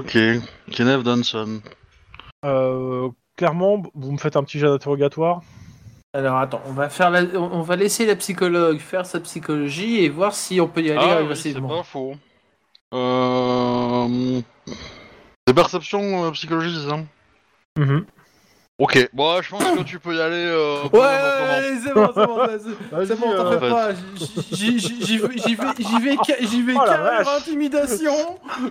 Ok, 0.00 0.16
Kenneth 0.70 1.02
Dunson. 1.02 1.60
Euh, 2.46 3.10
clairement, 3.36 3.82
vous 3.94 4.12
me 4.12 4.16
faites 4.16 4.34
un 4.34 4.42
petit 4.42 4.58
jet 4.58 4.66
d'interrogatoire. 4.66 5.42
Alors 6.14 6.38
attends, 6.38 6.62
on 6.66 6.72
va 6.72 6.88
faire 6.88 7.10
la... 7.10 7.22
on 7.38 7.60
va 7.60 7.76
laisser 7.76 8.06
la 8.06 8.16
psychologue 8.16 8.78
faire 8.78 9.04
sa 9.04 9.20
psychologie 9.20 10.02
et 10.02 10.08
voir 10.08 10.34
si 10.34 10.58
on 10.60 10.68
peut 10.68 10.80
y 10.80 10.90
aller 10.90 11.00
Ah 11.02 11.22
oui, 11.22 11.36
c'est 11.36 11.52
pas 11.60 11.82
faux. 11.82 12.14
Euh... 12.94 14.40
C'est 15.46 15.54
perception 15.54 16.24
euh, 16.24 16.30
psychologie, 16.30 16.74
c'est 16.74 16.88
ça? 16.88 16.98
Ok, 18.82 19.10
bon, 19.12 19.42
je 19.42 19.50
pense 19.50 19.62
que 19.62 19.82
tu 19.82 19.98
peux 20.00 20.16
y 20.16 20.20
aller. 20.22 20.36
Euh, 20.46 20.84
Ouais, 20.90 20.98
ouais, 21.00 21.78
c'est 21.84 21.92
bon, 21.92 22.10
c'est 22.14 22.26
bon, 22.26 22.38
c'est- 23.06 23.14
bon, 23.16 23.36
t'en 23.36 23.46
euh, 23.52 23.60
fais 23.60 23.68
pas. 23.70 23.88
J'y 24.52 24.78
vais, 24.78 24.78
j'y 24.78 25.18
vais, 25.18 25.66
j'y 25.78 26.00
vais, 26.00 26.16
ca- 26.24 26.36
j'y 26.40 26.62
vais 26.62 26.72
Oh 26.76 26.82
carrément 26.86 27.30
intimidation. 27.36 28.14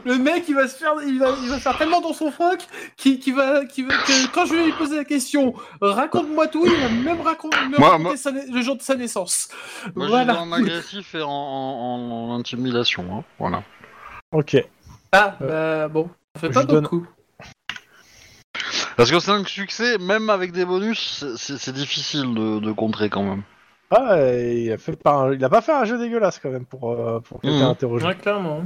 Le 0.06 0.18
mec, 0.18 0.46
il 0.50 0.56
va 0.56 0.68
se 0.68 0.78
faire, 0.78 0.94
il 1.06 1.20
va, 1.20 1.28
il 1.44 1.50
va 1.50 1.56
se 1.58 1.62
faire 1.62 1.78
tellement 1.78 2.02
dans 2.02 2.14
son 2.14 2.32
froc 2.32 2.58
qu'il 2.98 3.20
qu'il 3.20 3.36
va, 3.36 3.66
qu'il 3.66 3.86
va, 3.86 3.94
que 3.94 4.28
quand 4.34 4.48
je 4.48 4.56
vais 4.56 4.66
lui 4.66 4.72
poser 4.72 4.98
la 4.98 5.06
question, 5.06 5.54
raconte-moi 5.80 6.48
tout, 6.48 6.66
il 6.66 6.72
va 6.82 6.90
même 6.90 7.22
raconter, 7.22 7.58
me 7.72 7.78
Moi, 7.78 7.90
raconter 7.90 8.04
moi- 8.04 8.18
sa 8.18 8.32
na- 8.32 8.46
le 8.52 8.62
jour 8.64 8.78
de 8.78 8.82
sa 8.82 8.96
naissance. 8.96 9.50
Moi, 9.96 10.08
voilà. 10.08 10.42
en 10.42 10.52
agressif 10.52 11.14
et 11.14 11.22
en, 11.22 11.30
en- 11.30 12.32
en 12.32 12.40
intimidation, 12.40 13.06
hein. 13.20 13.24
voilà. 13.38 13.62
Ok. 14.32 14.58
Ah, 15.12 15.36
bah 15.40 15.88
bon, 15.88 16.10
ça 16.36 16.42
fait 16.42 16.50
pas 16.50 16.64
donne- 16.64 16.82
beaucoup. 16.82 17.06
Parce 19.00 19.12
que 19.12 19.20
5 19.22 19.48
succès, 19.48 19.98
même 19.98 20.30
avec 20.30 20.52
des 20.52 20.66
bonus, 20.66 21.24
c'est- 21.38 21.72
difficile 21.72 22.34
de, 22.34 22.60
de 22.60 22.72
contrer 22.74 23.10
quand 23.10 23.24
même. 23.24 23.44
Ah, 23.92 24.18
il 24.30 24.70
a, 24.74 24.78
fait 24.78 25.02
pas 25.02 25.14
un- 25.14 25.34
il 25.34 25.42
a 25.42 25.48
pas 25.48 25.62
fait 25.62 25.72
un 25.72 25.86
jeu 25.86 25.98
dégueulasse 25.98 26.38
quand 26.38 26.50
même 26.50 26.66
pour, 26.66 26.92
euh, 26.92 27.22
pour 27.22 27.40
quelqu'un 27.40 27.60
Mhm. 27.64 27.72
interrogé. 27.72 28.06
Ouais, 28.06 28.16
clairement. 28.16 28.64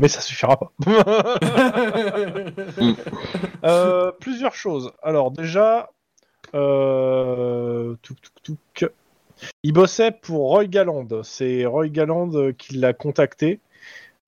Mais 0.00 0.08
ça 0.08 0.20
suffira 0.20 0.56
pas. 0.56 0.72
Euh, 3.64 4.10
plusieurs 4.20 4.54
choses. 4.56 4.90
Alors 5.00 5.30
déjà, 5.30 5.90
euh... 6.56 7.94
touc, 8.02 8.16
touc, 8.42 8.58
touc. 8.74 8.90
il 9.62 9.72
bossait 9.72 10.10
pour 10.10 10.48
Roy 10.48 10.66
Galland. 10.66 11.06
C'est 11.22 11.66
Roy 11.66 11.86
Galland 11.88 12.34
euh, 12.34 12.50
qui 12.52 12.74
l'a 12.78 12.94
contacté, 12.94 13.60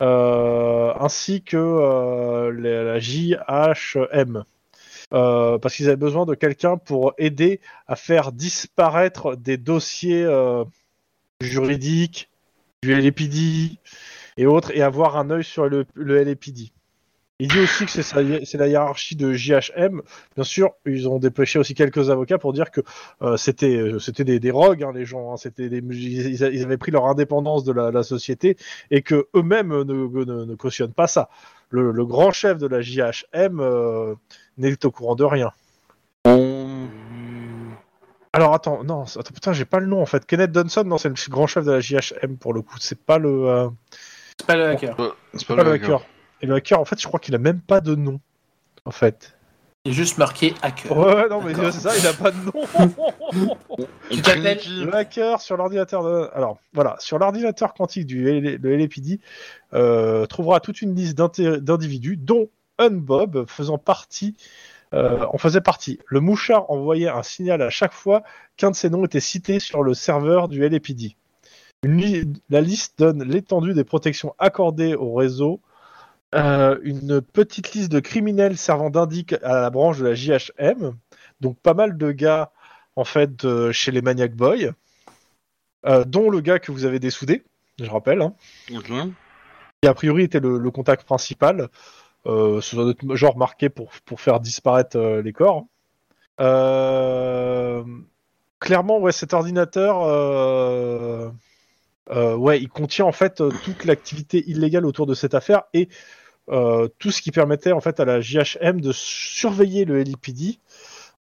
euh, 0.01 0.93
ainsi 1.01 1.43
que 1.43 1.57
euh, 1.57 2.53
la, 2.53 2.85
la 2.85 3.01
JHM. 3.01 4.45
Euh, 5.13 5.59
parce 5.59 5.75
qu'ils 5.75 5.89
avaient 5.89 5.97
besoin 5.97 6.25
de 6.25 6.35
quelqu'un 6.35 6.77
pour 6.77 7.15
aider 7.19 7.61
à 7.89 7.97
faire 7.97 8.31
disparaître 8.33 9.37
des 9.37 9.57
dossiers 9.57 10.23
euh, 10.23 10.65
juridiques, 11.41 12.31
du 12.83 12.95
LAPD 12.95 13.79
et 14.37 14.47
autres, 14.47 14.71
et 14.75 14.83
avoir 14.83 15.17
un 15.17 15.31
œil 15.31 15.45
sur 15.45 15.69
le, 15.69 15.85
le. 15.95 16.25
Il 17.43 17.49
dit 17.49 17.59
aussi 17.59 17.87
que 17.87 18.03
c'est 18.03 18.59
la 18.59 18.69
hiérarchie 18.69 19.17
de 19.17 19.33
JHM. 19.33 20.03
Bien 20.35 20.45
sûr, 20.45 20.73
ils 20.85 21.09
ont 21.09 21.19
dépêché 21.19 21.59
aussi 21.59 21.75
quelques 21.75 22.11
avocats 22.11 22.37
pour 22.37 22.53
dire 22.53 22.71
que 22.71 22.83
euh, 23.23 23.39
c'était 23.39 24.25
des, 24.25 24.39
des 24.39 24.51
rogues, 24.51 24.83
hein, 24.83 24.93
les 24.95 25.07
gens. 25.07 25.33
hein, 25.33 25.39
c'était 25.39 25.67
ils, 25.67 26.63
avaient 26.63 26.77
pris 26.77 26.93
leur 26.93 27.07
indépendance 27.07 27.65
de 27.65 27.73
la, 27.73 28.03
société 28.03 28.59
et 28.91 29.01
que 29.01 29.29
eux-mêmes 29.35 29.71
ne, 29.71 29.83
ne, 29.85 30.45
ne 30.45 30.55
cautionnent 30.55 30.93
pas 30.93 31.07
ça. 31.07 31.31
Le, 31.71 32.05
grand 32.05 32.31
chef 32.31 32.59
de 32.59 32.67
la 32.67 32.83
JHM 32.83 34.17
n'est 34.61 34.85
au 34.87 34.91
courant 34.91 35.15
de 35.17 35.25
rien. 35.25 35.51
On... 36.27 36.87
Alors 38.33 38.55
attends, 38.55 38.85
non, 38.85 39.03
attends, 39.03 39.23
putain, 39.35 39.53
j'ai 39.53 39.65
pas 39.65 39.81
le 39.81 39.87
nom 39.87 40.01
en 40.01 40.07
fait. 40.07 40.25
Kenneth 40.25 40.53
Dunson, 40.53 40.85
non, 40.85 40.99
c'est 40.99 41.09
le 41.09 41.15
grand 41.31 41.47
chef 41.49 41.65
de 41.65 41.73
la 41.73 41.81
JHM 41.81 42.37
pour 42.39 42.53
le 42.55 42.63
coup. 42.63 42.77
C'est 42.79 43.01
pas 43.01 43.19
le, 43.19 43.49
euh, 43.49 43.69
C'est 44.39 44.47
pas 44.47 44.57
le 44.57 44.67
hacker. 44.69 44.97
C'est 45.35 45.47
pas 45.47 45.57
le 45.65 45.73
hacker. 45.73 46.03
Et 46.43 46.47
le 46.47 46.55
hacker, 46.55 46.79
en 46.81 46.85
fait, 46.85 47.01
je 47.01 47.07
crois 47.07 47.19
qu'il 47.21 47.35
a 47.35 47.39
même 47.39 47.61
pas 47.61 47.81
de 47.81 47.95
nom. 47.95 48.21
En 48.85 48.93
fait. 48.93 49.35
Il 49.85 49.93
est 49.93 49.95
juste 49.95 50.19
marqué 50.19 50.55
hacker. 50.63 50.97
Ouais, 50.97 51.29
non, 51.29 51.43
mais 51.43 51.55
c'est 51.55 51.81
ça, 51.81 51.97
il 51.97 52.07
a 52.07 52.13
pas 52.13 52.31
de 52.31 52.37
nom. 52.37 53.49
Tu 54.11 54.21
t'appelles. 54.23 54.61
Le 54.67 54.95
hacker 54.95 55.41
sur 55.41 55.57
l'ordinateur. 55.57 56.05
de- 56.05 56.29
Alors, 56.35 56.59
voilà, 56.73 56.97
sur 56.99 57.19
l'ordinateur 57.19 57.75
quantique 57.75 58.07
du 58.07 58.29
L- 58.29 58.61
le 58.63 58.89
euh, 59.73 60.27
trouvera 60.27 60.61
toute 60.61 60.83
une 60.83 60.95
liste 60.95 61.17
d'individus, 61.17 62.17
dont 62.17 62.49
Unbob 62.81 63.47
faisant 63.49 63.79
partie. 63.79 64.35
euh, 64.93 65.25
en 65.33 65.39
faisait 65.39 65.61
partie. 65.61 66.01
Le 66.07 66.19
mouchard 66.19 66.69
envoyait 66.69 67.09
un 67.09 67.23
signal 67.23 67.63
à 67.63 67.71
chaque 67.71 67.93
fois 67.93 68.25
qu'un 68.57 68.73
de 68.73 68.75
ces 68.77 68.91
noms 68.91 69.05
était 69.05 69.21
cité 69.21 69.61
sur 69.61 69.85
le 69.85 69.95
serveur 69.95 70.49
du 70.49 70.61
LAPD. 70.69 71.15
Li- 71.85 72.33
la 72.51 72.61
liste 72.61 72.99
donne 72.99 73.23
l'étendue 73.23 73.73
des 73.73 73.85
protections 73.85 74.35
accordées 74.41 74.95
au 74.97 75.15
réseau. 75.15 75.61
euh, 76.35 76.79
une 76.83 77.21
petite 77.21 77.73
liste 77.73 77.91
de 77.93 78.01
criminels 78.01 78.57
servant 78.57 78.91
d'indic 78.91 79.35
à 79.45 79.61
la 79.61 79.71
branche 79.71 79.99
de 79.99 80.07
la 80.07 80.15
JHM. 80.15 80.95
Donc 81.41 81.57
pas 81.61 81.75
mal 81.75 81.97
de 81.97 82.11
gars 82.13 82.51
en 82.97 83.05
fait 83.05 83.45
euh, 83.45 83.71
chez 83.73 83.93
les 83.93 84.03
Maniac 84.03 84.35
Boys, 84.35 84.73
euh, 85.87 86.05
dont 86.05 86.31
le 86.31 86.41
gars 86.41 86.59
que 86.59 86.73
vous 86.73 86.85
avez 86.85 86.99
dessoudé, 86.99 87.43
je 87.79 87.91
rappelle, 87.91 88.23
hein, 88.23 88.35
qui 89.83 89.89
a 89.89 89.95
priori 89.95 90.25
était 90.25 90.41
le, 90.41 90.59
le 90.59 90.71
contact 90.71 91.05
principal. 91.07 91.69
Euh, 92.27 92.61
ce 92.61 92.77
doit 92.77 92.91
être 92.91 93.15
genre 93.15 93.37
marqué 93.37 93.69
pour, 93.69 93.91
pour 94.05 94.21
faire 94.21 94.41
disparaître 94.41 94.97
euh, 94.97 95.23
les 95.23 95.33
corps. 95.33 95.67
Euh, 96.41 97.83
clairement, 98.59 98.99
ouais, 98.99 99.13
cet 99.13 99.35
ordinateur, 99.35 100.03
ouais, 102.39 102.61
il 102.61 102.69
contient 102.69 103.05
en 103.05 103.13
fait 103.13 103.43
toute 103.65 103.85
l'activité 103.85 104.43
illégale 104.49 104.87
autour 104.87 105.07
de 105.07 105.15
cette 105.15 105.35
affaire 105.35 105.63
et 105.75 105.89
tout 106.49 107.11
ce 107.11 107.23
qui 107.23 107.31
permettait 107.31 107.73
en 107.73 107.81
fait 107.81 108.01
à 108.01 108.05
la 108.05 108.21
JHM 108.21 108.81
de 108.81 108.93
surveiller 108.93 109.85
le 109.85 110.03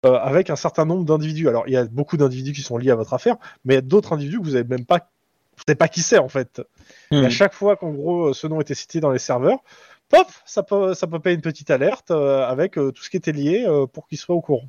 euh, 0.06 0.14
avec 0.14 0.50
un 0.50 0.56
certain 0.56 0.86
nombre 0.86 1.04
d'individus. 1.04 1.50
Alors, 1.50 1.66
il 1.68 1.74
y 1.74 1.78
a 1.78 1.84
beaucoup 1.84 2.16
d'individus 2.16 2.54
qui 2.54 2.62
sont 2.62 2.78
liés 2.78 2.92
à 2.92 2.96
votre 2.96 3.14
affaire, 3.14 3.36
mais 3.66 3.74
il 3.74 3.76
y 3.76 3.80
a 3.80 3.82
d'autres 3.82 4.14
individus 4.14 4.40
que 4.40 4.46
vous 4.46 4.52
n'avez 4.52 4.64
même 4.64 4.86
pas, 4.86 5.10
vous 5.58 5.64
savez 5.68 5.76
pas 5.76 5.90
qui 5.90 6.02
c'est 6.02 6.20
en 6.20 6.30
fait. 6.30 6.62
Et 7.12 7.18
à 7.18 7.30
chaque 7.30 7.54
fois 7.54 7.76
qu'en 7.76 7.92
gros 7.92 8.34
ce 8.34 8.48
nom 8.48 8.62
était 8.62 8.76
cité 8.76 9.02
dans 9.02 9.12
les 9.12 9.20
serveurs, 9.20 9.60
pop, 10.10 10.28
ça 10.46 10.64
peut, 10.64 10.94
ça 10.94 11.08
peut 11.08 11.20
payer 11.20 11.36
une 11.36 11.42
petite 11.42 11.70
alerte 11.72 12.12
euh, 12.12 12.46
avec 12.48 12.78
euh, 12.78 12.92
tout 12.92 13.04
ce 13.04 13.10
qui 13.10 13.18
était 13.18 13.32
lié 13.32 13.64
euh, 13.68 13.86
pour 13.86 14.08
qu'ils 14.08 14.18
soient 14.18 14.36
au 14.36 14.42
courant. 14.42 14.68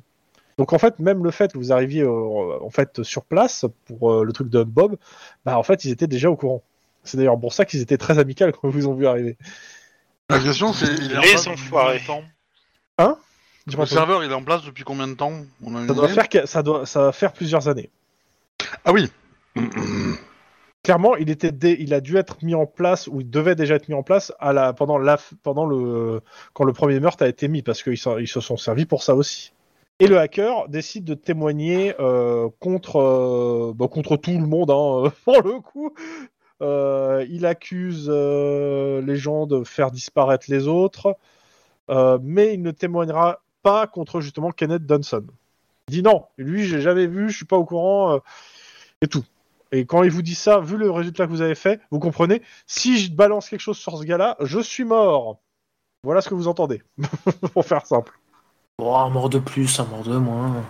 Donc 0.57 0.73
en 0.73 0.77
fait, 0.79 0.99
même 0.99 1.23
le 1.23 1.31
fait 1.31 1.51
que 1.53 1.57
vous 1.57 1.71
arriviez 1.71 2.03
euh, 2.03 2.59
en 2.61 2.69
fait 2.69 3.01
sur 3.03 3.23
place 3.23 3.65
pour 3.85 4.11
euh, 4.11 4.23
le 4.23 4.31
truc 4.33 4.49
de 4.49 4.63
Bob, 4.63 4.97
bah 5.45 5.57
en 5.57 5.63
fait 5.63 5.83
ils 5.85 5.91
étaient 5.91 6.07
déjà 6.07 6.29
au 6.29 6.35
courant. 6.35 6.61
C'est 7.03 7.17
d'ailleurs 7.17 7.39
pour 7.39 7.53
ça 7.53 7.65
qu'ils 7.65 7.81
étaient 7.81 7.97
très 7.97 8.19
amicaux 8.19 8.45
quand 8.51 8.69
ils 8.69 8.73
vous 8.73 8.87
ont 8.87 8.93
vu 8.93 9.07
arriver. 9.07 9.37
La 10.29 10.39
question 10.39 10.71
c'est, 10.73 10.85
il 10.85 11.11
est 11.13 11.17
en 11.17 11.21
Les 11.21 11.29
place 11.31 11.45
depuis 11.45 11.45
combien 11.45 11.55
de 11.55 11.61
enfoirés. 11.61 12.01
temps? 12.05 12.23
Dis-moi 13.67 13.85
Le 13.85 13.89
pas. 13.89 13.95
serveur, 13.95 14.23
il 14.23 14.31
est 14.31 14.33
en 14.35 14.43
place 14.43 14.63
depuis 14.63 14.83
combien 14.83 15.07
de 15.07 15.13
temps? 15.13 15.33
On 15.63 15.75
a 15.75 15.81
une 15.81 15.87
Ça 15.87 15.93
doit 15.93 16.07
faire 16.07 16.29
que- 16.29 16.45
ça 16.45 16.63
doit 16.63 16.85
ça 16.85 17.01
va 17.03 17.11
faire 17.11 17.31
plusieurs 17.33 17.67
années. 17.67 17.89
Ah 18.85 18.91
oui. 18.91 19.09
Clairement, 20.83 21.15
il 21.15 21.29
était 21.29 21.51
dé- 21.51 21.77
il 21.79 21.93
a 21.93 22.01
dû 22.01 22.17
être 22.17 22.43
mis 22.43 22.55
en 22.55 22.65
place 22.65 23.07
ou 23.07 23.21
il 23.21 23.29
devait 23.29 23.53
déjà 23.55 23.75
être 23.75 23.87
mis 23.87 23.93
en 23.93 24.01
place 24.01 24.33
pendant 24.75 24.97
le 24.97 26.21
quand 26.53 26.63
le 26.63 26.73
premier 26.73 26.99
meurtre 26.99 27.23
a 27.23 27.27
été 27.27 27.47
mis 27.47 27.61
parce 27.61 27.83
qu'ils 27.83 27.97
se 27.97 28.39
sont 28.39 28.57
servis 28.57 28.85
pour 28.85 29.03
ça 29.03 29.13
aussi. 29.15 29.53
Et 29.99 30.07
le 30.07 30.17
hacker 30.17 30.67
décide 30.67 31.03
de 31.03 31.13
témoigner 31.13 31.93
euh, 31.99 32.49
contre 32.59 32.95
euh, 32.99 33.73
bah, 33.75 33.87
contre 33.87 34.17
tout 34.17 34.31
le 34.31 34.47
monde 34.47 34.71
hein, 34.71 35.13
pour 35.25 35.43
le 35.43 35.59
coup. 35.59 35.93
Euh, 36.63 37.25
il 37.29 37.45
accuse 37.45 38.09
les 38.09 39.15
gens 39.15 39.45
de 39.45 39.63
faire 39.63 39.91
disparaître 39.91 40.45
les 40.49 40.67
autres, 40.67 41.15
mais 41.89 42.55
il 42.55 42.63
ne 42.63 42.71
témoignera 42.71 43.41
pas 43.61 43.85
contre 43.85 44.21
justement 44.21 44.49
Kenneth 44.49 44.87
Dunson. 44.87 45.25
Il 45.89 45.91
dit 45.91 46.03
non, 46.03 46.25
lui 46.37 46.63
j'ai 46.63 46.81
jamais 46.81 47.05
vu, 47.05 47.29
je 47.29 47.37
suis 47.37 47.45
pas 47.45 47.57
au 47.57 47.65
courant 47.65 48.19
et 49.01 49.07
tout. 49.07 49.25
Et 49.71 49.85
quand 49.85 50.03
il 50.03 50.11
vous 50.11 50.21
dit 50.21 50.35
ça, 50.35 50.59
vu 50.59 50.77
le 50.77 50.91
résultat 50.91 51.25
que 51.25 51.31
vous 51.31 51.41
avez 51.41 51.55
fait, 51.55 51.79
vous 51.91 51.99
comprenez, 51.99 52.41
si 52.67 52.99
je 52.99 53.11
balance 53.11 53.49
quelque 53.49 53.61
chose 53.61 53.77
sur 53.77 53.97
ce 53.97 54.03
gars-là, 54.03 54.35
je 54.41 54.59
suis 54.59 54.83
mort. 54.83 55.39
Voilà 56.03 56.21
ce 56.21 56.29
que 56.29 56.33
vous 56.35 56.47
entendez, 56.47 56.81
pour 57.53 57.65
faire 57.65 57.85
simple. 57.85 58.17
Bon, 58.79 58.95
un 58.95 59.09
mort 59.09 59.29
de 59.29 59.39
plus, 59.39 59.79
un 59.79 59.85
mort 59.85 60.03
de 60.03 60.17
moins. 60.17 60.63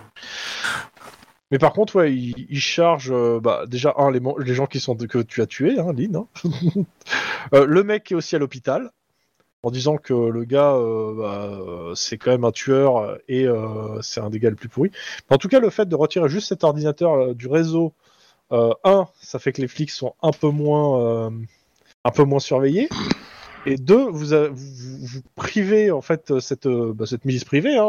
Mais 1.50 1.58
par 1.58 1.72
contre, 1.72 1.96
ouais, 1.96 2.14
il, 2.14 2.46
il 2.48 2.60
charge 2.60 3.10
euh, 3.12 3.40
bah, 3.40 3.64
déjà 3.66 3.94
un 3.98 4.10
les, 4.10 4.20
les 4.38 4.54
gens 4.54 4.66
qui 4.66 4.80
sont 4.80 4.94
que 4.96 5.18
tu 5.18 5.42
as 5.42 5.46
tués, 5.46 5.78
hein, 5.78 5.92
Lynn. 5.92 6.16
hein. 6.16 6.26
Euh, 7.54 7.66
le 7.66 7.82
mec 7.82 8.04
qui 8.04 8.12
est 8.14 8.16
aussi 8.16 8.36
à 8.36 8.38
l'hôpital. 8.38 8.90
en 9.64 9.70
disant 9.72 9.96
que 9.96 10.14
le 10.14 10.44
gars, 10.44 10.74
euh, 10.74 11.14
bah, 11.16 11.92
c'est 11.96 12.18
quand 12.18 12.30
même 12.30 12.44
un 12.44 12.52
tueur 12.52 13.18
et 13.28 13.46
c'est 14.00 14.20
un 14.20 14.30
des 14.30 14.38
gars 14.38 14.50
le 14.50 14.56
plus 14.56 14.68
pourri. 14.68 14.90
Mais 15.28 15.34
en 15.36 15.38
tout 15.38 15.48
cas, 15.48 15.60
le 15.60 15.70
fait 15.70 15.88
de 15.88 15.96
retirer 15.96 16.28
juste 16.28 16.48
cet 16.48 16.64
ordinateur 16.64 17.34
du 17.34 17.48
réseau, 17.48 17.92
un, 18.84 19.06
ça 19.20 19.38
fait 19.38 19.52
que 19.52 19.60
les 19.62 19.68
flics 19.68 19.90
sont 19.90 20.14
un 20.22 20.30
peu 20.32 20.48
moins, 20.50 21.00
euh, 21.00 21.30
un 22.04 22.10
peu 22.10 22.24
moins 22.24 22.38
surveillés. 22.40 22.88
Et 23.64 23.76
deux, 23.76 24.08
vous, 24.10 24.32
a- 24.34 24.48
vous, 24.48 24.54
vous- 24.56 25.06
vous 25.06 25.20
privez 25.36 25.90
en 25.92 26.00
fait 26.00 26.40
cette, 26.40 26.66
euh, 26.66 26.92
bah, 26.92 27.06
cette 27.06 27.24
milice 27.24 27.44
privée 27.44 27.76
hein, 27.76 27.86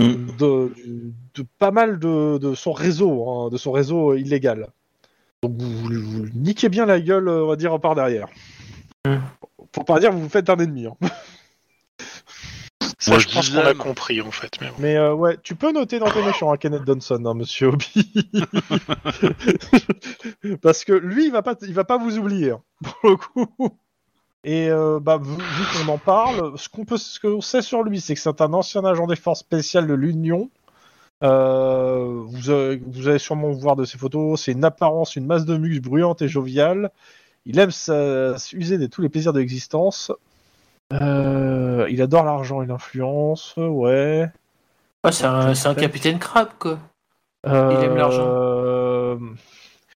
euh, 0.00 0.04
Mm. 0.04 0.36
de, 0.38 0.72
de 1.36 1.46
pas 1.58 1.70
mal 1.70 1.98
de, 2.00 2.38
de 2.38 2.54
son 2.54 2.72
réseau, 2.72 3.28
hein, 3.28 3.48
de 3.50 3.56
son 3.56 3.70
réseau 3.72 4.14
illégal. 4.14 4.68
Donc 5.42 5.52
vous, 5.60 5.70
vous, 5.70 6.00
vous 6.00 6.26
niquez 6.34 6.68
bien 6.68 6.84
la 6.86 7.00
gueule, 7.00 7.28
on 7.28 7.46
va 7.46 7.54
dire, 7.56 7.78
par 7.78 7.94
derrière. 7.94 8.26
Mm. 9.06 9.16
Pour 9.70 9.84
pas 9.84 10.00
dire 10.00 10.10
que 10.10 10.16
vous 10.16 10.28
faites 10.28 10.50
un 10.50 10.56
ennemi. 10.56 10.86
hein. 10.86 10.96
Ça, 13.04 13.10
Moi, 13.10 13.18
je 13.20 13.28
je 13.28 13.34
pense 13.34 13.50
qu'on 13.50 13.58
a 13.58 13.74
compris 13.74 14.22
en 14.22 14.30
fait. 14.30 14.52
Mais 14.62 14.68
bon. 14.68 14.74
Mais 14.78 14.96
euh, 14.96 15.12
ouais, 15.12 15.36
tu 15.42 15.54
peux 15.56 15.72
noter 15.72 15.98
dans 15.98 16.10
tes 16.10 16.22
méchants, 16.24 16.50
hein, 16.52 16.56
Kenneth 16.56 16.84
Donson, 16.84 17.22
hein, 17.26 17.34
monsieur 17.34 17.68
Obi. 17.68 18.30
Parce 20.62 20.84
que 20.84 20.92
lui, 20.94 21.26
il 21.26 21.32
va 21.32 21.42
pas, 21.42 21.54
il 21.62 21.74
va 21.74 21.84
pas 21.84 21.98
vous 21.98 22.16
oublier, 22.18 22.52
hein, 22.52 22.62
pour 22.82 23.10
le 23.10 23.16
coup. 23.16 23.68
Et 24.44 24.70
euh, 24.70 25.00
bah, 25.00 25.18
vu, 25.22 25.34
vu 25.36 25.64
qu'on 25.84 25.92
en 25.92 25.98
parle, 25.98 26.56
ce 26.58 26.70
qu'on 26.70 26.86
peut, 26.86 26.96
ce 26.96 27.20
qu'on 27.20 27.42
sait 27.42 27.60
sur 27.60 27.82
lui, 27.82 28.00
c'est 28.00 28.14
que 28.14 28.20
c'est 28.20 28.40
un 28.40 28.52
ancien 28.54 28.82
agent 28.86 29.06
des 29.06 29.16
forces 29.16 29.40
spéciales 29.40 29.86
de 29.86 29.94
l'Union. 29.94 30.48
Euh, 31.22 32.22
vous, 32.26 32.48
avez- 32.48 32.80
vous 32.86 33.08
allez 33.08 33.18
sûrement 33.18 33.50
voir 33.52 33.76
de 33.76 33.84
ses 33.84 33.98
photos. 33.98 34.40
C'est 34.42 34.52
une 34.52 34.64
apparence, 34.64 35.14
une 35.16 35.26
masse 35.26 35.44
de 35.44 35.58
muscles 35.58 35.82
bruyante 35.88 36.22
et 36.22 36.28
joviale. 36.28 36.90
Il 37.44 37.58
aime 37.58 37.70
s'user 37.70 38.78
de 38.78 38.86
tous 38.86 39.02
les 39.02 39.10
plaisirs 39.10 39.34
de 39.34 39.40
l'existence. 39.40 40.10
Euh, 40.92 41.86
il 41.90 42.00
adore 42.02 42.24
l'argent 42.24 42.62
et 42.62 42.66
l'influence, 42.66 43.54
ouais. 43.56 44.28
Ouais, 45.04 45.12
c'est 45.12 45.24
un, 45.26 45.74
capitaine 45.74 46.18
crabe, 46.18 46.50
quoi. 46.58 46.78
aime 47.44 47.96
l'argent. 47.96 48.24
Euh, 48.26 49.16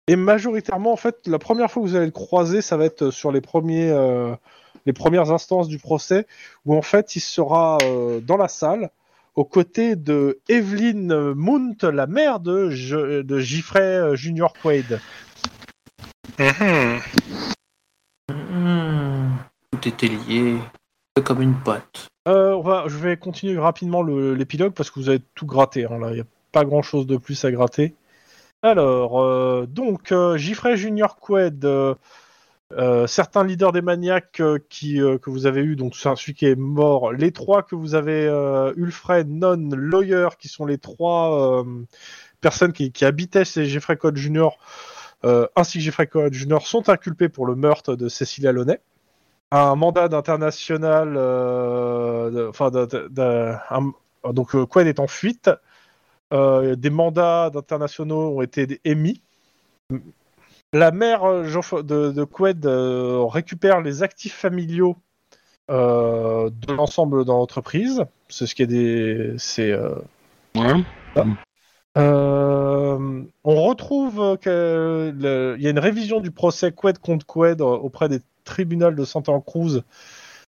Et 0.09 0.17
majoritairement, 0.17 0.93
en 0.93 0.97
fait, 0.97 1.27
la 1.27 1.39
première 1.39 1.71
fois 1.71 1.83
que 1.83 1.89
vous 1.89 1.97
allez 1.97 2.07
le 2.07 2.13
croiser, 2.13 2.61
ça 2.63 2.77
va 2.77 2.85
être 2.85 3.11
sur 3.11 3.31
les 3.31 3.41
premiers, 3.41 3.91
euh, 3.91 4.35
les 4.85 4.93
premières 4.93 5.31
instances 5.33 5.69
du 5.69 5.79
procès, 5.79 6.27
où 6.65 6.75
en 6.77 6.83
fait, 6.83 7.15
il 7.17 7.21
sera 7.21 7.79
euh, 7.83 8.21
dans 8.21 8.37
la 8.37 8.49
salle 8.49 8.91
aux 9.35 9.45
côtés 9.45 9.97
de 9.97 10.41
Evelyn 10.49 11.35
Mount, 11.35 11.77
la 11.83 12.07
mère 12.07 12.41
de, 12.41 12.71
Je- 12.71 13.21
de 13.23 13.39
Giffrey 13.39 14.17
Junior 14.17 14.55
Quaid. 14.55 14.99
Mhm. 16.39 17.01
Hmm, 18.29 18.33
Tout 18.33 19.06
était 19.87 20.09
lié. 20.09 20.59
Comme 21.25 21.41
une 21.41 21.55
pâte. 21.55 22.09
Euh, 22.29 22.53
on 22.53 22.61
va, 22.61 22.85
je 22.89 22.99
vais 22.99 23.17
continuer 23.17 23.59
rapidement 23.59 24.03
l'épilogue 24.03 24.75
parce 24.75 24.91
que 24.91 25.01
vous 25.01 25.09
avez 25.09 25.23
tout 25.35 25.47
gratté. 25.47 25.87
hein, 25.87 25.99
il 26.09 26.15
n'y 26.15 26.21
a 26.21 26.27
pas 26.53 26.65
grand 26.65 26.83
chose 26.83 27.07
de 27.07 27.17
plus 27.17 27.43
à 27.47 27.51
gratter. 27.51 27.95
Alors, 28.63 29.23
euh, 29.23 29.67
donc, 29.67 30.13
euh, 30.13 30.37
Giffrey 30.37 30.77
Junior 30.77 31.17
Quaid, 31.17 31.65
euh, 31.65 31.95
euh, 32.73 33.07
certains 33.07 33.45
leaders 33.45 33.73
des 33.73 33.81
maniaques 33.81 34.43
qui, 34.69 34.97
que 34.99 35.31
vous 35.31 35.47
avez 35.47 35.63
eu, 35.63 35.77
donc 35.77 35.95
celui 35.95 36.35
qui 36.35 36.47
est 36.47 36.57
mort, 36.57 37.13
les 37.13 37.33
trois 37.33 37.63
que 37.63 37.77
vous 37.77 37.95
avez, 37.95 38.27
Ulfred, 38.77 39.31
Non, 39.31 39.71
Lawyer, 39.73 40.29
qui 40.39 40.49
sont 40.49 40.67
les 40.67 40.79
trois 40.79 41.65
personnes 42.41 42.73
qui, 42.73 42.93
habitaient 43.05 43.45
chez 43.45 43.67
Jeffrey 43.67 43.97
Code 43.97 44.17
Junior, 44.17 44.59
ainsi 45.23 45.79
que 45.79 45.85
Jeffrey 45.85 46.09
Code 46.09 46.33
Junior, 46.33 46.67
sont 46.67 46.89
inculpés 46.89 47.29
pour 47.29 47.47
le 47.47 47.55
meurtre 47.55 47.95
de 47.95 48.09
Cécilia 48.09 48.51
Launay 48.51 48.81
un 49.51 49.77
mandat 49.77 50.09
d'international, 50.09 51.15
euh, 51.17 52.31
de- 52.31 52.47
enfin, 52.49 52.71
de- 52.71 52.87
de- 52.87 53.09
de- 53.11 53.55
un- 53.71 54.33
donc 54.33 54.55
euh, 54.55 54.67
Quaid 54.67 54.87
est 54.87 55.01
en 55.01 55.07
fuite. 55.07 55.51
Euh, 56.33 56.75
des 56.75 56.91
mandats 56.91 57.51
d'internationaux 57.51 58.39
ont 58.39 58.43
été 58.43 58.81
émis. 58.85 59.23
La 60.73 60.91
mère 60.91 61.25
euh, 61.25 61.45
de, 61.83 62.11
de 62.11 62.25
Quaid 62.25 62.67
euh, 62.67 63.25
récupère 63.25 63.81
les 63.81 64.03
actifs 64.03 64.35
familiaux 64.35 64.97
euh, 65.71 66.51
de 66.51 66.75
l'ensemble 66.75 67.25
de 67.25 67.31
l'entreprise. 67.31 68.05
C'est 68.29 68.47
ce 68.47 68.55
qui 68.55 68.63
est 68.63 68.67
des, 68.67 69.35
c'est 69.39 69.71
euh, 69.71 69.95
Ouais. 70.57 70.73
euh, 71.97 73.23
on 73.45 73.63
retrouve 73.63 74.37
que 74.39 75.15
le- 75.17 75.55
il 75.59 75.63
y 75.63 75.67
a 75.67 75.71
une 75.71 75.79
révision 75.79 76.21
du 76.21 76.31
procès 76.33 76.73
Quaid 76.73 76.99
contre 76.99 77.25
Quaid 77.27 77.61
euh, 77.61 77.65
auprès 77.65 78.09
des 78.09 78.21
tribunaux 78.47 78.91
de 78.91 79.05
Santa 79.05 79.33
Cruz, 79.45 79.83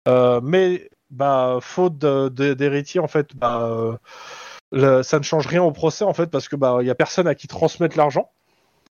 euh, 0.07 0.39
mais 0.43 0.89
bah, 1.09 1.57
faute 1.61 1.97
de- 1.97 2.29
de- 2.29 2.53
d'héritier, 2.53 2.99
en 2.99 3.07
fait, 3.07 3.35
bah, 3.35 3.61
euh, 3.63 3.97
le- 4.71 5.01
ça 5.01 5.17
ne 5.17 5.23
change 5.23 5.47
rien 5.47 5.63
au 5.63 5.71
procès, 5.71 6.03
en 6.03 6.13
fait, 6.13 6.27
parce 6.27 6.47
que 6.47 6.55
bah, 6.55 6.77
il 6.81 6.87
y 6.87 6.91
a 6.91 6.95
personne 6.95 7.27
à 7.27 7.33
qui 7.33 7.47
transmettre 7.47 7.97
l'argent. 7.97 8.29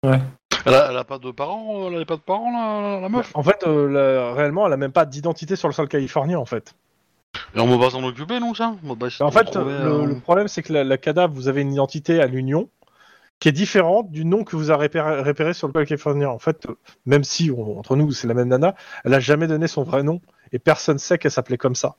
Elle 0.04 0.74
a, 0.74 0.90
elle 0.92 0.98
a 0.98 1.04
pas 1.04 1.20
de 1.20 1.32
parents, 1.32 1.86
euh, 1.86 1.92
elle 1.96 2.02
a 2.02 2.06
pas 2.06 2.16
de 2.18 2.22
parents, 2.22 2.52
la, 2.52 3.00
la 3.02 3.10
meuf? 3.10 3.32
En 3.34 3.44
fait, 3.44 3.64
euh, 3.66 3.88
la- 3.90 4.34
réellement, 4.34 4.68
elle 4.68 4.74
a 4.74 4.78
même 4.78 4.92
pas 4.92 5.06
d'identité 5.06 5.56
sur 5.56 5.68
le 5.68 5.74
sol 5.74 5.88
californien, 5.88 6.38
en 6.38 6.46
fait. 6.46 6.76
Et 7.56 7.60
on 7.60 7.68
va 7.68 7.86
pas 7.86 7.92
s'en 7.92 8.04
occuper, 8.04 8.40
non, 8.40 8.54
ça? 8.54 8.76
On 8.84 8.90
va 8.90 8.96
pas 8.96 9.08
essayer 9.08 9.26
En 9.26 9.32
fait, 9.32 9.46
trouver, 9.46 9.72
le, 9.72 9.90
euh, 9.90 10.06
le 10.06 10.16
problème, 10.20 10.48
c'est 10.48 10.62
que 10.64 10.74
la, 10.74 10.84
la 10.84 10.98
cadavre, 10.98 11.34
vous 11.34 11.48
avez 11.48 11.62
une 11.62 11.72
identité 11.72 12.20
à 12.22 12.26
l'Union 12.26 12.68
qui 13.40 13.48
est 13.50 13.54
différente 13.54 14.12
du 14.12 14.26
nom 14.26 14.44
que 14.44 14.56
vous 14.56 14.70
avez 14.72 14.84
repéré, 14.86 15.22
repéré 15.22 15.54
sur 15.54 15.68
le 15.68 15.74
col 15.74 15.86
californien. 15.86 16.30
En 16.30 16.40
fait, 16.40 16.68
même 17.06 17.24
si 17.24 17.52
on- 17.52 17.80
entre 17.80 17.96
nous 17.96 18.12
c'est 18.12 18.28
la 18.28 18.34
même 18.34 18.50
nana, 18.50 18.76
elle 19.06 19.14
a 19.14 19.20
jamais 19.20 19.48
donné 19.48 19.68
son 19.68 19.84
vrai 19.84 20.04
nom 20.04 20.22
et 20.52 20.60
personne 20.60 20.98
sait 21.00 21.18
qu'elle 21.18 21.32
s'appelait 21.32 21.58
comme 21.58 21.76
ça. 21.76 21.96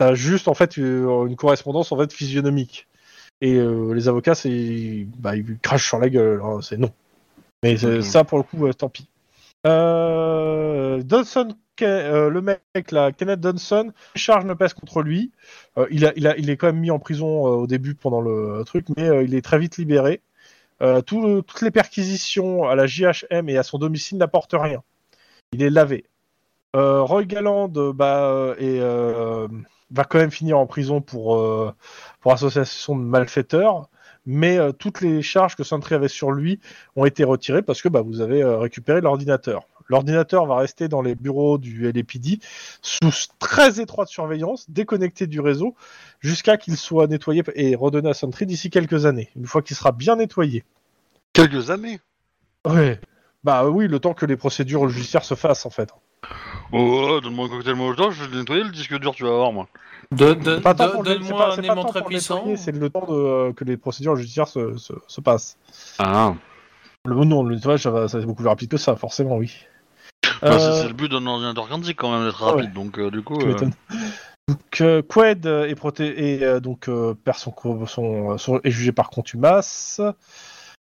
Ça 0.00 0.08
a 0.08 0.14
juste 0.14 0.48
en 0.48 0.54
fait 0.54 0.78
euh, 0.78 1.26
une 1.26 1.36
correspondance 1.36 1.92
en 1.92 1.98
fait 1.98 2.12
physionomique. 2.12 2.88
Et 3.40 3.56
euh, 3.56 3.92
les 3.94 4.08
avocats, 4.08 4.34
c'est 4.34 5.06
bah, 5.18 5.36
ils 5.36 5.58
crachent 5.58 5.86
sur 5.88 5.98
la 5.98 6.08
gueule, 6.08 6.40
hein, 6.42 6.60
c'est 6.62 6.76
non. 6.78 6.90
Mais 7.62 7.76
ça, 8.02 8.24
pour 8.24 8.38
le 8.38 8.44
coup, 8.44 8.66
euh, 8.66 8.72
tant 8.72 8.88
pis. 8.88 9.08
Euh, 9.66 11.02
Dawson, 11.02 11.48
euh, 11.82 12.28
le 12.30 12.40
mec 12.42 12.60
là, 12.92 13.12
Kenneth 13.12 13.40
Dunson, 13.40 13.92
les 14.14 14.20
charges 14.20 14.44
ne 14.44 14.54
pèsent 14.54 14.74
contre 14.74 15.02
lui. 15.02 15.32
Euh, 15.78 15.86
il, 15.90 16.04
a, 16.06 16.12
il, 16.16 16.26
a, 16.26 16.36
il 16.36 16.50
est 16.50 16.56
quand 16.56 16.66
même 16.66 16.80
mis 16.80 16.90
en 16.90 16.98
prison 16.98 17.46
euh, 17.46 17.50
au 17.56 17.66
début 17.66 17.94
pendant 17.94 18.20
le 18.20 18.62
truc, 18.66 18.86
mais 18.96 19.24
il 19.24 19.34
est 19.34 19.42
très 19.42 19.58
vite 19.58 19.76
libéré. 19.78 20.20
Euh, 20.84 21.00
toutes 21.00 21.62
les 21.62 21.70
perquisitions 21.70 22.68
à 22.68 22.74
la 22.74 22.86
JHM 22.86 23.48
et 23.48 23.56
à 23.56 23.62
son 23.62 23.78
domicile 23.78 24.18
n'apportent 24.18 24.56
rien. 24.58 24.82
Il 25.52 25.62
est 25.62 25.70
lavé. 25.70 26.04
Euh, 26.76 27.00
Roy 27.02 27.24
Galland 27.24 27.72
euh, 27.76 27.92
bah, 27.92 28.54
va 29.90 30.04
quand 30.04 30.18
même 30.18 30.30
finir 30.30 30.58
en 30.58 30.66
prison 30.66 31.00
pour, 31.00 31.74
association 32.26 32.96
de 32.96 33.02
malfaiteurs, 33.02 33.88
mais 34.26 34.58
toutes 34.74 35.00
les 35.00 35.22
charges 35.22 35.56
que 35.56 35.64
Sentry 35.64 35.94
avait 35.94 36.08
sur 36.08 36.32
lui 36.32 36.60
ont 36.96 37.06
été 37.06 37.24
retirées 37.24 37.62
parce 37.62 37.80
que 37.80 37.88
bah, 37.88 38.02
vous 38.02 38.20
avez 38.20 38.44
récupéré 38.44 39.00
l'ordinateur. 39.00 39.66
L'ordinateur 39.88 40.46
va 40.46 40.56
rester 40.56 40.88
dans 40.88 41.02
les 41.02 41.14
bureaux 41.14 41.58
du 41.58 41.90
LAPD 41.92 42.40
sous 42.82 42.98
très 43.38 43.80
étroite 43.80 44.08
surveillance, 44.08 44.70
déconnecté 44.70 45.26
du 45.26 45.40
réseau, 45.40 45.74
jusqu'à 46.20 46.56
qu'il 46.56 46.76
soit 46.76 47.06
nettoyé 47.06 47.42
et 47.54 47.74
redonné 47.74 48.08
à 48.08 48.14
Sentry 48.14 48.46
d'ici 48.46 48.70
quelques 48.70 49.04
années, 49.06 49.30
une 49.36 49.46
fois 49.46 49.62
qu'il 49.62 49.76
sera 49.76 49.92
bien 49.92 50.16
nettoyé. 50.16 50.64
Quelques 51.32 51.70
années? 51.70 52.00
Ouais. 52.66 53.00
Bah 53.42 53.66
oui, 53.68 53.88
le 53.88 53.98
temps 53.98 54.14
que 54.14 54.24
les 54.24 54.36
procédures 54.36 54.88
judiciaires 54.88 55.24
se 55.24 55.34
fassent 55.34 55.66
en 55.66 55.70
fait. 55.70 55.90
Oh, 56.72 57.20
donne-moi 57.22 57.46
un 57.46 57.48
cocktail 57.50 57.74
molotov, 57.74 58.12
je 58.12 58.24
vais 58.24 58.36
nettoyer 58.38 58.64
le 58.64 58.70
disque 58.70 58.98
dur, 58.98 59.14
tu 59.14 59.24
vas 59.24 59.32
voir, 59.32 59.52
moi. 59.52 59.68
Donne-moi 60.12 61.54
un 61.58 61.62
aimant 61.62 61.84
très 61.84 62.02
puissant. 62.04 62.56
C'est 62.56 62.72
le 62.72 62.88
temps 62.88 63.04
de, 63.06 63.12
euh, 63.12 63.52
que 63.52 63.64
les 63.64 63.76
procédures 63.76 64.16
judiciaires 64.16 64.48
se, 64.48 64.76
se, 64.78 64.94
se 65.06 65.20
passent. 65.20 65.58
Ah. 65.98 66.34
Le, 67.04 67.16
non, 67.24 67.42
le 67.42 67.56
nettoyage, 67.56 67.82
ça, 67.82 67.90
va- 67.90 68.08
ça 68.08 68.18
c'est 68.20 68.26
beaucoup 68.26 68.42
plus 68.42 68.48
rapide 68.48 68.70
que 68.70 68.78
ça, 68.78 68.96
forcément, 68.96 69.36
oui. 69.36 69.54
Enfin, 70.44 70.58
c'est- 70.58 70.66
Euh, 70.66 70.82
c'est 70.82 70.88
le 70.88 70.94
but 70.94 71.10
d'un 71.10 71.26
ordinateur 71.26 71.68
quantique 71.68 71.96
quand 71.96 72.12
même 72.12 72.26
d'être 72.26 72.44
ouais. 72.44 72.52
rapide, 72.52 72.72
donc 72.72 72.98
euh, 72.98 73.10
du 73.10 73.22
coup. 73.22 73.38
Tu 73.38 73.46
euh, 73.46 73.48
m'étonnes. 73.48 73.72
Donc, 74.46 74.80
euh, 74.82 75.00
Quaid 75.00 75.46
euh, 75.46 75.66
est, 75.66 75.74
proté- 75.74 76.14
et, 76.18 76.44
euh, 76.44 76.60
donc, 76.60 76.88
euh, 76.88 77.14
perd 77.14 77.38
son, 77.38 77.50
co- 77.50 77.86
son, 77.86 78.36
son- 78.36 78.60
est 78.62 78.70
jugé 78.70 78.92
par 78.92 79.08
contumace. 79.08 80.00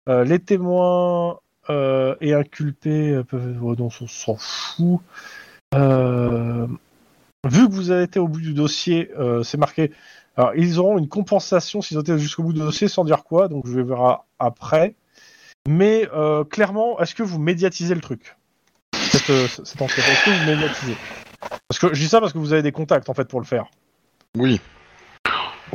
Euh, 0.09 0.25
les 0.25 0.39
témoins 0.39 1.39
euh, 1.69 2.15
et 2.19 2.33
inculpés 2.33 3.11
euh, 3.11 3.23
peuvent. 3.23 3.57
oh, 3.61 3.73
non, 3.75 3.87
on 4.01 4.07
s'en 4.07 4.35
fout. 4.35 4.99
Euh, 5.75 6.67
vu 7.47 7.67
que 7.67 7.73
vous 7.73 7.91
avez 7.91 8.03
été 8.03 8.19
au 8.19 8.27
bout 8.27 8.41
du 8.41 8.53
dossier, 8.53 9.11
euh, 9.17 9.43
c'est 9.43 9.57
marqué. 9.57 9.91
Alors, 10.35 10.55
ils 10.55 10.79
auront 10.79 10.97
une 10.97 11.07
compensation 11.07 11.81
s'ils 11.81 11.97
ont 11.97 12.01
été 12.01 12.17
jusqu'au 12.17 12.43
bout 12.43 12.53
du 12.53 12.59
dossier, 12.59 12.89
sans 12.89 13.05
dire 13.05 13.23
quoi, 13.23 13.47
donc 13.47 13.65
je 13.65 13.79
vais 13.79 13.95
après. 14.39 14.95
Mais 15.69 16.09
euh, 16.13 16.43
clairement, 16.43 16.99
est-ce 16.99 17.15
que 17.15 17.23
vous 17.23 17.39
médiatisez 17.39 17.95
le 17.95 18.01
truc? 18.01 18.35
Cette, 19.13 19.29
euh, 19.29 19.47
cette 19.47 19.81
enquête 19.81 19.99
Est-ce 19.99 20.25
que 20.25 20.29
vous 20.31 20.45
médiatisez? 20.45 20.97
Parce 21.67 21.79
que 21.79 21.93
je 21.93 21.99
dis 22.01 22.07
ça 22.07 22.19
parce 22.19 22.33
que 22.33 22.37
vous 22.37 22.53
avez 22.53 22.61
des 22.61 22.71
contacts 22.71 23.09
en 23.09 23.13
fait 23.13 23.27
pour 23.27 23.39
le 23.39 23.45
faire. 23.45 23.65
Oui. 24.35 24.59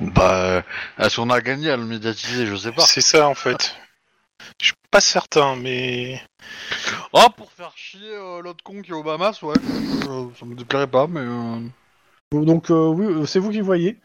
Bah, 0.00 0.62
est-ce 0.98 1.16
qu'on 1.16 1.30
a 1.30 1.40
gagné 1.40 1.70
à 1.70 1.76
le 1.76 1.84
médiatiser? 1.84 2.46
Je 2.46 2.54
sais 2.56 2.72
pas. 2.72 2.82
C'est 2.82 3.00
ça 3.00 3.28
en 3.28 3.34
fait. 3.34 3.74
Je 4.60 4.66
suis 4.66 4.74
pas 4.90 5.00
certain, 5.00 5.56
mais 5.56 6.20
Ah, 7.12 7.26
pour 7.36 7.50
faire 7.52 7.72
chier 7.74 8.00
euh, 8.12 8.40
l'autre 8.42 8.62
con 8.64 8.80
qui 8.82 8.90
est 8.90 8.94
au 8.94 9.02
Bahamas, 9.02 9.42
ouais. 9.42 9.54
Euh, 10.08 10.26
ça 10.38 10.46
me 10.46 10.54
déplairait 10.54 10.86
pas, 10.86 11.06
mais. 11.06 11.20
euh, 11.20 11.60
Donc 12.32 12.70
euh, 12.70 12.86
oui, 12.88 13.26
c'est 13.26 13.38
vous 13.40 13.50
qui 13.50 13.60
voyez. 13.60 13.96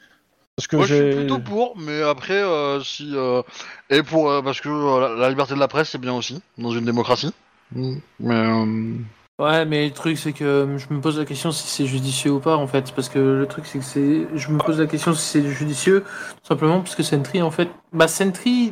Parce 0.55 0.67
que 0.67 0.75
Moi, 0.75 0.85
je 0.85 0.93
suis 0.95 1.03
j'ai. 1.11 1.17
plutôt 1.17 1.39
pour, 1.39 1.77
mais 1.77 2.01
après, 2.03 2.33
euh, 2.41 2.79
si 2.81 3.11
euh, 3.15 3.41
et 3.89 4.03
pour 4.03 4.29
euh, 4.29 4.41
parce 4.41 4.61
que 4.61 4.69
euh, 4.69 5.09
la, 5.15 5.15
la 5.21 5.29
liberté 5.29 5.53
de 5.55 5.59
la 5.59 5.67
presse 5.67 5.89
c'est 5.89 5.97
bien 6.01 6.13
aussi 6.13 6.41
dans 6.57 6.71
une 6.71 6.85
démocratie. 6.85 7.33
Mais 7.71 7.95
euh, 8.29 8.95
Ouais, 9.39 9.65
mais 9.65 9.85
le 9.87 9.93
truc, 9.93 10.17
c'est 10.17 10.31
que 10.31 10.43
euh, 10.43 10.77
je 10.77 10.93
me 10.93 11.01
pose 11.01 11.17
la 11.17 11.25
question 11.25 11.51
si 11.51 11.67
c'est 11.67 11.85
judicieux 11.87 12.31
ou 12.31 12.39
pas, 12.39 12.55
en 12.55 12.67
fait. 12.67 12.91
Parce 12.93 13.09
que 13.09 13.17
le 13.19 13.45
truc, 13.47 13.65
c'est 13.65 13.79
que 13.79 13.83
c'est. 13.85 14.27
Je 14.35 14.49
me 14.51 14.59
pose 14.59 14.79
la 14.79 14.85
question 14.85 15.13
si 15.13 15.21
c'est 15.21 15.49
judicieux, 15.49 16.01
tout 16.01 16.47
simplement 16.47 16.81
parce 16.81 16.95
que 16.95 17.01
Sentry, 17.03 17.41
en 17.41 17.49
fait. 17.51 17.67
Bah, 17.91 18.07
Sentry, 18.07 18.71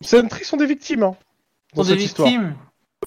Sentry 0.00 0.44
sont 0.44 0.56
des 0.56 0.66
victimes 0.66 1.02
hein, 1.02 1.16
dans 1.74 1.82
sont 1.84 1.94
des 1.94 2.04
histoire. 2.04 2.28
victimes. 2.28 2.54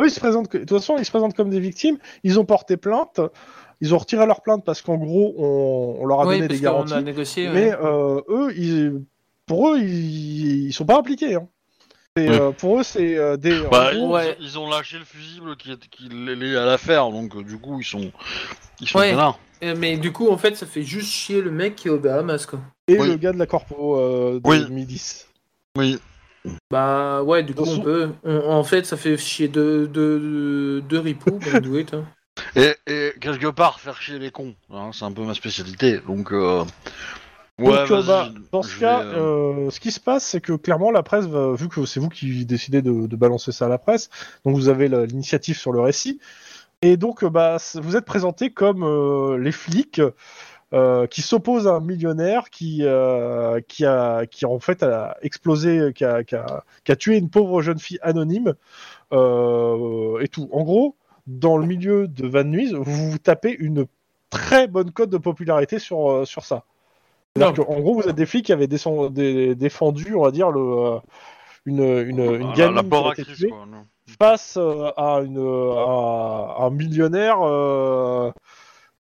Eux, 0.02 0.08
ils 0.08 0.12
se 0.12 0.20
présentent. 0.20 0.52
De 0.52 0.60
toute 0.60 0.70
façon, 0.70 0.98
ils 0.98 1.06
se 1.06 1.12
présentent 1.12 1.36
comme 1.36 1.50
des 1.50 1.60
victimes. 1.62 1.98
Ils 2.24 2.40
ont 2.40 2.46
porté 2.46 2.76
plainte. 2.78 3.22
Ils 3.80 3.94
ont 3.96 3.98
retiré 3.98 4.26
leur 4.26 4.42
plainte 4.42 4.64
parce 4.66 4.82
qu'en 4.82 4.98
gros, 4.98 5.34
on, 5.38 6.02
on 6.02 6.06
leur 6.06 6.22
a 6.22 6.26
Oui, 6.28 6.36
donné 6.36 6.48
parce 6.48 6.60
des 6.60 6.64
garanties. 6.64 6.94
a 6.94 7.02
négocié. 7.02 7.48
ouais. 7.48 7.54
Mais 7.54 7.74
euh, 7.82 8.22
eux, 8.30 8.54
ils, 8.58 9.04
pour 9.46 9.70
eux, 9.72 9.80
ils, 9.80 10.68
ils 10.68 10.74
sont 10.74 10.86
pas 10.86 10.98
impliqués. 10.98 11.36
Hein. 11.36 11.48
Et, 12.16 12.30
euh, 12.30 12.52
pour 12.52 12.80
eux, 12.80 12.84
c'est 12.84 13.18
euh, 13.18 13.38
des. 13.38 13.60
bah, 13.72 13.92
gros, 13.96 14.08
ils, 14.10 14.12
ouais. 14.12 14.38
ils 14.40 14.60
ont 14.60 14.70
lâché 14.70 15.00
le 15.00 15.04
fusible 15.06 15.56
qui 15.58 15.72
est 15.72 15.88
qui 15.90 16.06
est 16.06 16.36
lié 16.36 16.56
à 16.58 16.64
l'affaire, 16.66 17.10
donc 17.10 17.36
euh, 17.36 17.42
du 17.44 17.58
coup 17.58 17.80
ils 17.82 17.86
sont 17.86 18.12
ils 18.80 18.88
sont 18.88 19.00
Ouais. 19.00 19.16
Euh, 19.64 19.74
Mais 19.76 19.98
du 19.98 20.12
coup, 20.12 20.30
en 20.30 20.38
fait, 20.38 20.56
ça 20.56 20.68
fait 20.68 20.84
juste 20.84 21.10
chier 21.10 21.42
le 21.42 21.50
mec 21.50 21.76
qui 21.76 21.88
est 21.88 21.92
au 21.92 21.98
Bahamas, 21.98 22.46
quoi. 22.46 22.60
et 22.88 23.00
oui. 23.00 23.08
le 23.08 23.16
gars 23.16 23.32
de 23.32 23.40
la 23.40 23.48
corpo 23.48 23.98
euh, 23.98 24.40
de 24.40 24.48
Oui. 24.48 24.64
Midis. 24.70 25.26
Oui. 25.76 25.98
Bah, 26.70 27.24
ouais, 27.24 27.42
du 27.42 27.56
coup, 27.56 27.64
on 27.66 27.80
peut. 27.80 28.10
on- 28.24 28.52
en 28.52 28.64
fait, 28.64 28.86
ça 28.86 28.96
fait 28.98 29.18
chier 29.18 29.48
deux, 29.48 29.88
deux, 29.88 30.82
deux 30.82 31.00
ripoux, 31.00 31.40
do 31.64 31.78
it, 31.80 31.96
hein. 31.96 32.06
Et, 32.56 32.74
et 32.86 33.14
quelque 33.22 33.48
part 33.48 33.80
faire 33.80 34.00
chier 34.00 34.20
les 34.20 34.30
cons, 34.32 34.54
hein, 34.72 34.92
c'est 34.94 35.06
un 35.06 35.12
peu 35.12 35.24
ma 35.24 35.34
spécialité, 35.34 36.00
donc. 36.08 36.32
Donc, 37.60 37.92
euh, 37.92 38.02
bah, 38.08 38.28
dans 38.52 38.62
ce 38.64 38.80
cas, 38.80 39.04
vais, 39.04 39.16
euh, 39.16 39.68
euh, 39.68 39.70
ce 39.70 39.80
qui 39.80 39.92
se 39.92 40.00
passe, 40.00 40.26
c'est 40.26 40.42
que 40.42 40.54
clairement, 40.54 40.90
la 40.92 41.04
presse, 41.04 41.26
va- 41.26 41.54
vu 41.54 41.70
que 41.70 41.86
c'est 41.86 42.00
vous 42.00 42.10
qui 42.10 42.46
décidez 42.46 42.82
de, 42.82 43.06
de 43.06 43.16
balancer 43.16 43.52
ça 43.52 43.66
à 43.66 43.70
la 43.70 43.78
presse, 43.78 44.10
donc 44.44 44.56
vous 44.56 44.70
avez 44.70 44.88
l'initiative 44.88 45.58
sur 45.58 45.72
le 45.72 45.80
récit, 45.80 46.20
et 46.82 46.98
donc 46.98 47.24
euh, 47.24 47.30
bah, 47.30 47.58
vous 47.76 47.96
êtes 47.96 48.06
présenté 48.06 48.50
comme 48.50 48.84
euh, 48.84 49.38
les 49.38 49.52
flics 49.52 50.02
qui 51.12 51.22
s'opposent 51.22 51.68
à 51.68 51.74
un 51.76 51.80
millionnaire 51.82 52.50
qui, 52.50 52.78
qui, 53.68 53.86
a, 53.86 54.26
qui 54.26 54.46
en 54.48 54.60
fait 54.60 54.82
a 54.82 55.16
explosé, 55.22 55.92
qui 55.94 56.04
a, 56.04 56.24
qui 56.24 56.34
a- 56.36 56.64
qui 56.84 56.92
a 56.92 56.96
tué 56.96 57.18
une 57.18 57.30
pauvre 57.30 57.62
jeune 57.62 57.78
fille 57.78 58.00
anonyme, 58.02 58.56
et 59.12 60.28
tout. 60.32 60.50
En 60.52 60.64
gros, 60.64 60.96
dans 61.28 61.58
le 61.58 61.68
milieu 61.68 62.08
de 62.08 62.28
Van 62.28 62.44
Nuys, 62.44 62.74
vous 62.74 63.12
vous 63.12 63.18
tapez 63.20 63.56
une 63.60 63.86
très 64.32 64.68
bonne 64.68 64.90
cote 64.90 65.12
de 65.12 65.20
popularité 65.20 65.78
sur, 65.78 66.26
sur 66.26 66.44
ça. 66.44 66.64
C'est-à-dire 67.36 67.66
qu'en 67.66 67.80
gros, 67.80 67.96
vous 68.00 68.08
êtes 68.08 68.16
des 68.16 68.28
flics 68.28 68.46
qui 68.46 68.54
avaient 68.54 68.68
descend- 68.68 69.12
des- 69.12 69.56
défendu, 69.56 70.14
on 70.16 70.22
va 70.24 70.30
dire, 70.32 70.52
le, 70.52 71.00
une, 71.66 71.80
une, 71.82 72.20
une 72.20 72.48
la- 72.50 72.54
gamine 72.56 72.76
la 72.76 72.84
qui 72.84 72.90
pauvre 72.90 73.10
a 73.10 73.12
été 73.14 73.22
actrice, 73.24 73.38
tuée 73.40 73.50
quoi, 73.50 73.66
non. 73.66 73.86
face 74.20 74.56
euh, 74.58 74.92
à, 74.98 75.22
une, 75.26 75.40
à 75.40 76.58
un 76.66 76.70
millionnaire 76.70 77.38
euh, 77.42 78.32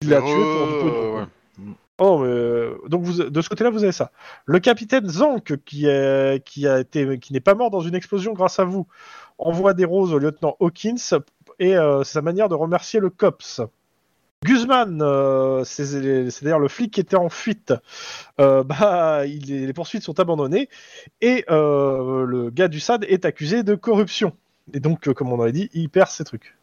qui 0.02 0.08
l'a 0.08 0.22
tué 0.22 0.34
pour 0.34 0.34
du 0.68 0.74
Euh, 0.74 0.82
pognon. 0.82 1.18
ouais. 1.18 1.26
Oh, 2.00 2.18
mais, 2.18 2.28
euh, 2.28 2.78
donc 2.88 3.04
vous, 3.04 3.24
de 3.30 3.42
ce 3.42 3.48
côté-là, 3.48 3.70
vous 3.70 3.84
avez 3.84 3.92
ça. 3.94 4.12
Le 4.46 4.60
capitaine 4.60 5.08
Zank, 5.08 5.64
qui, 5.64 5.86
est, 5.86 6.44
qui, 6.44 6.68
a 6.68 6.80
été, 6.80 7.20
qui 7.20 7.32
n'est 7.32 7.40
pas 7.40 7.54
mort 7.54 7.70
dans 7.70 7.80
une 7.82 7.96
explosion 7.96 8.34
grâce 8.34 8.60
à 8.60 8.64
vous, 8.66 8.88
envoie 9.38 9.74
des 9.76 9.86
roses 9.86 10.14
au 10.14 10.18
lieutenant 10.18 10.58
Hawkins 10.60 10.96
et 11.60 11.78
euh, 11.78 12.04
c'est 12.04 12.14
sa 12.14 12.22
manière 12.24 12.50
de 12.50 12.56
remercier 12.56 13.00
le 13.00 13.10
COPS. 13.12 13.62
Guzman, 14.46 15.00
euh, 15.02 15.64
c'est 15.66 16.30
c'est 16.30 16.44
d'ailleurs 16.44 16.60
le 16.60 16.68
flic 16.68 16.94
qui 16.94 17.00
était 17.02 17.16
en 17.18 17.30
fuite. 17.30 17.74
Euh, 18.40 18.64
bah, 18.64 19.26
il 19.26 19.52
est- 19.52 19.66
les 19.66 19.74
poursuites 19.74 20.04
sont 20.04 20.20
abandonnées 20.20 20.70
et 21.22 21.44
euh, 21.50 22.26
le 22.26 22.50
gars 22.50 22.68
du 22.68 22.80
SAD 22.80 23.06
est 23.06 23.26
accusé 23.26 23.64
de 23.64 23.76
corruption. 23.76 24.34
Et 24.74 24.80
donc, 24.80 25.08
euh, 25.08 25.14
comme 25.14 25.32
on 25.32 25.42
avait 25.42 25.52
dit, 25.52 25.70
il 25.74 25.90
perd 25.90 26.10
ses 26.10 26.24
trucs. 26.24 26.56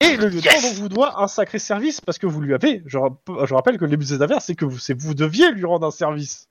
Et 0.00 0.16
le 0.16 0.28
lieutenant 0.28 0.72
vous 0.74 0.88
doit 0.88 1.22
un 1.22 1.28
sacré 1.28 1.58
service 1.58 2.00
parce 2.00 2.18
que 2.18 2.26
vous 2.26 2.40
lui 2.40 2.52
avez. 2.54 2.82
Je, 2.86 2.98
rapp- 2.98 3.30
je 3.46 3.54
rappelle 3.54 3.78
que 3.78 3.84
le 3.84 3.90
début 3.90 4.04
de 4.04 4.08
cette 4.10 4.22
affaire, 4.22 4.42
c'est 4.42 4.54
que 4.56 4.64
vous, 4.64 4.78
c'est- 4.78 4.98
vous 4.98 5.14
deviez 5.14 5.50
lui 5.52 5.64
rendre 5.64 5.86
un 5.86 5.90
service. 5.92 6.48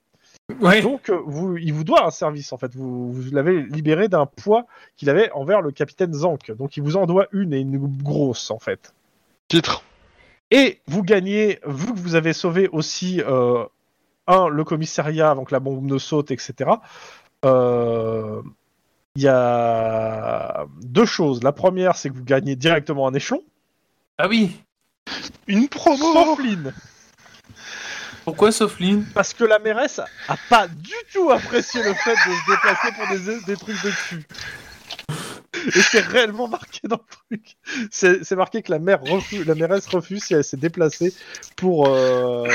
Ouais. 0.61 0.81
Donc, 0.81 1.09
vous, 1.25 1.57
il 1.57 1.71
vous 1.73 1.83
doit 1.83 2.05
un 2.05 2.11
service 2.11 2.51
en 2.53 2.57
fait. 2.57 2.73
Vous, 2.75 3.11
vous 3.13 3.31
l'avez 3.31 3.61
libéré 3.63 4.07
d'un 4.09 4.25
poids 4.25 4.65
qu'il 4.97 5.09
avait 5.09 5.29
envers 5.31 5.61
le 5.61 5.71
capitaine 5.71 6.13
Zank. 6.13 6.51
Donc, 6.57 6.75
il 6.77 6.83
vous 6.83 6.97
en 6.97 7.05
doit 7.05 7.27
une 7.31 7.53
et 7.53 7.59
une 7.59 7.77
grosse 8.01 8.49
en 8.51 8.59
fait. 8.59 8.93
Titre. 9.47 9.83
Et 10.53 10.81
vous 10.85 11.01
gagnez, 11.01 11.59
vu 11.65 11.87
que 11.87 11.99
vous 11.99 12.13
avez 12.13 12.31
sauvé 12.31 12.69
aussi 12.71 13.19
euh, 13.21 13.65
un 14.27 14.49
le 14.49 14.63
commissariat 14.63 15.31
avant 15.31 15.45
que 15.45 15.51
la 15.51 15.59
bombe 15.59 15.83
ne 15.83 15.97
saute, 15.97 16.29
etc. 16.29 16.69
euh, 17.43 18.39
Il 19.15 19.23
y 19.23 19.27
a 19.27 20.67
deux 20.83 21.07
choses. 21.07 21.41
La 21.41 21.53
première, 21.53 21.95
c'est 21.95 22.11
que 22.11 22.13
vous 22.13 22.23
gagnez 22.23 22.55
directement 22.55 23.07
un 23.07 23.15
échelon. 23.15 23.41
Ah 24.19 24.27
oui. 24.27 24.61
Une 25.47 25.67
promo 25.67 26.13
Sauf 26.13 26.39
Lynn, 26.39 26.71
Pourquoi 28.23 28.51
Soflin 28.51 29.01
parce 29.15 29.33
que 29.33 29.45
la 29.45 29.57
mairesse 29.57 30.01
a 30.27 30.37
pas 30.51 30.67
du 30.67 30.93
tout 31.11 31.31
apprécié 31.31 31.81
le 31.81 31.95
fait 31.95 32.11
de 32.11 32.15
se 32.15 32.51
déplacer 32.51 32.91
pour 32.95 33.07
des, 33.07 33.45
des 33.47 33.57
trucs 33.57 33.83
de 33.83 33.89
cul. 34.07 34.27
Et 35.67 35.81
c'est 35.81 35.99
réellement 36.01 36.47
marqué 36.47 36.87
dans 36.87 36.97
le 36.97 37.37
truc. 37.37 37.55
C'est 37.91 38.35
marqué 38.35 38.61
que 38.61 38.71
la, 38.73 38.95
refuse, 38.97 39.45
la 39.45 39.55
mairesse 39.55 39.87
refuse 39.87 40.23
si 40.23 40.33
elle 40.33 40.43
s'est 40.43 40.57
déplacée 40.57 41.13
pour, 41.55 41.87
euh, 41.87 42.47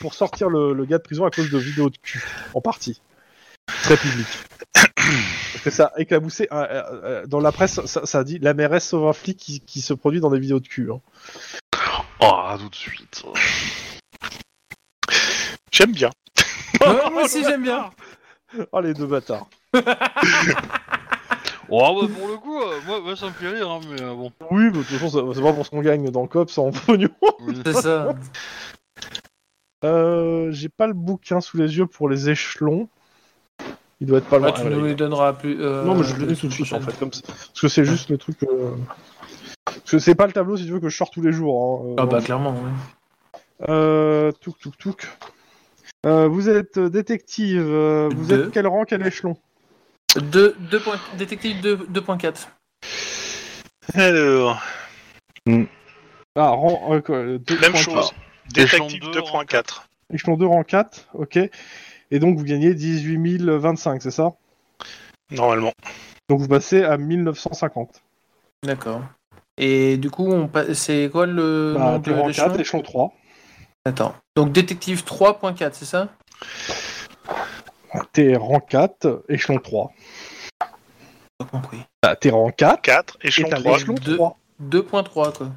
pour 0.00 0.14
sortir 0.14 0.48
le, 0.48 0.72
le 0.72 0.84
gars 0.84 0.98
de 0.98 1.02
prison 1.02 1.24
à 1.24 1.30
cause 1.30 1.50
de 1.50 1.58
vidéos 1.58 1.90
de 1.90 1.96
cul, 1.98 2.22
en 2.54 2.60
partie. 2.60 3.00
Très 3.66 3.96
public. 3.96 4.26
Parce 4.74 5.64
que 5.64 5.70
ça 5.70 5.92
a 5.94 6.00
éclaboussé. 6.00 6.48
euh, 6.52 6.56
euh, 6.56 6.82
euh, 7.04 7.26
dans 7.26 7.40
la 7.40 7.52
presse, 7.52 7.84
ça, 7.86 8.06
ça 8.06 8.18
a 8.20 8.24
dit 8.24 8.38
la 8.38 8.54
mairesse 8.54 8.88
sauve 8.88 9.06
un 9.08 9.12
flic 9.12 9.36
qui, 9.38 9.60
qui 9.60 9.80
se 9.80 9.94
produit 9.94 10.20
dans 10.20 10.30
des 10.30 10.38
vidéos 10.40 10.60
de 10.60 10.68
cul. 10.68 10.90
hein. 10.90 11.00
Oh, 12.20 12.56
tout 12.58 12.68
de 12.68 12.74
suite. 12.74 13.24
J'aime 15.72 15.92
bien. 15.92 16.10
Ouais, 16.80 17.10
Moi 17.10 17.24
aussi, 17.24 17.42
j'aime 17.44 17.62
bien. 17.62 17.90
Oh, 18.72 18.80
les 18.80 18.94
deux 18.94 19.06
bâtards. 19.06 19.48
Oh, 21.74 22.02
bah, 22.02 22.08
pour 22.14 22.28
le 22.28 22.36
coup, 22.36 22.60
euh, 22.60 22.80
moi, 22.86 23.00
moi, 23.00 23.16
ça 23.16 23.26
me 23.26 23.32
fait 23.32 23.48
rire, 23.48 23.70
hein, 23.70 23.80
mais 23.90 24.02
euh, 24.02 24.14
bon. 24.14 24.30
Oui, 24.50 24.64
mais 24.64 24.70
de 24.72 24.76
toute 24.82 24.84
façon, 24.98 25.32
c'est- 25.34 25.40
pas 25.40 25.52
pour 25.54 25.64
ce 25.64 25.70
qu'on 25.70 25.80
gagne 25.80 26.10
dans 26.10 26.20
le 26.22 26.28
COPS 26.28 26.58
en 26.58 26.70
pognon. 26.70 27.08
C'est 27.64 27.72
ça. 27.74 28.14
Euh, 29.84 30.52
J'ai 30.52 30.68
pas 30.68 30.86
le 30.86 30.92
bouquin 30.92 31.40
sous 31.40 31.56
les 31.56 31.76
yeux 31.76 31.86
pour 31.86 32.08
les 32.08 32.30
échelons. 32.30 32.88
Il 34.00 34.06
doit 34.06 34.18
être 34.18 34.28
pas 34.28 34.38
loin. 34.38 34.50
Ah, 34.50 34.52
tu 34.52 34.62
Ah, 34.64 34.70
nous 34.70 34.84
les 34.84 34.94
donneras 34.94 35.32
plus. 35.32 35.56
euh, 35.60 35.84
Non, 35.84 35.96
mais 35.96 36.04
je 36.04 36.14
le 36.14 36.26
dis 36.26 36.40
tout 36.40 36.46
de 36.46 36.52
suite 36.52 36.72
en 36.72 36.80
fait. 36.80 36.96
Comme 37.00 37.12
ça. 37.12 37.22
Parce 37.26 37.60
que 37.60 37.66
c'est 37.66 37.84
juste 37.84 38.08
le 38.08 38.16
truc. 38.16 38.36
euh, 38.44 38.76
Parce 39.64 39.90
que 39.90 39.98
c'est 39.98 40.14
pas 40.14 40.28
le 40.28 40.32
tableau 40.32 40.56
si 40.56 40.66
tu 40.66 40.70
veux 40.70 40.78
que 40.78 40.88
je 40.88 40.96
sors 40.96 41.10
tous 41.10 41.20
les 41.22 41.32
jours. 41.32 41.84
hein. 41.84 41.94
Ah 41.98 42.06
bah 42.06 42.20
clairement, 42.20 42.52
ouais. 42.52 43.68
euh, 43.70 44.30
Touk 44.40 44.56
touk 44.60 44.78
touk. 44.78 45.08
Euh, 46.06 46.28
vous 46.28 46.48
êtes 46.48 46.78
détective. 46.78 47.60
vous 47.60 48.28
Deux. 48.28 48.44
êtes 48.44 48.50
quel 48.52 48.68
rang, 48.68 48.84
quel 48.84 49.04
échelon? 49.04 49.36
Deux, 50.20 50.54
deux 50.58 50.80
points... 50.80 50.98
Détective 51.16 51.60
2, 51.60 51.76
2.4. 51.90 52.48
Alors, 53.94 54.62
Ah, 56.36 56.48
rang. 56.50 56.92
euh, 56.94 57.00
quoi, 57.00 57.22
deux- 57.38 57.58
même 57.60 57.72
point 57.72 57.80
chose. 57.80 57.94
quatre. 57.94 58.14
Détective 58.52 59.02
Échelon 59.02 59.12
deux, 59.12 59.20
2.4. 59.20 59.82
Échelon 60.12 60.36
2, 60.36 60.46
rang 60.46 60.62
4. 60.64 61.08
Ok. 61.14 61.38
Et 62.10 62.18
donc 62.18 62.36
vous 62.36 62.44
gagnez 62.44 62.74
18 62.74 63.38
025, 63.42 64.02
c'est 64.02 64.10
ça? 64.10 64.32
Normalement. 65.30 65.72
Donc 66.28 66.40
vous 66.40 66.48
passez 66.48 66.82
à 66.84 66.96
1950. 66.98 68.02
D'accord. 68.64 69.00
Et 69.56 69.96
du 69.96 70.10
coup, 70.10 70.30
on 70.30 70.46
pa- 70.48 70.74
c'est 70.74 71.08
quoi 71.10 71.26
le 71.26 71.74
Bah, 71.76 71.92
nom 71.92 71.98
de 71.98 72.12
rang 72.12 72.26
l'échelon 72.26 72.48
4, 72.48 72.60
échelon 72.60 72.82
3. 72.82 73.14
Attends. 73.86 74.14
Donc 74.36 74.52
détective 74.52 75.04
3.4, 75.04 75.70
c'est 75.74 75.84
ça? 75.86 76.08
T'es 78.12 78.36
rang 78.36 78.60
4, 78.60 79.24
échelon 79.28 79.58
3. 79.58 79.92
Pas 81.38 81.44
compris. 81.46 81.78
Bah, 82.02 82.16
t'es 82.16 82.30
rang 82.30 82.50
4 82.50 82.80
4, 82.82 83.18
et 83.22 83.28
échelon 83.28 83.48
t'as 83.50 83.60
3. 83.60 83.72
l'échelon 83.78 83.94
Deux. 83.94 84.16
3. 84.16 84.38
2.3 84.62 85.36
quoi. 85.36 85.50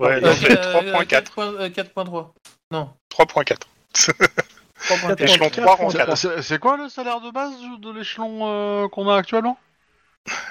Ouais, 0.00 0.14
Euh, 0.16 0.20
non, 0.20 0.32
fait 0.32 0.58
euh, 0.58 0.92
3.4. 0.92 1.06
4.3. 1.06 1.54
euh, 1.60 1.68
4.3. 1.68 2.28
Non. 2.72 2.90
3.4. 3.10 3.58
3.4. 3.94 5.22
Échelon 5.22 5.50
3, 5.50 5.74
rang 5.76 5.88
4. 5.90 6.42
C'est 6.42 6.58
quoi 6.58 6.76
le 6.76 6.88
salaire 6.88 7.20
de 7.20 7.30
base 7.30 7.52
de 7.80 7.90
l'échelon 7.92 8.40
euh, 8.42 8.88
qu'on 8.88 9.08
a 9.08 9.16
actuellement? 9.16 9.58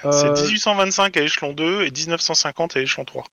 C'est 0.02 0.26
Euh, 0.28 0.32
1825 0.34 1.16
à 1.16 1.20
échelon 1.22 1.52
2 1.52 1.84
et 1.84 1.90
1950 1.90 2.76
à 2.76 2.80
échelon 2.80 3.04
3. 3.04 3.24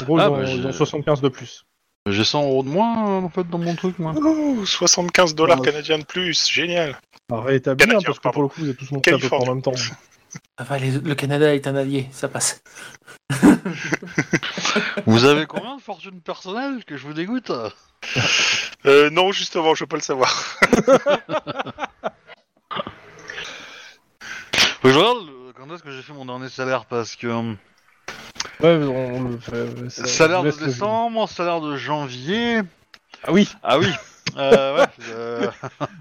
En 0.00 0.04
gros, 0.04 0.18
Ah, 0.18 0.24
ils, 0.26 0.28
ont, 0.30 0.36
bah, 0.36 0.44
ils 0.44 0.66
ont 0.66 0.72
75 0.72 1.20
de 1.20 1.28
plus. 1.28 1.64
J'ai 2.10 2.24
100 2.24 2.42
euros 2.44 2.62
de 2.62 2.68
moins 2.68 3.08
euh, 3.08 3.20
en 3.22 3.28
fait 3.28 3.48
dans 3.48 3.58
mon 3.58 3.74
truc, 3.74 3.98
moi. 3.98 4.12
Ouh, 4.12 4.64
75 4.66 5.34
dollars 5.34 5.60
Ouais. 5.60 5.66
canadiens 5.66 5.98
de 5.98 6.04
plus, 6.04 6.48
génial. 6.50 6.96
Hein, 7.32 7.44
Canadien, 7.60 8.00
parce 8.04 8.18
que 8.18 8.22
pardon. 8.22 8.32
pour 8.34 8.42
le 8.42 8.48
coup, 8.48 8.60
vous 8.62 8.70
êtes 8.70 8.76
tous 8.78 8.90
montés 8.90 9.12
à 9.12 9.18
peu 9.18 9.28
près 9.28 9.36
en 9.36 9.46
même 9.46 9.62
temps. 9.62 9.72
Enfin, 10.60 10.78
les- 10.78 10.98
le 11.00 11.14
Canada 11.14 11.54
est 11.54 11.66
un 11.66 11.74
allié, 11.74 12.06
ça 12.12 12.28
passe. 12.28 12.62
Vous 15.06 15.24
avez 15.24 15.46
combien 15.46 15.76
de 15.76 15.80
fortune 15.80 16.20
personnelle 16.20 16.84
que 16.84 16.96
je 16.96 17.06
vous 17.06 17.14
dégoûte 17.14 17.50
Euh, 18.86 19.10
non, 19.10 19.30
justement, 19.32 19.74
je 19.74 19.84
veux 19.84 19.88
pas 19.88 19.96
le 19.96 20.02
savoir. 20.02 20.30
Faut 20.30 20.82
que 24.82 24.90
je 24.90 24.98
regarde 24.98 25.26
le- 25.26 25.52
quand 25.54 25.74
est-ce 25.74 25.82
que 25.82 25.90
j'ai 25.90 26.00
fait 26.02 26.12
mon 26.14 26.24
dernier 26.24 26.48
salaire 26.48 26.86
parce 26.86 27.14
que 27.16 27.26
euh, 27.26 27.52
Ouais, 28.60 28.74
on 28.74 29.22
le 29.24 29.38
fait. 29.38 29.90
ça- 29.90 30.06
salaire 30.06 30.42
de 30.42 30.48
laisse 30.48 30.60
le- 30.60 30.66
décembre, 30.66 31.28
salaire 31.28 31.60
de 31.60 31.76
janvier. 31.76 32.60
Ah 33.24 33.32
oui, 33.32 33.48
Ah 33.62 33.78
oui. 33.78 33.88
Euh, 34.36 34.76
ouais. 34.78 34.86
euh, 35.10 35.50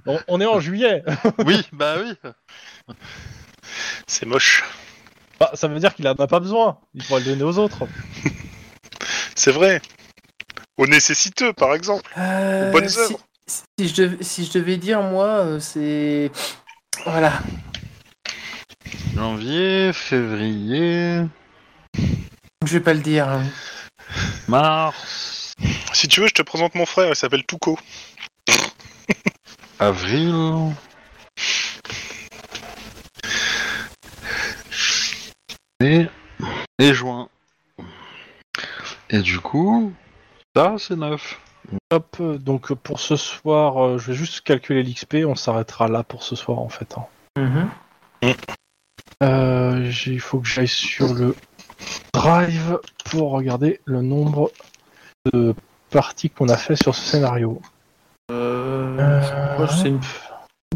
on, 0.06 0.20
on 0.28 0.42
est 0.42 0.46
en 0.46 0.60
juillet. 0.60 1.04
oui, 1.46 1.68
bah 1.74 1.96
oui. 2.02 2.14
C'est 4.08 4.26
moche. 4.26 4.64
Bah, 5.40 5.52
ça 5.54 5.68
veut 5.68 5.80
dire 5.80 5.96
qu'il 5.96 6.08
en 6.08 6.14
a 6.14 6.28
pas 6.28 6.40
besoin. 6.40 6.78
Il 6.94 7.04
pourrait 7.04 7.22
le 7.22 7.26
donner 7.28 7.44
aux 7.44 7.58
autres. 7.58 7.88
C'est 9.36 9.52
vrai. 9.52 9.82
Aux 10.78 10.88
nécessiteux, 10.88 11.54
par 11.54 11.74
exemple. 11.74 12.10
Euh, 12.18 12.72
bonnes 12.72 12.90
si, 12.90 13.00
œuvres. 13.00 13.20
si 13.48 13.88
je 13.88 14.02
devais, 14.02 14.24
si 14.24 14.46
je 14.46 14.52
devais 14.60 14.78
dire, 14.78 15.02
moi, 15.02 15.26
euh, 15.26 15.60
c'est. 15.60 16.32
Voilà. 17.06 17.34
Janvier, 19.16 19.92
février, 19.94 21.22
Je 22.70 22.78
vais 22.78 22.84
pas 22.84 22.94
le 22.94 23.00
dire. 23.00 23.28
mars, 24.48 25.56
Si 25.92 26.08
tu 26.08 26.22
veux, 26.22 26.28
je 26.28 26.36
te 26.36 26.44
présente 26.44 26.76
mon 26.76 26.86
frère, 26.86 27.10
il 27.10 27.16
s'appelle 27.16 27.44
Touko. 27.44 27.80
avril. 29.80 30.36
Et, 35.82 36.06
et 36.78 36.94
juin. 36.94 37.28
Et 39.10 39.22
du 39.22 39.40
coup, 39.40 39.92
ça 40.56 40.76
c'est 40.78 40.96
neuf. 40.96 41.40
Hop, 41.92 42.22
donc 42.22 42.72
pour 42.76 43.00
ce 43.00 43.16
soir, 43.16 43.84
euh, 43.84 43.98
je 43.98 44.12
vais 44.12 44.18
juste 44.18 44.42
calculer 44.42 44.84
l'XP. 44.84 45.26
On 45.26 45.34
s'arrêtera 45.36 45.88
là 45.88 46.04
pour 46.04 46.22
ce 46.22 46.36
soir 46.36 46.60
en 46.60 46.70
fait. 46.70 46.96
hein. 47.00 47.08
Mhm. 47.40 47.70
Euh, 49.24 49.90
j'ai- 49.90 50.14
il 50.14 50.20
faut 50.20 50.40
que 50.40 50.48
j'aille 50.48 50.68
sur 50.68 51.16
le 51.16 51.36
drive 52.14 52.80
pour 53.06 53.32
regarder 53.32 53.80
le 53.86 54.02
nombre 54.02 54.52
de 55.34 55.54
parties 55.90 56.30
qu'on 56.30 56.50
a 56.50 56.58
fait 56.58 56.76
sur 56.76 56.96
ce 56.96 57.02
scénario. 57.02 57.62
Euh, 58.32 59.22
c'est 59.82 59.90
une- 59.90 60.00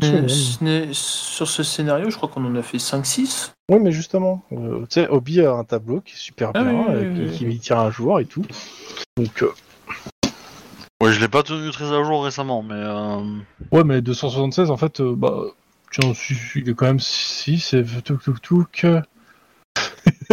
Une 0.02 0.26
euh, 0.26 0.28
sné- 0.28 0.94
Sur 0.94 1.48
ce 1.48 1.62
scénario, 1.64 2.10
je 2.10 2.18
crois 2.18 2.28
qu'on 2.28 2.44
en 2.46 2.56
a 2.56 2.64
fait 2.64 2.80
5-6. 2.80 3.54
Oui, 3.70 3.78
mais 3.80 3.92
justement, 3.92 4.44
euh, 4.52 4.82
tu 4.82 5.02
sais, 5.02 5.08
Obi 5.08 5.40
a 5.42 5.52
un 5.54 5.64
tableau 5.64 6.02
qui 6.02 6.14
est 6.16 6.18
super 6.18 6.52
Ah 6.56 6.64
bien, 6.64 6.72
oui, 6.74 6.86
oui, 6.90 6.96
euh, 6.96 7.14
oui, 7.30 7.32
qui, 7.38 7.46
oui. 7.46 7.54
qui 7.54 7.60
tient 7.60 7.80
un 7.80 7.92
jour 7.92 8.20
et 8.20 8.26
tout. 8.26 8.44
Donc, 9.18 9.44
euh, 9.44 9.52
Ouais, 11.02 11.12
je 11.12 11.20
l'ai 11.20 11.28
pas 11.28 11.44
tenu 11.44 11.70
très 11.72 11.92
à 11.94 12.02
jour 12.04 12.24
récemment, 12.24 12.64
mais 12.64 12.76
euh, 12.76 13.20
ouais, 13.72 13.84
mais 13.84 14.02
276, 14.02 14.72
en 14.72 14.78
fait, 14.78 15.00
euh, 15.02 15.14
bah, 15.16 15.36
si, 16.16 16.34
il 16.56 16.70
est 16.70 16.74
quand 16.74 16.86
même 16.86 17.00
6, 17.00 17.74
et 17.74 17.84
touk 18.04 18.24
touk 18.24 18.42
touk. 18.42 18.86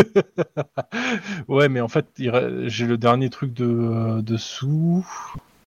ouais, 1.48 1.68
mais 1.68 1.81
en 1.81 1.89
fait, 1.89 2.06
j'ai 2.16 2.86
le 2.86 2.97
dernier 2.97 3.31
truc 3.31 3.52
de 3.52 4.20
dessous. 4.20 5.06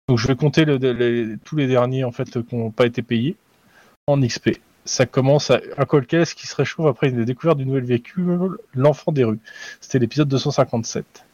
Donc, 0.08 0.18
je 0.18 0.26
vais 0.26 0.36
compter 0.36 0.64
le- 0.64 0.76
les- 0.76 1.36
tous 1.44 1.56
les 1.56 1.66
derniers, 1.66 2.04
en 2.04 2.12
fait, 2.12 2.42
qui 2.48 2.56
n'ont 2.56 2.70
pas 2.70 2.86
été 2.86 3.02
payés 3.02 3.36
en 4.06 4.20
XP. 4.20 4.58
Ça 4.84 5.06
commence 5.06 5.50
à 5.50 5.60
un 5.78 5.84
qui 6.34 6.46
se 6.46 6.56
réchauffe 6.56 6.86
après 6.86 7.08
une 7.08 7.24
découverte 7.24 7.58
d'une 7.58 7.68
nouvelle 7.68 7.84
véhicule, 7.84 8.58
l'enfant 8.74 9.12
des 9.12 9.22
rues. 9.24 9.38
C'était 9.80 10.00
l'épisode 10.00 10.28
257. 10.28 11.24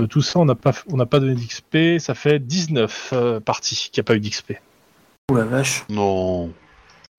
Euh, 0.00 0.06
tout 0.06 0.22
ça, 0.22 0.40
on 0.40 0.46
n'a 0.46 0.54
pas, 0.54 0.72
on 0.90 0.96
n'a 0.96 1.06
pas 1.06 1.20
donné 1.20 1.34
d'XP. 1.34 1.98
Ça 1.98 2.14
fait 2.14 2.38
19 2.38 3.10
euh, 3.12 3.40
parties 3.40 3.90
qui 3.92 4.00
a 4.00 4.02
pas 4.02 4.14
eu 4.16 4.20
d'XP. 4.20 4.54
Ouh 5.30 5.36
la 5.36 5.44
vache. 5.44 5.84
non. 5.90 6.50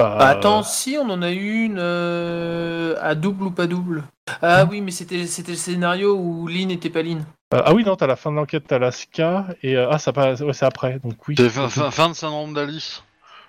Euh, 0.01 0.17
Bah, 0.17 0.27
attends, 0.27 0.63
si 0.63 0.97
on 0.99 1.09
en 1.09 1.21
a 1.21 1.31
eu 1.31 1.63
une 1.63 1.79
euh, 1.79 2.95
à 3.01 3.15
double 3.15 3.45
ou 3.45 3.51
pas 3.51 3.65
double. 3.65 4.03
Ah 4.41 4.65
oui, 4.69 4.81
mais 4.81 4.91
c'était 4.91 5.25
c'était 5.25 5.53
le 5.53 5.57
scénario 5.57 6.15
où 6.15 6.47
Lynn 6.47 6.69
était 6.69 6.89
pas 6.89 7.01
Lynn. 7.01 7.23
euh, 7.53 7.61
ah 7.63 7.73
oui, 7.73 7.85
non, 7.85 7.95
t'as 7.95 8.07
la 8.07 8.17
fin 8.17 8.31
de 8.31 8.35
l'enquête, 8.35 8.65
t'as 8.67 8.77
l'ASCA, 8.79 9.47
et 9.63 9.77
euh, 9.77 9.87
ah, 9.89 9.97
ça 9.97 10.11
passe, 10.11 10.41
ouais, 10.41 10.51
c'est 10.51 10.65
après, 10.65 10.99
donc 10.99 11.25
oui. 11.27 11.35
C'est 11.37 11.49
fin, 11.49 11.69
fin, 11.69 11.91
fin 11.91 12.09
de 12.09 12.13
syndrome 12.13 12.53
d'Alice. 12.53 13.03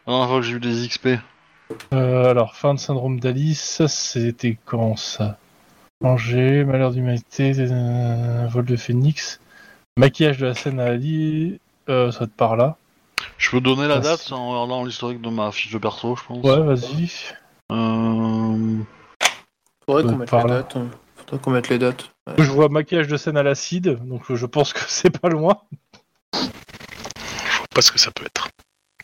La 0.06 0.12
dernière 0.12 0.28
fois 0.28 0.40
que 0.40 0.46
j'ai 0.46 0.52
eu 0.54 0.60
des 0.60 0.86
XP. 0.86 1.08
Euh, 1.92 2.30
alors, 2.30 2.54
fin 2.54 2.74
de 2.74 2.78
syndrome 2.78 3.18
d'Alice, 3.18 3.84
c'était 3.88 4.56
quand 4.66 4.96
ça? 4.96 5.38
Danger, 6.00 6.62
malheur 6.64 6.92
d'humanité, 6.92 7.52
vol 8.50 8.64
de 8.66 8.76
phénix, 8.76 9.40
maquillage 9.96 10.38
de 10.38 10.46
la 10.46 10.54
scène 10.54 10.78
à 10.78 10.84
Ali, 10.84 11.58
euh, 11.88 12.12
ça 12.12 12.20
va 12.20 12.24
être 12.26 12.34
par 12.34 12.54
là? 12.54 12.76
Je 13.38 13.50
peux 13.50 13.60
donner 13.60 13.86
la 13.88 13.98
date 14.00 14.32
en 14.32 14.50
regardant 14.50 14.84
l'historique 14.84 15.20
de 15.20 15.28
ma 15.28 15.50
fiche 15.52 15.72
de 15.72 15.78
perso, 15.78 16.16
je 16.16 16.24
pense. 16.24 16.44
Ouais, 16.44 16.60
vas-y. 16.60 17.10
Euh... 17.72 18.78
Faudrait 19.86 20.02
qu'on 20.04 20.16
mette 20.16 20.32
les 20.32 20.42
dates. 20.44 20.76
hein. 20.76 20.86
Faudrait 21.16 21.38
qu'on 21.38 21.50
mette 21.50 21.68
les 21.68 21.78
dates. 21.78 22.10
Ouais. 22.26 22.34
Je 22.38 22.50
vois 22.50 22.68
maquillage 22.68 23.08
de 23.08 23.16
scène 23.16 23.36
à 23.36 23.42
l'acide, 23.42 23.98
donc 24.04 24.22
je 24.32 24.46
pense 24.46 24.72
que 24.72 24.80
c'est 24.88 25.10
pas 25.16 25.28
loin. 25.28 25.56
Je 26.34 26.38
vois 27.58 27.66
pas 27.74 27.82
ce 27.82 27.92
que 27.92 27.98
ça 27.98 28.10
peut 28.10 28.24
être. 28.24 28.48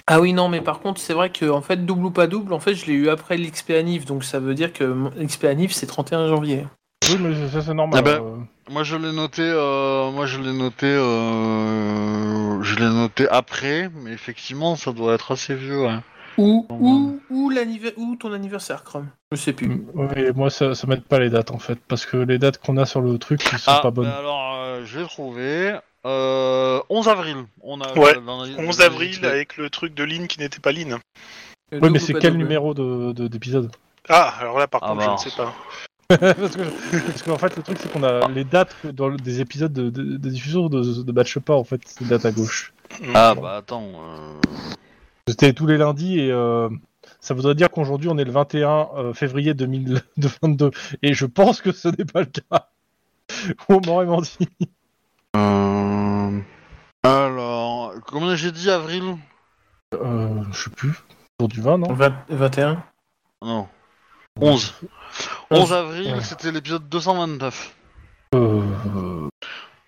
Ah 0.08 0.20
oui, 0.20 0.32
non, 0.32 0.48
mais 0.48 0.60
par 0.60 0.80
contre, 0.80 1.00
c'est 1.00 1.14
vrai 1.14 1.30
que 1.30 1.48
en 1.48 1.62
fait, 1.62 1.86
double 1.86 2.06
ou 2.06 2.10
pas 2.10 2.26
double, 2.26 2.52
en 2.52 2.58
fait, 2.60 2.74
je 2.74 2.86
l'ai 2.86 2.94
eu 2.94 3.08
après 3.08 3.36
l'XP 3.36 3.70
Anif, 3.70 4.04
donc 4.04 4.24
ça 4.24 4.40
veut 4.40 4.54
dire 4.54 4.72
que 4.72 4.84
l'XP 5.16 5.44
Anif, 5.44 5.72
c'est 5.72 5.86
31 5.86 6.28
janvier. 6.28 6.66
Oui, 7.10 7.16
mais 7.20 7.48
ça 7.48 7.62
c'est 7.62 7.74
normal. 7.74 7.98
Ah 7.98 8.02
ben, 8.02 8.22
euh. 8.22 8.36
Moi 8.70 8.84
je 8.84 8.96
l'ai 8.96 9.12
noté, 9.12 9.42
euh... 9.42 10.10
moi 10.12 10.26
je 10.26 10.38
l'ai 10.40 10.52
noté, 10.52 10.86
euh... 10.86 12.62
je 12.62 12.74
l'ai 12.76 12.88
noté 12.88 13.28
après, 13.28 13.90
mais 13.94 14.12
effectivement 14.12 14.76
ça 14.76 14.92
doit 14.92 15.14
être 15.14 15.32
assez 15.32 15.54
vieux. 15.54 15.82
Ouais. 15.86 15.98
Ou, 16.38 16.66
ou, 16.70 17.20
ou, 17.28 17.50
l'anniver- 17.50 17.92
ou 17.98 18.16
ton 18.16 18.32
anniversaire, 18.32 18.84
Chrome. 18.84 19.08
Je 19.32 19.36
sais 19.36 19.52
plus. 19.52 19.68
Mm, 19.68 20.32
moi 20.34 20.48
ça, 20.48 20.74
ça 20.74 20.86
m'aide 20.86 21.02
pas 21.02 21.18
les 21.18 21.28
dates 21.28 21.50
en 21.50 21.58
fait, 21.58 21.78
parce 21.88 22.06
que 22.06 22.16
les 22.16 22.38
dates 22.38 22.58
qu'on 22.58 22.76
a 22.78 22.86
sur 22.86 23.00
le 23.02 23.18
truc, 23.18 23.42
sont 23.42 23.56
Ah, 23.66 23.80
pas 23.82 23.90
bonnes. 23.90 24.06
bah 24.06 24.16
alors 24.18 24.54
euh, 24.56 24.82
je 24.86 25.00
vais 25.00 25.04
trouver. 25.06 25.74
Euh... 26.06 26.80
11 26.88 27.08
avril. 27.08 27.36
On 27.62 27.80
a 27.80 27.92
Ouais, 27.98 28.14
dans 28.24 28.42
la- 28.44 28.48
11 28.48 28.56
dans 28.56 28.62
les 28.62 28.80
avril 28.82 29.24
avec 29.26 29.56
le 29.56 29.68
truc 29.70 29.94
de 29.94 30.04
Lynn 30.04 30.26
qui 30.26 30.40
n'était 30.40 30.58
pas 30.60 30.72
Lynn. 30.72 30.94
Euh, 31.74 31.78
Oui, 31.82 31.90
mais 31.90 31.98
c'est 31.98 32.14
quel 32.14 32.32
double. 32.32 32.42
numéro 32.44 32.74
de 32.74 33.12
de- 33.12 33.28
d'épisode? 33.28 33.70
Ah, 34.08 34.34
alors 34.40 34.58
là, 34.58 34.66
par 34.66 34.80
Ah 34.82 34.88
contre, 34.88 34.98
bah. 35.06 35.16
je 35.20 35.26
ne 35.26 35.30
sais 35.30 35.36
pas. 35.36 35.54
parce 36.20 36.56
que 36.56 37.06
parce 37.06 37.22
qu'en 37.22 37.38
fait 37.38 37.56
le 37.56 37.62
truc 37.62 37.78
c'est 37.80 37.90
qu'on 37.92 38.02
a 38.02 38.28
les 38.28 38.44
dates 38.44 38.74
dans 38.92 39.08
le- 39.08 39.16
des 39.16 39.40
épisodes 39.40 39.72
de, 39.72 39.90
de, 39.90 40.02
de 40.16 40.28
diffusion 40.28 40.68
de, 40.68 41.02
de 41.02 41.12
match 41.12 41.38
pas 41.38 41.54
en 41.54 41.64
fait 41.64 41.80
ces 41.86 42.04
dates 42.04 42.24
à 42.24 42.32
gauche. 42.32 42.72
Ah 43.14 43.34
bah 43.34 43.56
attends. 43.56 43.88
euh, 43.94 44.34
C'était 45.28 45.52
tous 45.52 45.66
les 45.66 45.78
lundis 45.78 46.18
et 46.20 46.30
euh, 46.30 46.68
ça 47.20 47.34
voudrait 47.34 47.54
dire 47.54 47.70
qu'aujourd'hui 47.70 48.08
on 48.10 48.18
est 48.18 48.24
le 48.24 48.32
21 48.32 48.88
euh, 48.96 49.12
février 49.14 49.54
2022 49.54 50.70
et 51.02 51.14
je 51.14 51.26
pense 51.26 51.60
que 51.60 51.72
ce 51.72 51.88
n'est 51.88 52.04
pas 52.04 52.20
le 52.20 52.26
cas. 52.26 52.68
On 53.68 53.80
m'aurait 53.86 54.06
menti. 54.06 54.48
euh, 55.36 56.40
Alors, 57.02 57.94
combien 58.06 58.34
j'ai 58.34 58.52
dit 58.52 58.70
avril? 58.70 59.16
Euh, 59.94 60.42
je 60.52 60.64
sais 60.64 60.70
plus. 60.70 60.92
Autour 61.38 61.48
du 61.48 61.60
20 61.60 61.78
non? 61.78 61.92
20 61.92 62.14
21 62.28 62.82
Non. 63.42 63.68
11. 64.40 64.74
11 65.50 65.60
11. 65.60 65.72
avril, 65.72 66.14
Ouais. 66.14 66.20
c'était 66.22 66.50
l'épisode 66.52 66.88
229. 66.88 67.74
euh... 68.34 69.28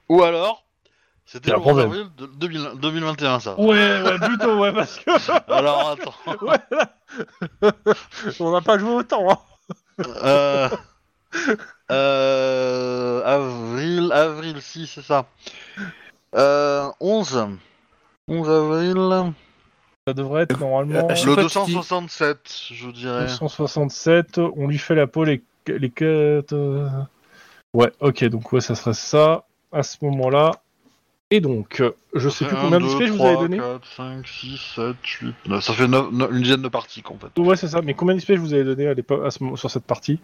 Ou 0.09 0.23
alors, 0.23 0.65
c'était 1.25 1.51
le 1.51 1.57
un 1.57 1.61
11 1.61 1.65
problème. 1.65 1.87
avril 1.87 2.07
de 2.19 2.27
2000 2.27 2.71
2021, 2.81 3.41
ça. 3.41 3.59
Ouais, 3.59 4.03
ouais, 4.03 4.19
plutôt, 4.19 4.59
ouais, 4.59 4.73
parce 4.73 4.99
que 4.99 5.11
Alors, 5.53 5.91
attends. 5.91 6.15
on 8.41 8.53
n'a 8.53 8.61
pas 8.61 8.79
joué 8.79 8.91
autant. 8.91 9.31
Hein. 9.31 9.39
Euh... 10.23 10.69
euh, 11.91 13.23
Avril, 13.25 14.13
avril, 14.13 14.61
si, 14.61 14.87
c'est 14.87 15.03
ça. 15.03 15.27
Euh, 16.37 16.89
11. 17.01 17.49
11 18.29 18.51
avril. 18.51 19.33
Ça 20.07 20.13
devrait 20.13 20.43
être 20.43 20.61
normalement 20.61 21.09
Euh, 21.11 21.15
Le 21.25 21.35
pas, 21.35 21.45
tu 21.47 21.59
dis- 21.65 21.73
267, 21.73 22.39
je 22.73 22.91
dirais. 22.91 23.23
267. 23.23 24.39
On 24.55 24.67
lui 24.67 24.77
fait 24.77 24.95
la 24.95 25.07
peau, 25.07 25.25
les, 25.25 25.43
les 25.67 25.89
quêtes. 25.89 26.53
euh. 26.53 26.87
Ouais, 27.73 27.91
ok, 28.01 28.25
donc 28.27 28.53
ouais, 28.53 28.61
ça 28.61 28.75
serait 28.75 28.93
ça 28.93 29.45
à 29.73 29.83
ce 29.83 29.97
moment-là. 30.03 30.51
Et 31.31 31.41
donc, 31.41 31.81
euh, 31.81 31.93
je 32.15 32.29
sais 32.29 32.45
plus 32.45 32.55
1, 32.55 32.61
combien 32.61 32.81
2, 32.81 32.87
d'XP 32.87 33.03
je 33.07 33.11
vous 33.13 33.17
3, 33.17 33.29
avais 33.31 33.39
donné. 33.39 33.57
4, 33.57 33.81
5, 33.97 34.27
6, 34.29 34.61
7, 34.77 34.95
8, 35.23 35.35
9. 35.47 35.65
Ça 35.65 35.73
fait 35.73 35.89
neuf- 35.89 36.13
neuf- 36.13 36.31
une 36.33 36.43
dizaine 36.43 36.61
de 36.63 36.69
parties, 36.69 37.03
en 37.09 37.17
fait. 37.17 37.41
Ouais, 37.41 37.57
c'est 37.57 37.69
ça. 37.69 37.81
Mais 37.81 37.95
combien 37.95 38.15
d'XP 38.15 38.35
je 38.35 38.41
vous 38.41 38.53
avais 38.53 38.65
donné 38.65 38.87
à 38.87 38.93
l'époque 38.93 39.23
à 39.25 39.31
ce 39.31 39.43
moment- 39.43 39.57
sur 39.57 39.71
cette 39.71 39.85
partie? 39.85 40.21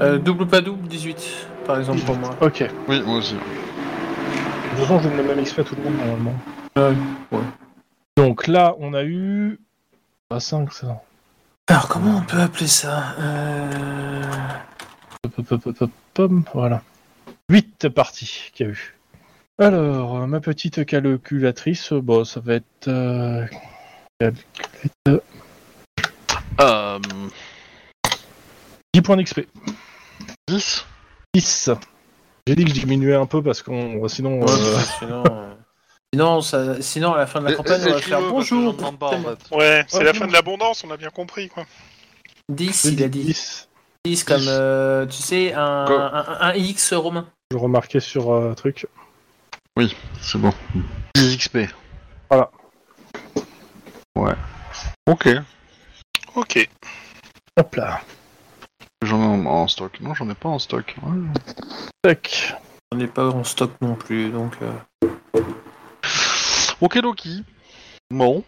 Euh, 0.00 0.16
Double 0.16 0.44
ou 0.44 0.46
pas 0.46 0.62
double, 0.62 0.88
18, 0.88 1.46
par 1.66 1.78
exemple, 1.78 2.00
pour 2.00 2.16
moi. 2.16 2.30
Ok. 2.40 2.60
De 2.62 2.68
Oui, 2.88 3.02
moi 3.04 3.18
aussi. 3.18 3.34
toute 4.70 4.78
façon, 4.80 4.98
je 5.00 5.08
donne 5.08 5.18
le 5.18 5.22
même 5.24 5.44
XP 5.44 5.58
à 5.58 5.64
tout 5.64 5.74
le 5.76 5.82
monde 5.82 5.98
normalement. 5.98 6.34
Ouais, 6.76 7.36
ouais. 7.38 7.44
Donc 8.18 8.48
là, 8.48 8.74
on 8.80 8.94
a 8.94 9.04
eu. 9.04 9.60
À 10.30 10.40
5, 10.40 10.72
ça. 10.72 11.00
Alors, 11.68 11.86
comment 11.86 12.16
on 12.16 12.22
peut 12.22 12.40
appeler 12.40 12.66
ça 12.66 13.14
euh... 13.20 14.22
Pop, 15.22 15.46
pop, 15.46 15.62
pop, 15.62 15.78
pop, 15.78 15.90
pom, 16.14 16.44
Voilà. 16.52 16.82
8 17.48 17.88
parties 17.90 18.50
qu'il 18.52 18.66
y 18.66 18.70
a 18.70 18.72
eu. 18.72 18.96
Alors, 19.60 20.16
euh, 20.16 20.26
ma 20.26 20.40
petite 20.40 20.84
calculatrice, 20.84 21.92
bon, 21.92 22.24
ça 22.24 22.40
va 22.40 22.54
être. 22.54 22.88
euh, 22.88 23.46
Euh, 26.60 26.98
10 28.94 29.00
points 29.02 29.16
d'XP. 29.16 29.42
10 30.48 30.86
10. 31.34 31.70
J'ai 32.48 32.56
dit 32.56 32.64
que 32.64 32.70
je 32.70 32.80
diminuais 32.80 33.14
un 33.14 33.26
peu 33.26 33.44
parce 33.44 33.62
qu'on 33.62 34.08
sinon. 34.08 34.40
Ouais, 34.40 34.50
euh, 34.50 34.80
sinon, 34.98 35.22
euh, 35.30 35.54
sinon, 36.14 36.40
ça- 36.40 36.80
sinon, 36.82 37.14
à 37.14 37.18
la 37.18 37.26
fin 37.26 37.40
de 37.40 37.46
la 37.48 37.54
campagne, 37.54 37.80
on 37.86 37.90
va 37.92 38.00
faire 38.00 38.20
bonjour. 38.20 38.72
j'entends 38.78 38.92
pas, 38.94 39.08
en 39.08 39.22
fait. 39.22 39.56
Ouais, 39.56 39.84
c'est 39.88 39.98
Ouais, 39.98 40.04
la 40.04 40.14
fin 40.14 40.26
de 40.26 40.32
l'abondance, 40.32 40.84
on 40.84 40.90
a 40.90 40.96
bien 40.96 41.10
compris, 41.10 41.48
quoi. 41.48 41.64
10, 42.50 42.82
j'ai 42.86 42.92
il 42.94 43.02
a 43.02 43.08
dit 43.08 43.20
dit. 43.20 43.24
10. 43.26 43.68
10 44.04 44.24
comme, 44.24 44.40
10. 44.40 44.46
euh, 44.50 45.06
tu 45.06 45.16
sais, 45.22 45.52
un, 45.54 45.60
un, 45.86 46.38
un 46.40 46.54
X 46.54 46.92
romain. 46.94 47.28
Je 47.50 47.56
remarquais 47.58 48.00
sur 48.00 48.32
euh, 48.32 48.54
truc. 48.54 48.86
C'est 50.20 50.38
bon. 50.38 50.52
10 51.14 51.36
XP. 51.36 51.58
Voilà. 52.30 52.50
Ouais. 54.16 54.34
Ok. 55.06 55.28
Ok. 56.34 56.68
Hop 57.56 57.74
là. 57.76 58.00
J'en 59.02 59.20
ai 59.20 59.24
en, 59.24 59.46
en 59.46 59.68
stock. 59.68 60.00
Non, 60.00 60.14
j'en 60.14 60.28
ai 60.28 60.34
pas 60.34 60.48
en 60.48 60.58
stock. 60.58 60.96
Ouais. 61.02 61.18
Tac. 62.02 62.54
On 62.92 62.96
n'est 62.96 63.06
pas 63.06 63.26
en 63.28 63.44
stock 63.44 63.70
non 63.80 63.94
plus, 63.94 64.30
donc... 64.30 64.54
euh, 64.62 64.72
Ok, 66.80 66.94
Loki. 66.96 67.42
Bon. 68.10 68.44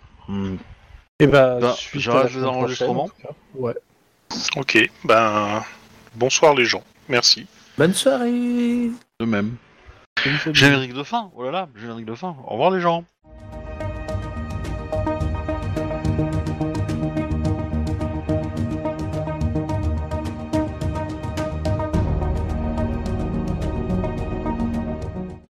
Et 1.19 1.27
bah, 1.27 1.59
Bah, 1.61 1.77
j'arrête 1.95 2.33
les 2.33 2.45
enregistrements. 2.45 3.11
Ouais. 3.55 3.75
Ok, 4.57 4.79
ben... 5.05 5.63
Bonsoir 6.15 6.55
les 6.55 6.65
gens, 6.65 6.83
merci. 7.09 7.47
Bonne 7.79 7.95
soirée 7.95 8.91
De 9.21 9.25
même. 9.25 9.57
Générique 10.53 10.93
de 10.93 11.03
fin. 11.03 11.31
Oh 11.35 11.45
là 11.45 11.51
là, 11.51 11.69
générique 11.77 12.07
de 12.07 12.15
fin. 12.15 12.37
Au 12.47 12.53
revoir 12.53 12.71
les 12.71 12.81
gens. 12.81 13.05